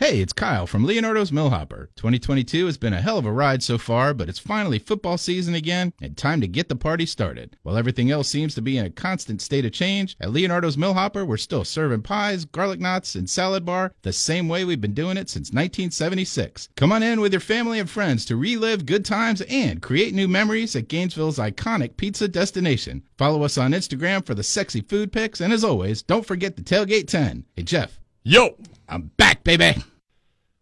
Hey, 0.00 0.20
it's 0.20 0.32
Kyle 0.32 0.68
from 0.68 0.84
Leonardo's 0.84 1.32
Millhopper. 1.32 1.90
2022 1.96 2.66
has 2.66 2.78
been 2.78 2.92
a 2.92 3.00
hell 3.00 3.18
of 3.18 3.26
a 3.26 3.32
ride 3.32 3.64
so 3.64 3.78
far, 3.78 4.14
but 4.14 4.28
it's 4.28 4.38
finally 4.38 4.78
football 4.78 5.18
season 5.18 5.56
again 5.56 5.92
and 6.00 6.16
time 6.16 6.40
to 6.40 6.46
get 6.46 6.68
the 6.68 6.76
party 6.76 7.04
started. 7.04 7.56
While 7.64 7.76
everything 7.76 8.08
else 8.08 8.28
seems 8.28 8.54
to 8.54 8.62
be 8.62 8.78
in 8.78 8.86
a 8.86 8.90
constant 8.90 9.42
state 9.42 9.64
of 9.64 9.72
change, 9.72 10.16
at 10.20 10.30
Leonardo's 10.30 10.78
Millhopper, 10.78 11.24
we're 11.26 11.36
still 11.36 11.64
serving 11.64 12.02
pies, 12.02 12.44
garlic 12.44 12.78
knots, 12.78 13.16
and 13.16 13.28
salad 13.28 13.64
bar 13.64 13.92
the 14.02 14.12
same 14.12 14.48
way 14.48 14.64
we've 14.64 14.80
been 14.80 14.94
doing 14.94 15.16
it 15.16 15.28
since 15.28 15.48
1976. 15.48 16.68
Come 16.76 16.92
on 16.92 17.02
in 17.02 17.20
with 17.20 17.32
your 17.32 17.40
family 17.40 17.80
and 17.80 17.90
friends 17.90 18.24
to 18.26 18.36
relive 18.36 18.86
good 18.86 19.04
times 19.04 19.40
and 19.50 19.82
create 19.82 20.14
new 20.14 20.28
memories 20.28 20.76
at 20.76 20.86
Gainesville's 20.86 21.38
iconic 21.38 21.96
pizza 21.96 22.28
destination. 22.28 23.02
Follow 23.16 23.42
us 23.42 23.58
on 23.58 23.72
Instagram 23.72 24.24
for 24.24 24.36
the 24.36 24.44
sexy 24.44 24.80
food 24.80 25.10
pics, 25.10 25.40
and 25.40 25.52
as 25.52 25.64
always, 25.64 26.02
don't 26.02 26.24
forget 26.24 26.54
the 26.54 26.62
Tailgate 26.62 27.08
10. 27.08 27.46
Hey, 27.56 27.64
Jeff. 27.64 27.98
Yo! 28.22 28.54
I'm 28.90 29.10
back, 29.18 29.44
baby! 29.44 29.82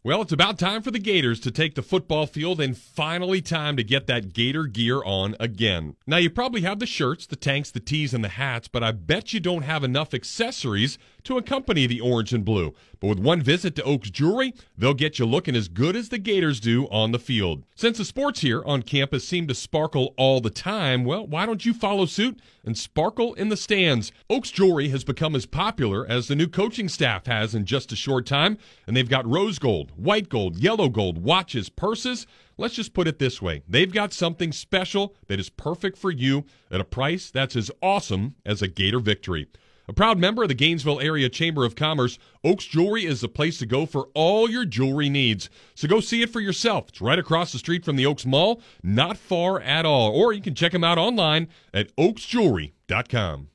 Well, 0.03 0.23
it's 0.23 0.33
about 0.33 0.59
time 0.59 0.83
for 0.83 0.91
the 0.91 0.99
Gators 0.99 1.39
to 1.41 1.51
take 1.53 1.77
the 1.77 1.83
football 1.83 2.27
field 2.27 2.61
and 2.61 2.77
finally 2.77 3.41
time 3.41 3.77
to 3.77 3.85
get 3.85 4.09
that 4.09 4.33
Gator 4.33 4.67
gear 4.67 5.03
on 5.05 5.37
again. 5.39 5.95
Now, 6.09 6.17
you 6.17 6.29
probably 6.29 6.63
have 6.63 6.81
the 6.81 6.87
shirts, 6.87 7.27
the 7.27 7.37
tanks, 7.37 7.71
the 7.71 7.81
tees, 7.81 8.13
and 8.13 8.25
the 8.25 8.29
hats, 8.29 8.67
but 8.67 8.83
I 8.83 8.91
bet 8.91 9.33
you 9.33 9.39
don't 9.39 9.63
have 9.63 9.85
enough 9.85 10.13
accessories 10.13 10.99
to 11.27 11.39
accompany 11.39 11.87
the 11.87 12.01
orange 12.01 12.33
and 12.33 12.45
blue. 12.45 12.75
But 13.01 13.09
with 13.09 13.19
one 13.19 13.43
visit 13.43 13.77
to 13.77 13.83
Oaks 13.83 14.11
Jewelry, 14.11 14.55
they'll 14.77 14.95
get 14.95 15.19
you 15.19 15.27
looking 15.27 15.55
as 15.55 15.69
good 15.69 15.95
as 15.95 16.09
the 16.09 16.19
Gators 16.19 16.61
do 16.61 16.87
on 16.87 17.13
the 17.13 17.19
field. 17.19 17.65
Since 17.75 17.99
the 17.99 18.05
sports 18.05 18.41
here 18.41 18.63
on 18.65 18.83
campus 18.83 19.27
seem 19.27 19.47
to 19.49 19.55
sparkle 19.55 20.15
all 20.17 20.41
the 20.41 20.51
time, 20.51 21.05
well, 21.05 21.27
why 21.27 21.45
don't 21.45 21.67
you 21.67 21.75
follow 21.75 22.07
suit 22.07 22.41
and 22.65 22.77
sparkle 22.77 23.35
in 23.35 23.49
the 23.49 23.57
stands? 23.57 24.13
Oaks 24.31 24.51
Jewelry 24.51 24.89
has 24.89 25.05
become 25.05 25.35
as 25.35 25.47
popular 25.47 26.07
as 26.07 26.29
the 26.29 26.37
new 26.37 26.49
coaching 26.49 26.89
staff 26.89 27.27
has 27.27 27.55
in 27.55 27.65
just 27.67 27.93
a 27.93 27.97
short 27.97 28.25
time, 28.25 28.57
and 28.87 28.97
they've 28.97 29.09
got 29.09 29.27
rose 29.27 29.59
gold, 29.59 29.93
white 29.97 30.29
gold, 30.29 30.57
yellow 30.57 30.89
gold, 30.89 31.19
watches, 31.19 31.69
purses. 31.69 32.27
Let's 32.59 32.75
just 32.75 32.95
put 32.95 33.07
it 33.07 33.19
this 33.19 33.43
way 33.43 33.63
they've 33.69 33.93
got 33.93 34.15
something 34.15 34.53
special 34.53 35.15
that 35.27 35.39
is 35.39 35.51
perfect 35.51 35.99
for 35.99 36.11
you 36.11 36.45
at 36.71 36.81
a 36.81 36.85
price 36.85 37.31
that's 37.31 37.57
as 37.57 37.71
awesome 37.83 38.37
as 38.47 38.63
a 38.63 38.69
Gator 38.69 39.01
victory. 39.01 39.49
A 39.89 39.93
proud 39.93 40.19
member 40.19 40.43
of 40.43 40.49
the 40.49 40.55
Gainesville 40.55 41.01
Area 41.01 41.29
Chamber 41.29 41.65
of 41.65 41.77
Commerce, 41.77 42.19
Oaks 42.43 42.65
Jewelry 42.65 43.05
is 43.05 43.21
the 43.21 43.29
place 43.29 43.59
to 43.59 43.67
go 43.67 43.87
for 43.87 44.09
all 44.15 44.51
your 44.51 44.65
jewelry 44.65 45.09
needs. 45.09 45.49
So 45.77 45.87
go 45.87 46.01
see 46.01 46.23
it 46.23 46.31
for 46.31 46.41
yourself. 46.41 46.89
It's 46.89 47.01
right 47.01 47.19
across 47.19 47.53
the 47.53 47.59
street 47.59 47.85
from 47.85 47.95
the 47.95 48.07
Oaks 48.07 48.27
Mall, 48.27 48.61
not 48.83 49.17
far 49.17 49.61
at 49.61 49.87
all. 49.87 50.11
Or 50.11 50.33
you 50.33 50.43
can 50.43 50.57
check 50.57 50.73
them 50.73 50.83
out 50.83 50.99
online 50.99 51.47
at 51.73 51.95
oaksjewelry.com. 51.97 53.49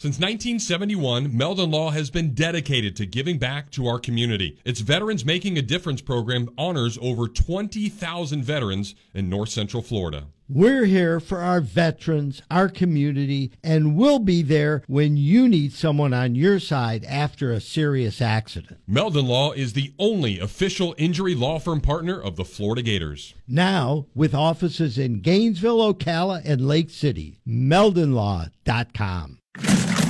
Since 0.00 0.20
1971, 0.20 1.36
Meldon 1.36 1.72
Law 1.72 1.90
has 1.90 2.08
been 2.08 2.32
dedicated 2.32 2.94
to 2.94 3.04
giving 3.04 3.36
back 3.36 3.68
to 3.72 3.88
our 3.88 3.98
community. 3.98 4.56
Its 4.64 4.78
Veterans 4.78 5.24
Making 5.24 5.58
a 5.58 5.62
Difference 5.62 6.00
program 6.02 6.48
honors 6.56 6.96
over 7.02 7.26
20,000 7.26 8.44
veterans 8.44 8.94
in 9.12 9.28
North 9.28 9.48
Central 9.48 9.82
Florida. 9.82 10.28
We're 10.48 10.84
here 10.84 11.18
for 11.18 11.40
our 11.40 11.60
veterans, 11.60 12.42
our 12.48 12.68
community, 12.68 13.50
and 13.64 13.96
we'll 13.96 14.20
be 14.20 14.40
there 14.40 14.84
when 14.86 15.16
you 15.16 15.48
need 15.48 15.72
someone 15.72 16.14
on 16.14 16.36
your 16.36 16.60
side 16.60 17.04
after 17.04 17.50
a 17.50 17.60
serious 17.60 18.22
accident. 18.22 18.78
Meldon 18.86 19.26
Law 19.26 19.50
is 19.50 19.72
the 19.72 19.92
only 19.98 20.38
official 20.38 20.94
injury 20.96 21.34
law 21.34 21.58
firm 21.58 21.80
partner 21.80 22.20
of 22.20 22.36
the 22.36 22.44
Florida 22.44 22.82
Gators. 22.82 23.34
Now, 23.48 24.06
with 24.14 24.32
offices 24.32 24.96
in 24.96 25.22
Gainesville, 25.22 25.92
Ocala, 25.92 26.40
and 26.44 26.68
Lake 26.68 26.90
City, 26.90 27.40
meldonlaw.com. 27.44 29.37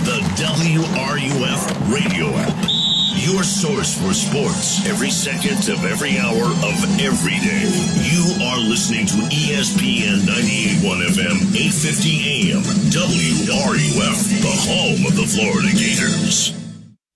The 0.09 0.25
WRUF 0.41 1.93
radio 1.93 2.29
app. 2.29 2.57
Your 3.29 3.43
source 3.43 3.93
for 3.93 4.15
sports 4.15 4.89
every 4.89 5.11
second 5.11 5.69
of 5.69 5.85
every 5.85 6.17
hour 6.17 6.45
of 6.45 6.99
every 6.99 7.37
day. 7.45 7.69
You 8.09 8.43
are 8.47 8.57
listening 8.57 9.05
to 9.05 9.17
ESPN 9.29 10.25
98.1 10.25 11.13
FM, 11.13 11.37
850 11.53 12.25
AM, 12.25 12.63
WRUF, 12.89 14.41
the 14.41 14.57
home 14.65 15.05
of 15.05 15.15
the 15.15 15.27
Florida 15.27 15.69
Gators. 15.77 16.55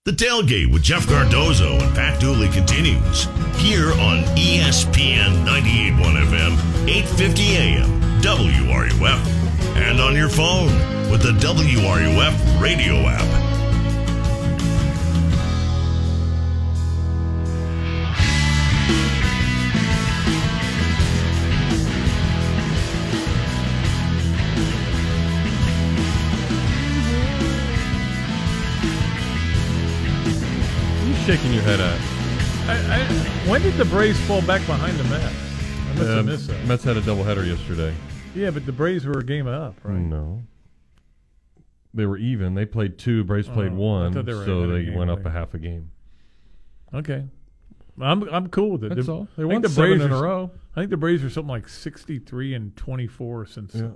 The 0.04 0.12
tailgate 0.12 0.70
with 0.70 0.82
Jeff 0.82 1.06
Cardozo 1.06 1.78
and 1.78 1.94
Pat 1.94 2.20
Dooley 2.20 2.50
continues 2.50 3.24
here 3.56 3.92
on 3.92 4.22
ESPN 4.36 5.46
98.1 5.46 6.26
FM, 6.26 6.86
850 6.86 7.56
AM, 7.56 8.20
WRUF, 8.20 9.76
and 9.76 9.98
on 9.98 10.14
your 10.14 10.28
phone 10.28 11.01
with 11.12 11.22
the 11.22 11.32
WRUF 11.32 12.60
radio 12.60 13.06
app. 13.06 13.42
you 31.06 31.14
shaking 31.26 31.52
your 31.52 31.62
head 31.62 31.80
at? 31.80 32.00
I, 32.68 33.00
I, 33.00 33.48
when 33.50 33.60
did 33.62 33.74
the 33.74 33.84
Braves 33.84 34.20
fall 34.20 34.40
back 34.42 34.64
behind 34.66 34.96
the 34.98 35.04
Mets? 35.04 35.24
I 35.24 35.94
must 35.94 35.98
have 36.08 36.18
Um, 36.18 36.26
missed 36.26 36.48
that. 36.48 36.66
Mets 36.66 36.84
had 36.84 36.96
a 36.96 37.00
doubleheader 37.00 37.46
yesterday. 37.46 37.94
Yeah, 38.34 38.50
but 38.50 38.64
the 38.66 38.72
Braves 38.72 39.04
were 39.04 39.18
a 39.18 39.24
game 39.24 39.46
up, 39.48 39.74
right? 39.82 39.98
No. 39.98 40.42
They 41.94 42.06
were 42.06 42.16
even. 42.16 42.54
They 42.54 42.64
played 42.64 42.98
two. 42.98 43.22
Braves 43.24 43.48
played 43.48 43.72
Oh, 43.72 43.76
one, 43.76 44.12
they 44.12 44.32
so 44.32 44.66
they 44.66 44.90
went 44.90 45.10
up 45.10 45.24
a 45.26 45.30
half 45.30 45.52
a 45.54 45.58
game. 45.58 45.90
Okay. 46.94 47.24
I'm 48.00 48.22
I'm 48.30 48.48
cool 48.48 48.72
with 48.72 48.84
it. 48.84 48.94
That's 48.94 49.06
The- 49.06 49.12
all. 49.12 49.28
They 49.36 49.44
won 49.44 49.60
the 49.62 49.68
seven 49.68 49.98
Braves 49.98 50.04
in 50.04 50.12
a 50.12 50.20
row. 50.20 50.50
I 50.74 50.80
think 50.80 50.90
the 50.90 50.96
Braves 50.96 51.22
are 51.22 51.30
something 51.30 51.50
like 51.50 51.68
63 51.68 52.54
and 52.54 52.74
24 52.76 53.46
since. 53.46 53.74
Yeah. 53.74 53.90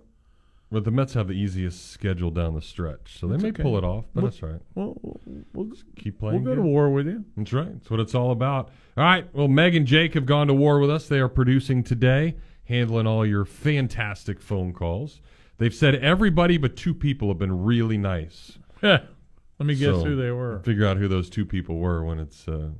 But 0.71 0.85
the 0.85 0.91
Mets 0.91 1.15
have 1.15 1.29
the 1.29 1.35
easiest 1.35 1.91
schedule 1.93 2.31
down 2.31 2.55
the 2.55 2.61
stretch, 2.61 3.19
so 3.21 3.29
they 3.29 3.33
That's 3.35 3.43
may 3.45 3.49
okay. 3.51 3.63
pull 3.63 3.79
it 3.79 3.85
off. 3.85 4.05
But 4.13 4.23
We'll- 4.23 4.31
that's 4.31 4.43
right. 4.43 4.61
We'll, 4.75 5.21
we'll, 5.55 5.71
Keep 5.97 6.19
playing. 6.19 6.43
we'll 6.43 6.55
go 6.57 6.61
to 6.61 6.67
war 6.67 6.91
with 6.91 7.07
you. 7.07 7.25
That's 7.37 7.53
right. 7.53 7.73
That's 7.73 7.89
what 7.89 8.01
it's 8.01 8.15
all 8.17 8.33
about. 8.33 8.71
All 8.97 9.05
right. 9.05 9.33
Well, 9.33 9.49
Meg 9.49 9.75
and 9.77 9.87
Jake 9.87 10.15
have 10.15 10.27
gone 10.27 10.49
to 10.49 10.55
war 10.55 10.79
with 10.81 10.91
us. 10.91 11.07
They 11.09 11.21
are 11.21 11.29
producing 11.29 11.83
today, 11.85 12.37
handling 12.65 13.07
all 13.07 13.25
your 13.25 13.45
fantastic 13.45 14.41
phone 14.41 14.73
calls. 14.73 15.21
They've 15.59 15.75
said 15.75 15.95
everybody 15.97 16.59
but 16.59 16.77
two 16.77 16.95
people 16.95 17.29
have 17.29 17.39
been 17.39 17.65
really 17.65 17.97
nice. 17.99 18.59
Let 18.83 19.09
me 19.61 19.75
guess 19.75 19.95
So, 19.97 20.05
who 20.05 20.17
they 20.17 20.31
were. 20.31 20.61
Figure 20.61 20.87
out 20.87 20.97
who 20.99 21.09
those 21.09 21.31
two 21.31 21.47
people 21.47 21.79
were 21.79 22.05
when 22.05 22.19
it's 22.19 22.47
uh, 22.47 22.71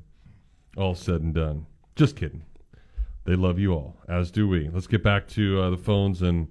all 0.77 0.95
said 0.95 1.23
and 1.23 1.35
done. 1.35 1.67
Just 1.95 2.17
kidding. 2.17 2.43
They 3.25 3.35
love 3.35 3.59
you 3.59 3.73
all, 3.73 3.97
as 4.09 4.31
do 4.31 4.47
we. 4.47 4.69
Let's 4.69 4.87
get 4.87 5.03
back 5.03 5.27
to 5.29 5.61
uh, 5.63 5.71
the 5.71 5.79
phones 5.79 6.23
and 6.23 6.49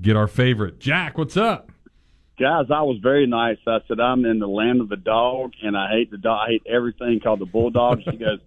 get 0.00 0.16
our 0.16 0.26
favorite. 0.26 0.78
Jack, 0.80 1.16
what's 1.16 1.36
up? 1.36 1.70
guys, 2.38 2.66
I 2.70 2.80
was 2.80 2.98
very 3.02 3.26
nice. 3.26 3.58
I 3.66 3.80
said 3.86 4.00
I'm 4.00 4.24
in 4.24 4.38
the 4.38 4.48
land 4.48 4.80
of 4.80 4.88
the 4.88 4.96
dog, 4.96 5.52
and 5.62 5.76
I 5.76 5.90
hate 5.90 6.10
the 6.10 6.16
dog. 6.16 6.40
I 6.46 6.52
hate 6.52 6.62
everything 6.66 7.20
called 7.20 7.38
the 7.38 7.44
Bulldogs. 7.46 8.02
She 8.04 8.16
goes, 8.16 8.38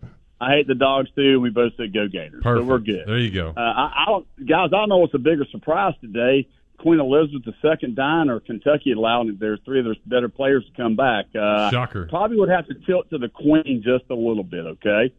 I 0.42 0.50
hate 0.50 0.68
the 0.68 0.74
dogs 0.76 1.10
too. 1.16 1.40
We 1.40 1.52
both 1.52 1.74
said 1.78 1.94
go 1.94 2.08
Gators, 2.08 2.42
Perfect. 2.42 2.66
so 2.66 2.70
we're 2.70 2.80
good. 2.80 3.08
There 3.08 3.20
you 3.20 3.30
go. 3.32 3.54
Uh, 3.56 3.60
I, 3.60 3.94
I 4.02 4.06
don't, 4.08 4.48
guys. 4.48 4.70
I 4.74 4.78
don't 4.78 4.90
know 4.90 4.98
what's 4.98 5.14
a 5.14 5.20
bigger 5.20 5.46
surprise 5.52 5.94
today: 6.02 6.48
Queen 6.84 7.00
Elizabeth 7.00 7.42
II 7.64 7.92
dying, 7.94 8.30
or 8.30 8.42
Kentucky 8.42 8.92
allowing 8.92 9.38
their 9.40 9.56
three 9.56 9.80
of 9.80 9.86
their 9.86 9.96
better 10.06 10.28
players 10.28 10.66
to 10.66 10.82
come 10.82 10.98
back. 10.98 11.28
Uh, 11.34 11.72
Shocker. 11.72 12.08
Probably 12.08 12.38
would 12.38 12.50
have 12.50 12.68
to 12.68 12.74
tilt 12.86 13.10
to 13.10 13.18
the 13.18 13.30
Queen 13.30 13.82
just 13.84 14.04
a 14.10 14.16
little 14.16 14.44
bit. 14.44 14.66
Okay. 14.66 15.14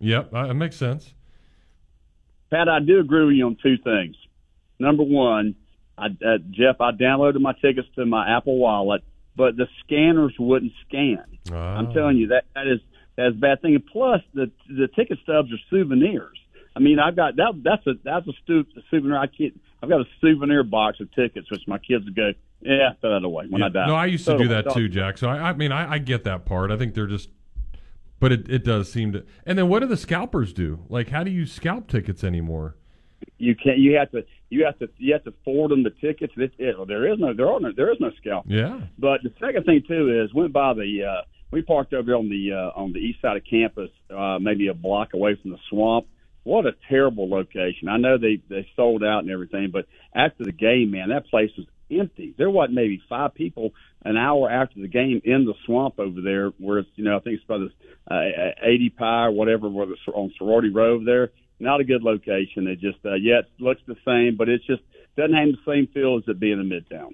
Yep, 0.00 0.32
uh, 0.32 0.46
that 0.46 0.54
makes 0.54 0.76
sense. 0.76 1.12
Pat, 2.50 2.66
I 2.66 2.80
do 2.80 2.98
agree 2.98 3.26
with 3.26 3.34
you 3.34 3.44
on 3.44 3.58
two 3.62 3.76
things. 3.76 4.16
Number 4.78 5.02
one, 5.02 5.54
I, 5.98 6.06
uh, 6.06 6.38
Jeff, 6.50 6.80
I 6.80 6.92
downloaded 6.92 7.40
my 7.40 7.52
tickets 7.52 7.88
to 7.96 8.06
my 8.06 8.36
Apple 8.36 8.56
Wallet, 8.56 9.02
but 9.36 9.56
the 9.56 9.66
scanners 9.84 10.34
wouldn't 10.38 10.72
scan. 10.86 11.24
I'm 11.54 11.92
telling 11.92 12.16
you 12.16 12.28
that 12.28 12.44
that 12.54 12.66
is 12.66 12.80
that's 13.16 13.34
a 13.34 13.38
bad 13.38 13.60
thing. 13.60 13.74
And 13.74 13.84
plus, 13.84 14.22
the 14.32 14.50
the 14.66 14.88
ticket 14.88 15.18
stubs 15.24 15.52
are 15.52 15.58
souvenirs. 15.68 16.38
I 16.74 16.80
mean, 16.80 16.98
I've 16.98 17.16
got 17.16 17.36
that. 17.36 17.60
That's 17.62 17.86
a 17.86 17.94
that's 18.02 18.26
a, 18.28 18.32
stu- 18.44 18.64
a 18.76 18.80
souvenir. 18.90 19.18
I 19.18 19.26
can't. 19.26 19.60
I've 19.82 19.88
got 19.88 20.00
a 20.00 20.06
souvenir 20.20 20.64
box 20.64 21.00
of 21.00 21.12
tickets, 21.14 21.50
which 21.50 21.62
my 21.66 21.78
kids 21.78 22.04
would 22.04 22.16
go, 22.16 22.32
yeah, 22.60 22.90
throw 23.00 23.10
that 23.18 23.24
away 23.24 23.46
when 23.48 23.60
Yeah. 23.60 23.66
I 23.66 23.68
die. 23.70 23.86
No, 23.86 23.94
I 23.94 24.06
used 24.06 24.26
to 24.26 24.36
do 24.36 24.48
that 24.48 24.72
too, 24.72 24.88
Jack. 24.88 25.18
So 25.18 25.28
I, 25.28 25.50
I 25.50 25.52
mean, 25.52 25.72
I, 25.72 25.92
I 25.94 25.98
get 25.98 26.24
that 26.24 26.44
part. 26.44 26.70
I 26.70 26.76
think 26.76 26.94
they're 26.94 27.06
just, 27.06 27.30
but 28.20 28.32
it, 28.32 28.48
it 28.50 28.64
does 28.64 28.90
seem 28.90 29.12
to. 29.12 29.24
And 29.46 29.56
then 29.58 29.68
what 29.68 29.80
do 29.80 29.86
the 29.86 29.96
scalpers 29.96 30.52
do? 30.52 30.80
Like, 30.88 31.10
how 31.10 31.22
do 31.22 31.30
you 31.30 31.46
scalp 31.46 31.88
tickets 31.88 32.24
anymore? 32.24 32.76
You 33.38 33.54
can't. 33.54 33.78
You 33.78 33.96
have 33.96 34.10
to. 34.12 34.24
You 34.50 34.64
have 34.64 34.78
to. 34.80 34.88
You 34.96 35.12
have 35.12 35.24
to 35.24 35.34
forward 35.44 35.70
them 35.70 35.82
the 35.84 35.90
tickets. 35.90 36.32
It, 36.36 36.52
it, 36.58 36.76
there 36.88 37.12
is 37.12 37.18
no. 37.20 37.32
There 37.34 37.48
are 37.48 37.60
no. 37.60 37.72
There 37.76 37.92
is 37.92 37.98
no 38.00 38.10
scalp. 38.20 38.44
Yeah. 38.48 38.80
But 38.98 39.22
the 39.22 39.32
second 39.40 39.64
thing 39.64 39.82
too 39.86 40.22
is 40.24 40.32
went 40.34 40.52
by 40.52 40.74
the 40.74 41.04
uh, 41.04 41.22
we 41.50 41.62
parked 41.62 41.94
over 41.94 42.14
on 42.14 42.28
the 42.28 42.52
uh, 42.52 42.80
on 42.80 42.92
the 42.92 42.98
east 43.00 43.20
side 43.20 43.36
of 43.36 43.42
campus, 43.48 43.90
uh, 44.16 44.38
maybe 44.40 44.68
a 44.68 44.74
block 44.74 45.14
away 45.14 45.36
from 45.40 45.52
the 45.52 45.58
swamp. 45.68 46.06
What 46.48 46.64
a 46.64 46.72
terrible 46.88 47.28
location! 47.28 47.90
I 47.90 47.98
know 47.98 48.16
they 48.16 48.40
they 48.48 48.66
sold 48.74 49.04
out 49.04 49.18
and 49.18 49.30
everything, 49.30 49.68
but 49.70 49.84
after 50.14 50.44
the 50.44 50.50
game, 50.50 50.92
man, 50.92 51.10
that 51.10 51.26
place 51.26 51.50
was 51.58 51.66
empty. 51.90 52.34
There 52.38 52.48
wasn't 52.48 52.76
maybe 52.76 53.02
five 53.06 53.34
people 53.34 53.74
an 54.02 54.16
hour 54.16 54.50
after 54.50 54.80
the 54.80 54.88
game 54.88 55.20
in 55.24 55.44
the 55.44 55.52
swamp 55.66 56.00
over 56.00 56.22
there, 56.22 56.48
where 56.56 56.78
it's 56.78 56.88
you 56.94 57.04
know 57.04 57.18
I 57.18 57.20
think 57.20 57.36
it's 57.36 57.44
by 57.44 57.58
the 57.58 57.70
uh, 58.10 58.66
ADPi 58.66 59.26
or 59.26 59.30
whatever, 59.32 59.68
where 59.68 59.92
it's 59.92 60.00
on 60.08 60.32
Sorority 60.38 60.70
Road 60.70 61.06
there. 61.06 61.32
Not 61.60 61.80
a 61.80 61.84
good 61.84 62.02
location. 62.02 62.66
It 62.66 62.80
just 62.80 63.04
uh, 63.04 63.16
yeah, 63.16 63.40
it 63.40 63.50
looks 63.58 63.82
the 63.86 63.96
same, 64.06 64.38
but 64.38 64.48
it's 64.48 64.64
just 64.64 64.80
doesn't 65.18 65.34
have 65.34 65.48
the 65.48 65.70
same 65.70 65.86
feel 65.88 66.16
as 66.16 66.22
it 66.28 66.40
being 66.40 66.60
in 66.60 66.70
Midtown. 66.70 67.10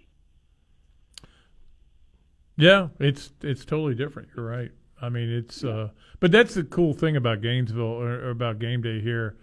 Yeah, 2.56 2.90
it's 3.00 3.32
it's 3.42 3.64
totally 3.64 3.96
different. 3.96 4.28
You're 4.36 4.46
right. 4.46 4.70
I 5.00 5.08
mean, 5.08 5.28
it's 5.28 5.64
uh, 5.64 5.88
but 6.20 6.32
that's 6.32 6.54
the 6.54 6.64
cool 6.64 6.94
thing 6.94 7.16
about 7.16 7.40
Gainesville 7.42 7.82
or, 7.84 8.26
or 8.26 8.30
about 8.30 8.58
game 8.58 8.80
day 8.82 9.00
here, 9.00 9.36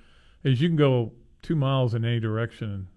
is 0.43 0.61
you 0.61 0.69
can 0.69 0.77
go 0.77 1.11
two 1.41 1.55
miles 1.55 1.93
in 1.93 2.03
any 2.05 2.19
direction. 2.19 2.71
and 2.71 2.87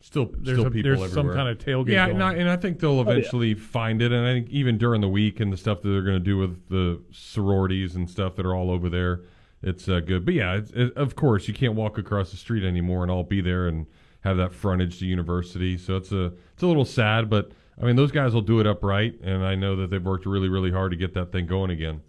Still, 0.00 0.30
there's 0.38 0.58
still 0.58 0.66
a, 0.66 0.70
people 0.70 0.96
there's 0.96 1.12
some 1.12 1.28
kind 1.32 1.48
of 1.48 1.58
tailgate. 1.58 1.90
Yeah, 1.92 2.06
going. 2.06 2.16
and 2.16 2.24
I, 2.24 2.34
and 2.34 2.50
I 2.50 2.56
think 2.56 2.80
they'll 2.80 2.90
Oh, 2.98 3.04
yeah. 3.04 3.10
eventually 3.12 3.54
find 3.54 4.02
it. 4.02 4.10
And 4.10 4.26
I 4.26 4.32
think 4.32 4.48
even 4.50 4.76
during 4.78 5.00
the 5.00 5.08
week 5.08 5.38
and 5.38 5.52
the 5.52 5.56
stuff 5.56 5.80
that 5.82 5.88
they're 5.90 6.02
going 6.02 6.18
to 6.18 6.24
do 6.24 6.38
with 6.38 6.68
the 6.68 7.00
sororities 7.12 7.94
and 7.94 8.10
stuff 8.10 8.34
that 8.36 8.44
are 8.46 8.54
all 8.54 8.70
over 8.70 8.88
there, 8.88 9.20
it's 9.62 9.88
uh, 9.88 10.00
good. 10.00 10.24
But 10.24 10.34
yeah, 10.34 10.54
it's, 10.54 10.72
it, 10.72 10.92
of 10.96 11.14
course 11.14 11.46
you 11.46 11.54
can't 11.54 11.74
walk 11.74 11.98
across 11.98 12.32
the 12.32 12.36
street 12.36 12.64
anymore 12.64 13.02
and 13.02 13.12
all 13.12 13.22
be 13.22 13.40
there 13.40 13.68
and 13.68 13.86
have 14.22 14.36
that 14.38 14.52
frontage 14.52 14.98
to 14.98 15.06
university. 15.06 15.78
So 15.78 15.96
it's 15.96 16.10
a 16.10 16.32
it's 16.54 16.62
a 16.62 16.66
little 16.66 16.84
sad, 16.84 17.30
but 17.30 17.52
I 17.80 17.84
mean 17.84 17.96
those 17.96 18.12
guys 18.12 18.34
will 18.34 18.42
do 18.42 18.60
it 18.60 18.66
upright, 18.66 19.20
and 19.22 19.44
I 19.44 19.54
know 19.54 19.76
that 19.76 19.90
they've 19.90 20.02
worked 20.02 20.26
really 20.26 20.48
really 20.48 20.70
hard 20.70 20.92
to 20.92 20.96
get 20.96 21.14
that 21.14 21.32
thing 21.32 21.46
going 21.46 21.70
again. 21.70 22.02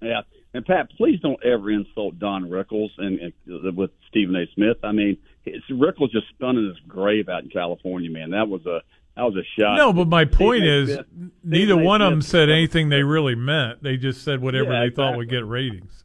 Yeah, 0.00 0.22
and 0.52 0.64
Pat, 0.64 0.90
please 0.96 1.20
don't 1.20 1.42
ever 1.44 1.70
insult 1.70 2.18
Don 2.18 2.48
Rickles 2.48 2.90
and, 2.98 3.32
and 3.46 3.76
with 3.76 3.90
Stephen 4.08 4.34
A. 4.34 4.46
Smith. 4.54 4.78
I 4.82 4.92
mean, 4.92 5.18
it's, 5.44 5.64
Rickles 5.70 6.10
just 6.10 6.28
spun 6.30 6.56
in 6.56 6.68
his 6.68 6.78
grave 6.88 7.28
out 7.28 7.44
in 7.44 7.50
California, 7.50 8.10
man. 8.10 8.30
That 8.30 8.48
was 8.48 8.64
a 8.66 8.80
that 9.16 9.22
was 9.22 9.36
a 9.36 9.60
shot. 9.60 9.76
No, 9.76 9.92
but 9.92 10.08
my 10.08 10.24
point 10.24 10.62
Stephen 10.62 10.68
is, 10.68 10.94
Smith- 10.94 11.06
neither 11.44 11.72
Stephen 11.72 11.84
one 11.84 12.02
of 12.02 12.10
them 12.10 12.22
said 12.22 12.48
anything 12.48 12.88
they 12.88 13.02
really 13.02 13.34
meant. 13.34 13.82
They 13.82 13.96
just 13.96 14.22
said 14.22 14.40
whatever 14.40 14.72
Yeah, 14.72 14.84
they 14.84 14.90
thought 14.90 15.16
would 15.16 15.28
get 15.28 15.46
ratings. 15.46 16.04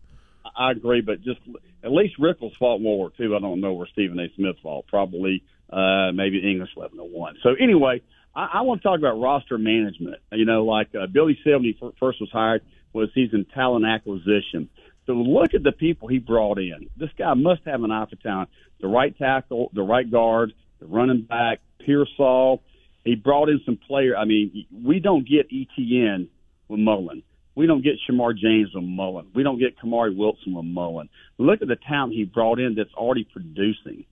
I 0.55 0.71
agree, 0.71 1.01
but 1.01 1.21
just 1.21 1.39
at 1.83 1.91
least 1.91 2.19
Rickles 2.19 2.55
fought 2.57 2.81
World 2.81 2.81
War 2.81 3.11
II. 3.19 3.35
I 3.35 3.39
don't 3.39 3.61
know 3.61 3.73
where 3.73 3.87
Stephen 3.87 4.19
A. 4.19 4.27
Smith 4.35 4.57
fought. 4.61 4.87
Probably 4.87 5.43
uh, 5.69 6.11
maybe 6.13 6.37
English 6.39 6.71
1101. 6.75 7.37
So 7.41 7.55
anyway, 7.59 8.01
I, 8.35 8.49
I 8.55 8.61
want 8.61 8.81
to 8.81 8.87
talk 8.87 8.99
about 8.99 9.19
roster 9.19 9.57
management. 9.57 10.17
You 10.31 10.45
know, 10.45 10.65
like 10.65 10.89
uh, 10.95 11.07
Billy 11.07 11.37
Sill, 11.43 11.59
fir- 11.79 11.93
first 11.99 12.19
was 12.19 12.29
hired, 12.31 12.61
was 12.93 13.09
he's 13.15 13.33
in 13.33 13.45
talent 13.45 13.85
acquisition. 13.85 14.69
So 15.05 15.13
look 15.13 15.53
at 15.53 15.63
the 15.63 15.71
people 15.71 16.07
he 16.07 16.19
brought 16.19 16.57
in. 16.57 16.89
This 16.97 17.11
guy 17.17 17.33
must 17.35 17.61
have 17.65 17.83
an 17.83 17.91
eye 17.91 18.05
for 18.09 18.15
talent. 18.15 18.49
The 18.81 18.87
right 18.87 19.15
tackle, 19.17 19.69
the 19.73 19.83
right 19.83 20.09
guard, 20.09 20.53
the 20.79 20.87
running 20.87 21.21
back, 21.21 21.59
Pearsall. 21.85 22.61
He 23.03 23.15
brought 23.15 23.49
in 23.49 23.61
some 23.65 23.77
player. 23.77 24.17
I 24.17 24.25
mean, 24.25 24.65
we 24.83 24.99
don't 24.99 25.27
get 25.27 25.47
Etienne 25.51 26.29
with 26.67 26.79
Mullen. 26.79 27.21
We 27.53 27.67
don't 27.67 27.83
get 27.83 27.93
Shemar 28.09 28.35
James 28.35 28.69
with 28.73 28.83
Mullen. 28.83 29.27
We 29.33 29.43
don't 29.43 29.59
get 29.59 29.77
Kamari 29.79 30.15
Wilson 30.15 30.55
with 30.55 30.65
Mullen. 30.65 31.07
Look 31.37 31.61
at 31.61 31.67
the 31.67 31.77
talent 31.87 32.13
he 32.13 32.25
brought 32.25 32.59
in 32.59 32.75
that's 32.75 32.93
already 32.95 33.23
producing. 33.31 34.05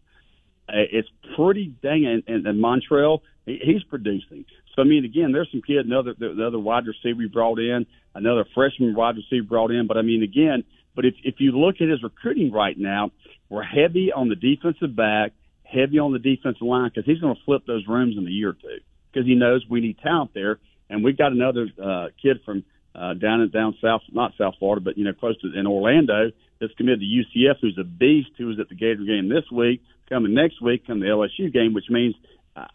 Uh, 0.68 0.88
it's 0.92 1.10
pretty 1.36 1.74
dang. 1.82 2.06
And, 2.06 2.24
and, 2.28 2.48
and 2.48 2.64
Montrell, 2.64 3.20
he, 3.46 3.60
he's 3.64 3.84
producing. 3.84 4.46
So 4.76 4.82
I 4.82 4.86
mean, 4.86 5.06
again, 5.06 5.32
there's 5.32 5.50
some 5.52 5.62
kid, 5.62 5.86
another 5.86 6.14
the, 6.18 6.34
the 6.34 6.48
other 6.48 6.60
wide 6.60 6.86
receiver 6.88 7.22
he 7.22 7.28
brought 7.28 7.60
in, 7.60 7.86
another 8.16 8.46
freshman 8.56 8.96
wide 8.96 9.16
receiver 9.16 9.48
brought 9.48 9.72
in. 9.72 9.88
But 9.88 9.98
I 9.98 10.02
mean, 10.02 10.24
again, 10.24 10.64
but 10.96 11.06
if 11.06 11.16
if 11.24 11.36
you 11.40 11.52
look 11.52 11.76
at 11.82 11.90
his 11.90 12.02
recruiting 12.02 12.52
right 12.52 12.78
now, 12.78 13.12
we're 13.50 13.64
heavy 13.64 14.12
on 14.12 14.30
the 14.30 14.36
defensive 14.36 14.96
back, 14.96 15.34
heavy 15.64 16.00
on 16.00 16.14
the 16.14 16.20
defensive 16.20 16.62
line 16.62 16.90
because 16.94 17.06
he's 17.06 17.20
going 17.20 17.36
to 17.36 17.42
flip 17.46 17.64
those 17.68 17.86
rooms 17.88 18.16
in 18.18 18.26
a 18.26 18.32
year 18.32 18.50
or 18.50 18.54
two 18.54 18.80
because 19.12 19.28
he 19.28 19.36
knows 19.36 19.66
we 19.70 19.82
need 19.82 20.00
talent 20.00 20.32
there. 20.34 20.60
And 20.90 21.04
we've 21.04 21.18
got 21.18 21.32
another 21.32 21.68
uh, 21.82 22.08
kid 22.22 22.42
from 22.46 22.64
uh, 22.96 23.14
down 23.14 23.42
in 23.42 23.50
down 23.50 23.76
south, 23.82 24.02
not 24.12 24.34
South 24.38 24.56
Florida, 24.60 24.82
but 24.84 24.98
you 24.98 25.06
know 25.06 25.14
close 25.14 25.40
to 25.42 25.52
in 25.58 25.68
Orlando 25.68 26.32
that's 26.60 26.74
committed 26.76 27.02
to 27.02 27.06
UCF, 27.06 27.56
who's 27.62 27.78
a 27.80 27.84
beast, 27.84 28.30
who 28.38 28.48
was 28.48 28.60
at 28.60 28.70
the 28.70 28.76
Gator 28.76 29.04
game 29.04 29.30
this 29.30 29.50
week, 29.52 29.82
coming 30.14 30.34
next 30.34 30.62
week, 30.62 30.86
come 30.86 31.00
the 31.00 31.08
LSU 31.08 31.52
game, 31.52 31.74
which 31.74 31.90
means, 31.90 32.16
uh, 32.56 32.66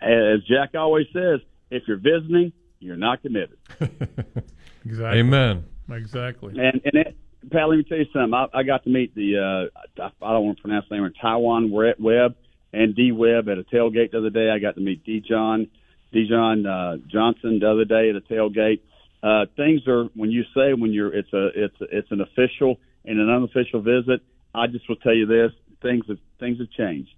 as 0.00 0.42
Jack 0.48 0.74
always 0.74 1.06
says, 1.12 1.40
if 1.70 1.82
you're 1.88 1.96
visiting, 1.96 2.52
you're 2.78 2.96
not 2.96 3.22
committed. 3.22 3.58
Exactly. 4.84 5.20
Amen. 5.20 5.64
Exactly. 5.90 6.50
And 6.58 6.80
and 6.84 6.94
it, 6.94 7.16
Pat, 7.50 7.68
let 7.68 7.76
me 7.76 7.84
tell 7.84 7.98
you 7.98 8.06
something. 8.12 8.34
I, 8.34 8.46
I 8.52 8.62
got 8.62 8.84
to 8.84 8.90
meet 8.90 9.14
the 9.14 9.70
uh, 9.98 10.02
I, 10.02 10.10
I 10.22 10.32
don't 10.32 10.46
want 10.46 10.58
to 10.58 10.62
pronounce 10.62 10.86
the 10.88 10.96
name, 10.96 11.10
Taiwan 11.20 11.70
Webb 11.70 12.36
and 12.72 12.94
D 12.94 13.12
Webb 13.12 13.48
at 13.48 13.58
a 13.58 13.62
tailgate 13.62 14.12
the 14.12 14.18
other 14.18 14.30
day. 14.30 14.50
I 14.50 14.58
got 14.58 14.74
to 14.74 14.80
meet 14.80 15.04
D 15.04 15.22
John, 15.26 15.68
D 16.12 16.26
John 16.28 16.66
uh, 16.66 16.96
Johnson 17.10 17.60
the 17.60 17.70
other 17.70 17.84
day 17.84 18.10
at 18.10 18.16
a 18.16 18.20
tailgate. 18.20 18.80
Uh, 19.22 19.46
things 19.56 19.86
are 19.88 20.04
when 20.14 20.30
you 20.30 20.44
say 20.54 20.74
when 20.74 20.92
you're 20.92 21.14
it's 21.14 21.32
a 21.32 21.48
it's 21.54 21.76
it's 21.80 22.10
an 22.10 22.20
official 22.20 22.78
and 23.04 23.18
an 23.18 23.30
unofficial 23.30 23.80
visit. 23.80 24.20
I 24.54 24.66
just 24.66 24.88
will 24.88 24.96
tell 24.96 25.14
you 25.14 25.26
this: 25.26 25.52
things 25.84 26.04
have 26.08 26.18
things 26.40 26.58
have 26.58 26.70
changed. 26.70 27.14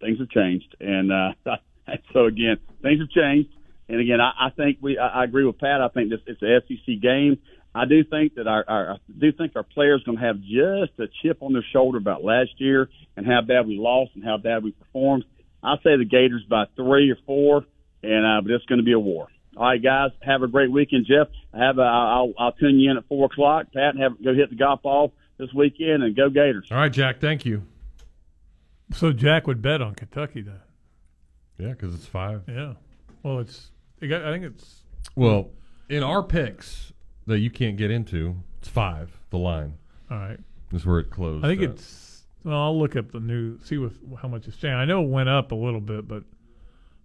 Things 0.00 0.18
have 0.18 0.28
changed, 0.28 0.76
and 0.80 1.10
uh, 1.10 1.32
so 2.12 2.26
again, 2.26 2.58
things 2.82 3.00
have 3.00 3.10
changed. 3.10 3.50
And 3.88 4.00
again, 4.00 4.20
I, 4.20 4.48
I 4.48 4.50
think 4.50 4.78
we 4.82 4.98
I, 4.98 5.22
I 5.22 5.24
agree 5.24 5.44
with 5.44 5.58
Pat. 5.58 5.80
I 5.80 5.88
think 5.88 6.10
this 6.10 6.20
it's 6.26 6.42
an 6.42 6.60
SEC 6.68 7.00
game. 7.00 7.38
I 7.74 7.84
do 7.84 8.02
think 8.04 8.34
that 8.34 8.46
our, 8.46 8.64
our 8.68 8.90
I 8.92 8.96
do 9.18 9.32
think 9.32 9.52
our 9.56 9.62
players 9.62 10.02
going 10.04 10.18
to 10.18 10.24
have 10.24 10.40
just 10.40 10.98
a 10.98 11.06
chip 11.22 11.38
on 11.40 11.52
their 11.52 11.64
shoulder 11.72 11.98
about 11.98 12.24
last 12.24 12.50
year 12.58 12.88
and 13.16 13.26
how 13.26 13.40
bad 13.40 13.66
we 13.66 13.78
lost 13.78 14.12
and 14.14 14.24
how 14.24 14.36
bad 14.36 14.64
we 14.64 14.72
performed. 14.72 15.24
I 15.62 15.76
say 15.76 15.96
the 15.96 16.04
Gators 16.04 16.44
by 16.48 16.66
three 16.76 17.10
or 17.10 17.18
four, 17.26 17.64
and 18.02 18.26
uh, 18.26 18.40
but 18.42 18.52
it's 18.52 18.64
going 18.66 18.78
to 18.78 18.84
be 18.84 18.92
a 18.92 18.98
war. 18.98 19.28
All 19.56 19.64
right, 19.64 19.82
guys, 19.82 20.10
have 20.22 20.42
a 20.42 20.48
great 20.48 20.70
weekend, 20.70 21.06
Jeff. 21.06 21.28
Have 21.52 21.78
a, 21.78 21.82
I'll 21.82 22.32
I'll 22.38 22.52
tune 22.52 22.78
you 22.78 22.90
in 22.90 22.96
at 22.96 23.08
four 23.08 23.26
o'clock. 23.26 23.66
Pat, 23.72 23.96
have 23.96 24.22
go 24.22 24.34
hit 24.34 24.50
the 24.50 24.56
golf 24.56 24.82
ball 24.82 25.12
this 25.38 25.52
weekend 25.54 26.02
and 26.02 26.14
go 26.14 26.30
Gators. 26.30 26.68
All 26.70 26.78
right, 26.78 26.92
Jack. 26.92 27.20
Thank 27.20 27.44
you. 27.44 27.62
So 28.92 29.12
Jack 29.12 29.46
would 29.46 29.60
bet 29.62 29.82
on 29.82 29.94
Kentucky 29.94 30.40
then. 30.42 30.60
Yeah, 31.58 31.68
because 31.70 31.94
it's 31.94 32.06
five. 32.06 32.42
Yeah. 32.48 32.74
Well, 33.22 33.40
it's. 33.40 33.70
I 34.00 34.06
got- 34.06 34.22
I 34.24 34.32
think 34.32 34.44
it's. 34.44 34.82
Well, 35.16 35.50
in 35.88 36.02
our 36.02 36.22
picks 36.22 36.92
that 37.26 37.40
you 37.40 37.50
can't 37.50 37.76
get 37.76 37.90
into, 37.90 38.36
it's 38.60 38.68
five. 38.68 39.10
The 39.30 39.38
line. 39.38 39.74
All 40.10 40.18
right. 40.18 40.38
Is 40.72 40.86
where 40.86 41.00
it 41.00 41.10
closed. 41.10 41.44
I 41.44 41.48
think 41.48 41.62
at. 41.62 41.70
it's. 41.70 42.22
Well, 42.44 42.56
I'll 42.56 42.78
look 42.78 42.94
up 42.96 43.10
the 43.10 43.20
new, 43.20 43.58
see 43.60 43.78
what 43.78 43.92
how 44.22 44.28
much 44.28 44.46
it's 44.46 44.56
changed. 44.56 44.76
I 44.76 44.84
know 44.84 45.02
it 45.02 45.08
went 45.08 45.28
up 45.28 45.50
a 45.52 45.56
little 45.56 45.80
bit, 45.80 46.06
but 46.06 46.22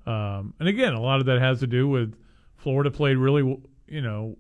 um, 0.10 0.54
and 0.60 0.70
again, 0.70 0.94
a 0.94 1.02
lot 1.02 1.20
of 1.20 1.26
that 1.26 1.40
has 1.40 1.60
to 1.62 1.68
do 1.68 1.88
with 1.88 2.16
Florida 2.58 2.92
played 2.92 3.18
really, 3.18 3.42
you 3.88 4.02
know, 4.02 4.38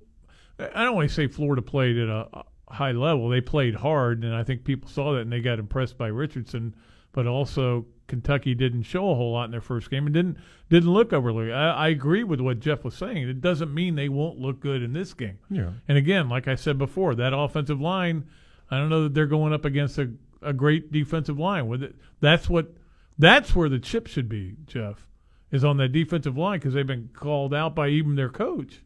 I 0.59 0.83
don't 0.83 0.95
want 0.95 1.09
to 1.09 1.13
say 1.13 1.27
Florida 1.27 1.61
played 1.61 1.97
at 1.97 2.09
a 2.09 2.43
high 2.69 2.91
level. 2.91 3.27
They 3.27 3.41
played 3.41 3.73
hard, 3.75 4.23
and 4.23 4.35
I 4.35 4.43
think 4.43 4.63
people 4.65 4.89
saw 4.89 5.13
that 5.13 5.21
and 5.21 5.31
they 5.31 5.41
got 5.41 5.57
impressed 5.57 5.97
by 5.97 6.07
Richardson. 6.07 6.75
But 7.13 7.27
also, 7.27 7.85
Kentucky 8.07 8.53
didn't 8.53 8.83
show 8.83 9.09
a 9.09 9.15
whole 9.15 9.31
lot 9.31 9.45
in 9.45 9.51
their 9.51 9.61
first 9.61 9.89
game 9.89 10.05
and 10.05 10.13
didn't 10.13 10.37
didn't 10.69 10.91
look 10.91 11.13
overly. 11.13 11.53
I, 11.53 11.85
I 11.85 11.87
agree 11.89 12.23
with 12.23 12.41
what 12.41 12.59
Jeff 12.59 12.83
was 12.83 12.95
saying. 12.95 13.29
It 13.29 13.41
doesn't 13.41 13.73
mean 13.73 13.95
they 13.95 14.09
won't 14.09 14.39
look 14.39 14.59
good 14.59 14.83
in 14.83 14.93
this 14.93 15.13
game. 15.13 15.37
Yeah. 15.49 15.71
And 15.87 15.97
again, 15.97 16.27
like 16.27 16.47
I 16.47 16.55
said 16.55 16.77
before, 16.77 17.15
that 17.15 17.33
offensive 17.33 17.79
line, 17.79 18.25
I 18.69 18.77
don't 18.77 18.89
know 18.89 19.03
that 19.03 19.13
they're 19.13 19.27
going 19.27 19.53
up 19.53 19.65
against 19.65 19.97
a, 19.99 20.11
a 20.41 20.53
great 20.53 20.91
defensive 20.91 21.39
line. 21.39 21.67
With 21.67 21.83
it, 21.83 21.95
that's 22.19 22.49
what 22.49 22.73
that's 23.17 23.55
where 23.55 23.69
the 23.69 23.79
chip 23.79 24.07
should 24.07 24.27
be, 24.27 24.55
Jeff, 24.65 25.07
is 25.51 25.63
on 25.63 25.77
that 25.77 25.91
defensive 25.91 26.37
line 26.37 26.59
because 26.59 26.73
they've 26.73 26.85
been 26.85 27.09
called 27.13 27.53
out 27.53 27.75
by 27.75 27.89
even 27.89 28.15
their 28.15 28.29
coach. 28.29 28.81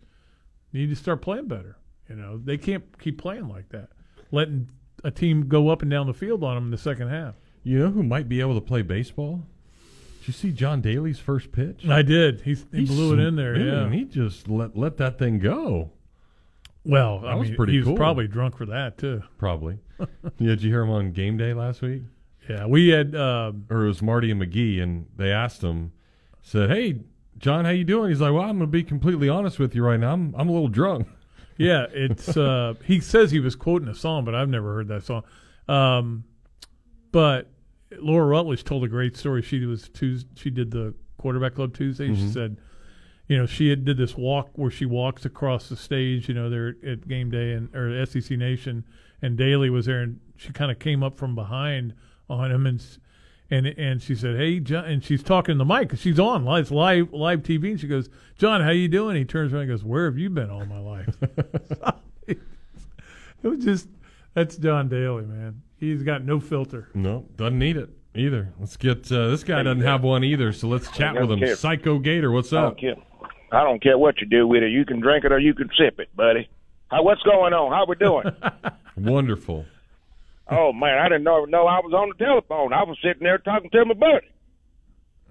They 0.72 0.80
need 0.80 0.90
to 0.90 0.95
start 0.95 1.22
playing 1.22 1.48
better. 1.48 1.78
You 2.10 2.16
know, 2.16 2.38
they 2.38 2.58
can't 2.58 2.84
keep 2.99 3.18
playing 3.18 3.48
like 3.48 3.70
that, 3.70 3.90
letting 4.32 4.70
a 5.04 5.12
team 5.12 5.48
go 5.48 5.70
up 5.70 5.82
and 5.82 5.91
down 5.91 6.08
the 6.08 6.14
field 6.14 6.44
on 6.44 6.56
them 6.56 6.66
in 6.66 6.72
the 6.72 6.78
second 6.78 7.10
half. 7.10 7.36
You 7.68 7.80
know 7.80 7.89
who 7.89 8.02
might 8.02 8.30
be 8.30 8.39
able 8.39 8.56
to 8.56 8.61
play 8.61 8.81
baseball? 8.81 9.44
Did 10.19 10.27
you 10.27 10.34
see 10.34 10.52
John 10.52 10.80
Daly's 10.80 11.19
first 11.19 11.52
pitch? 11.52 11.85
I 11.85 12.02
did. 12.02 12.39
He, 12.41 12.56
he 12.72 12.85
blew 12.85 13.14
it 13.14 13.19
in 13.19 13.35
there. 13.35 13.57
Yeah. 13.57 13.89
He 13.89 14.06
just 14.06 14.48
let 14.48 14.77
let 14.77 14.95
that 14.98 15.19
thing 15.19 15.39
go. 15.39 15.91
Well, 16.85 17.19
that 17.19 17.27
I 17.27 17.35
was 17.35 17.49
mean, 17.49 17.57
pretty 17.57 17.73
he 17.73 17.80
was 17.80 17.98
probably 17.98 18.30
drunk 18.30 18.57
for 18.57 18.65
that 18.68 18.98
too. 18.98 19.22
Probably. 19.38 19.80
yeah, 19.99 20.07
did 20.39 20.64
you 20.64 20.72
hear 20.72 20.81
him 20.81 20.91
on 20.91 21.11
game 21.11 21.35
day 21.35 21.53
last 21.53 21.81
week? 21.81 22.03
Yeah, 22.48 22.68
we 22.68 22.88
had. 22.88 23.14
Uh, 23.14 23.52
or 23.69 23.84
it 23.84 23.88
was 23.89 24.02
Marty 24.02 24.31
and 24.31 24.41
McGee, 24.41 24.81
and 24.81 25.06
they 25.18 25.31
asked 25.31 25.61
him, 25.61 25.91
said, 26.41 26.69
"Hey, 26.69 27.02
John, 27.38 27.65
how 27.65 27.72
you 27.72 27.84
doing?" 27.84 28.10
He's 28.10 28.22
like, 28.22 28.31
"Well, 28.31 28.44
I'm 28.44 28.60
going 28.60 28.61
to 28.61 28.68
be 28.68 28.84
completely 28.84 29.27
honest 29.27 29.60
with 29.60 29.76
you 29.76 29.84
right 29.84 29.99
now. 29.99 30.14
I'm 30.14 30.34
I'm 30.38 30.48
a 30.48 30.52
little 30.53 30.69
drunk." 30.69 31.07
Yeah, 31.60 31.88
it's. 31.91 32.38
uh, 32.38 32.76
he 32.85 32.99
says 32.99 33.31
he 33.31 33.39
was 33.39 33.56
quoting 33.56 33.88
a 33.88 33.95
song, 33.95 34.26
but 34.26 34.35
I've 34.35 34.48
never 34.48 34.76
heard 34.76 34.89
that 34.89 35.03
song. 35.03 35.23
Um, 35.68 36.23
but 37.11 37.49
Laura 37.99 38.26
Rutledge 38.27 38.64
told 38.64 38.84
a 38.84 38.88
great 38.88 39.15
story. 39.15 39.41
She 39.41 39.65
was 39.65 39.89
Tues 39.89 40.26
She 40.35 40.49
did 40.49 40.72
the 40.72 40.93
quarterback 41.18 41.55
club 41.55 41.73
Tuesday. 41.73 42.07
She 42.14 42.22
Mhm. 42.23 42.34
said, 42.34 42.57
you 43.27 43.38
know, 43.38 43.45
she 43.45 43.69
had, 43.69 43.84
did 43.85 43.97
this 43.97 44.15
walk 44.18 44.49
where 44.57 44.72
she 44.72 44.85
walks 44.85 45.26
across 45.26 45.69
the 45.69 45.76
stage. 45.76 46.27
You 46.30 46.35
know, 46.35 46.49
there 46.49 46.76
at 46.85 47.07
game 47.07 47.30
day 47.30 47.53
and 47.53 47.73
or 47.76 48.05
SEC 48.05 48.38
Nation, 48.38 48.84
and 49.22 49.38
Daly 49.38 49.69
was 49.69 49.85
there, 49.85 50.01
and 50.01 50.19
she 50.35 50.51
kind 50.53 50.72
of 50.72 50.80
came 50.80 51.03
up 51.03 51.18
from 51.18 51.35
behind 51.35 51.93
on 52.30 52.51
him 52.51 52.65
and. 52.65 52.84
And 53.49 53.65
and 53.65 54.01
she 54.01 54.14
said, 54.14 54.35
"Hey, 54.35 54.59
John," 54.59 54.84
and 54.84 55.01
she's 55.01 55.23
talking 55.23 55.55
to 55.55 55.59
the 55.59 55.64
mic 55.64 55.88
'cause 55.88 56.01
she's 56.01 56.19
on 56.19 56.43
live, 56.43 56.69
live 56.69 57.14
live 57.14 57.43
TV. 57.43 57.72
And 57.72 57.80
she 57.80 57.88
goes, 57.88 58.09
"John, 58.38 58.59
how 58.59 58.72
you 58.72 58.89
doing?" 58.89 59.15
He 59.15 59.23
turns 59.23 59.53
around 59.53 59.61
and 59.61 59.69
goes, 59.72 59.85
"Where 59.85 60.03
have 60.03 60.18
you 60.18 60.30
been 60.30 60.49
all 60.49 60.65
my 60.65 60.80
life?" 60.80 61.15
it 62.27 62.38
was 63.41 63.64
just 63.64 63.88
that's 64.34 64.57
John 64.57 64.89
Daly, 64.89 65.23
man. 65.26 65.61
He's 65.80 66.04
got 66.04 66.24
no 66.24 66.40
filter. 66.40 66.90
No, 66.94 67.26
doesn't 67.36 67.60
need 67.60 67.78
it 67.78 67.90
either. 68.16 68.54
Let's 68.60 68.78
get 68.78 69.12
uh, 69.12 69.28
this 69.30 69.44
guy 69.44 69.62
doesn't 69.64 69.84
have 69.84 70.04
one 70.04 70.24
either. 70.24 70.52
So 70.52 70.68
let's 70.68 70.90
chat 70.91 71.14
with 71.14 71.32
him. 71.32 71.44
Okay. 71.44 71.54
Psycho 71.54 71.99
Gator, 71.99 72.32
what's 72.32 72.52
I 72.52 72.64
up? 72.64 72.78
don't 72.78 72.80
care. 72.80 72.95
I 73.52 73.64
don't 73.64 73.82
care 73.82 73.98
what 73.98 74.20
you 74.20 74.28
do 74.28 74.48
with 74.48 74.64
it. 74.64 74.72
You 74.72 74.86
can 74.86 74.99
drink 74.99 75.24
it 75.24 75.32
or 75.32 75.40
you 75.40 75.54
can 75.54 75.70
sip 75.78 75.99
it, 75.99 76.14
buddy. 76.16 76.49
How, 76.90 77.04
what's 77.04 77.22
going 77.24 77.54
on? 77.54 77.72
How 77.72 77.86
we 77.88 77.95
doing? 77.95 78.26
Wonderful. 78.98 79.66
oh 80.49 80.74
man, 80.74 80.98
I 80.98 81.04
didn't 81.10 81.24
know 81.24 81.45
know 81.45 81.68
I 81.68 81.80
was 81.80 81.94
on 81.94 82.10
the 82.10 82.24
telephone. 82.26 82.74
I 82.74 82.84
was 82.84 82.98
sitting 83.04 83.24
there 83.24 83.38
talking 83.38 83.70
to 83.70 83.86
my 83.86 83.94
buddy. 83.94 84.28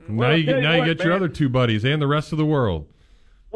now 0.08 0.30
you 0.30 0.44
get 0.44 0.56
you 0.56 0.62
now 0.62 0.72
you 0.72 0.78
what, 0.80 0.84
get 0.86 1.00
your 1.04 1.12
other 1.12 1.28
two 1.28 1.48
buddies 1.48 1.84
and 1.84 2.00
the 2.00 2.06
rest 2.06 2.30
of 2.32 2.38
the 2.38 2.46
world. 2.46 2.86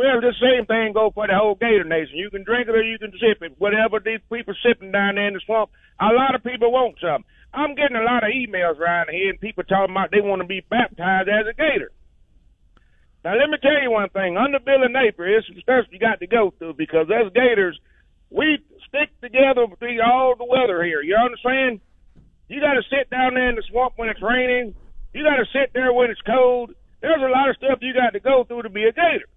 Well, 0.01 0.25
the 0.25 0.33
same 0.41 0.65
thing 0.65 0.97
go 0.97 1.13
for 1.13 1.29
the 1.29 1.37
whole 1.37 1.61
Gator 1.61 1.85
Nation. 1.85 2.17
You 2.17 2.33
can 2.33 2.41
drink 2.41 2.73
it 2.73 2.75
or 2.75 2.81
you 2.81 2.97
can 2.97 3.13
sip 3.21 3.45
it. 3.45 3.61
Whatever 3.61 4.01
these 4.01 4.25
people 4.33 4.57
sipping 4.65 4.97
down 4.97 5.21
there 5.21 5.29
in 5.29 5.37
the 5.37 5.45
swamp, 5.45 5.69
a 6.01 6.09
lot 6.17 6.33
of 6.33 6.41
people 6.41 6.73
want 6.73 6.97
some. 7.05 7.21
I'm 7.53 7.77
getting 7.77 8.01
a 8.01 8.09
lot 8.09 8.25
of 8.25 8.33
emails 8.33 8.81
around 8.81 9.13
here 9.13 9.29
and 9.29 9.37
people 9.37 9.61
talking 9.61 9.93
about 9.93 10.09
they 10.09 10.25
want 10.25 10.41
to 10.41 10.49
be 10.49 10.65
baptized 10.65 11.29
as 11.29 11.45
a 11.45 11.53
Gator. 11.53 11.93
Now 13.29 13.37
let 13.37 13.53
me 13.53 13.61
tell 13.61 13.77
you 13.77 13.93
one 13.93 14.09
thing. 14.09 14.41
Under 14.41 14.57
Billy 14.57 14.89
Napier, 14.89 15.37
it's 15.37 15.53
some 15.53 15.61
stuff 15.61 15.93
you 15.93 16.01
got 16.01 16.25
to 16.25 16.27
go 16.27 16.49
through 16.57 16.81
because 16.81 17.13
as 17.13 17.29
Gators, 17.37 17.77
we 18.33 18.57
stick 18.89 19.13
together 19.21 19.69
through 19.77 20.01
all 20.01 20.33
the 20.33 20.49
weather 20.49 20.81
here. 20.81 21.05
You 21.05 21.21
understand? 21.21 21.85
You 22.49 22.65
got 22.65 22.81
to 22.81 22.89
sit 22.89 23.13
down 23.13 23.37
there 23.37 23.53
in 23.53 23.61
the 23.61 23.69
swamp 23.69 24.01
when 24.01 24.09
it's 24.09 24.25
raining. 24.25 24.73
You 25.13 25.29
got 25.29 25.45
to 25.45 25.53
sit 25.53 25.77
there 25.77 25.93
when 25.93 26.09
it's 26.09 26.25
cold. 26.25 26.73
There's 27.05 27.21
a 27.21 27.29
lot 27.29 27.53
of 27.53 27.61
stuff 27.61 27.85
you 27.85 27.93
got 27.93 28.17
to 28.17 28.25
go 28.25 28.49
through 28.49 28.65
to 28.65 28.73
be 28.73 28.89
a 28.89 28.97
Gator. 28.97 29.29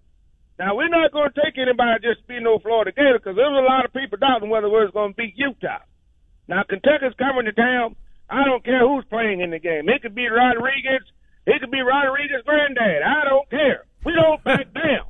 Now 0.60 0.76
we're 0.76 0.90
not 0.90 1.12
going 1.12 1.32
to 1.32 1.42
take 1.42 1.58
anybody 1.58 2.04
just 2.04 2.22
to 2.22 2.28
be 2.28 2.40
no 2.40 2.60
Florida 2.60 2.92
Gator 2.92 3.18
because 3.18 3.36
there's 3.36 3.58
a 3.58 3.66
lot 3.66 3.86
of 3.86 3.94
people 3.94 4.18
doubting 4.18 4.50
whether 4.50 4.70
we're 4.70 4.92
going 4.92 5.14
to 5.14 5.18
beat 5.18 5.34
Utah. 5.36 5.82
Now 6.48 6.64
Kentucky's 6.64 7.18
coming 7.18 7.46
to 7.46 7.54
town. 7.54 7.96
I 8.30 8.46
don't 8.46 8.64
care 8.64 8.88
who's 8.88 9.06
playing 9.10 9.42
in 9.42 9.52
the 9.52 9.60
game. 9.60 9.90
It 9.90 10.02
could 10.02 10.16
be 10.16 10.28
Rodriguez. 10.28 11.04
It 11.46 11.60
could 11.60 11.72
be 11.72 11.82
Rodriguez's 11.82 12.46
granddad. 12.46 13.02
I 13.04 13.28
don't 13.28 13.50
care. 13.50 13.86
We 14.06 14.14
don't 14.14 14.44
back 14.46 14.74
down. 14.74 15.10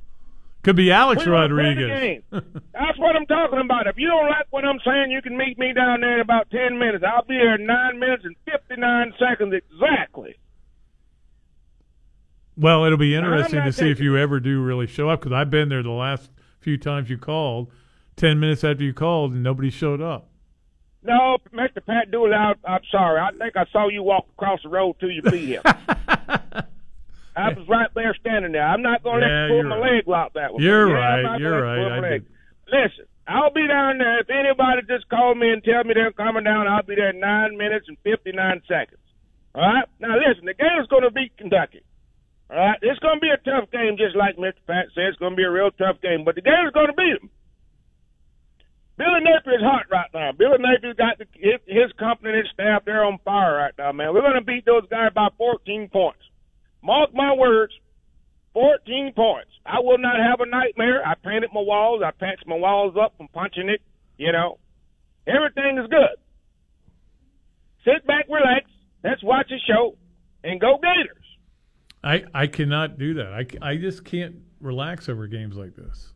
Could 0.63 0.77
be 0.77 0.91
Alex 0.91 1.19
We 1.19 1.31
don't 1.31 1.49
play 1.51 1.75
the 1.75 1.83
Rodriguez. 1.83 2.23
That's 2.31 2.97
what 2.97 3.15
I'm 3.17 3.25
talking 3.25 3.59
about. 3.59 3.87
If 3.87 3.97
you 3.97 4.07
don't 4.07 4.29
like 4.29 4.47
what 4.49 4.63
I'm 4.63 4.79
saying, 4.85 5.11
you 5.11 5.21
can 5.21 5.37
meet 5.37 5.59
me 5.59 5.73
down 5.73 5.99
there 5.99 6.15
in 6.15 6.21
about 6.21 6.49
10 6.51 6.79
minutes. 6.79 7.03
I'll 7.03 7.25
be 7.25 7.35
here 7.35 7.55
in 7.55 7.65
9 7.65 7.99
minutes 7.99 8.23
and 8.23 8.35
59 8.47 9.13
seconds 9.19 9.53
exactly. 9.53 10.35
Well, 12.55 12.85
it'll 12.85 12.97
be 12.97 13.15
interesting 13.15 13.63
to 13.63 13.73
see 13.73 13.89
if 13.89 13.99
you 13.99 14.17
ever 14.17 14.39
do 14.39 14.61
really 14.61 14.87
show 14.87 15.09
up 15.09 15.21
because 15.21 15.31
I've 15.33 15.49
been 15.49 15.69
there 15.69 15.81
the 15.83 15.89
last 15.89 16.29
few 16.59 16.77
times 16.77 17.09
you 17.09 17.17
called. 17.17 17.71
Ten 18.15 18.39
minutes 18.39 18.63
after 18.63 18.83
you 18.83 18.93
called, 18.93 19.33
and 19.33 19.41
nobody 19.41 19.71
showed 19.71 19.99
up. 20.01 20.29
No, 21.01 21.37
Mr. 21.51 21.83
Pat 21.85 22.07
I, 22.13 22.53
I'm 22.65 22.81
sorry. 22.91 23.19
I 23.19 23.31
think 23.37 23.57
I 23.57 23.65
saw 23.71 23.89
you 23.89 24.03
walk 24.03 24.27
across 24.37 24.61
the 24.63 24.69
road 24.69 24.95
till 24.99 25.09
you 25.09 25.21
beat 25.23 25.49
him. 25.49 25.61
I 27.35 27.49
was 27.49 27.67
right 27.67 27.89
there 27.95 28.15
standing 28.19 28.51
there. 28.51 28.63
I'm 28.65 28.83
not 28.83 29.03
going 29.03 29.21
to 29.21 29.27
Yeah, 29.27 29.41
let 29.41 29.49
you 29.49 29.61
pull 29.63 29.69
my 29.69 29.77
right. 29.79 29.95
leg 29.95 30.07
like 30.07 30.33
that. 30.33 30.53
With 30.53 30.61
You're. 30.61 30.89
Yeah, 30.89 30.93
right, 30.95 31.39
you're 31.39 31.59
gonna 31.59 31.71
let 31.71 31.95
you 31.95 32.01
right. 32.01 32.21
Listen, 32.67 33.05
I'll 33.27 33.51
be 33.51 33.67
down 33.67 33.97
there. 33.97 34.19
If 34.19 34.29
anybody 34.29 34.81
just 34.87 35.09
call 35.09 35.33
me 35.35 35.49
and 35.51 35.63
tell 35.63 35.83
me 35.83 35.93
they're 35.95 36.11
coming 36.13 36.43
down, 36.43 36.67
I'll 36.67 36.83
be 36.83 36.95
there 36.95 37.09
in 37.09 37.19
nine 37.19 37.57
minutes 37.57 37.87
and 37.87 37.97
59 38.03 38.61
seconds. 38.67 39.01
All 39.55 39.61
right? 39.61 39.85
Now, 39.99 40.15
listen, 40.15 40.45
the 40.45 40.53
Gators 40.53 40.87
going 40.89 41.03
to 41.03 41.11
beat 41.11 41.35
Kentucky. 41.37 41.81
All 42.53 42.59
right? 42.59 42.77
It's 42.81 42.99
going 42.99 43.17
to 43.17 43.25
be 43.25 43.33
a 43.33 43.41
tough 43.41 43.71
game, 43.73 43.97
just 43.97 44.15
like 44.15 44.37
Mr. 44.37 44.61
Pat 44.69 44.93
said. 44.93 45.09
It's 45.09 45.17
going 45.17 45.33
to 45.33 45.41
be 45.41 45.43
a 45.43 45.51
real 45.51 45.71
tough 45.73 45.97
game, 46.01 46.21
but 46.23 46.35
the 46.35 46.45
Gators 46.45 46.73
going 46.73 46.93
to 46.93 46.97
beat 46.97 47.17
them. 47.17 47.33
Billy 48.95 49.25
Napier 49.25 49.57
is 49.57 49.65
hot 49.65 49.89
right 49.89 50.09
now. 50.13 50.31
Billy 50.37 50.61
Napier's 50.61 50.95
got 50.95 51.17
the, 51.17 51.25
his, 51.33 51.57
his 51.65 51.89
company 51.97 52.29
and 52.29 52.45
his 52.45 52.53
staff. 52.53 52.85
They're 52.85 53.03
on 53.03 53.17
fire 53.25 53.57
right 53.57 53.73
now, 53.73 53.91
man. 53.91 54.13
We're 54.13 54.21
going 54.21 54.37
to 54.37 54.45
beat 54.45 54.65
those 54.65 54.85
guys 54.85 55.09
by 55.15 55.29
14 55.37 55.89
points. 55.89 56.21
Mark 56.83 57.09
my 57.13 57.33
words, 57.33 57.73
14 58.53 59.13
points. 59.15 59.49
I 59.65 59.79
will 59.79 59.97
not 59.97 60.21
have 60.21 60.41
a 60.41 60.49
nightmare. 60.49 61.01
I 61.01 61.15
painted 61.15 61.49
my 61.53 61.65
walls. 61.65 62.03
I 62.05 62.11
patched 62.11 62.45
my 62.45 62.55
walls 62.55 62.93
up 62.93 63.17
from 63.17 63.29
punching 63.33 63.69
it. 63.69 63.81
You 64.17 64.31
know, 64.31 64.59
everything 65.25 65.79
is 65.81 65.89
good. 65.89 66.21
Sit 67.83 68.05
back, 68.05 68.25
relax. 68.29 68.69
Let's 69.03 69.23
watch 69.23 69.49
a 69.49 69.57
show 69.65 69.97
and 70.43 70.61
go 70.61 70.77
Gators. 70.77 71.22
I 72.03 72.23
I 72.33 72.47
cannot 72.47 72.97
do 72.97 73.13
that. 73.15 73.33
I, 73.33 73.45
I 73.61 73.77
just 73.77 74.03
can't 74.03 74.35
relax 74.59 75.09
over 75.09 75.27
games 75.27 75.55
like 75.55 75.75
this. 75.75 76.13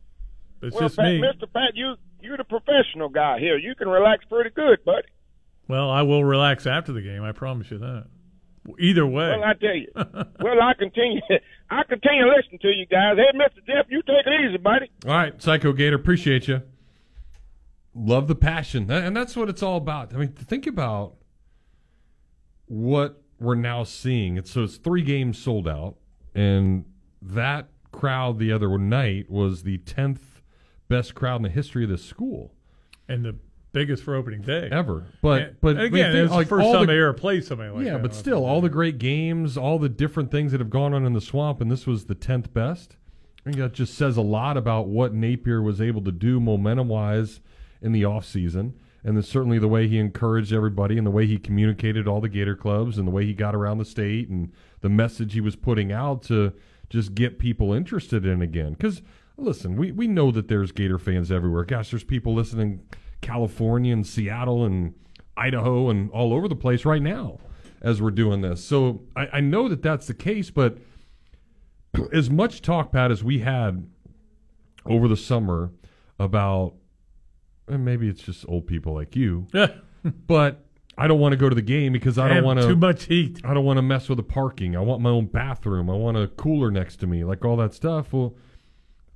It's 0.62 0.74
well, 0.74 0.84
just 0.84 0.98
Pat, 0.98 1.06
me. 1.06 1.22
Mr. 1.22 1.52
Pat, 1.52 1.76
you 1.76 1.96
you're 2.22 2.38
the 2.38 2.44
professional 2.44 3.10
guy 3.10 3.40
here. 3.40 3.58
You 3.58 3.76
can 3.76 3.88
relax 3.88 4.26
pretty 4.26 4.50
good, 4.50 4.84
buddy. 4.84 5.08
Well, 5.68 5.90
I 5.90 6.02
will 6.02 6.24
relax 6.24 6.66
after 6.66 6.94
the 6.94 7.02
game. 7.02 7.24
I 7.24 7.32
promise 7.32 7.72
you 7.72 7.78
that. 7.80 8.08
Either 8.80 9.06
way. 9.06 9.30
Well, 9.30 9.44
I 9.44 9.54
tell 9.54 9.76
you. 9.76 9.88
well, 9.96 10.62
I 10.62 10.74
continue. 10.78 11.22
I 11.70 11.84
continue 11.84 12.26
listening 12.26 12.60
to 12.62 12.68
you 12.68 12.86
guys. 12.86 13.16
Hey, 13.18 13.38
Mr. 13.38 13.66
Jeff, 13.66 13.86
you 13.90 14.02
take 14.02 14.26
it 14.26 14.46
easy, 14.46 14.58
buddy. 14.58 14.90
All 15.06 15.12
right, 15.12 15.42
Psycho 15.42 15.74
Gator, 15.74 15.96
appreciate 15.96 16.48
you. 16.48 16.64
Love 17.94 18.28
the 18.28 18.36
passion, 18.36 18.92
and 18.92 19.16
that's 19.16 19.36
what 19.36 19.50
it's 19.50 19.64
all 19.64 19.78
about. 19.78 20.14
I 20.14 20.18
mean, 20.18 20.34
think 20.34 20.68
about 20.68 21.16
what 22.68 23.24
we're 23.40 23.56
now 23.56 23.84
seeing. 23.84 24.38
It's 24.38 24.52
so 24.52 24.64
it's 24.64 24.78
three 24.78 25.02
games 25.04 25.38
sold 25.38 25.68
out, 25.68 25.96
and 26.36 26.86
that 27.22 27.70
crowd 27.92 28.40
the 28.40 28.52
other 28.52 28.78
night 28.78 29.30
was 29.30 29.64
the 29.64 29.78
tenth 29.80 30.42
best 30.88 31.16
crowd 31.16 31.38
in 31.38 31.42
the 31.44 31.50
history 31.50 31.84
of 31.84 31.90
this 31.90 32.04
school 32.04 32.54
and 33.10 33.24
the 33.26 33.36
biggest 33.74 34.04
for 34.04 34.16
opening 34.16 34.42
day 34.42 34.70
ever. 34.72 35.06
But 35.22 35.42
And- 35.42 35.56
but 35.62 35.70
and 35.78 35.80
again, 35.82 36.12
think, 36.14 36.26
it's 36.26 36.34
like, 36.34 36.46
the 36.48 36.50
first 36.56 36.72
time 36.72 36.82
the- 36.82 36.88
they 36.88 36.98
ever 37.00 37.14
played 37.14 37.44
somebody 37.44 37.70
like 37.72 37.86
yeah, 37.86 37.94
that. 37.94 38.02
but 38.02 38.14
still, 38.16 38.46
all 38.46 38.62
the 38.62 38.70
great 38.70 38.98
games, 38.98 39.58
all 39.58 39.78
the 39.80 39.90
different 39.90 40.32
things 40.32 40.52
that 40.52 40.62
have 40.62 40.70
gone 40.70 40.94
on 40.94 41.06
in 41.06 41.14
the 41.14 41.22
swamp, 41.22 41.62
and 41.62 41.70
this 41.72 41.86
was 41.86 42.06
the 42.06 42.16
tenth 42.16 42.54
best. 42.54 42.96
I 43.42 43.52
think 43.52 43.58
that 43.58 43.74
just 43.74 43.94
says 43.96 44.18
a 44.18 44.22
lot 44.22 44.58
about 44.58 44.88
what 44.88 45.14
Napier 45.14 45.62
was 45.62 45.80
able 45.80 46.02
to 46.04 46.12
do 46.12 46.40
momentum 46.40 46.88
wise 46.90 47.40
in 47.82 47.92
the 47.92 48.04
off 48.06 48.26
season, 48.26 48.74
and 49.08 49.16
then 49.16 49.24
certainly 49.24 49.58
the 49.58 49.70
way 49.70 49.88
he 49.88 49.98
encouraged 49.98 50.52
everybody, 50.52 50.98
and 50.98 51.08
the 51.08 51.12
way 51.12 51.26
he 51.26 51.38
communicated 51.38 52.10
all 52.10 52.20
the 52.20 52.28
Gator 52.28 52.58
clubs, 52.58 52.98
and 52.98 53.08
the 53.08 53.12
way 53.12 53.26
he 53.26 53.34
got 53.34 53.56
around 53.56 53.78
the 53.78 53.86
state, 53.86 54.28
and 54.28 54.52
the 54.82 54.90
message 54.90 55.32
he 55.32 55.40
was 55.40 55.56
putting 55.56 55.94
out 55.94 56.22
to 56.24 56.52
just 56.90 57.16
get 57.16 57.40
people 57.40 57.72
interested 57.72 58.26
in 58.26 58.42
again. 58.42 58.74
Because 58.74 59.02
listen, 59.38 59.78
we 59.78 59.94
we 59.94 60.08
know 60.08 60.30
that 60.32 60.50
there's 60.50 60.74
Gator 60.74 61.00
fans 61.00 61.32
everywhere. 61.32 61.64
Gosh, 61.64 61.90
there's 61.90 62.04
people 62.04 62.34
listening 62.34 62.82
California 63.22 63.94
and 63.94 64.06
Seattle 64.06 64.66
and 64.66 64.94
Idaho 65.38 65.90
and 65.90 66.12
all 66.12 66.34
over 66.34 66.50
the 66.50 66.56
place 66.58 66.84
right 66.84 67.02
now 67.02 67.40
as 67.82 68.02
we're 68.02 68.12
doing 68.12 68.42
this. 68.42 68.62
So 68.62 69.04
I, 69.16 69.30
I 69.36 69.40
know 69.40 69.70
that 69.70 69.82
that's 69.82 70.08
the 70.08 70.16
case, 70.16 70.50
but 70.50 70.80
as 72.12 72.30
much 72.30 72.62
talk, 72.62 72.92
Pat, 72.92 73.10
as 73.10 73.24
we 73.24 73.40
had 73.40 73.90
over 74.86 75.08
the 75.08 75.16
summer 75.16 75.72
about, 76.20 76.74
and 77.68 77.84
maybe 77.86 78.08
it's 78.08 78.22
just 78.22 78.46
old 78.48 78.68
people 78.68 78.94
like 78.94 79.16
you, 79.16 79.48
but 80.28 80.64
I 80.98 81.08
don't 81.08 81.20
want 81.20 81.34
to 81.34 81.38
go 81.38 81.50
to 81.50 81.56
the 81.56 81.62
game 81.62 81.94
because 81.94 82.18
I 82.18 82.28
don't 82.30 82.44
want 82.44 82.60
to 82.62 82.68
too 82.68 82.76
much 82.76 83.06
heat. 83.06 83.42
I 83.44 83.54
don't 83.54 83.66
want 83.66 83.78
to 83.78 83.82
mess 83.84 84.10
with 84.10 84.18
the 84.18 84.24
parking. 84.24 84.76
I 84.76 84.80
want 84.80 85.02
my 85.02 85.10
own 85.10 85.26
bathroom. 85.28 85.90
I 85.90 85.94
want 85.96 86.18
a 86.18 86.28
cooler 86.28 86.72
next 86.72 86.98
to 86.98 87.08
me, 87.08 87.24
like 87.24 87.46
all 87.46 87.58
that 87.58 87.74
stuff. 87.74 88.14
Well, 88.14 88.36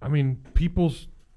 I 0.02 0.08
mean, 0.08 0.44
people 0.54 0.94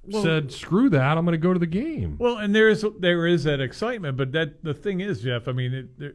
Well- 0.06 0.22
said, 0.22 0.52
"Screw 0.52 0.90
that! 0.90 1.16
I'm 1.16 1.24
going 1.24 1.32
to 1.32 1.38
go 1.38 1.52
to 1.54 1.58
the 1.58 1.66
game." 1.66 2.16
Well, 2.18 2.36
and 2.36 2.54
there 2.54 2.68
is 2.68 2.84
there 3.00 3.26
is 3.26 3.44
that 3.44 3.60
excitement, 3.60 4.16
but 4.16 4.32
that 4.32 4.62
the 4.62 4.74
thing 4.74 5.00
is, 5.00 5.22
Jeff. 5.22 5.48
I 5.48 5.52
mean, 5.52 5.72
it, 5.72 5.98
there 5.98 6.14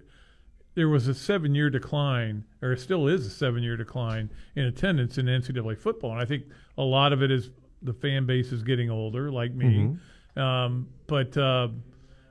there 0.76 0.90
was 0.90 1.08
a 1.08 1.14
seven 1.16 1.56
year 1.56 1.70
decline, 1.72 2.46
or 2.62 2.76
still 2.76 3.08
is 3.08 3.26
a 3.26 3.30
seven 3.32 3.64
year 3.64 3.76
decline 3.78 4.30
in 4.56 4.66
attendance 4.66 5.18
in 5.18 5.26
NCAA 5.26 5.76
football, 5.78 6.12
and 6.12 6.22
I 6.22 6.26
think 6.26 6.44
a 6.78 6.84
lot 6.84 7.14
of 7.14 7.24
it 7.24 7.32
is 7.32 7.50
the 7.82 7.94
fan 7.94 8.26
base 8.26 8.52
is 8.52 8.62
getting 8.62 8.90
older, 8.92 9.32
like 9.32 9.54
me. 9.54 9.66
Mm-hmm. 9.66 9.96
Um, 10.40 10.88
but 11.08 11.36
uh, 11.38 11.70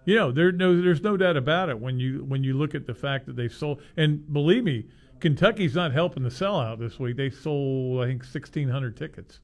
you 0.05 0.16
know, 0.16 0.32
there 0.32 0.52
no 0.52 0.80
there's 0.80 1.02
no 1.02 1.16
doubt 1.16 1.36
about 1.36 1.68
it 1.68 1.78
when 1.78 1.98
you 2.01 2.24
when 2.24 2.43
you 2.43 2.55
look 2.55 2.74
at 2.74 2.86
the 2.86 2.94
fact 2.94 3.26
that 3.26 3.36
they've 3.36 3.52
sold, 3.52 3.82
and 3.97 4.32
believe 4.32 4.64
me, 4.64 4.86
Kentucky's 5.20 5.74
not 5.74 5.93
helping 5.93 6.22
the 6.22 6.30
sellout 6.30 6.78
this 6.78 6.98
week. 6.98 7.16
They 7.16 7.30
sold 7.30 8.02
I 8.02 8.06
think 8.06 8.24
sixteen 8.24 8.68
hundred 8.68 8.97
tickets. 8.97 9.40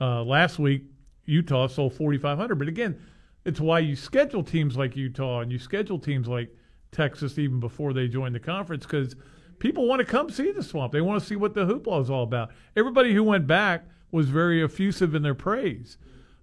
Uh, 0.00 0.24
last 0.24 0.58
week, 0.58 0.84
Utah 1.26 1.66
sold 1.66 1.94
4,500. 1.94 2.58
But 2.58 2.68
again, 2.68 2.98
it's 3.44 3.60
why 3.60 3.80
you 3.80 3.94
schedule 3.94 4.42
teams 4.42 4.76
like 4.76 4.96
Utah 4.96 5.40
and 5.40 5.52
you 5.52 5.58
schedule 5.58 5.98
teams 5.98 6.26
like 6.26 6.54
Texas 6.90 7.38
even 7.38 7.60
before 7.60 7.92
they 7.92 8.08
join 8.08 8.32
the 8.32 8.40
conference 8.40 8.84
because 8.84 9.14
people 9.58 9.86
want 9.86 10.00
to 10.00 10.04
come 10.04 10.30
see 10.30 10.52
the 10.52 10.62
swamp. 10.62 10.92
They 10.92 11.00
want 11.00 11.20
to 11.20 11.26
see 11.26 11.36
what 11.36 11.54
the 11.54 11.66
hoopla 11.66 12.02
is 12.02 12.10
all 12.10 12.22
about. 12.22 12.50
Everybody 12.76 13.14
who 13.14 13.22
went 13.22 13.46
back 13.46 13.84
was 14.10 14.28
very 14.28 14.62
effusive 14.62 15.14
in 15.14 15.22
their 15.22 15.34
praise. 15.34 15.98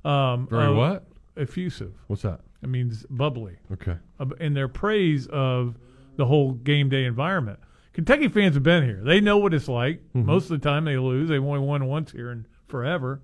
Um, 0.05 0.47
Very 0.47 0.67
uh, 0.67 0.73
what? 0.73 1.07
Effusive. 1.37 1.93
What's 2.07 2.23
that? 2.23 2.41
It 2.63 2.69
means 2.69 3.05
bubbly. 3.09 3.57
Okay. 3.73 3.95
Uh, 4.19 4.25
In 4.39 4.53
their 4.53 4.67
praise 4.67 5.27
of 5.27 5.75
the 6.15 6.25
whole 6.25 6.53
game 6.53 6.89
day 6.89 7.05
environment. 7.05 7.59
Kentucky 7.93 8.27
fans 8.27 8.55
have 8.55 8.63
been 8.63 8.83
here. 8.83 9.01
They 9.03 9.19
know 9.21 9.37
what 9.37 9.53
it's 9.53 9.67
like. 9.67 10.01
Mhm. 10.15 10.25
Most 10.25 10.49
of 10.51 10.59
the 10.61 10.69
time 10.69 10.85
they 10.85 10.97
lose. 10.97 11.29
They've 11.29 11.43
only 11.43 11.59
won 11.59 11.85
once 11.85 12.11
here 12.11 12.31
in 12.31 12.45
forever. 12.67 13.21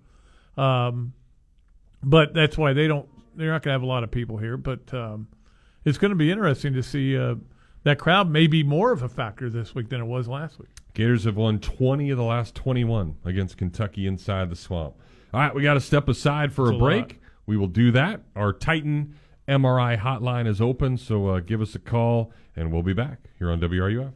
Um, 0.57 1.13
but 2.03 2.33
that's 2.33 2.57
why 2.57 2.73
they 2.73 2.87
don't. 2.87 3.07
They're 3.35 3.49
not 3.51 3.63
going 3.63 3.71
to 3.71 3.79
have 3.79 3.81
a 3.83 3.87
lot 3.87 4.03
of 4.03 4.11
people 4.11 4.37
here. 4.37 4.57
But 4.57 4.93
um, 4.93 5.27
it's 5.85 5.97
going 5.97 6.09
to 6.09 6.15
be 6.15 6.31
interesting 6.31 6.73
to 6.73 6.83
see. 6.83 7.17
Uh, 7.17 7.35
that 7.83 7.99
crowd 7.99 8.29
may 8.29 8.47
be 8.47 8.63
more 8.63 8.91
of 8.93 9.03
a 9.03 9.09
factor 9.09 9.49
this 9.49 9.75
week 9.75 9.89
than 9.89 9.99
it 9.99 10.05
was 10.05 10.27
last 10.27 10.57
week. 10.59 10.69
Gators 10.93 11.25
have 11.25 11.35
won 11.35 11.59
20 11.59 12.11
of 12.11 12.17
the 12.17 12.23
last 12.23 12.55
21 12.55 13.15
against 13.25 13.57
Kentucky 13.57 14.07
inside 14.07 14.49
the 14.49 14.55
swamp. 14.55 14.93
All 15.33 15.39
right, 15.41 15.53
we 15.53 15.63
got 15.63 15.73
to 15.73 15.81
step 15.81 16.07
aside 16.07 16.53
for 16.53 16.65
That's 16.65 16.73
a 16.73 16.77
a 16.77 16.79
break. 16.79 17.19
We 17.45 17.57
will 17.57 17.67
do 17.67 17.91
that. 17.91 18.21
Our 18.35 18.53
Titan 18.53 19.15
MRI 19.47 19.99
hotline 19.99 20.47
is 20.47 20.61
open, 20.61 20.97
so 20.97 21.27
uh, 21.27 21.39
give 21.39 21.61
us 21.61 21.75
a 21.75 21.79
call, 21.79 22.31
and 22.55 22.71
we'll 22.71 22.83
be 22.83 22.93
back 22.93 23.19
here 23.37 23.51
on 23.51 23.59
WRUF. 23.59 24.13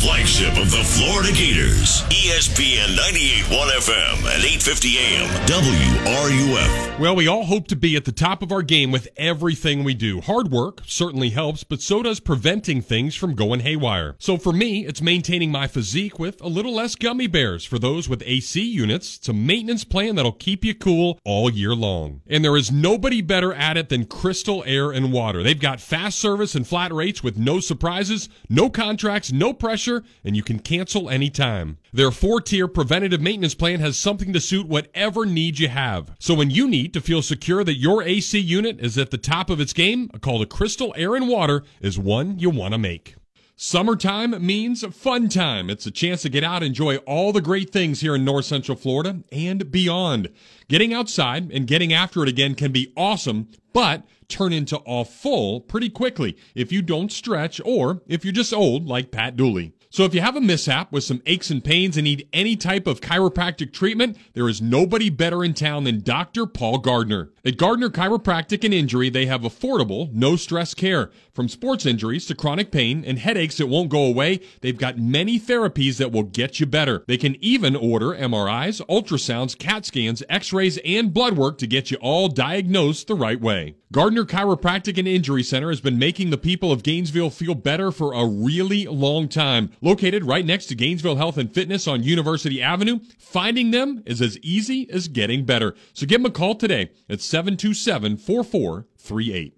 Flagship 0.00 0.56
of 0.56 0.70
the 0.70 0.84
Florida 0.84 1.32
Gators. 1.32 2.02
ESPN 2.02 2.94
98.1 2.94 3.50
FM 3.50 4.14
and 4.32 4.44
850 4.44 4.96
AM. 4.96 5.28
WRUF. 5.48 6.98
Well, 7.00 7.16
we 7.16 7.26
all 7.26 7.44
hope 7.44 7.66
to 7.68 7.76
be 7.76 7.96
at 7.96 8.04
the 8.04 8.12
top 8.12 8.40
of 8.40 8.52
our 8.52 8.62
game 8.62 8.92
with 8.92 9.08
everything 9.16 9.82
we 9.82 9.94
do. 9.94 10.20
Hard 10.20 10.52
work 10.52 10.82
certainly 10.86 11.30
helps, 11.30 11.64
but 11.64 11.80
so 11.80 12.04
does 12.04 12.20
preventing 12.20 12.80
things 12.80 13.16
from 13.16 13.34
going 13.34 13.60
haywire. 13.60 14.14
So 14.20 14.36
for 14.36 14.52
me, 14.52 14.86
it's 14.86 15.02
maintaining 15.02 15.50
my 15.50 15.66
physique 15.66 16.16
with 16.16 16.40
a 16.40 16.48
little 16.48 16.74
less 16.74 16.94
gummy 16.94 17.26
bears. 17.26 17.64
For 17.64 17.80
those 17.80 18.08
with 18.08 18.22
AC 18.24 18.60
units, 18.60 19.16
it's 19.16 19.28
a 19.28 19.32
maintenance 19.32 19.82
plan 19.82 20.14
that'll 20.14 20.30
keep 20.30 20.64
you 20.64 20.76
cool 20.76 21.18
all 21.24 21.50
year 21.50 21.74
long. 21.74 22.20
And 22.28 22.44
there 22.44 22.56
is 22.56 22.70
nobody 22.70 23.20
better 23.20 23.52
at 23.52 23.76
it 23.76 23.88
than 23.88 24.04
Crystal 24.04 24.62
Air 24.64 24.92
and 24.92 25.12
Water. 25.12 25.42
They've 25.42 25.58
got 25.58 25.80
fast 25.80 26.20
service 26.20 26.54
and 26.54 26.64
flat 26.66 26.92
rates 26.92 27.24
with 27.24 27.36
no 27.36 27.58
surprises, 27.58 28.28
no 28.48 28.70
contracts, 28.70 29.32
no 29.32 29.52
pressure, 29.52 29.87
and 30.24 30.36
you 30.36 30.42
can 30.42 30.58
cancel 30.58 31.08
anytime. 31.10 31.78
Their 31.92 32.10
four-tier 32.10 32.68
preventative 32.68 33.20
maintenance 33.20 33.54
plan 33.54 33.80
has 33.80 33.98
something 33.98 34.32
to 34.32 34.40
suit 34.40 34.68
whatever 34.68 35.26
need 35.26 35.58
you 35.58 35.68
have. 35.68 36.14
So 36.18 36.34
when 36.34 36.50
you 36.50 36.68
need 36.68 36.92
to 36.94 37.00
feel 37.00 37.22
secure 37.22 37.64
that 37.64 37.78
your 37.78 38.02
AC 38.02 38.38
unit 38.38 38.80
is 38.80 38.98
at 38.98 39.10
the 39.10 39.18
top 39.18 39.50
of 39.50 39.60
its 39.60 39.72
game, 39.72 40.10
a 40.14 40.18
call 40.18 40.40
to 40.40 40.46
Crystal 40.46 40.94
Air 40.96 41.14
and 41.14 41.28
Water 41.28 41.62
is 41.80 41.98
one 41.98 42.38
you 42.38 42.50
want 42.50 42.72
to 42.72 42.78
make. 42.78 43.16
Summertime 43.60 44.46
means 44.46 44.86
fun 44.94 45.28
time. 45.28 45.68
It's 45.68 45.84
a 45.84 45.90
chance 45.90 46.22
to 46.22 46.28
get 46.28 46.44
out 46.44 46.62
and 46.62 46.66
enjoy 46.66 46.98
all 46.98 47.32
the 47.32 47.40
great 47.40 47.70
things 47.70 48.00
here 48.00 48.14
in 48.14 48.24
North 48.24 48.44
Central 48.44 48.76
Florida 48.76 49.24
and 49.32 49.72
beyond. 49.72 50.28
Getting 50.68 50.94
outside 50.94 51.50
and 51.50 51.66
getting 51.66 51.92
after 51.92 52.22
it 52.22 52.28
again 52.28 52.54
can 52.54 52.70
be 52.70 52.92
awesome, 52.96 53.48
but 53.72 54.04
turn 54.28 54.52
into 54.52 54.76
all 54.76 55.04
full 55.04 55.60
pretty 55.60 55.90
quickly 55.90 56.36
if 56.54 56.70
you 56.70 56.82
don't 56.82 57.10
stretch 57.10 57.60
or 57.64 58.00
if 58.06 58.24
you're 58.24 58.32
just 58.32 58.52
old 58.52 58.86
like 58.86 59.10
Pat 59.10 59.36
Dooley. 59.36 59.72
So 59.90 60.04
if 60.04 60.14
you 60.14 60.20
have 60.20 60.36
a 60.36 60.40
mishap 60.40 60.92
with 60.92 61.04
some 61.04 61.22
aches 61.24 61.48
and 61.48 61.64
pains 61.64 61.96
and 61.96 62.04
need 62.04 62.28
any 62.30 62.56
type 62.56 62.86
of 62.86 63.00
chiropractic 63.00 63.72
treatment, 63.72 64.18
there 64.34 64.46
is 64.46 64.60
nobody 64.60 65.08
better 65.08 65.42
in 65.42 65.54
town 65.54 65.84
than 65.84 66.02
Dr. 66.02 66.44
Paul 66.44 66.78
Gardner. 66.78 67.30
At 67.42 67.56
Gardner 67.56 67.88
Chiropractic 67.88 68.64
and 68.64 68.74
Injury, 68.74 69.08
they 69.08 69.24
have 69.24 69.40
affordable, 69.40 70.12
no 70.12 70.36
stress 70.36 70.74
care. 70.74 71.10
From 71.32 71.48
sports 71.48 71.86
injuries 71.86 72.26
to 72.26 72.34
chronic 72.34 72.70
pain 72.70 73.02
and 73.02 73.18
headaches 73.18 73.56
that 73.56 73.68
won't 73.68 73.88
go 73.88 74.04
away, 74.04 74.40
they've 74.60 74.76
got 74.76 74.98
many 74.98 75.40
therapies 75.40 75.96
that 75.96 76.12
will 76.12 76.24
get 76.24 76.60
you 76.60 76.66
better. 76.66 77.02
They 77.06 77.16
can 77.16 77.42
even 77.42 77.74
order 77.74 78.08
MRIs, 78.08 78.84
ultrasounds, 78.88 79.58
CAT 79.58 79.86
scans, 79.86 80.22
x-rays, 80.28 80.78
and 80.84 81.14
blood 81.14 81.38
work 81.38 81.56
to 81.58 81.66
get 81.66 81.90
you 81.90 81.96
all 82.02 82.28
diagnosed 82.28 83.06
the 83.06 83.14
right 83.14 83.40
way. 83.40 83.76
Gardner 83.90 84.26
Chiropractic 84.26 84.98
and 84.98 85.08
Injury 85.08 85.42
Center 85.42 85.70
has 85.70 85.80
been 85.80 85.98
making 85.98 86.28
the 86.28 86.36
people 86.36 86.70
of 86.70 86.82
Gainesville 86.82 87.30
feel 87.30 87.54
better 87.54 87.90
for 87.90 88.12
a 88.12 88.26
really 88.26 88.84
long 88.84 89.28
time. 89.28 89.70
Located 89.80 90.24
right 90.24 90.44
next 90.44 90.66
to 90.66 90.74
Gainesville 90.74 91.16
Health 91.16 91.38
and 91.38 91.52
Fitness 91.52 91.86
on 91.86 92.02
University 92.02 92.62
Avenue, 92.62 93.00
finding 93.18 93.70
them 93.70 94.02
is 94.06 94.20
as 94.20 94.38
easy 94.38 94.90
as 94.90 95.08
getting 95.08 95.44
better. 95.44 95.74
So 95.92 96.06
give 96.06 96.22
them 96.22 96.30
a 96.30 96.34
call 96.34 96.54
today 96.54 96.90
at 97.08 97.20
727 97.20 98.16
4438. 98.16 99.57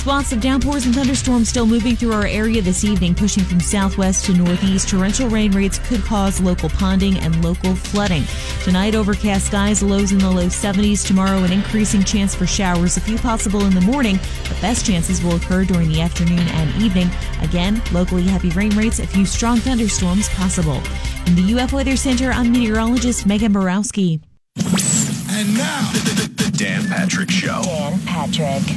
Spots 0.00 0.32
of 0.32 0.40
downpours 0.40 0.86
and 0.86 0.94
thunderstorms 0.94 1.50
still 1.50 1.66
moving 1.66 1.94
through 1.94 2.14
our 2.14 2.24
area 2.24 2.62
this 2.62 2.84
evening, 2.84 3.14
pushing 3.14 3.44
from 3.44 3.60
southwest 3.60 4.24
to 4.24 4.32
northeast. 4.32 4.88
Torrential 4.88 5.28
rain 5.28 5.52
rates 5.52 5.78
could 5.78 6.00
cause 6.04 6.40
local 6.40 6.70
ponding 6.70 7.20
and 7.20 7.44
local 7.44 7.74
flooding. 7.74 8.24
Tonight, 8.64 8.94
overcast 8.94 9.48
skies, 9.48 9.82
lows 9.82 10.12
in 10.12 10.18
the 10.18 10.30
low 10.30 10.46
70s. 10.46 11.06
Tomorrow, 11.06 11.44
an 11.44 11.52
increasing 11.52 12.02
chance 12.02 12.34
for 12.34 12.46
showers, 12.46 12.96
a 12.96 13.00
few 13.02 13.18
possible 13.18 13.66
in 13.66 13.74
the 13.74 13.82
morning. 13.82 14.16
The 14.48 14.56
best 14.62 14.86
chances 14.86 15.22
will 15.22 15.36
occur 15.36 15.66
during 15.66 15.90
the 15.90 16.00
afternoon 16.00 16.48
and 16.48 16.82
evening. 16.82 17.10
Again, 17.42 17.82
locally 17.92 18.22
heavy 18.22 18.48
rain 18.52 18.74
rates, 18.74 19.00
a 19.00 19.06
few 19.06 19.26
strong 19.26 19.58
thunderstorms 19.58 20.30
possible. 20.30 20.80
In 21.26 21.34
the 21.34 21.60
UF 21.60 21.74
Weather 21.74 21.96
Center, 21.96 22.32
I'm 22.32 22.50
meteorologist 22.50 23.26
Megan 23.26 23.52
Borowski. 23.52 24.22
And 25.40 25.56
now, 25.56 25.90
the, 25.92 25.98
the, 26.36 26.44
the 26.50 26.58
Dan 26.58 26.86
Patrick 26.86 27.30
Show. 27.30 27.62
Dan 27.64 27.98
Patrick. 28.00 28.62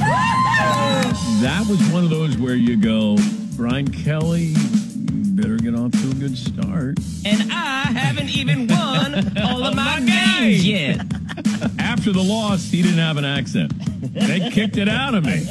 That 1.42 1.66
was 1.68 1.78
one 1.92 2.04
of 2.04 2.08
those 2.08 2.38
where 2.38 2.54
you 2.54 2.78
go, 2.78 3.18
Brian 3.54 3.90
Kelly, 3.90 4.54
better 5.36 5.56
get 5.58 5.74
off 5.74 5.92
to 5.92 6.10
a 6.10 6.14
good 6.14 6.38
start. 6.38 6.96
And 7.26 7.52
I 7.52 7.82
haven't 7.92 8.30
even 8.30 8.66
won 8.66 9.36
all 9.42 9.62
of 9.62 9.74
my 9.76 9.98
games 10.00 10.66
yet. 10.66 11.00
After 11.78 12.12
the 12.12 12.22
loss, 12.22 12.70
he 12.70 12.80
didn't 12.80 12.96
have 12.96 13.18
an 13.18 13.26
accent. 13.26 13.74
They 14.14 14.48
kicked 14.48 14.78
it 14.78 14.88
out 14.88 15.14
of 15.14 15.26
me. 15.26 15.46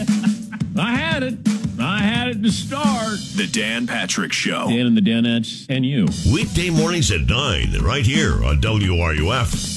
I 0.76 0.96
had 0.96 1.22
it. 1.22 1.38
I 1.80 2.00
had 2.00 2.30
it 2.30 2.42
to 2.42 2.52
start. 2.52 3.20
The 3.36 3.48
Dan 3.52 3.86
Patrick 3.86 4.34
Show. 4.34 4.68
Dan 4.68 4.88
and 4.88 4.98
the 4.98 5.02
Danettes 5.02 5.68
and 5.70 5.86
you. 5.86 6.08
Weekday 6.34 6.72
mornings 6.72 7.12
at 7.12 7.22
9, 7.22 7.84
right 7.84 8.06
here 8.06 8.44
on 8.44 8.60
WRUF. 8.62 9.73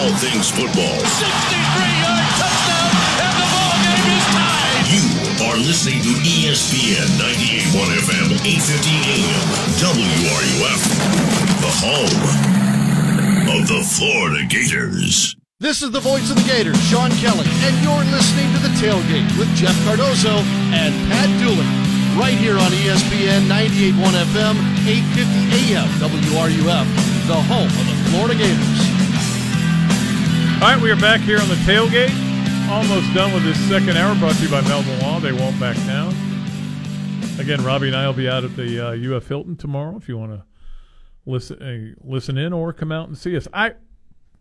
All 0.00 0.16
things 0.16 0.48
football. 0.48 0.96
63-yard 0.96 2.28
touchdown, 2.40 2.88
and 3.20 3.36
the 3.36 3.48
ball 3.52 3.76
game 3.84 4.08
is 4.16 4.24
tied. 4.32 4.88
You 4.88 5.04
are 5.44 5.60
listening 5.60 6.00
to 6.00 6.12
ESPN 6.24 7.04
98.1 7.20 8.00
FM, 8.08 8.32
850 8.40 8.96
AM, 9.12 9.44
WRUF, 9.76 10.80
the 11.60 11.72
home 11.84 12.24
of 13.52 13.68
the 13.68 13.84
Florida 13.84 14.40
Gators. 14.48 15.36
This 15.60 15.82
is 15.82 15.90
the 15.90 16.00
voice 16.00 16.30
of 16.32 16.36
the 16.36 16.48
Gators, 16.48 16.80
Sean 16.88 17.12
Kelly, 17.20 17.44
and 17.68 17.76
you're 17.84 18.08
listening 18.08 18.48
to 18.56 18.60
The 18.64 18.72
Tailgate 18.80 19.28
with 19.36 19.52
Jeff 19.52 19.76
Cardozo 19.84 20.40
and 20.72 20.96
Pat 21.12 21.28
Dooley, 21.36 21.68
right 22.16 22.40
here 22.40 22.56
on 22.56 22.72
ESPN 22.72 23.52
98.1 23.52 24.16
FM, 24.32 24.56
850 24.88 25.76
AM, 25.76 25.92
WRUF, 26.00 26.88
the 27.28 27.36
home 27.36 27.68
of 27.68 27.84
the 27.84 27.96
Florida 28.08 28.34
Gators. 28.40 28.99
All 30.60 30.66
right, 30.66 30.82
we 30.82 30.90
are 30.90 30.96
back 30.96 31.22
here 31.22 31.40
on 31.40 31.48
the 31.48 31.54
tailgate. 31.54 32.10
Almost 32.68 33.14
done 33.14 33.32
with 33.32 33.44
this 33.44 33.58
second 33.66 33.96
hour 33.96 34.14
brought 34.16 34.34
to 34.34 34.42
you 34.42 34.50
by 34.50 34.60
Melvin 34.60 34.98
Law. 35.00 35.18
They 35.18 35.32
won't 35.32 35.58
back 35.58 35.74
down. 35.86 36.14
Again, 37.38 37.64
Robbie 37.64 37.86
and 37.86 37.96
I 37.96 38.06
will 38.06 38.12
be 38.12 38.28
out 38.28 38.44
at 38.44 38.54
the 38.56 38.88
uh, 38.88 39.16
UF 39.16 39.26
Hilton 39.26 39.56
tomorrow 39.56 39.96
if 39.96 40.06
you 40.06 40.18
want 40.18 40.32
to 40.32 40.44
listen 41.24 41.62
uh, 41.62 42.06
listen 42.06 42.36
in 42.36 42.52
or 42.52 42.74
come 42.74 42.92
out 42.92 43.08
and 43.08 43.16
see 43.16 43.38
us. 43.38 43.48
I 43.54 43.72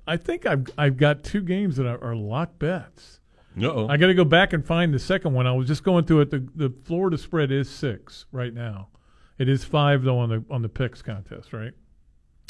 I 0.05 0.17
think 0.17 0.45
I've 0.45 0.67
I've 0.77 0.97
got 0.97 1.23
two 1.23 1.39
games 1.39 1.77
that 1.77 1.85
are, 1.87 2.03
are 2.03 2.17
lock 2.17 2.59
bets. 2.59 3.21
Uh-oh. 3.57 3.87
I 3.87 3.95
got 3.95 4.07
to 4.07 4.13
go 4.13 4.25
back 4.25 4.51
and 4.51 4.65
find 4.65 4.93
the 4.93 4.99
second 4.99 5.33
one. 5.33 5.47
I 5.47 5.53
was 5.53 5.67
just 5.69 5.85
going 5.85 6.03
through 6.03 6.19
it. 6.19 6.31
The 6.31 6.45
the 6.53 6.73
Florida 6.83 7.17
spread 7.17 7.49
is 7.49 7.69
six 7.69 8.25
right 8.33 8.53
now. 8.53 8.89
It 9.37 9.47
is 9.47 9.63
five 9.63 10.03
though 10.03 10.19
on 10.19 10.27
the 10.27 10.43
on 10.49 10.63
the 10.63 10.69
picks 10.69 11.01
contest, 11.01 11.53
right? 11.53 11.71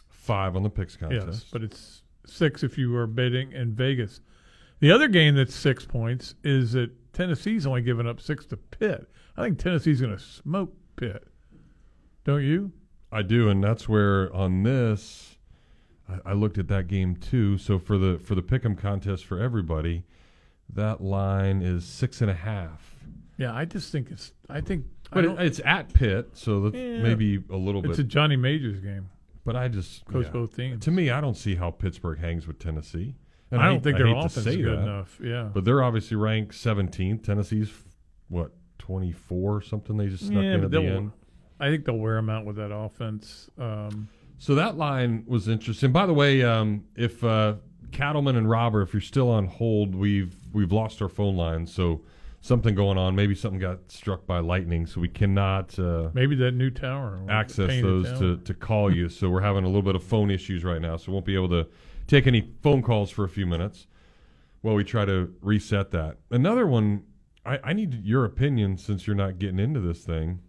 Five 0.09 0.55
on 0.55 0.63
the 0.63 0.71
picks 0.71 0.95
contest. 0.95 1.27
Yes, 1.27 1.45
but 1.51 1.61
it's 1.61 1.98
six 2.29 2.63
if 2.63 2.77
you 2.77 2.95
are 2.95 3.07
betting 3.07 3.51
in 3.51 3.73
Vegas. 3.73 4.21
The 4.79 4.91
other 4.91 5.07
game 5.07 5.35
that's 5.35 5.53
six 5.55 5.85
points 5.85 6.35
is 6.43 6.71
that 6.73 6.91
Tennessee's 7.13 7.65
only 7.65 7.81
given 7.81 8.07
up 8.07 8.21
six 8.21 8.45
to 8.47 8.57
Pitt. 8.57 9.09
I 9.35 9.43
think 9.43 9.59
Tennessee's 9.59 9.99
going 10.01 10.15
to 10.15 10.23
smoke 10.23 10.73
Pitt. 10.95 11.27
Don't 12.23 12.43
you? 12.43 12.71
I 13.11 13.21
do, 13.23 13.49
and 13.49 13.63
that's 13.63 13.89
where 13.89 14.33
on 14.35 14.63
this, 14.63 15.37
I, 16.07 16.31
I 16.31 16.33
looked 16.33 16.57
at 16.57 16.67
that 16.67 16.87
game 16.87 17.15
too. 17.15 17.57
So 17.57 17.79
for 17.79 17.97
the 17.97 18.19
for 18.19 18.35
the 18.35 18.43
pick'em 18.43 18.77
contest 18.77 19.25
for 19.25 19.39
everybody, 19.39 20.03
that 20.73 21.01
line 21.01 21.61
is 21.61 21.85
six 21.85 22.21
and 22.21 22.29
a 22.29 22.35
half. 22.35 22.95
Yeah, 23.37 23.53
I 23.55 23.65
just 23.65 23.91
think 23.91 24.11
it's. 24.11 24.33
I 24.49 24.61
think. 24.61 24.85
But 25.11 25.25
I 25.25 25.31
it, 25.31 25.39
it's 25.47 25.61
at 25.65 25.91
Pitt, 25.93 26.29
so 26.33 26.61
that's 26.69 26.75
Yeah. 26.75 27.01
maybe 27.01 27.43
a 27.49 27.55
little 27.57 27.81
bit. 27.81 27.89
It's 27.91 27.99
a 27.99 28.03
Johnny 28.03 28.35
Majors 28.35 28.79
game. 28.79 29.09
But 29.45 29.55
I 29.55 29.67
just 29.67 30.05
Coach 30.05 30.25
yeah. 30.25 30.31
both 30.31 30.55
teams. 30.55 30.83
To 30.85 30.91
me, 30.91 31.09
I 31.09 31.21
don't 31.21 31.37
see 31.37 31.55
how 31.55 31.71
Pittsburgh 31.71 32.19
hangs 32.19 32.45
with 32.47 32.59
Tennessee. 32.59 33.15
And 33.51 33.59
I 33.61 33.65
don't 33.65 33.75
hate- 33.75 33.83
think 33.83 33.97
their 33.97 34.07
offense 34.15 34.37
is 34.37 34.55
good 34.57 34.77
that, 34.77 34.83
enough, 34.83 35.19
yeah. 35.23 35.49
but 35.51 35.65
they're 35.65 35.81
obviously 35.81 36.17
ranked 36.17 36.53
17th. 36.53 37.23
Tennessee's 37.23 37.71
what 38.27 38.51
24 38.77 39.61
something. 39.63 39.97
They 39.97 40.07
just 40.07 40.27
snuck 40.27 40.43
Yeah, 40.43 40.53
in 40.55 40.63
at 40.65 40.71
the 40.71 40.81
end. 40.81 41.11
I 41.59 41.69
think 41.69 41.85
they'll 41.85 41.97
wear 41.97 42.15
them 42.15 42.29
out 42.29 42.45
with 42.45 42.57
that 42.57 42.71
offense. 42.73 43.49
Um, 43.57 44.07
So 44.37 44.55
that 44.55 44.77
line 44.77 45.23
was 45.27 45.47
interesting. 45.47 45.91
By 45.91 46.05
the 46.05 46.13
way, 46.13 46.43
um, 46.43 46.83
if 46.95 47.23
uh, 47.23 47.55
Cattleman 47.91 48.35
and 48.35 48.49
Robert, 48.49 48.83
if 48.83 48.93
you're 48.93 49.01
still 49.01 49.29
on 49.29 49.47
hold, 49.47 49.95
we've 49.95 50.35
we've 50.53 50.71
lost 50.71 51.01
our 51.01 51.09
phone 51.09 51.35
line. 51.35 51.65
So 51.65 52.01
something 52.41 52.75
going 52.75 52.97
on. 52.97 53.15
Maybe 53.15 53.35
something 53.35 53.59
got 53.59 53.91
struck 53.91 54.25
by 54.25 54.39
lightning, 54.39 54.85
so 54.85 55.01
we 55.01 55.09
cannot 55.09 55.77
uh, 55.77 56.09
maybe 56.13 56.35
that 56.37 56.51
new 56.51 56.69
tower 56.69 57.21
access 57.29 57.81
those 57.81 58.05
tower. 58.07 58.19
to, 58.19 58.37
to 58.37 58.53
call 58.53 58.93
you. 58.93 59.09
so 59.09 59.29
we're 59.29 59.41
having 59.41 59.63
a 59.63 59.67
little 59.67 59.81
bit 59.81 59.95
of 59.95 60.03
phone 60.03 60.31
issues 60.31 60.63
right 60.63 60.81
now. 60.81 60.97
So 60.97 61.11
we 61.11 61.13
won't 61.13 61.25
be 61.25 61.35
able 61.35 61.49
to 61.49 61.67
take 62.07 62.27
any 62.27 62.51
phone 62.61 62.81
calls 62.81 63.11
for 63.11 63.23
a 63.23 63.29
few 63.29 63.45
minutes 63.45 63.87
while 64.61 64.75
we 64.75 64.83
try 64.83 65.05
to 65.05 65.33
reset 65.41 65.91
that. 65.91 66.17
Another 66.31 66.65
one, 66.65 67.03
I, 67.45 67.59
I 67.63 67.73
need 67.73 68.03
your 68.05 68.25
opinion 68.25 68.77
since 68.77 69.07
you're 69.07 69.15
not 69.15 69.39
getting 69.39 69.59
into 69.59 69.79
this 69.79 70.03
thing. 70.03 70.39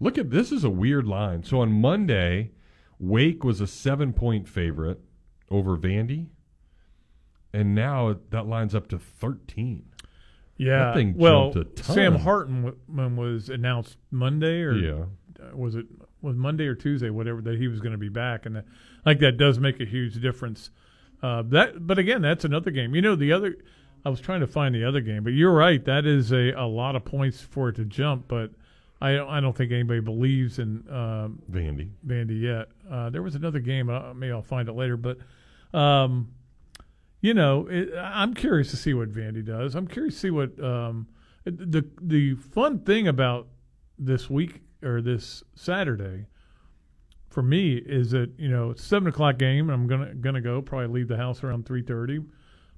Look 0.00 0.18
at 0.18 0.30
this 0.30 0.52
is 0.52 0.64
a 0.64 0.70
weird 0.70 1.06
line. 1.06 1.44
So 1.44 1.60
on 1.60 1.72
Monday, 1.72 2.50
Wake 2.98 3.44
was 3.44 3.60
a 3.60 3.66
seven 3.66 4.12
point 4.12 4.48
favorite 4.48 5.00
over 5.50 5.76
Vandy, 5.76 6.28
and 7.52 7.74
now 7.74 8.16
that 8.30 8.46
line's 8.46 8.74
up 8.74 8.88
to 8.88 8.98
thirteen. 8.98 9.86
Yeah. 10.56 10.86
that 10.86 10.94
thing 10.94 11.14
well, 11.16 11.52
jumped 11.52 11.80
a 11.80 11.82
ton. 11.82 11.94
Sam 11.94 12.14
Hartman 12.16 13.16
was 13.16 13.48
announced 13.48 13.96
Monday, 14.10 14.62
or 14.62 14.72
Yeah. 14.74 15.04
uh, 15.40 15.56
was 15.56 15.74
it 15.74 15.86
was 16.22 16.36
Monday 16.36 16.66
or 16.66 16.74
Tuesday, 16.74 17.10
whatever 17.10 17.42
that 17.42 17.58
he 17.58 17.68
was 17.68 17.80
going 17.80 17.92
to 17.92 17.98
be 17.98 18.08
back, 18.08 18.46
and 18.46 18.56
that, 18.56 18.64
like 19.04 19.18
that 19.20 19.36
does 19.36 19.58
make 19.58 19.80
a 19.80 19.84
huge 19.84 20.20
difference. 20.20 20.70
Uh, 21.22 21.42
that, 21.42 21.86
but 21.86 21.98
again, 21.98 22.22
that's 22.22 22.44
another 22.44 22.70
game. 22.70 22.94
You 22.94 23.02
know, 23.02 23.16
the 23.16 23.32
other. 23.32 23.56
I 24.06 24.10
was 24.10 24.20
trying 24.20 24.40
to 24.40 24.46
find 24.46 24.74
the 24.74 24.84
other 24.84 25.00
game, 25.00 25.24
but 25.24 25.32
you're 25.32 25.52
right. 25.54 25.82
That 25.82 26.04
is 26.04 26.30
a, 26.30 26.50
a 26.52 26.66
lot 26.66 26.94
of 26.94 27.06
points 27.06 27.40
for 27.40 27.70
it 27.70 27.76
to 27.76 27.86
jump, 27.86 28.28
but 28.28 28.50
I 29.00 29.14
don't, 29.14 29.28
I 29.30 29.40
don't 29.40 29.56
think 29.56 29.72
anybody 29.72 30.00
believes 30.00 30.58
in 30.58 30.84
um, 30.90 31.40
Vandy. 31.50 31.88
Vandy 32.06 32.38
yet. 32.42 32.68
Uh, 32.90 33.08
there 33.08 33.22
was 33.22 33.34
another 33.34 33.60
game. 33.60 33.88
Uh, 33.88 34.12
maybe 34.12 34.30
I'll 34.32 34.42
find 34.42 34.68
it 34.68 34.74
later, 34.74 34.98
but 34.98 35.16
um, 35.72 36.28
you 37.24 37.32
know, 37.32 37.66
it, 37.70 37.88
I'm 37.98 38.34
curious 38.34 38.68
to 38.72 38.76
see 38.76 38.92
what 38.92 39.10
Vandy 39.10 39.42
does. 39.42 39.74
I'm 39.74 39.86
curious 39.86 40.12
to 40.16 40.20
see 40.20 40.30
what 40.30 40.62
um, 40.62 41.06
the 41.46 41.82
the 42.02 42.34
fun 42.34 42.80
thing 42.80 43.08
about 43.08 43.48
this 43.98 44.28
week 44.28 44.60
or 44.82 45.00
this 45.00 45.42
Saturday 45.54 46.26
for 47.30 47.42
me 47.42 47.76
is 47.76 48.10
that 48.10 48.30
you 48.38 48.48
know 48.50 48.72
it's 48.72 48.84
seven 48.84 49.08
o'clock 49.08 49.38
game. 49.38 49.70
And 49.70 49.72
I'm 49.72 49.86
gonna 49.86 50.14
gonna 50.16 50.42
go 50.42 50.60
probably 50.60 50.88
leave 50.88 51.08
the 51.08 51.16
house 51.16 51.42
around 51.42 51.64
three 51.64 51.80
thirty, 51.82 52.20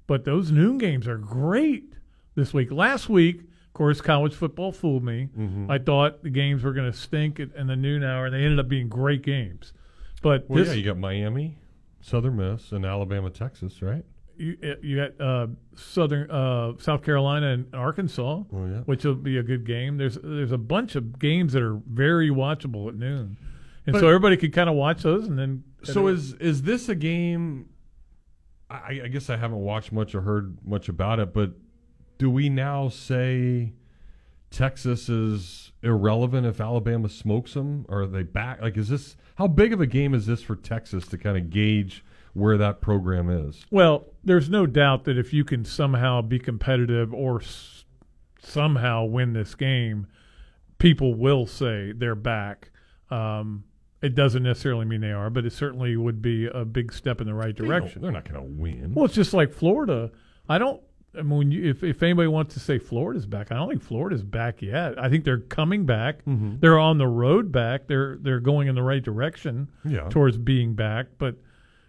but 0.07 0.23
those 0.23 0.49
noon 0.49 0.77
games 0.77 1.09
are 1.09 1.17
great 1.17 1.91
this 2.35 2.53
week. 2.53 2.71
Last 2.71 3.09
week, 3.09 3.41
of 3.41 3.73
course, 3.73 3.99
college 3.99 4.33
football 4.33 4.71
fooled 4.71 5.03
me. 5.03 5.27
Mhm. 5.37 5.69
I 5.69 5.77
thought 5.77 6.23
the 6.23 6.29
games 6.29 6.63
were 6.63 6.71
going 6.71 6.89
to 6.89 6.97
stink 6.97 7.41
in 7.41 7.67
the 7.67 7.75
noon 7.75 8.01
hour, 8.01 8.27
and 8.27 8.33
they 8.33 8.43
ended 8.43 8.59
up 8.59 8.69
being 8.69 8.87
great 8.87 9.23
games. 9.23 9.73
But 10.21 10.49
Well, 10.49 10.59
this, 10.59 10.69
yeah, 10.69 10.73
you 10.75 10.85
got 10.85 10.97
Miami, 10.97 11.57
Southern 11.99 12.37
Miss, 12.37 12.71
and 12.71 12.85
Alabama, 12.85 13.29
Texas, 13.29 13.81
right? 13.81 14.05
You, 14.37 14.77
you 14.81 14.95
got 14.97 15.21
uh, 15.25 15.47
Southern 15.75 16.29
uh, 16.31 16.73
South 16.79 17.03
Carolina 17.03 17.47
and 17.47 17.73
Arkansas, 17.75 18.21
Oh, 18.21 18.65
yeah. 18.65 18.79
which 18.81 19.03
will 19.05 19.15
be 19.15 19.37
a 19.37 19.43
good 19.43 19.65
game. 19.65 19.97
There's 19.97 20.17
there's 20.23 20.51
a 20.51 20.57
bunch 20.57 20.95
of 20.95 21.19
games 21.19 21.53
that 21.53 21.63
are 21.63 21.79
very 21.87 22.29
watchable 22.29 22.87
at 22.89 22.95
noon, 22.95 23.37
and 23.85 23.93
But- 23.93 23.99
so 23.99 24.07
everybody 24.07 24.37
could 24.37 24.53
kind 24.53 24.69
of 24.69 24.75
watch 24.75 25.03
those 25.03 25.27
and 25.27 25.37
then. 25.37 25.63
So 25.83 26.07
is 26.07 26.33
is 26.33 26.63
this 26.63 26.89
a 26.89 26.95
game? 26.95 27.69
I, 28.69 29.01
I 29.05 29.07
guess 29.07 29.29
I 29.29 29.37
haven't 29.37 29.59
watched 29.59 29.91
much 29.93 30.13
or 30.13 30.21
heard 30.21 30.57
much 30.65 30.89
about 30.89 31.19
it, 31.19 31.33
but 31.33 31.51
do 32.17 32.29
we 32.29 32.49
now 32.49 32.89
say 32.89 33.71
Texas 34.49 35.07
is 35.07 35.71
irrelevant 35.83 36.45
if 36.47 36.59
Alabama 36.59 37.09
smokes 37.09 37.53
them? 37.53 37.85
Or 37.87 38.01
are 38.01 38.07
they 38.07 38.23
back? 38.23 38.61
Like, 38.61 38.75
is 38.75 38.89
this 38.89 39.15
how 39.35 39.47
big 39.47 39.71
of 39.71 39.79
a 39.81 39.85
game 39.87 40.13
is 40.13 40.25
this 40.25 40.41
for 40.41 40.55
Texas 40.55 41.07
to 41.07 41.17
kind 41.17 41.37
of 41.37 41.49
gauge 41.49 42.03
where 42.37 42.57
that 42.57 42.79
program 42.81 43.29
is? 43.29 43.65
Well, 43.71 44.05
there's 44.23 44.49
no 44.49 44.65
doubt 44.65 45.03
that 45.05 45.17
if 45.17 45.33
you 45.33 45.43
can 45.43 45.65
somehow 45.65 46.21
be 46.21 46.39
competitive 46.39 47.13
or 47.13 47.41
s- 47.41 47.85
somehow 48.41 49.05
win 49.05 49.33
this 49.33 49.55
game, 49.55 50.07
people 50.79 51.13
will 51.13 51.45
say 51.47 51.91
they're 51.91 52.15
back. 52.15 52.71
Um, 53.09 53.63
it 54.01 54.13
doesn't 54.15 54.43
necessarily 54.43 54.85
mean 54.85 55.01
they 55.01 55.11
are, 55.11 55.29
but 55.29 55.45
it 55.45 55.53
certainly 55.53 55.95
would 55.97 56.21
be 56.21 56.45
a 56.45 56.63
big 56.65 56.93
step 56.93 57.19
in 57.19 57.27
the 57.27 57.33
right 57.33 57.55
direction. 57.55 58.01
They're 58.01 58.11
not 58.11 58.29
going 58.29 58.35
to 58.35 58.61
win. 58.61 58.93
Well, 58.93 59.05
it's 59.05 59.15
just 59.15 59.33
like 59.33 59.51
Florida. 59.51 60.11
I 60.47 60.57
don't. 60.57 60.81
I 61.17 61.23
mean, 61.23 61.51
you, 61.51 61.67
if 61.67 61.83
if 61.83 62.03
anybody 62.03 62.27
wants 62.27 62.53
to 62.53 62.59
say 62.59 62.77
Florida's 62.77 63.25
back, 63.25 63.51
I 63.51 63.55
don't 63.55 63.69
think 63.69 63.81
Florida's 63.81 64.21
back 64.21 64.61
yet. 64.61 64.99
I 65.01 65.09
think 65.09 65.23
they're 65.23 65.39
coming 65.39 65.83
back. 65.85 66.23
Mhm. 66.25 66.59
They're 66.59 66.77
on 66.77 66.99
the 66.99 67.07
road 67.07 67.51
back. 67.51 67.87
They're 67.87 68.17
they're 68.21 68.39
going 68.39 68.67
in 68.67 68.75
the 68.75 68.83
right 68.83 69.01
direction 69.03 69.67
Yeah. 69.83 70.09
towards 70.09 70.37
being 70.37 70.75
back. 70.75 71.07
But 71.17 71.35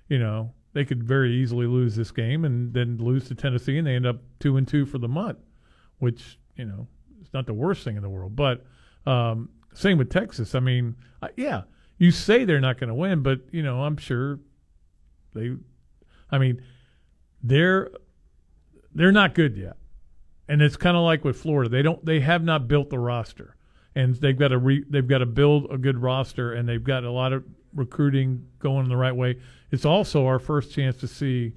you 0.08 0.18
know, 0.18 0.52
they 0.72 0.84
could 0.84 1.02
very 1.02 1.34
easily 1.34 1.66
lose 1.66 1.96
this 1.96 2.10
game 2.10 2.44
and 2.44 2.72
then 2.72 2.98
lose 2.98 3.28
to 3.28 3.34
Tennessee, 3.34 3.78
and 3.78 3.86
they 3.86 3.94
end 3.94 4.06
up 4.06 4.16
two 4.40 4.56
and 4.56 4.66
two 4.66 4.86
for 4.86 4.98
the 4.98 5.08
month, 5.08 5.38
which 5.98 6.38
you 6.56 6.64
know 6.64 6.86
is 7.20 7.32
not 7.32 7.46
the 7.46 7.54
worst 7.54 7.84
thing 7.84 7.96
in 7.96 8.02
the 8.02 8.08
world. 8.08 8.36
But 8.36 8.64
um, 9.06 9.50
same 9.74 9.98
with 9.98 10.10
Texas. 10.10 10.54
I 10.54 10.60
mean, 10.60 10.96
I, 11.22 11.30
yeah, 11.36 11.62
you 11.98 12.10
say 12.10 12.44
they're 12.44 12.60
not 12.60 12.78
going 12.78 12.88
to 12.88 12.94
win, 12.94 13.22
but 13.22 13.40
you 13.50 13.62
know, 13.62 13.82
I'm 13.82 13.96
sure 13.96 14.40
they. 15.34 15.56
I 16.30 16.38
mean, 16.38 16.62
they're 17.42 17.90
they're 18.94 19.12
not 19.12 19.34
good 19.34 19.56
yet, 19.56 19.76
and 20.48 20.60
it's 20.60 20.76
kind 20.76 20.96
of 20.96 21.02
like 21.02 21.24
with 21.24 21.36
Florida. 21.36 21.70
They 21.70 21.82
don't. 21.82 22.04
They 22.04 22.20
have 22.20 22.42
not 22.42 22.68
built 22.68 22.90
the 22.90 22.98
roster, 22.98 23.56
and 23.94 24.14
they've 24.14 24.38
got 24.38 24.48
to 24.48 24.58
re, 24.58 24.84
they've 24.88 25.06
got 25.06 25.18
to 25.18 25.26
build 25.26 25.66
a 25.70 25.78
good 25.78 26.00
roster, 26.00 26.52
and 26.52 26.68
they've 26.68 26.82
got 26.82 27.04
a 27.04 27.10
lot 27.10 27.32
of 27.32 27.44
recruiting 27.78 28.44
going 28.58 28.88
the 28.88 28.96
right 28.96 29.14
way. 29.14 29.36
It's 29.70 29.84
also 29.84 30.26
our 30.26 30.38
first 30.38 30.72
chance 30.72 30.96
to 30.98 31.08
see 31.08 31.52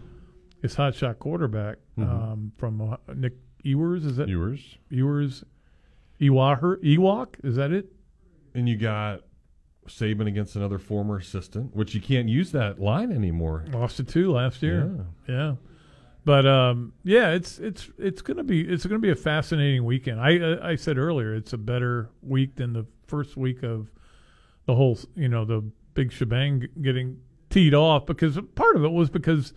his 0.61 0.75
hotshot 0.75 1.19
quarterback 1.19 1.77
Mhm. 1.97 2.07
um, 2.09 2.51
from 2.57 2.79
uh, 2.81 2.97
Nick 3.15 3.33
Ewers. 3.63 4.05
Is 4.05 4.17
that 4.17 4.29
Ewers? 4.29 4.77
Ewers, 4.89 5.43
Ewaher, 6.19 6.77
Ewok. 6.83 7.35
Is 7.43 7.55
that 7.55 7.71
it? 7.71 7.91
And 8.53 8.69
you 8.69 8.77
got 8.77 9.21
Saban 9.87 10.27
against 10.27 10.55
another 10.55 10.77
former 10.77 11.17
assistant, 11.17 11.75
which 11.75 11.95
you 11.95 12.01
can't 12.01 12.29
use 12.29 12.51
that 12.51 12.79
line 12.79 13.11
anymore. 13.11 13.65
Lost 13.71 13.97
to 13.97 14.03
two 14.03 14.31
last 14.31 14.61
year. 14.61 15.05
Yeah. 15.27 15.55
But 16.23 16.45
um, 16.45 16.93
yeah, 17.03 17.31
it's 17.31 17.57
it's 17.57 17.89
it's 17.97 18.21
gonna 18.21 18.43
be 18.43 18.61
it's 18.61 18.85
gonna 18.85 18.99
be 18.99 19.09
a 19.09 19.15
fascinating 19.15 19.83
weekend. 19.85 20.19
I 20.21 20.59
I 20.71 20.75
said 20.75 20.99
earlier 20.99 21.33
it's 21.33 21.53
a 21.53 21.57
better 21.57 22.09
week 22.21 22.55
than 22.57 22.73
the 22.73 22.85
first 23.07 23.35
week 23.35 23.63
of 23.63 23.89
the 24.67 24.75
whole 24.75 24.99
you 25.15 25.27
know 25.29 25.45
the 25.45 25.63
big 25.93 26.11
shebang 26.11 26.67
getting 26.81 27.17
teed 27.49 27.73
off 27.73 28.05
because 28.05 28.37
part 28.55 28.75
of 28.75 28.83
it 28.83 28.91
was 28.91 29.09
because 29.09 29.53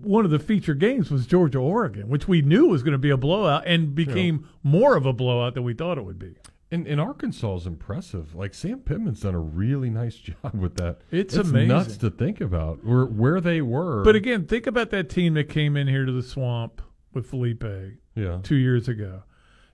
one 0.00 0.24
of 0.24 0.30
the 0.30 0.38
feature 0.38 0.74
games 0.74 1.10
was 1.10 1.26
Georgia 1.26 1.58
Oregon, 1.58 2.08
which 2.08 2.28
we 2.28 2.42
knew 2.42 2.66
was 2.66 2.82
going 2.82 2.92
to 2.92 2.98
be 2.98 3.10
a 3.10 3.16
blowout 3.16 3.62
and 3.66 3.94
became 3.94 4.48
more 4.62 4.96
of 4.96 5.06
a 5.06 5.12
blowout 5.12 5.54
than 5.54 5.64
we 5.64 5.72
thought 5.72 5.96
it 5.98 6.04
would 6.04 6.18
be. 6.18 6.34
And, 6.70 6.86
and 6.88 7.00
Arkansas 7.00 7.54
is 7.58 7.66
impressive. 7.66 8.34
Like 8.34 8.52
Sam 8.52 8.80
Pittman's 8.80 9.20
done 9.20 9.34
a 9.36 9.40
really 9.40 9.88
nice 9.88 10.16
job 10.16 10.52
with 10.54 10.76
that. 10.76 10.98
It's 11.10 11.34
nuts 11.36 11.48
amazing. 11.48 11.98
to 12.00 12.10
think 12.10 12.40
about 12.40 12.84
where 12.84 13.06
where 13.06 13.40
they 13.40 13.62
were. 13.62 14.02
But 14.02 14.16
again, 14.16 14.46
think 14.46 14.66
about 14.66 14.90
that 14.90 15.08
team 15.08 15.34
that 15.34 15.48
came 15.48 15.76
in 15.76 15.86
here 15.86 16.04
to 16.04 16.12
the 16.12 16.22
swamp 16.24 16.82
with 17.14 17.30
Feleipe 17.30 17.96
Yeah. 18.16 18.40
two 18.42 18.56
years 18.56 18.88
ago. 18.88 19.22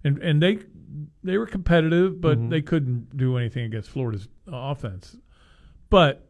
And 0.05 0.19
and 0.19 0.43
they 0.43 0.59
they 1.25 1.39
were 1.39 1.47
competitive, 1.47 2.21
but 2.21 2.39
Mhm. 2.39 2.51
they 2.51 2.61
couldn't 2.61 3.17
do 3.17 3.39
anything 3.39 3.65
against 3.65 3.89
Florida's 3.89 4.29
offense. 4.47 5.17
But 5.93 6.27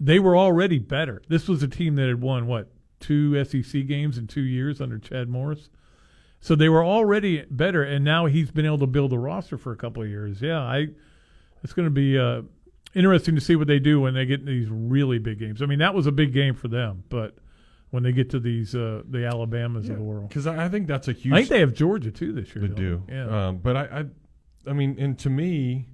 they 0.00 0.18
were 0.18 0.36
already 0.36 0.80
better. 0.80 1.22
This 1.28 1.46
was 1.46 1.62
a 1.62 1.68
team 1.68 1.94
that 1.94 2.08
had 2.08 2.20
won 2.20 2.48
what 2.48 2.72
two 2.98 3.44
SEC 3.44 3.86
games 3.86 4.18
in 4.18 4.26
two 4.26 4.40
years 4.40 4.80
under 4.80 4.98
Chad 4.98 5.28
Morris. 5.28 5.70
So 6.40 6.56
they 6.56 6.68
were 6.68 6.84
already 6.84 7.44
better, 7.48 7.84
and 7.84 8.04
now 8.04 8.26
he's 8.26 8.50
been 8.50 8.66
able 8.66 8.78
to 8.78 8.86
build 8.88 9.12
a 9.12 9.18
roster 9.18 9.58
for 9.58 9.70
a 9.70 9.76
couple 9.76 10.02
of 10.02 10.08
years. 10.08 10.42
Yeah, 10.42 10.58
I. 10.58 10.88
It's 11.62 11.72
going 11.72 11.86
to 11.86 11.90
be 11.90 12.18
uh, 12.18 12.42
interesting 12.96 13.36
to 13.36 13.40
see 13.40 13.54
what 13.54 13.68
they 13.68 13.78
do 13.78 14.00
when 14.00 14.14
they 14.14 14.26
get 14.26 14.44
these 14.44 14.68
really 14.68 15.20
big 15.20 15.38
games. 15.38 15.62
I 15.62 15.66
mean, 15.66 15.78
that 15.78 15.94
was 15.94 16.08
a 16.08 16.12
big 16.12 16.32
game 16.32 16.54
for 16.54 16.66
them, 16.66 17.04
but 17.08 17.36
when 17.90 18.02
they 18.02 18.10
get 18.10 18.30
to 18.30 18.40
these 18.40 18.74
uh, 18.74 19.02
the 19.08 19.24
Alabamas 19.24 19.88
of 19.88 19.98
the 19.98 20.02
world, 20.02 20.30
because 20.30 20.48
I, 20.48 20.68
think 20.68 20.88
that's 20.88 21.06
a 21.06 21.12
huge. 21.12 21.32
I 21.32 21.36
think 21.38 21.48
they 21.50 21.60
have 21.60 21.74
Georgia 21.74 22.10
too 22.10 22.32
this 22.32 22.54
year. 22.56 22.66
They 22.66 22.74
do. 22.74 23.04
Yeah. 23.08 23.46
Um, 23.46 23.58
but 23.58 23.76
I, 23.76 23.82
I, 23.84 24.04
I 24.70 24.72
mean, 24.72 24.96
and 24.98 25.16
to 25.20 25.30
me, 25.30 25.86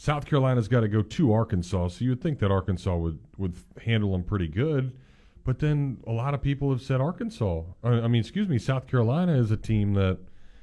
South 0.00 0.26
Carolina's 0.26 0.68
got 0.68 0.80
to 0.80 0.88
go 0.88 1.02
to 1.02 1.32
Arkansas. 1.32 1.88
So 1.88 2.04
you 2.04 2.10
would 2.10 2.22
think 2.22 2.38
that 2.38 2.52
Arkansas 2.52 2.96
would 2.96 3.18
would 3.36 3.56
handle 3.84 4.12
them 4.12 4.22
pretty 4.22 4.46
good. 4.46 4.96
But 5.44 5.58
then 5.58 5.98
a 6.06 6.12
lot 6.12 6.34
of 6.34 6.40
people 6.40 6.70
have 6.70 6.80
said 6.80 7.00
Arkansas. 7.00 7.62
I 7.82 7.88
I 7.88 8.08
mean, 8.08 8.20
excuse 8.20 8.48
me, 8.48 8.58
South 8.58 8.86
Carolina 8.86 9.36
is 9.36 9.50
a 9.50 9.56
team 9.56 9.94
that 9.94 10.18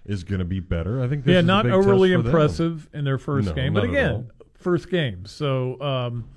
is 0.06 0.24
going 0.24 0.40
to 0.40 0.46
be 0.46 0.62
better. 0.62 1.04
I 1.04 1.10
think. 1.10 1.26
Yeah, 1.28 1.42
not 1.42 1.66
overly 1.66 2.14
impressive 2.14 2.90
in 2.94 3.04
their 3.04 3.18
first 3.18 3.50
No, 3.50 3.54
game, 3.54 3.74
but 3.74 3.84
again, 3.84 4.32
first 4.54 4.90
game. 4.90 5.26
So, 5.26 5.82
um, 5.82 6.30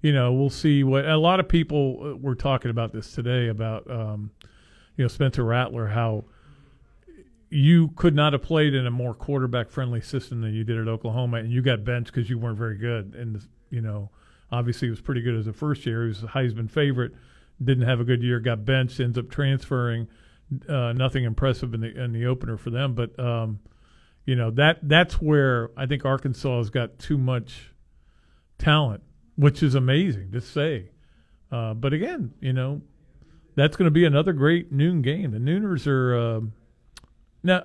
you 0.00 0.12
know, 0.12 0.32
we'll 0.32 0.48
see 0.48 0.84
what 0.84 1.06
a 1.06 1.16
lot 1.16 1.40
of 1.40 1.48
people 1.48 1.98
uh, 2.00 2.16
were 2.16 2.36
talking 2.36 2.70
about 2.70 2.92
this 2.92 3.10
today 3.12 3.48
about, 3.48 3.90
um, 3.90 4.30
you 4.96 5.02
know, 5.02 5.08
Spencer 5.08 5.42
Rattler, 5.42 5.88
how 5.88 6.24
you 7.50 7.88
could 7.96 8.14
not 8.14 8.32
have 8.32 8.42
played 8.42 8.74
in 8.74 8.86
a 8.86 8.90
more 8.90 9.14
quarterback 9.14 9.70
friendly 9.70 10.00
system 10.00 10.42
than 10.42 10.54
you 10.54 10.64
did 10.64 10.78
at 10.78 10.88
Oklahoma, 10.88 11.38
and 11.38 11.50
you 11.50 11.62
got 11.62 11.84
benched 11.84 12.12
because 12.12 12.28
you 12.28 12.38
weren't 12.38 12.58
very 12.58 12.76
good. 12.76 13.14
And 13.14 13.42
you 13.70 13.80
know, 13.80 14.10
obviously, 14.52 14.88
he 14.88 14.90
was 14.90 15.00
pretty 15.00 15.22
good 15.22 15.34
as 15.34 15.46
a 15.46 15.52
first 15.52 15.86
year. 15.86 16.02
He 16.02 16.08
was 16.08 16.22
a 16.22 16.26
Heisman 16.26 16.70
favorite. 16.70 17.12
Didn't 17.62 17.88
have 17.88 18.00
a 18.00 18.04
good 18.04 18.22
year. 18.22 18.38
Got 18.40 18.64
benched. 18.64 19.00
Ends 19.00 19.18
up 19.18 19.30
transferring. 19.30 20.08
Uh, 20.68 20.92
nothing 20.92 21.24
impressive 21.24 21.74
in 21.74 21.80
the 21.80 22.02
in 22.02 22.12
the 22.12 22.26
opener 22.26 22.56
for 22.56 22.70
them, 22.70 22.94
but 22.94 23.18
um, 23.18 23.60
you 24.24 24.34
know 24.34 24.50
that 24.52 24.78
that's 24.82 25.20
where 25.20 25.70
I 25.76 25.86
think 25.86 26.04
Arkansas 26.04 26.58
has 26.58 26.70
got 26.70 26.98
too 26.98 27.18
much 27.18 27.72
talent, 28.58 29.02
which 29.36 29.62
is 29.62 29.74
amazing 29.74 30.32
to 30.32 30.40
say. 30.40 30.90
Uh, 31.50 31.74
but 31.74 31.92
again, 31.92 32.34
you 32.40 32.52
know, 32.52 32.82
that's 33.56 33.76
going 33.76 33.86
to 33.86 33.90
be 33.90 34.04
another 34.04 34.32
great 34.32 34.70
noon 34.70 35.02
game. 35.02 35.30
The 35.30 35.38
Nooners 35.38 35.86
are 35.86 36.16
um, 36.16 36.52
now 37.48 37.64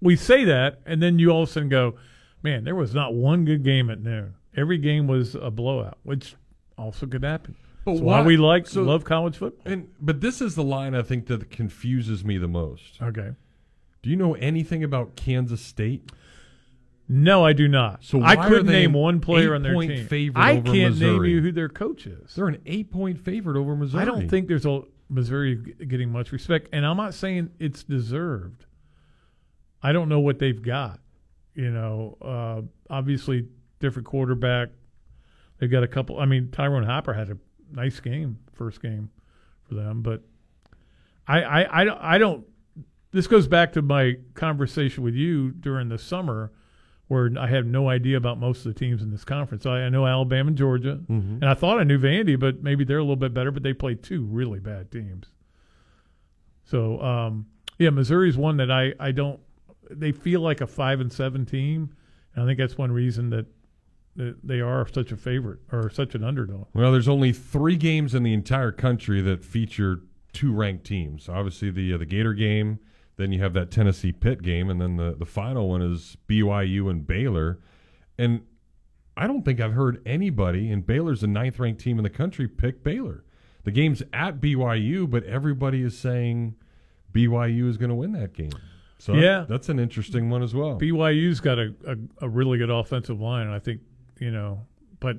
we 0.00 0.16
say 0.16 0.44
that, 0.44 0.80
and 0.86 1.02
then 1.02 1.18
you 1.18 1.30
all 1.30 1.42
of 1.42 1.48
a 1.48 1.52
sudden 1.52 1.68
go, 1.68 1.94
"Man, 2.42 2.64
there 2.64 2.74
was 2.74 2.94
not 2.94 3.14
one 3.14 3.44
good 3.44 3.62
game 3.62 3.90
at 3.90 4.00
noon. 4.02 4.34
Every 4.56 4.78
game 4.78 5.06
was 5.06 5.34
a 5.34 5.50
blowout," 5.50 5.98
which 6.02 6.34
also 6.76 7.06
could 7.06 7.22
happen. 7.22 7.54
But 7.84 7.92
That's 7.92 8.02
why 8.02 8.20
why- 8.20 8.26
we 8.26 8.36
like 8.36 8.66
so- 8.66 8.82
love 8.82 9.04
college 9.04 9.36
football. 9.36 9.70
And 9.72 9.88
but 10.00 10.20
this 10.20 10.40
is 10.40 10.54
the 10.54 10.64
line 10.64 10.94
I 10.94 11.02
think 11.02 11.26
that 11.26 11.50
confuses 11.50 12.24
me 12.24 12.36
the 12.38 12.48
most. 12.48 13.00
Okay. 13.00 13.32
Do 14.02 14.10
you 14.10 14.16
know 14.16 14.34
anything 14.34 14.82
about 14.82 15.14
Kansas 15.16 15.60
State? 15.60 16.10
No, 17.08 17.44
I 17.44 17.52
do 17.52 17.66
not. 17.66 18.04
So 18.04 18.22
I 18.22 18.36
couldn't 18.36 18.66
they 18.66 18.82
name 18.82 18.92
one 18.92 19.20
player 19.20 19.54
on 19.54 19.62
their 19.62 19.72
eight-point 19.72 19.90
team. 19.90 20.06
favorite 20.06 20.40
I 20.40 20.60
can't 20.60 20.98
name 20.98 21.24
you 21.24 21.40
who 21.42 21.50
their 21.52 21.68
coach 21.68 22.06
is. 22.06 22.34
They're 22.34 22.46
an 22.48 22.58
eight 22.66 22.90
point 22.90 23.18
favorite 23.18 23.58
over 23.58 23.74
Missouri. 23.74 24.02
I 24.02 24.04
don't 24.04 24.28
think 24.28 24.46
there's 24.46 24.64
a 24.64 24.82
Missouri 25.08 25.56
getting 25.56 26.12
much 26.12 26.30
respect, 26.30 26.68
and 26.72 26.86
I'm 26.86 26.96
not 26.96 27.14
saying 27.14 27.50
it's 27.58 27.82
deserved. 27.82 28.64
I 29.82 29.92
don't 29.92 30.08
know 30.08 30.20
what 30.20 30.38
they've 30.38 30.60
got. 30.60 31.00
You 31.54 31.70
know, 31.70 32.16
uh, 32.22 32.62
obviously 32.94 33.48
different 33.80 34.06
quarterback. 34.06 34.68
They've 35.58 35.70
got 35.70 35.82
a 35.82 35.88
couple. 35.88 36.18
I 36.18 36.26
mean, 36.26 36.50
Ty'Ron 36.50 36.84
Hopper 36.84 37.12
had 37.12 37.30
a 37.30 37.36
nice 37.72 38.00
game, 38.00 38.38
first 38.54 38.80
game 38.80 39.10
for 39.68 39.74
them, 39.74 40.00
but 40.02 40.22
I, 41.28 41.42
I, 41.42 41.80
I, 41.80 41.84
don't- 41.84 42.00
I 42.00 42.18
don't. 42.18 42.46
This 43.12 43.26
goes 43.26 43.48
back 43.48 43.72
to 43.72 43.82
my 43.82 44.16
conversation 44.34 45.02
with 45.02 45.14
you 45.14 45.50
during 45.50 45.88
the 45.88 45.98
summer, 45.98 46.52
where 47.08 47.28
I 47.38 47.48
had 47.48 47.66
no 47.66 47.88
idea 47.88 48.16
about 48.16 48.38
most 48.38 48.64
of 48.64 48.72
the 48.72 48.78
teams 48.78 49.02
in 49.02 49.10
this 49.10 49.24
conference. 49.24 49.66
I, 49.66 49.80
I 49.80 49.88
know 49.88 50.06
Alabama 50.06 50.48
and 50.48 50.56
Georgia, 50.56 51.00
Mhm. 51.10 51.42
and 51.42 51.44
I 51.44 51.54
thought 51.54 51.80
I 51.80 51.82
knew 51.84 51.98
Vandy, 51.98 52.38
but 52.38 52.62
maybe 52.62 52.84
they're 52.84 52.98
a 52.98 53.02
little 53.02 53.16
bit 53.16 53.34
better. 53.34 53.50
But 53.50 53.64
they 53.64 53.72
played 53.72 54.02
two 54.04 54.22
really 54.24 54.60
bad 54.60 54.92
teams. 54.92 55.26
So 56.64 57.00
um, 57.02 57.46
yeah, 57.78 57.90
Missouri's 57.90 58.36
one 58.36 58.58
that 58.58 58.70
I, 58.70 58.94
I 59.00 59.10
don't. 59.12 59.40
They 59.90 60.12
feel 60.12 60.40
like 60.40 60.60
a 60.60 60.66
five 60.66 61.00
and 61.00 61.12
seven 61.12 61.44
team, 61.46 61.94
and 62.34 62.44
I 62.44 62.46
think 62.46 62.58
that's 62.58 62.78
one 62.78 62.92
reason 62.92 63.30
that, 63.30 63.46
they 64.16 64.60
are 64.60 64.86
such 64.92 65.12
a 65.12 65.16
favorite 65.16 65.60
or 65.72 65.88
such 65.88 66.14
an 66.14 66.22
underdog. 66.22 66.66
Well, 66.74 66.92
there's 66.92 67.08
only 67.08 67.32
three 67.32 67.76
games 67.76 68.14
in 68.14 68.22
the 68.22 68.34
entire 68.34 68.72
country 68.72 69.22
that 69.22 69.42
feature 69.42 70.00
two 70.32 70.52
ranked 70.52 70.84
teams. 70.84 71.28
Obviously, 71.28 71.70
the 71.70 71.94
uh, 71.94 71.98
the 71.98 72.04
Gator 72.04 72.34
game, 72.34 72.80
then 73.16 73.32
you 73.32 73.40
have 73.40 73.54
that 73.54 73.70
Tennessee 73.70 74.12
Pitt 74.12 74.42
game, 74.42 74.68
and 74.68 74.80
then 74.80 74.96
the 74.96 75.14
the 75.18 75.24
final 75.24 75.70
one 75.70 75.80
is 75.80 76.16
BYU 76.28 76.90
and 76.90 77.06
Baylor. 77.06 77.60
And 78.18 78.42
I 79.16 79.26
don't 79.26 79.44
think 79.44 79.60
I've 79.60 79.72
heard 79.72 80.02
anybody, 80.06 80.70
and 80.70 80.86
Baylor's 80.86 81.22
the 81.22 81.26
ninth 81.26 81.58
ranked 81.58 81.80
team 81.80 81.98
in 81.98 82.02
the 82.02 82.10
country, 82.10 82.48
pick 82.48 82.82
Baylor. 82.82 83.24
The 83.64 83.70
game's 83.70 84.02
at 84.12 84.40
BYU, 84.40 85.08
but 85.08 85.24
everybody 85.24 85.82
is 85.82 85.98
saying 85.98 86.56
BYU 87.12 87.68
is 87.68 87.76
going 87.76 87.90
to 87.90 87.94
win 87.94 88.12
that 88.12 88.32
game. 88.32 88.52
So 89.00 89.14
Yeah. 89.14 89.46
that's 89.48 89.68
an 89.70 89.78
interesting 89.78 90.28
one 90.28 90.42
as 90.42 90.54
well. 90.54 90.78
BYU's 90.78 91.40
got 91.40 91.58
a, 91.58 91.74
a, 91.86 91.96
a 92.26 92.28
really 92.28 92.58
good 92.58 92.68
offensive 92.70 93.20
line, 93.20 93.46
and 93.46 93.54
I 93.54 93.58
think 93.58 93.80
you 94.18 94.30
know, 94.30 94.66
but 95.00 95.16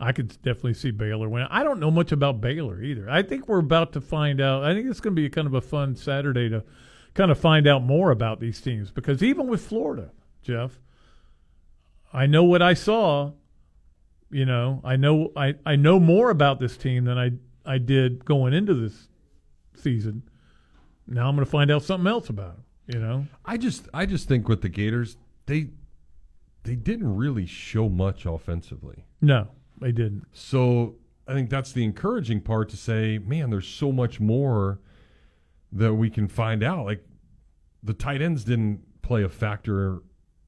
I 0.00 0.12
could 0.12 0.28
definitely 0.42 0.74
see 0.74 0.90
Baylor 0.90 1.28
win. 1.28 1.46
I 1.50 1.62
don't 1.62 1.78
know 1.78 1.90
much 1.90 2.10
about 2.10 2.40
Baylor 2.40 2.82
either. 2.82 3.08
I 3.10 3.22
think 3.22 3.46
we're 3.48 3.58
about 3.58 3.92
to 3.92 4.00
find 4.00 4.40
out. 4.40 4.64
I 4.64 4.72
think 4.74 4.88
it's 4.88 5.00
going 5.00 5.14
to 5.14 5.20
be 5.22 5.28
kind 5.28 5.46
of 5.46 5.52
a 5.54 5.60
fun 5.60 5.94
Saturday 5.94 6.48
to 6.48 6.64
kind 7.14 7.30
of 7.30 7.38
find 7.38 7.66
out 7.68 7.82
more 7.82 8.10
about 8.10 8.40
these 8.40 8.60
teams 8.60 8.90
because 8.90 9.22
even 9.22 9.46
with 9.46 9.60
Florida, 9.60 10.10
Jeff, 10.42 10.80
I 12.12 12.26
know 12.26 12.44
what 12.44 12.62
I 12.62 12.74
saw. 12.74 13.32
You 14.30 14.46
know, 14.46 14.80
I 14.82 14.96
know 14.96 15.30
I, 15.36 15.54
I 15.66 15.76
know 15.76 16.00
more 16.00 16.30
about 16.30 16.58
this 16.58 16.78
team 16.78 17.04
than 17.04 17.18
I 17.18 17.32
I 17.66 17.76
did 17.76 18.24
going 18.24 18.54
into 18.54 18.72
this 18.72 19.08
season. 19.76 20.22
Now 21.06 21.28
I'm 21.28 21.34
going 21.36 21.44
to 21.44 21.50
find 21.50 21.70
out 21.70 21.82
something 21.82 22.06
else 22.06 22.30
about 22.30 22.56
them. 22.56 22.64
You 22.86 22.98
know, 22.98 23.26
I 23.44 23.56
just 23.56 23.88
I 23.94 24.06
just 24.06 24.28
think 24.28 24.48
with 24.48 24.62
the 24.62 24.68
Gators, 24.68 25.16
they 25.46 25.68
they 26.64 26.74
didn't 26.74 27.16
really 27.16 27.46
show 27.46 27.88
much 27.88 28.26
offensively. 28.26 29.04
no, 29.20 29.48
they 29.80 29.92
didn't. 29.92 30.26
So 30.32 30.96
I 31.26 31.32
think 31.32 31.50
that's 31.50 31.72
the 31.72 31.84
encouraging 31.84 32.40
part 32.40 32.68
to 32.70 32.76
say, 32.76 33.18
man, 33.18 33.50
there's 33.50 33.68
so 33.68 33.92
much 33.92 34.20
more 34.20 34.80
that 35.72 35.94
we 35.94 36.10
can 36.10 36.28
find 36.28 36.62
out. 36.62 36.84
Like 36.84 37.04
the 37.82 37.94
tight 37.94 38.20
ends 38.22 38.44
didn't 38.44 38.80
play 39.02 39.22
a 39.22 39.28
factor 39.28 40.02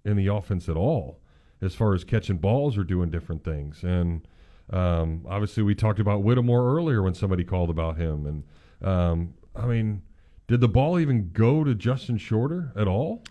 in 0.04 0.16
the 0.16 0.26
offense 0.26 0.68
at 0.68 0.76
all 0.76 1.20
as 1.60 1.74
far 1.74 1.94
as 1.94 2.04
catching 2.04 2.36
balls 2.36 2.76
or 2.76 2.84
doing 2.84 3.10
different 3.10 3.42
things. 3.42 3.82
And 3.82 4.26
um, 4.70 5.24
obviously, 5.28 5.62
we 5.62 5.74
talked 5.74 6.00
about 6.00 6.22
Whittemore 6.22 6.76
earlier 6.76 7.02
when 7.02 7.14
somebody 7.14 7.44
called 7.44 7.70
about 7.70 7.96
him. 7.96 8.26
And 8.26 8.88
um, 8.88 9.34
I 9.56 9.66
mean, 9.66 10.02
did 10.46 10.60
the 10.60 10.68
ball 10.68 10.98
even 10.98 11.30
go 11.32 11.64
to 11.64 11.74
Justin 11.74 12.18
Shorter 12.18 12.72
at 12.76 12.86
all? 12.86 13.24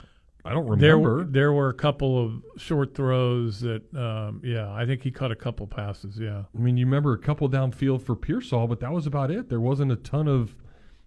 I 0.46 0.50
don't 0.52 0.66
remember. 0.66 0.86
There 0.86 1.00
were 1.00 1.24
there 1.24 1.54
were 1.54 1.70
a 1.70 1.74
couple 1.74 2.22
of 2.24 2.44
short 2.58 2.96
throws 2.96 3.62
that, 3.62 3.82
um, 3.96 4.42
yeah, 4.44 4.74
I 4.74 4.86
think 4.86 5.02
he 5.02 5.10
caught 5.10 5.32
a 5.32 5.36
couple 5.38 5.66
passes. 5.68 6.20
Yeah, 6.20 6.44
I 6.54 6.60
mean, 6.60 6.76
you 6.76 6.86
remember 6.86 7.14
a 7.14 7.18
couple 7.18 7.50
downfield 7.50 8.02
for 8.02 8.16
Pearsall, 8.16 8.68
but 8.68 8.82
that 8.82 8.92
was 8.92 9.08
about 9.08 9.32
it. 9.32 9.48
There 9.48 9.62
wasn't 9.62 9.92
a 9.94 9.96
ton 9.96 10.28
of 10.28 10.56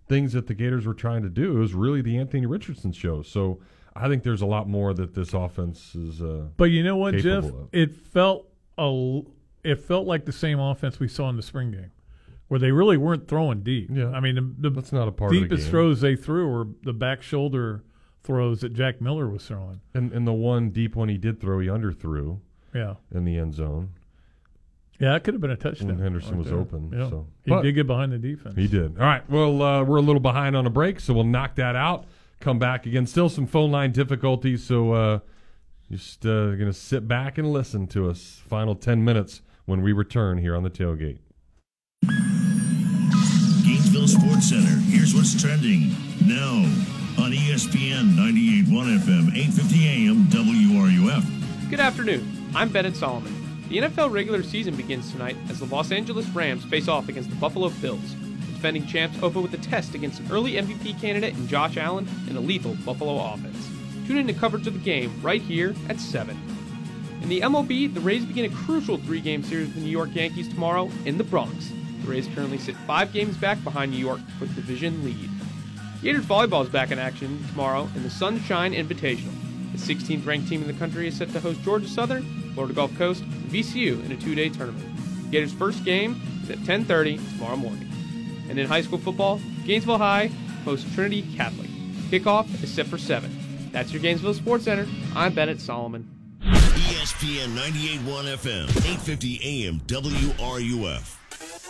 things 0.08 0.32
that 0.32 0.46
the 0.46 0.54
Gators 0.54 0.86
were 0.86 0.94
trying 0.94 1.22
to 1.22 1.28
do. 1.28 1.56
It 1.56 1.60
was 1.60 1.74
really 1.74 2.00
the 2.00 2.16
Anthony 2.16 2.46
Richardson 2.46 2.92
show. 2.92 3.20
So 3.22 3.60
I 3.94 4.08
think 4.08 4.22
there's 4.22 4.42
a 4.42 4.46
lot 4.46 4.68
more 4.68 4.94
that 4.94 5.14
this 5.14 5.34
offense 5.34 5.94
is. 5.94 6.22
Uh, 6.22 6.46
but 6.56 6.66
you 6.66 6.82
know 6.82 6.96
what, 6.96 7.16
Jeff? 7.16 7.44
of. 7.44 7.68
It 7.72 7.94
felt 7.94 8.48
a 8.78 8.82
l- 8.82 9.26
it 9.64 9.80
felt 9.80 10.06
like 10.06 10.24
the 10.24 10.32
same 10.32 10.60
offense 10.60 10.98
we 10.98 11.08
saw 11.08 11.28
in 11.28 11.36
the 11.36 11.42
spring 11.42 11.72
game, 11.72 11.90
where 12.48 12.60
they 12.60 12.70
really 12.70 12.96
weren't 12.96 13.28
throwing 13.28 13.62
deep. 13.62 13.88
Yeah, 13.92 14.10
I 14.10 14.20
mean, 14.20 14.34
the, 14.36 14.68
the 14.68 14.70
that's 14.70 14.92
not 14.92 15.08
a 15.08 15.12
part 15.12 15.34
of 15.34 15.40
the 15.40 15.48
deepest 15.48 15.68
throws 15.68 16.00
they 16.00 16.16
threw 16.16 16.48
were 16.48 16.68
the 16.82 16.92
back 16.92 17.22
shoulder 17.22 17.82
throws 18.22 18.60
that 18.60 18.72
Jack 18.72 19.00
Miller 19.00 19.28
was 19.28 19.46
throwing. 19.46 19.80
And, 19.94 20.12
and 20.12 20.26
the 20.26 20.32
one 20.32 20.70
deep 20.70 20.96
one 20.96 21.08
he 21.08 21.16
did 21.18 21.40
throw, 21.40 21.60
he 21.60 21.68
underthrew. 21.68 22.40
Yeah. 22.74 22.94
In 23.14 23.24
the 23.24 23.38
end 23.38 23.54
zone. 23.54 23.90
Yeah, 24.98 25.12
that 25.12 25.24
could 25.24 25.34
have 25.34 25.40
been 25.40 25.50
a 25.50 25.56
touchdown. 25.56 25.88
When 25.88 25.98
Henderson 25.98 26.32
right 26.32 26.38
was 26.38 26.48
there. 26.48 26.58
open. 26.58 26.90
Yeah. 26.92 27.10
So 27.10 27.26
he 27.44 27.50
But 27.50 27.62
did 27.62 27.72
get 27.74 27.86
behind 27.86 28.12
the 28.12 28.18
defense. 28.18 28.56
He 28.56 28.66
did. 28.66 28.98
All 28.98 29.04
right. 29.04 29.28
Well, 29.30 29.62
uh, 29.62 29.82
we're 29.84 29.98
a 29.98 30.02
little 30.02 30.20
behind 30.20 30.56
on 30.56 30.66
a 30.66 30.70
break, 30.70 31.00
so 31.00 31.12
we'll 31.14 31.24
knock 31.24 31.54
that 31.56 31.76
out. 31.76 32.06
Come 32.40 32.58
back 32.58 32.86
again. 32.86 33.06
Still 33.06 33.28
some 33.28 33.46
phone 33.46 33.70
line 33.70 33.92
difficulties, 33.92 34.64
so 34.64 34.92
uh, 34.92 35.18
just 35.90 36.24
uh, 36.26 36.50
going 36.54 36.66
to 36.66 36.72
sit 36.72 37.06
back 37.06 37.38
and 37.38 37.52
listen 37.52 37.86
to 37.88 38.08
us. 38.08 38.40
Final 38.48 38.74
10 38.74 39.04
minutes 39.04 39.42
when 39.66 39.82
we 39.82 39.92
return 39.92 40.38
here 40.38 40.56
on 40.56 40.62
the 40.62 40.70
tailgate. 40.70 41.18
Sports 44.06 44.50
Center. 44.50 44.78
Here's 44.86 45.14
what's 45.14 45.40
trending 45.40 45.90
now 46.24 46.62
on 47.18 47.32
ESPN 47.32 48.14
98.1 48.14 48.98
FM, 49.00 49.34
8:50 49.34 49.86
AM, 49.86 50.26
WRUF. 50.26 51.70
Good 51.70 51.80
afternoon. 51.80 52.50
I'm 52.54 52.68
Bennett 52.68 52.94
Solomon. 52.94 53.34
The 53.68 53.78
NFL 53.78 54.12
regular 54.12 54.44
season 54.44 54.76
begins 54.76 55.10
tonight 55.10 55.36
as 55.50 55.58
the 55.58 55.66
Los 55.66 55.90
Angeles 55.90 56.28
Rams 56.28 56.64
face 56.64 56.86
off 56.86 57.08
against 57.08 57.30
the 57.30 57.36
Buffalo 57.36 57.68
Bills. 57.68 58.14
Defending 58.52 58.86
champs 58.86 59.20
open 59.22 59.42
with 59.42 59.52
a 59.54 59.58
test 59.58 59.96
against 59.96 60.20
an 60.20 60.30
early 60.30 60.52
MVP 60.52 61.00
candidate 61.00 61.34
in 61.34 61.48
Josh 61.48 61.76
Allen 61.76 62.08
and 62.28 62.36
a 62.36 62.40
lethal 62.40 62.76
Buffalo 62.84 63.18
offense. 63.18 63.68
Tune 64.06 64.18
in 64.18 64.26
to 64.28 64.32
coverage 64.32 64.68
of 64.68 64.74
the 64.74 64.78
game 64.78 65.12
right 65.20 65.42
here 65.42 65.74
at 65.88 65.98
7. 65.98 66.38
In 67.22 67.28
the 67.28 67.40
MLB, 67.40 67.92
the 67.92 68.00
Rays 68.00 68.24
begin 68.24 68.44
a 68.44 68.54
crucial 68.54 68.98
three 68.98 69.20
game 69.20 69.42
series 69.42 69.66
with 69.66 69.74
the 69.74 69.80
New 69.80 69.90
York 69.90 70.14
Yankees 70.14 70.48
tomorrow 70.48 70.88
in 71.04 71.18
the 71.18 71.24
Bronx. 71.24 71.72
The 72.06 72.12
Rays 72.12 72.28
currently 72.28 72.58
sit 72.58 72.76
five 72.86 73.12
games 73.12 73.36
back 73.36 73.62
behind 73.64 73.90
New 73.90 73.98
York 73.98 74.20
the 74.38 74.46
division 74.46 75.04
lead. 75.04 75.28
Gators 76.02 76.24
volleyball 76.24 76.62
is 76.62 76.70
back 76.70 76.92
in 76.92 77.00
action 77.00 77.44
tomorrow 77.48 77.88
in 77.96 78.04
the 78.04 78.10
Sunshine 78.10 78.72
Invitational. 78.72 79.34
The 79.72 79.78
16th 79.78 80.24
ranked 80.24 80.48
team 80.48 80.60
in 80.60 80.68
the 80.68 80.72
country 80.74 81.08
is 81.08 81.16
set 81.16 81.30
to 81.30 81.40
host 81.40 81.60
Georgia 81.62 81.88
Southern, 81.88 82.22
Florida 82.54 82.74
Gulf 82.74 82.96
Coast, 82.96 83.22
and 83.22 83.50
VCU 83.50 84.04
in 84.04 84.12
a 84.12 84.16
two-day 84.16 84.50
tournament. 84.50 84.86
Gators' 85.32 85.52
first 85.52 85.84
game 85.84 86.20
is 86.44 86.50
at 86.50 86.58
10:30 86.58 87.18
tomorrow 87.32 87.56
morning. 87.56 87.90
And 88.48 88.56
in 88.56 88.68
high 88.68 88.82
school 88.82 88.98
football, 88.98 89.40
Gainesville 89.66 89.98
High 89.98 90.28
hosts 90.64 90.88
Trinity 90.94 91.22
Catholic. 91.36 91.68
Kickoff 92.10 92.62
is 92.62 92.72
set 92.72 92.86
for 92.86 92.98
7. 92.98 93.70
That's 93.72 93.92
your 93.92 94.00
Gainesville 94.00 94.34
Sports 94.34 94.64
Center. 94.64 94.86
I'm 95.16 95.34
Bennett 95.34 95.60
Solomon. 95.60 96.08
ESPN 96.44 97.48
98.1 97.56 98.26
FM, 98.36 98.68
8:50 98.68 99.40
AM, 99.42 99.80
WRUF. 99.88 101.15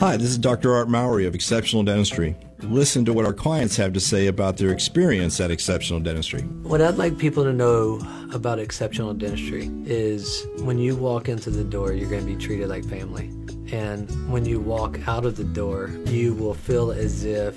Hi, 0.00 0.16
this 0.16 0.30
is 0.30 0.38
Dr. 0.38 0.72
Art 0.74 0.88
Mowry 0.88 1.26
of 1.26 1.34
Exceptional 1.34 1.82
Dentistry. 1.82 2.34
Listen 2.60 3.04
to 3.04 3.12
what 3.12 3.26
our 3.26 3.34
clients 3.34 3.76
have 3.76 3.92
to 3.92 4.00
say 4.00 4.28
about 4.28 4.56
their 4.56 4.70
experience 4.70 5.38
at 5.42 5.50
Exceptional 5.50 6.00
Dentistry. 6.00 6.40
What 6.40 6.80
I'd 6.80 6.96
like 6.96 7.18
people 7.18 7.44
to 7.44 7.52
know 7.52 8.00
about 8.32 8.58
exceptional 8.58 9.12
dentistry 9.12 9.70
is 9.84 10.46
when 10.60 10.78
you 10.78 10.96
walk 10.96 11.28
into 11.28 11.50
the 11.50 11.62
door, 11.62 11.92
you're 11.92 12.08
going 12.08 12.26
to 12.26 12.34
be 12.34 12.42
treated 12.42 12.70
like 12.70 12.86
family. 12.86 13.26
And 13.72 14.10
when 14.32 14.46
you 14.46 14.58
walk 14.58 15.06
out 15.06 15.26
of 15.26 15.36
the 15.36 15.44
door, 15.44 15.90
you 16.06 16.32
will 16.32 16.54
feel 16.54 16.92
as 16.92 17.26
if 17.26 17.54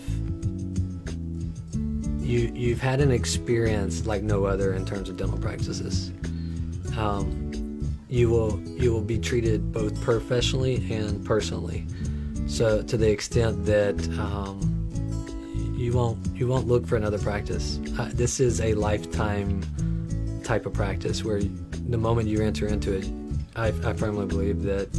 you, 2.19 2.51
you've 2.53 2.81
had 2.81 2.99
an 2.99 3.11
experience 3.11 4.05
like 4.05 4.21
no 4.21 4.43
other 4.43 4.73
in 4.73 4.85
terms 4.85 5.07
of 5.07 5.15
dental 5.15 5.37
practices. 5.37 6.11
um, 6.97 7.53
you 8.13 8.29
will 8.29 8.59
you 8.77 8.93
will 8.93 9.01
be 9.01 9.17
treated 9.17 9.71
both 9.71 9.99
professionally 10.01 10.75
and 10.91 11.25
personally. 11.25 11.83
So 12.47 12.83
to 12.83 12.97
the 12.97 13.09
extent 13.09 13.65
that 13.65 13.95
um, 14.19 14.59
you 15.75 15.93
won't 15.93 16.17
you 16.35 16.47
won't 16.47 16.67
look 16.67 16.87
for 16.87 16.95
another 16.95 17.19
practice. 17.19 17.79
Uh, 17.97 18.09
this 18.13 18.39
is 18.39 18.61
a 18.61 18.73
lifetime 18.73 19.61
type 20.43 20.65
of 20.65 20.73
practice 20.73 21.23
where 21.23 21.41
the 21.41 21.97
moment 21.97 22.27
you 22.27 22.41
enter 22.41 22.67
into 22.67 22.93
it, 22.93 23.09
I, 23.55 23.67
I 23.67 23.93
firmly 23.93 24.25
believe 24.25 24.63
that 24.63 24.89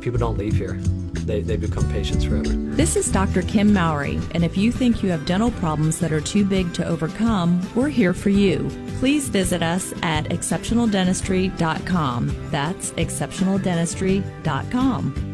people 0.00 0.18
don't 0.18 0.38
leave 0.38 0.54
here. 0.54 0.78
They, 1.20 1.42
they 1.42 1.56
become 1.56 1.90
patients 1.92 2.24
forever. 2.24 2.48
This 2.48 2.96
is 2.96 3.12
Dr. 3.12 3.42
Kim 3.42 3.72
Mowry, 3.72 4.18
and 4.32 4.44
if 4.44 4.56
you 4.56 4.72
think 4.72 5.00
you 5.02 5.10
have 5.10 5.26
dental 5.26 5.50
problems 5.52 6.00
that 6.00 6.12
are 6.12 6.20
too 6.20 6.44
big 6.44 6.74
to 6.74 6.84
overcome, 6.86 7.60
we're 7.74 7.90
here 7.90 8.14
for 8.14 8.30
you. 8.30 8.68
Please 8.98 9.28
visit 9.28 9.62
us 9.62 9.92
at 10.02 10.24
exceptionaldentistry.com. 10.24 12.50
That's 12.50 12.90
exceptionaldentistry.com. 12.92 15.29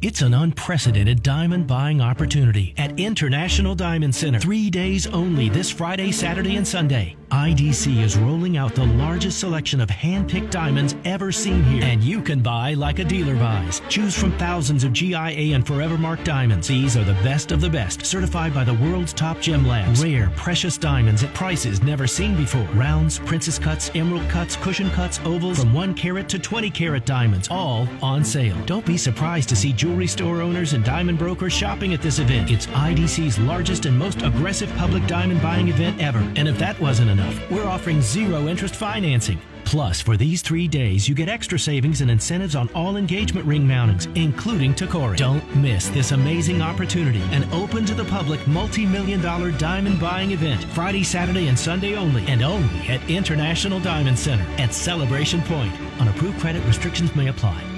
It's 0.00 0.22
an 0.22 0.32
unprecedented 0.32 1.24
diamond 1.24 1.66
buying 1.66 2.00
opportunity 2.00 2.72
at 2.76 3.00
International 3.00 3.74
Diamond 3.74 4.14
Center. 4.14 4.38
Three 4.38 4.70
days 4.70 5.08
only 5.08 5.48
this 5.48 5.72
Friday, 5.72 6.12
Saturday, 6.12 6.54
and 6.54 6.66
Sunday. 6.66 7.16
IDC 7.30 8.02
is 8.02 8.16
rolling 8.16 8.56
out 8.56 8.74
the 8.74 8.86
largest 8.86 9.38
selection 9.38 9.82
of 9.82 9.90
hand-picked 9.90 10.50
diamonds 10.50 10.96
ever 11.04 11.30
seen 11.30 11.62
here. 11.64 11.84
And 11.84 12.02
you 12.02 12.22
can 12.22 12.40
buy 12.40 12.72
like 12.72 13.00
a 13.00 13.04
dealer 13.04 13.36
buys. 13.36 13.82
Choose 13.90 14.18
from 14.18 14.32
thousands 14.38 14.82
of 14.82 14.94
GIA 14.94 15.54
and 15.54 15.66
Forever 15.66 15.98
Mark 15.98 16.24
diamonds. 16.24 16.68
These 16.68 16.96
are 16.96 17.04
the 17.04 17.12
best 17.24 17.52
of 17.52 17.60
the 17.60 17.68
best, 17.68 18.06
certified 18.06 18.54
by 18.54 18.64
the 18.64 18.72
world's 18.74 19.12
top 19.12 19.40
gem 19.40 19.66
labs. 19.66 20.02
Rare, 20.02 20.32
precious 20.36 20.78
diamonds 20.78 21.22
at 21.22 21.34
prices 21.34 21.82
never 21.82 22.06
seen 22.06 22.34
before. 22.34 22.66
Rounds, 22.74 23.18
princess 23.18 23.58
cuts, 23.58 23.90
emerald 23.94 24.26
cuts, 24.30 24.56
cushion 24.56 24.88
cuts, 24.90 25.20
ovals, 25.26 25.58
from 25.60 25.74
1 25.74 25.94
carat 25.94 26.30
to 26.30 26.38
20 26.38 26.70
carat 26.70 27.04
diamonds, 27.04 27.48
all 27.50 27.86
on 28.00 28.24
sale. 28.24 28.56
Don't 28.64 28.86
be 28.86 28.96
surprised 28.96 29.50
to 29.50 29.56
see 29.56 29.74
jewelry 29.74 30.06
store 30.06 30.40
owners 30.40 30.72
and 30.72 30.82
diamond 30.82 31.18
brokers 31.18 31.52
shopping 31.52 31.92
at 31.92 32.00
this 32.00 32.20
event. 32.20 32.50
It's 32.50 32.66
IDC's 32.68 33.38
largest 33.38 33.84
and 33.84 33.98
most 33.98 34.22
aggressive 34.22 34.72
public 34.76 35.06
diamond 35.06 35.42
buying 35.42 35.68
event 35.68 36.00
ever. 36.00 36.20
And 36.36 36.48
if 36.48 36.58
that 36.58 36.80
wasn't 36.80 37.10
enough, 37.10 37.17
we're 37.50 37.66
offering 37.66 38.00
zero 38.00 38.48
interest 38.48 38.76
financing. 38.76 39.40
Plus, 39.64 40.00
for 40.00 40.16
these 40.16 40.40
three 40.40 40.66
days, 40.66 41.06
you 41.06 41.14
get 41.14 41.28
extra 41.28 41.58
savings 41.58 42.00
and 42.00 42.10
incentives 42.10 42.56
on 42.56 42.70
all 42.74 42.96
engagement 42.96 43.46
ring 43.46 43.66
mountings, 43.66 44.06
including 44.16 44.72
Tacori. 44.72 45.18
Don't 45.18 45.56
miss 45.56 45.88
this 45.88 46.12
amazing 46.12 46.62
opportunity. 46.62 47.20
An 47.32 47.44
open 47.52 47.84
to 47.84 47.94
the 47.94 48.06
public 48.06 48.46
multi 48.46 48.86
million 48.86 49.20
dollar 49.20 49.50
diamond 49.50 50.00
buying 50.00 50.30
event, 50.30 50.64
Friday, 50.72 51.04
Saturday, 51.04 51.48
and 51.48 51.58
Sunday 51.58 51.96
only, 51.96 52.26
and 52.26 52.42
only 52.42 52.88
at 52.88 53.10
International 53.10 53.78
Diamond 53.78 54.18
Center 54.18 54.46
at 54.56 54.72
Celebration 54.72 55.42
Point. 55.42 55.72
On 56.00 56.08
approved 56.08 56.40
credit, 56.40 56.64
restrictions 56.64 57.14
may 57.14 57.28
apply. 57.28 57.77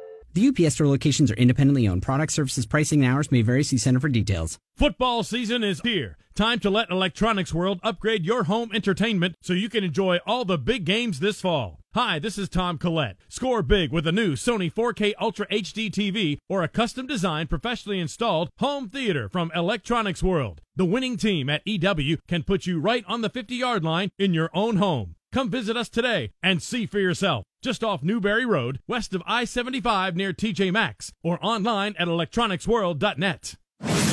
The 0.33 0.47
UPS 0.47 0.75
store 0.75 0.87
locations 0.87 1.29
are 1.29 1.35
independently 1.35 1.87
owned. 1.87 2.03
Product 2.03 2.31
services, 2.31 2.65
pricing, 2.65 3.03
and 3.03 3.13
hours 3.13 3.31
may 3.31 3.41
vary. 3.41 3.63
See 3.63 3.77
Center 3.77 3.99
for 3.99 4.07
details. 4.07 4.57
Football 4.77 5.23
season 5.23 5.61
is 5.63 5.81
here. 5.81 6.17
Time 6.35 6.59
to 6.59 6.69
let 6.69 6.89
Electronics 6.89 7.53
World 7.53 7.81
upgrade 7.83 8.25
your 8.25 8.45
home 8.45 8.71
entertainment 8.73 9.35
so 9.41 9.51
you 9.51 9.67
can 9.67 9.83
enjoy 9.83 10.19
all 10.25 10.45
the 10.45 10.57
big 10.57 10.85
games 10.85 11.19
this 11.19 11.41
fall. 11.41 11.79
Hi, 11.93 12.19
this 12.19 12.37
is 12.37 12.47
Tom 12.47 12.77
Collette. 12.77 13.17
Score 13.27 13.61
big 13.61 13.91
with 13.91 14.07
a 14.07 14.13
new 14.13 14.35
Sony 14.35 14.73
4K 14.73 15.13
Ultra 15.19 15.45
HD 15.47 15.91
TV 15.91 16.37
or 16.47 16.63
a 16.63 16.69
custom 16.69 17.05
designed, 17.05 17.49
professionally 17.49 17.99
installed 17.99 18.49
home 18.59 18.87
theater 18.87 19.27
from 19.27 19.51
Electronics 19.53 20.23
World. 20.23 20.61
The 20.77 20.85
winning 20.85 21.17
team 21.17 21.49
at 21.49 21.67
EW 21.67 22.19
can 22.29 22.43
put 22.43 22.65
you 22.65 22.79
right 22.79 23.03
on 23.05 23.19
the 23.19 23.29
50 23.29 23.53
yard 23.55 23.83
line 23.83 24.09
in 24.17 24.33
your 24.33 24.49
own 24.53 24.77
home. 24.77 25.15
Come 25.33 25.49
visit 25.49 25.75
us 25.75 25.89
today 25.89 26.31
and 26.41 26.63
see 26.63 26.85
for 26.85 26.99
yourself. 26.99 27.43
Just 27.61 27.83
off 27.83 28.01
Newberry 28.01 28.43
Road, 28.43 28.79
west 28.87 29.13
of 29.13 29.21
I 29.27 29.45
75 29.45 30.15
near 30.15 30.33
TJ 30.33 30.71
Maxx, 30.73 31.13
or 31.21 31.37
online 31.43 31.95
at 31.99 32.07
electronicsworld.net. 32.07 33.55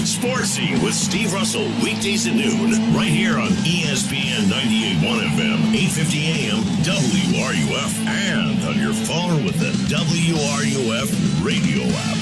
Sports 0.04 0.48
Scene 0.50 0.82
with 0.82 0.92
Steve 0.92 1.32
Russell, 1.32 1.64
weekdays 1.82 2.26
at 2.26 2.34
noon, 2.34 2.72
right 2.94 3.08
here 3.08 3.38
on 3.38 3.48
ESPN 3.64 4.52
98.1 4.52 5.00
FM, 5.32 5.72
850 5.72 6.18
AM, 6.26 6.60
WRUF, 6.84 8.06
and 8.06 8.64
on 8.68 8.78
your 8.78 8.92
phone 8.92 9.42
with 9.44 9.58
the 9.58 9.72
WRUF 9.88 11.08
radio 11.42 11.84
app. 11.88 12.18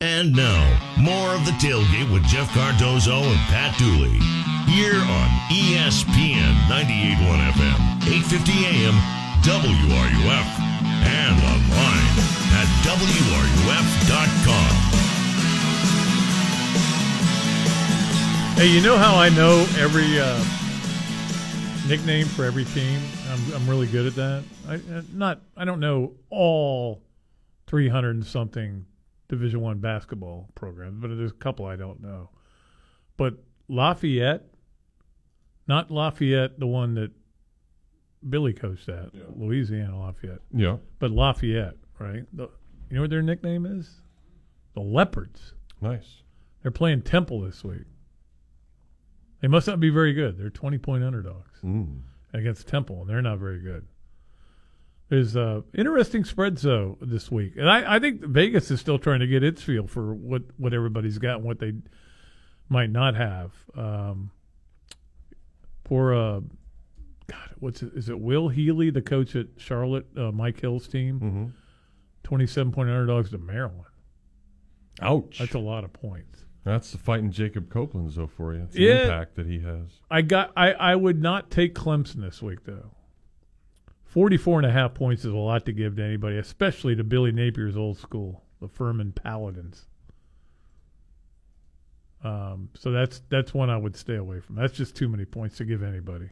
And 0.00 0.36
now, 0.36 0.94
more 1.00 1.34
of 1.34 1.44
the 1.46 1.52
tailgate 1.58 2.12
with 2.12 2.22
Jeff 2.26 2.48
Cardozo 2.54 3.22
and 3.22 3.40
Pat 3.50 3.76
Dooley. 3.76 4.18
Here 4.70 4.94
on 4.94 5.28
ESPN 5.50 6.54
98.1 6.70 7.50
FM, 7.50 7.78
850 8.06 8.52
AM, 8.66 9.25
WRUF, 9.46 10.58
and 11.06 11.38
online 11.38 12.06
at 12.50 12.66
WRUF.com. 12.82 14.16
Hey, 18.56 18.66
you 18.66 18.80
know 18.80 18.96
how 18.96 19.14
I 19.14 19.28
know 19.28 19.64
every 19.78 20.18
uh, 20.18 20.44
nickname 21.86 22.26
for 22.26 22.44
every 22.44 22.64
team? 22.64 23.00
I'm, 23.30 23.52
I'm 23.54 23.70
really 23.70 23.86
good 23.86 24.08
at 24.08 24.16
that. 24.16 24.42
I 24.68 24.74
uh, 24.74 25.02
not 25.14 25.42
I 25.56 25.64
don't 25.64 25.78
know 25.78 26.14
all 26.28 27.04
300 27.68 28.16
and 28.16 28.26
something 28.26 28.84
Division 29.28 29.60
One 29.60 29.78
basketball 29.78 30.48
programs, 30.56 31.00
but 31.00 31.16
there's 31.16 31.30
a 31.30 31.34
couple 31.34 31.66
I 31.66 31.76
don't 31.76 32.02
know. 32.02 32.30
But 33.16 33.34
Lafayette, 33.68 34.42
not 35.68 35.92
Lafayette, 35.92 36.58
the 36.58 36.66
one 36.66 36.94
that 36.94 37.12
Billy 38.28 38.52
coached 38.52 38.88
at, 38.88 39.10
Louisiana 39.36 39.98
Lafayette. 39.98 40.40
Yeah. 40.52 40.76
But 40.98 41.10
Lafayette, 41.10 41.76
right? 41.98 42.24
The, 42.32 42.48
you 42.90 42.96
know 42.96 43.02
what 43.02 43.10
their 43.10 43.22
nickname 43.22 43.66
is? 43.66 43.90
The 44.74 44.80
Leopards. 44.80 45.54
Nice. 45.80 46.22
They're 46.62 46.70
playing 46.70 47.02
Temple 47.02 47.40
this 47.42 47.62
week. 47.64 47.84
They 49.40 49.48
must 49.48 49.66
not 49.66 49.80
be 49.80 49.90
very 49.90 50.12
good. 50.12 50.38
They're 50.38 50.50
20 50.50 50.78
point 50.78 51.04
underdogs 51.04 51.60
Mm. 51.62 52.00
against 52.32 52.66
Temple, 52.66 53.02
and 53.02 53.10
they're 53.10 53.22
not 53.22 53.38
very 53.38 53.60
good. 53.60 53.86
There's 55.08 55.36
uh, 55.36 55.60
interesting 55.72 56.24
spreads 56.24 56.62
though 56.62 56.98
this 57.00 57.30
week, 57.30 57.52
and 57.56 57.70
I, 57.70 57.96
I 57.96 57.98
think 58.00 58.22
Vegas 58.22 58.70
is 58.72 58.80
still 58.80 58.98
trying 58.98 59.20
to 59.20 59.26
get 59.28 59.44
its 59.44 59.62
feel 59.62 59.86
for 59.86 60.12
what, 60.14 60.42
what 60.56 60.74
everybody's 60.74 61.18
got 61.18 61.36
and 61.36 61.44
what 61.44 61.60
they 61.60 61.74
might 62.68 62.90
not 62.90 63.14
have. 63.14 63.52
Um, 63.76 64.32
for 65.84 66.12
uh, 66.14 66.40
God, 67.28 67.50
what's 67.58 67.82
it? 67.82 67.92
Is 67.94 68.08
it 68.08 68.20
Will 68.20 68.48
Healy, 68.48 68.90
the 68.90 69.02
coach 69.02 69.34
at 69.36 69.46
Charlotte, 69.56 70.06
uh, 70.16 70.30
Mike 70.32 70.60
Hill's 70.60 70.86
team? 70.86 71.20
Mm-hmm. 71.20 71.44
27 72.24 72.72
point 72.72 72.88
underdogs 72.88 73.30
to 73.30 73.38
Maryland. 73.38 73.82
Ouch. 75.02 75.38
That's 75.38 75.54
a 75.54 75.58
lot 75.58 75.84
of 75.84 75.92
points. 75.92 76.44
That's 76.64 76.90
the 76.90 76.98
fighting 76.98 77.30
Jacob 77.30 77.68
Copeland's 77.68 78.16
though 78.16 78.26
for 78.26 78.54
you. 78.54 78.62
It's 78.64 78.74
the 78.74 78.82
Yeah. 78.82 79.02
impact 79.02 79.36
that 79.36 79.46
he 79.46 79.60
has. 79.60 80.00
I 80.10 80.22
got 80.22 80.52
I, 80.56 80.72
I 80.72 80.96
would 80.96 81.20
not 81.20 81.50
take 81.50 81.74
Clemson 81.74 82.20
this 82.22 82.42
week 82.42 82.64
though. 82.64 82.90
44 84.04 84.60
and 84.60 84.66
a 84.66 84.72
half 84.72 84.94
points 84.94 85.24
is 85.24 85.32
a 85.32 85.36
lot 85.36 85.66
to 85.66 85.72
give 85.72 85.96
to 85.96 86.02
anybody, 86.02 86.38
especially 86.38 86.96
to 86.96 87.04
Billy 87.04 87.30
Napier's 87.32 87.76
old 87.76 87.98
school, 87.98 88.42
the 88.60 88.66
Furman 88.68 89.12
Paladins. 89.12 89.86
Um, 92.24 92.70
so 92.74 92.90
that's 92.90 93.22
that's 93.28 93.52
one 93.54 93.70
I 93.70 93.76
would 93.76 93.94
stay 93.94 94.16
away 94.16 94.40
from. 94.40 94.56
That's 94.56 94.72
just 94.72 94.96
too 94.96 95.08
many 95.08 95.24
points 95.24 95.58
to 95.58 95.64
give 95.64 95.82
anybody. 95.82 96.30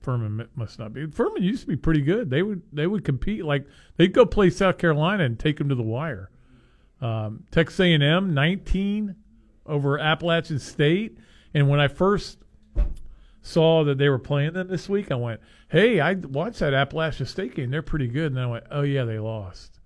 Furman 0.00 0.48
must 0.54 0.78
not 0.78 0.92
be. 0.92 1.06
Furman 1.06 1.42
used 1.42 1.62
to 1.62 1.66
be 1.66 1.76
pretty 1.76 2.00
good. 2.00 2.30
They 2.30 2.42
would 2.42 2.62
they 2.72 2.86
would 2.86 3.04
compete 3.04 3.44
like 3.44 3.66
they'd 3.96 4.12
go 4.12 4.24
play 4.24 4.50
South 4.50 4.78
Carolina 4.78 5.24
and 5.24 5.38
take 5.38 5.58
them 5.58 5.68
to 5.68 5.74
the 5.74 5.82
wire. 5.82 6.30
Um, 7.00 7.44
Texas 7.50 7.80
A&M 7.80 8.34
19 8.34 9.14
over 9.66 9.98
Appalachian 9.98 10.58
State, 10.58 11.18
and 11.54 11.68
when 11.68 11.80
I 11.80 11.88
first 11.88 12.38
saw 13.42 13.84
that 13.84 13.98
they 13.98 14.08
were 14.08 14.18
playing 14.18 14.52
them 14.52 14.68
this 14.68 14.88
week, 14.88 15.10
I 15.10 15.16
went, 15.16 15.40
"Hey, 15.68 16.00
I 16.00 16.14
watched 16.14 16.60
that 16.60 16.74
Appalachian 16.74 17.26
State 17.26 17.54
game. 17.54 17.70
They're 17.70 17.82
pretty 17.82 18.08
good." 18.08 18.26
And 18.26 18.36
then 18.36 18.44
I 18.44 18.48
went, 18.48 18.64
"Oh 18.70 18.82
yeah, 18.82 19.04
they 19.04 19.18
lost." 19.18 19.80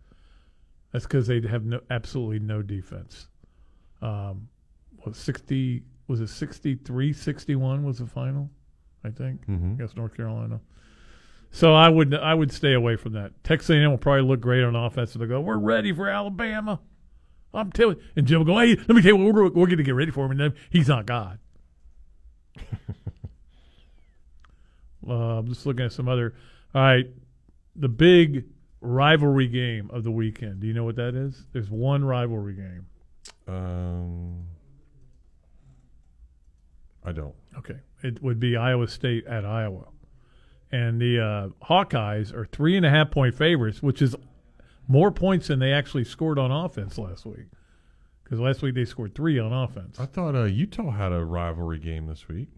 That's 0.92 1.06
because 1.06 1.26
they 1.26 1.40
have 1.40 1.64
no 1.64 1.80
absolutely 1.90 2.38
no 2.38 2.62
defense. 2.62 3.28
Um, 4.00 4.48
was 5.04 5.16
sixty 5.16 5.82
was 6.06 6.20
it 6.20 6.28
63-61 6.28 7.82
was 7.82 7.98
the 7.98 8.06
final, 8.06 8.50
I 9.04 9.10
think 9.10 9.46
Mhm. 9.46 9.74
against 9.74 9.96
North 9.96 10.16
Carolina. 10.16 10.60
So 11.50 11.74
I 11.74 11.88
would 11.88 12.14
I 12.14 12.34
would 12.34 12.50
stay 12.50 12.72
away 12.72 12.96
from 12.96 13.12
that. 13.12 13.32
Texas 13.44 13.70
A&M 13.70 13.90
will 13.90 13.98
probably 13.98 14.22
look 14.22 14.40
great 14.40 14.64
on 14.64 14.74
offense. 14.74 15.12
They'll 15.14 15.28
go, 15.28 15.40
"We're 15.40 15.58
ready 15.58 15.92
for 15.92 16.08
Alabama." 16.08 16.80
I'm 17.52 17.70
telling. 17.70 17.98
And 18.16 18.26
Jim 18.26 18.38
will 18.38 18.46
go, 18.46 18.58
"Hey, 18.58 18.74
let 18.74 18.88
me 18.88 19.00
tell 19.02 19.16
you 19.16 19.16
we're, 19.16 19.44
we're 19.44 19.50
going 19.66 19.76
to 19.76 19.82
get 19.84 19.94
ready 19.94 20.10
for 20.10 20.24
him." 20.24 20.32
And 20.32 20.40
then 20.40 20.54
he's 20.70 20.88
not 20.88 21.06
God. 21.06 21.38
uh, 25.08 25.12
I'm 25.12 25.46
just 25.48 25.66
looking 25.66 25.84
at 25.84 25.92
some 25.92 26.08
other. 26.08 26.34
All 26.74 26.82
right, 26.82 27.06
the 27.76 27.88
big 27.88 28.46
rivalry 28.80 29.46
game 29.48 29.90
of 29.92 30.02
the 30.04 30.10
weekend. 30.10 30.60
Do 30.60 30.66
you 30.66 30.72
know 30.74 30.84
what 30.84 30.96
that 30.96 31.14
is? 31.14 31.46
There's 31.52 31.70
one 31.70 32.04
rivalry 32.04 32.54
game. 32.54 32.86
Um, 33.46 34.44
I 37.04 37.12
don't. 37.12 37.34
Okay, 37.58 37.78
it 38.02 38.22
would 38.22 38.40
be 38.40 38.56
Iowa 38.56 38.88
State 38.88 39.26
at 39.26 39.44
Iowa, 39.44 39.84
and 40.72 41.00
the 41.00 41.20
uh, 41.20 41.48
Hawkeyes 41.66 42.32
are 42.34 42.46
three 42.46 42.76
and 42.76 42.84
a 42.84 42.90
half 42.90 43.10
point 43.10 43.34
favorites, 43.34 43.82
which 43.82 44.02
is 44.02 44.14
more 44.88 45.10
points 45.10 45.46
than 45.48 45.58
they 45.60 45.72
actually 45.72 46.04
scored 46.04 46.38
on 46.38 46.50
offense 46.50 46.98
last 46.98 47.24
week. 47.26 47.46
Because 48.22 48.40
last 48.40 48.62
week 48.62 48.74
they 48.74 48.84
scored 48.86 49.14
three 49.14 49.38
on 49.38 49.52
offense. 49.52 50.00
I 50.00 50.06
thought 50.06 50.34
uh, 50.34 50.44
Utah 50.44 50.90
had 50.90 51.12
a 51.12 51.22
rivalry 51.24 51.78
game 51.78 52.06
this 52.06 52.26
week. 52.28 52.48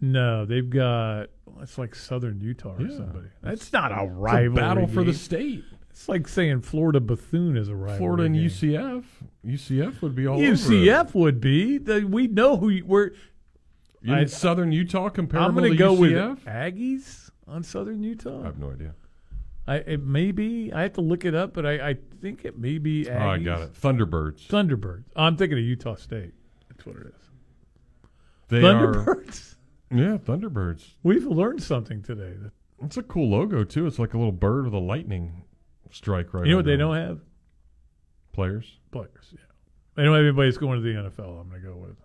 No, 0.00 0.46
they've 0.46 0.68
got 0.68 1.26
it's 1.60 1.76
like 1.76 1.94
Southern 1.94 2.40
Utah 2.40 2.74
or 2.78 2.82
Yeah. 2.82 2.96
somebody. 2.96 3.28
That's 3.42 3.72
not 3.72 3.92
a 3.92 3.96
It's 4.04 4.12
a 4.12 4.14
rivalry. 4.14 4.54
battle 4.60 4.86
for 4.86 5.04
the 5.04 5.12
state. 5.12 5.64
It's 5.90 6.08
like 6.08 6.26
saying 6.28 6.62
Florida 6.62 7.00
Bethune 7.00 7.56
is 7.56 7.68
a 7.68 7.74
rivalry. 7.74 7.98
Florida 7.98 8.22
and 8.24 8.34
game. 8.34 8.44
UCF. 8.48 9.04
UCF 9.44 10.00
would 10.02 10.14
be 10.14 10.26
all 10.26 10.36
over 10.38 10.44
UCF 10.52 11.14
would 11.14 11.40
be. 11.40 11.76
The, 11.78 12.04
we 12.04 12.28
know 12.28 12.56
who 12.56 12.68
you- 12.70 12.86
we're. 12.86 13.10
You 14.02 14.14
I- 14.14 14.24
Southern 14.26 14.72
Utah 14.72 15.08
comparable 15.08 15.48
I'm 15.48 15.54
going 15.54 15.70
to 15.70 15.76
go 15.76 15.92
with 15.92 16.12
UCF? 16.12 16.40
Aggies 16.44 17.30
on 17.46 17.62
Southern 17.62 18.02
Utah. 18.02 18.42
I 18.42 18.46
have 18.46 18.58
no 18.58 18.70
idea. 18.70 18.94
I 19.66 19.76
it 19.76 20.02
may 20.02 20.32
be. 20.32 20.72
I 20.72 20.82
have 20.82 20.94
to 20.94 21.00
look 21.00 21.24
it 21.24 21.34
up, 21.34 21.52
but 21.52 21.66
I, 21.66 21.90
I 21.90 21.96
think 22.20 22.44
it 22.44 22.58
may 22.58 22.78
be. 22.78 23.04
Aggies. 23.04 23.20
Oh, 23.20 23.28
I 23.28 23.38
got 23.38 23.60
it. 23.60 23.74
Thunderbirds. 23.74 24.46
Thunderbirds. 24.46 25.04
Oh, 25.14 25.24
I'm 25.24 25.36
thinking 25.36 25.58
of 25.58 25.64
Utah 25.64 25.96
State. 25.96 26.32
That's 26.68 26.86
what 26.86 26.96
it 26.96 27.06
is. 27.06 27.30
They 28.48 28.60
Thunderbirds. 28.62 29.54
Are, 29.92 29.96
yeah, 29.96 30.16
Thunderbirds. 30.16 30.94
We've 31.02 31.26
learned 31.26 31.62
something 31.62 32.02
today. 32.02 32.34
It's 32.82 32.96
a 32.96 33.02
cool 33.02 33.28
logo 33.28 33.64
too. 33.64 33.86
It's 33.86 33.98
like 33.98 34.14
a 34.14 34.18
little 34.18 34.32
bird 34.32 34.64
with 34.64 34.74
a 34.74 34.78
lightning 34.78 35.44
strike 35.92 36.32
right. 36.32 36.46
you 36.46 36.52
know 36.52 36.56
what 36.56 36.66
they 36.66 36.74
it. 36.74 36.78
don't 36.78 36.96
have? 36.96 37.20
Players. 38.32 38.78
Players. 38.90 39.32
Yeah. 39.32 39.38
They 39.96 40.04
don't 40.04 40.14
have 40.14 40.24
anybody 40.24 40.48
that's 40.48 40.58
going 40.58 40.82
to 40.82 40.82
the 40.82 41.10
NFL. 41.10 41.40
I'm 41.40 41.48
going 41.48 41.62
to 41.62 41.68
go 41.68 41.76
with. 41.76 41.96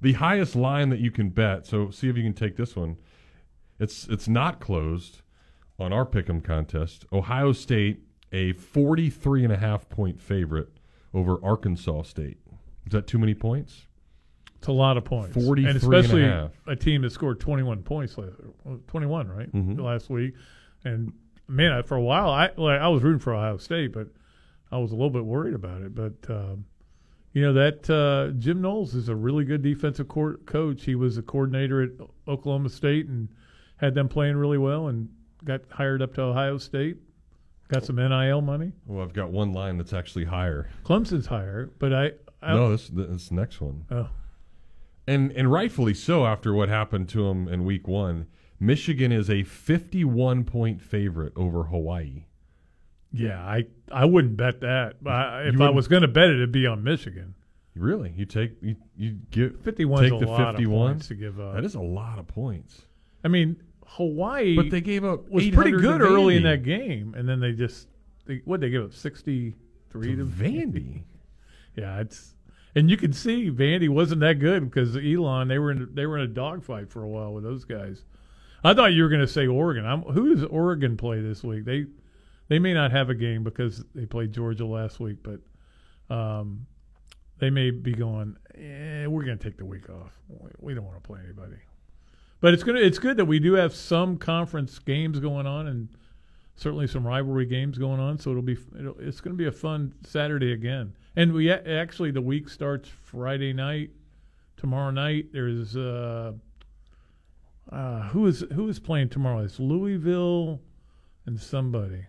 The 0.00 0.14
highest 0.14 0.54
line 0.56 0.90
that 0.90 1.00
you 1.00 1.10
can 1.10 1.30
bet. 1.30 1.66
So 1.66 1.90
see 1.90 2.08
if 2.08 2.16
you 2.16 2.22
can 2.22 2.34
take 2.34 2.56
this 2.56 2.76
one. 2.76 2.96
It's 3.78 4.06
it's 4.08 4.28
not 4.28 4.60
closed 4.60 5.22
on 5.78 5.92
our 5.92 6.06
pick'em 6.06 6.42
contest. 6.42 7.04
Ohio 7.12 7.52
State 7.52 8.00
a 8.32 8.52
43 8.52 9.44
and 9.44 9.52
a 9.52 9.56
half 9.56 9.88
point 9.88 10.20
favorite 10.20 10.68
over 11.14 11.38
Arkansas 11.42 12.02
State. 12.02 12.38
Is 12.86 12.92
that 12.92 13.06
too 13.06 13.18
many 13.18 13.34
points? 13.34 13.86
It's 14.56 14.66
a 14.68 14.72
lot 14.72 14.96
of 14.96 15.04
points. 15.04 15.34
43 15.34 15.64
and 15.64 15.68
and 15.68 15.76
a 15.76 15.86
especially 15.98 16.22
half. 16.22 16.50
a 16.66 16.74
team 16.76 17.02
that 17.02 17.10
scored 17.10 17.40
21 17.40 17.82
points 17.82 18.16
last, 18.18 18.32
21, 18.88 19.28
right? 19.28 19.52
Mhm. 19.52 19.80
Last 19.80 20.08
week. 20.10 20.34
And 20.84 21.12
man, 21.48 21.82
for 21.84 21.96
a 21.96 22.02
while 22.02 22.30
I 22.30 22.50
like 22.56 22.80
I 22.80 22.88
was 22.88 23.02
rooting 23.02 23.18
for 23.20 23.34
Ohio 23.34 23.56
State, 23.58 23.92
but 23.92 24.08
I 24.72 24.78
was 24.78 24.90
a 24.92 24.94
little 24.94 25.10
bit 25.10 25.24
worried 25.24 25.54
about 25.54 25.82
it, 25.82 25.94
but 25.94 26.14
um, 26.28 26.64
you 27.36 27.42
know 27.42 27.52
that 27.52 27.90
uh, 27.90 28.32
Jim 28.38 28.62
Knowles 28.62 28.94
is 28.94 29.10
a 29.10 29.14
really 29.14 29.44
good 29.44 29.60
defensive 29.60 30.08
coach. 30.08 30.84
He 30.84 30.94
was 30.94 31.18
a 31.18 31.22
coordinator 31.22 31.82
at 31.82 31.90
Oklahoma 32.26 32.70
State 32.70 33.08
and 33.08 33.28
had 33.76 33.94
them 33.94 34.08
playing 34.08 34.38
really 34.38 34.56
well 34.56 34.88
and 34.88 35.10
got 35.44 35.60
hired 35.70 36.00
up 36.00 36.14
to 36.14 36.22
Ohio 36.22 36.56
State. 36.56 36.96
Got 37.68 37.84
some 37.84 37.96
NIL 37.96 38.40
money. 38.40 38.72
Well, 38.86 39.04
I've 39.04 39.12
got 39.12 39.32
one 39.32 39.52
line 39.52 39.76
that's 39.76 39.92
actually 39.92 40.24
higher. 40.24 40.70
Clemson's 40.82 41.26
higher, 41.26 41.70
but 41.78 41.92
I, 41.92 42.12
I 42.40 42.54
no, 42.54 42.70
this 42.70 42.88
this 42.88 43.30
next 43.30 43.60
one. 43.60 43.84
Oh. 43.90 44.08
And 45.06 45.30
and 45.32 45.52
rightfully 45.52 45.92
so 45.92 46.24
after 46.24 46.54
what 46.54 46.70
happened 46.70 47.10
to 47.10 47.26
him 47.26 47.48
in 47.48 47.66
week 47.66 47.86
1. 47.86 48.28
Michigan 48.58 49.12
is 49.12 49.28
a 49.28 49.42
51 49.42 50.44
point 50.44 50.80
favorite 50.80 51.34
over 51.36 51.64
Hawaii. 51.64 52.24
Yeah, 53.18 53.40
I 53.40 53.66
I 53.90 54.04
wouldn't 54.04 54.36
bet 54.36 54.60
that. 54.60 54.96
I, 55.06 55.42
if 55.42 55.60
I 55.60 55.70
was 55.70 55.88
going 55.88 56.02
to 56.02 56.08
bet 56.08 56.28
it, 56.28 56.36
it'd 56.36 56.52
be 56.52 56.66
on 56.66 56.82
Michigan. 56.82 57.34
Really? 57.74 58.12
You 58.16 58.24
take 58.24 58.52
you 58.62 58.76
you 58.96 59.18
give 59.30 59.60
51 59.60 60.04
's 60.04 60.10
take 60.10 60.20
the 60.20 60.26
51 60.26 60.98
to 61.00 61.14
give 61.14 61.38
up. 61.38 61.54
That 61.54 61.64
is 61.64 61.74
a 61.74 61.80
lot 61.80 62.18
of 62.18 62.26
points. 62.26 62.86
I 63.22 63.28
mean, 63.28 63.56
Hawaii, 63.86 64.56
But 64.56 64.70
they 64.70 64.80
gave 64.80 65.04
up 65.04 65.28
was 65.30 65.48
pretty 65.50 65.72
good 65.72 66.00
early 66.00 66.36
in 66.36 66.42
that 66.44 66.62
game, 66.62 67.14
and 67.16 67.28
then 67.28 67.40
they 67.40 67.52
just 67.52 67.88
they, 68.24 68.42
what 68.44 68.60
they 68.60 68.70
give 68.70 68.84
up 68.84 68.92
sixty 68.94 69.54
three 69.90 70.16
to, 70.16 70.24
Vandy. 70.24 71.02
Yeah, 71.76 72.00
it's 72.00 72.34
and 72.74 72.90
you 72.90 72.96
can 72.96 73.12
see 73.12 73.50
Vandy 73.50 73.90
wasn't 73.90 74.22
that 74.22 74.38
good 74.38 74.64
because 74.64 74.96
Elon 74.96 75.48
they 75.48 75.58
were 75.58 75.70
in 75.70 75.90
they 75.92 76.06
were 76.06 76.16
in 76.16 76.24
a 76.24 76.26
dogfight 76.26 76.88
for 76.88 77.02
a 77.02 77.08
while 77.08 77.34
with 77.34 77.44
those 77.44 77.66
guys. 77.66 78.02
I 78.64 78.72
thought 78.72 78.94
you 78.94 79.02
were 79.02 79.10
going 79.10 79.20
to 79.20 79.28
say 79.28 79.46
Oregon. 79.46 79.84
I'm, 79.84 80.00
who 80.00 80.34
does 80.34 80.42
Oregon 80.44 80.96
play 80.96 81.20
this 81.20 81.44
week? 81.44 81.66
They 81.66 81.84
they 82.48 82.58
may 82.58 82.72
not 82.72 82.92
have 82.92 83.10
a 83.10 83.14
game 83.14 83.42
because 83.42 83.84
they 83.94 84.06
played 84.06 84.32
Georgia 84.32 84.66
last 84.66 85.00
week, 85.00 85.18
but 85.22 86.14
um, 86.14 86.66
they 87.38 87.50
may 87.50 87.70
be 87.70 87.92
going. 87.92 88.36
Eh, 88.54 89.06
we're 89.06 89.24
going 89.24 89.38
to 89.38 89.44
take 89.44 89.58
the 89.58 89.64
week 89.64 89.90
off. 89.90 90.12
We- 90.60 90.74
don't 90.74 90.84
want 90.84 91.02
to 91.02 91.06
play 91.06 91.20
anybody. 91.24 91.56
But 92.40 92.54
it's 92.54 92.62
good. 92.62 92.76
It's 92.76 92.98
good 92.98 93.16
that 93.16 93.24
we 93.24 93.38
do 93.38 93.54
have 93.54 93.74
some 93.74 94.18
conference 94.18 94.78
games 94.78 95.18
going 95.18 95.46
on, 95.46 95.66
and 95.66 95.88
certainly 96.54 96.86
some 96.86 97.06
rivalry 97.06 97.46
games 97.46 97.78
going 97.78 97.98
on. 97.98 98.18
So 98.18 98.30
it'll 98.30 98.42
be 98.42 98.58
it'll, 98.78 98.96
it's 98.98 99.20
going 99.20 99.34
to 99.34 99.38
be 99.38 99.48
a 99.48 99.52
fun 99.52 99.94
Saturday 100.04 100.52
again. 100.52 100.94
And 101.16 101.32
we 101.32 101.50
actually 101.50 102.10
the 102.10 102.20
week 102.20 102.48
starts 102.48 102.88
Friday 102.88 103.52
night. 103.52 103.90
Tomorrow 104.56 104.90
night 104.90 105.26
there's 105.32 105.76
uh, 105.76 106.32
uh, 107.72 108.02
who 108.08 108.26
is 108.26 108.44
who 108.52 108.68
is 108.68 108.78
playing 108.78 109.08
tomorrow? 109.08 109.40
It's 109.40 109.58
Louisville 109.58 110.60
and 111.24 111.40
somebody. 111.40 112.04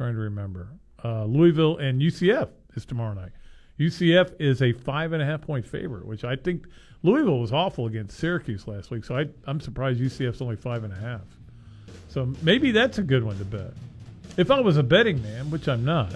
Trying 0.00 0.14
to 0.14 0.20
remember. 0.20 0.66
Uh, 1.04 1.26
Louisville 1.26 1.76
and 1.76 2.00
UCF 2.00 2.48
is 2.74 2.86
tomorrow 2.86 3.12
night. 3.12 3.32
UCF 3.78 4.32
is 4.40 4.62
a 4.62 4.72
five 4.72 5.12
and 5.12 5.22
a 5.22 5.26
half 5.26 5.42
point 5.42 5.66
favorite, 5.66 6.06
which 6.06 6.24
I 6.24 6.36
think 6.36 6.64
Louisville 7.02 7.38
was 7.38 7.52
awful 7.52 7.84
against 7.84 8.16
Syracuse 8.16 8.66
last 8.66 8.90
week. 8.90 9.04
So 9.04 9.18
I, 9.18 9.26
I'm 9.46 9.60
surprised 9.60 10.00
UCF's 10.00 10.40
only 10.40 10.56
five 10.56 10.84
and 10.84 10.92
a 10.94 10.96
half. 10.96 11.20
So 12.08 12.32
maybe 12.40 12.72
that's 12.72 12.96
a 12.96 13.02
good 13.02 13.22
one 13.22 13.36
to 13.36 13.44
bet. 13.44 13.74
If 14.38 14.50
I 14.50 14.60
was 14.60 14.78
a 14.78 14.82
betting 14.82 15.22
man, 15.22 15.50
which 15.50 15.68
I'm 15.68 15.84
not, 15.84 16.14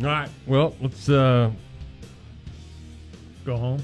All 0.00 0.06
right. 0.06 0.30
Well, 0.46 0.76
let's 0.80 1.08
uh 1.08 1.50
go 3.44 3.56
home. 3.56 3.82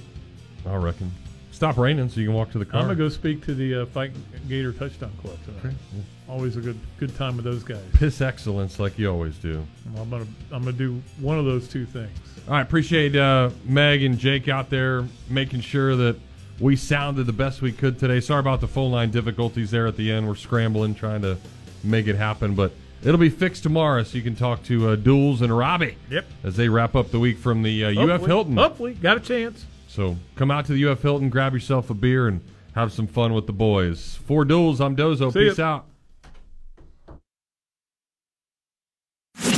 I 0.65 0.77
reckon. 0.77 1.11
Stop 1.51 1.77
raining 1.77 2.09
so 2.09 2.21
you 2.21 2.27
can 2.27 2.37
walk 2.37 2.53
to 2.53 2.61
the 2.61 2.65
car. 2.65 2.83
I'm 2.83 2.87
gonna 2.87 2.99
go 2.99 3.09
speak 3.09 3.45
to 3.47 3.55
the 3.55 3.83
uh, 3.83 3.87
Fight 3.87 4.13
Gator 4.49 4.73
Touchdown 4.73 5.13
Club 5.21 5.39
tonight. 5.45 5.75
Okay. 5.93 6.05
Always 6.29 6.57
a 6.57 6.61
good 6.61 6.79
good 6.99 7.15
time 7.17 7.37
with 7.37 7.45
those 7.45 7.63
guys. 7.63 7.83
Piss 7.93 8.21
excellence 8.23 8.79
like 8.79 8.99
you 8.99 9.11
always 9.11 9.37
do. 9.37 9.65
I'm 9.99 10.09
gonna 10.09 10.27
I'm 10.51 10.65
gonna 10.65 10.73
do 10.73 11.03
one 11.21 11.39
of 11.39 11.45
those 11.45 11.69
two 11.69 11.85
things. 11.85 12.11
All 12.49 12.55
right, 12.55 12.63
appreciate 12.63 13.15
uh, 13.15 13.51
Meg 13.65 14.03
and 14.03 14.19
Jake 14.19 14.49
out 14.49 14.71
there 14.71 15.07
making 15.29 15.61
sure 15.61 15.97
that 15.97 16.17
we 16.61 16.77
sounded 16.77 17.25
the 17.25 17.33
best 17.33 17.61
we 17.61 17.73
could 17.73 17.99
today. 17.99 18.21
Sorry 18.21 18.41
about 18.41 18.61
the 18.63 18.69
phone 18.69 18.91
line 18.91 19.11
difficulties 19.11 19.71
there 19.71 19.87
at 19.87 19.97
the 19.97 20.11
end. 20.11 20.27
We're 20.27 20.35
scrambling 20.35 20.95
trying 20.95 21.21
to 21.23 21.37
make 21.83 22.07
it 22.07 22.17
happen, 22.17 22.55
but 22.55 22.73
it'll 23.03 23.19
be 23.21 23.29
fixed 23.29 23.63
tomorrow, 23.63 24.03
so 24.03 24.17
you 24.17 24.23
can 24.23 24.35
talk 24.37 24.63
to 24.65 24.91
uh, 24.91 24.97
Duels 24.97 25.43
and 25.43 25.55
Robbie. 25.57 25.99
Yep. 26.11 26.25
As 26.43 26.57
they 26.57 26.69
wrap 26.71 26.95
up 26.97 27.11
the 27.11 27.19
week 27.19 27.37
from 27.39 27.63
the 27.63 27.85
uh, 27.85 27.91
UF 27.91 27.97
Hopefully- 27.97 28.29
Hilton. 28.29 28.57
Hopefully, 28.57 28.95
got 28.95 29.17
a 29.19 29.21
chance. 29.21 29.67
So 29.89 30.17
come 30.37 30.51
out 30.51 30.65
to 30.67 30.73
the 30.73 30.87
UF 30.89 31.03
Hilton, 31.03 31.29
grab 31.29 31.53
yourself 31.53 31.91
a 31.91 31.95
beer, 31.95 32.29
and 32.29 32.41
have 32.75 32.93
some 32.93 33.07
fun 33.07 33.35
with 33.35 33.47
the 33.47 33.53
boys. 33.53 34.19
For 34.27 34.45
Duels, 34.45 34.81
I'm 34.81 34.97
Dozo. 34.97 35.33
See 35.33 35.45
ya. 35.45 35.51
Peace 35.51 35.59
out. 35.59 35.87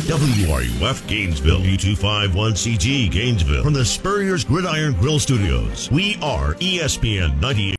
WRUF 0.06 1.04
Gainesville, 1.08 1.60
U251CG 1.62 3.10
Gainesville, 3.10 3.64
from 3.64 3.72
the 3.72 3.84
Spurrier's 3.84 4.44
Gridiron 4.44 4.92
Grill 4.94 5.18
Studios. 5.18 5.90
We 5.90 6.16
are 6.22 6.54
ESPN 6.54 7.40
98. 7.40 7.74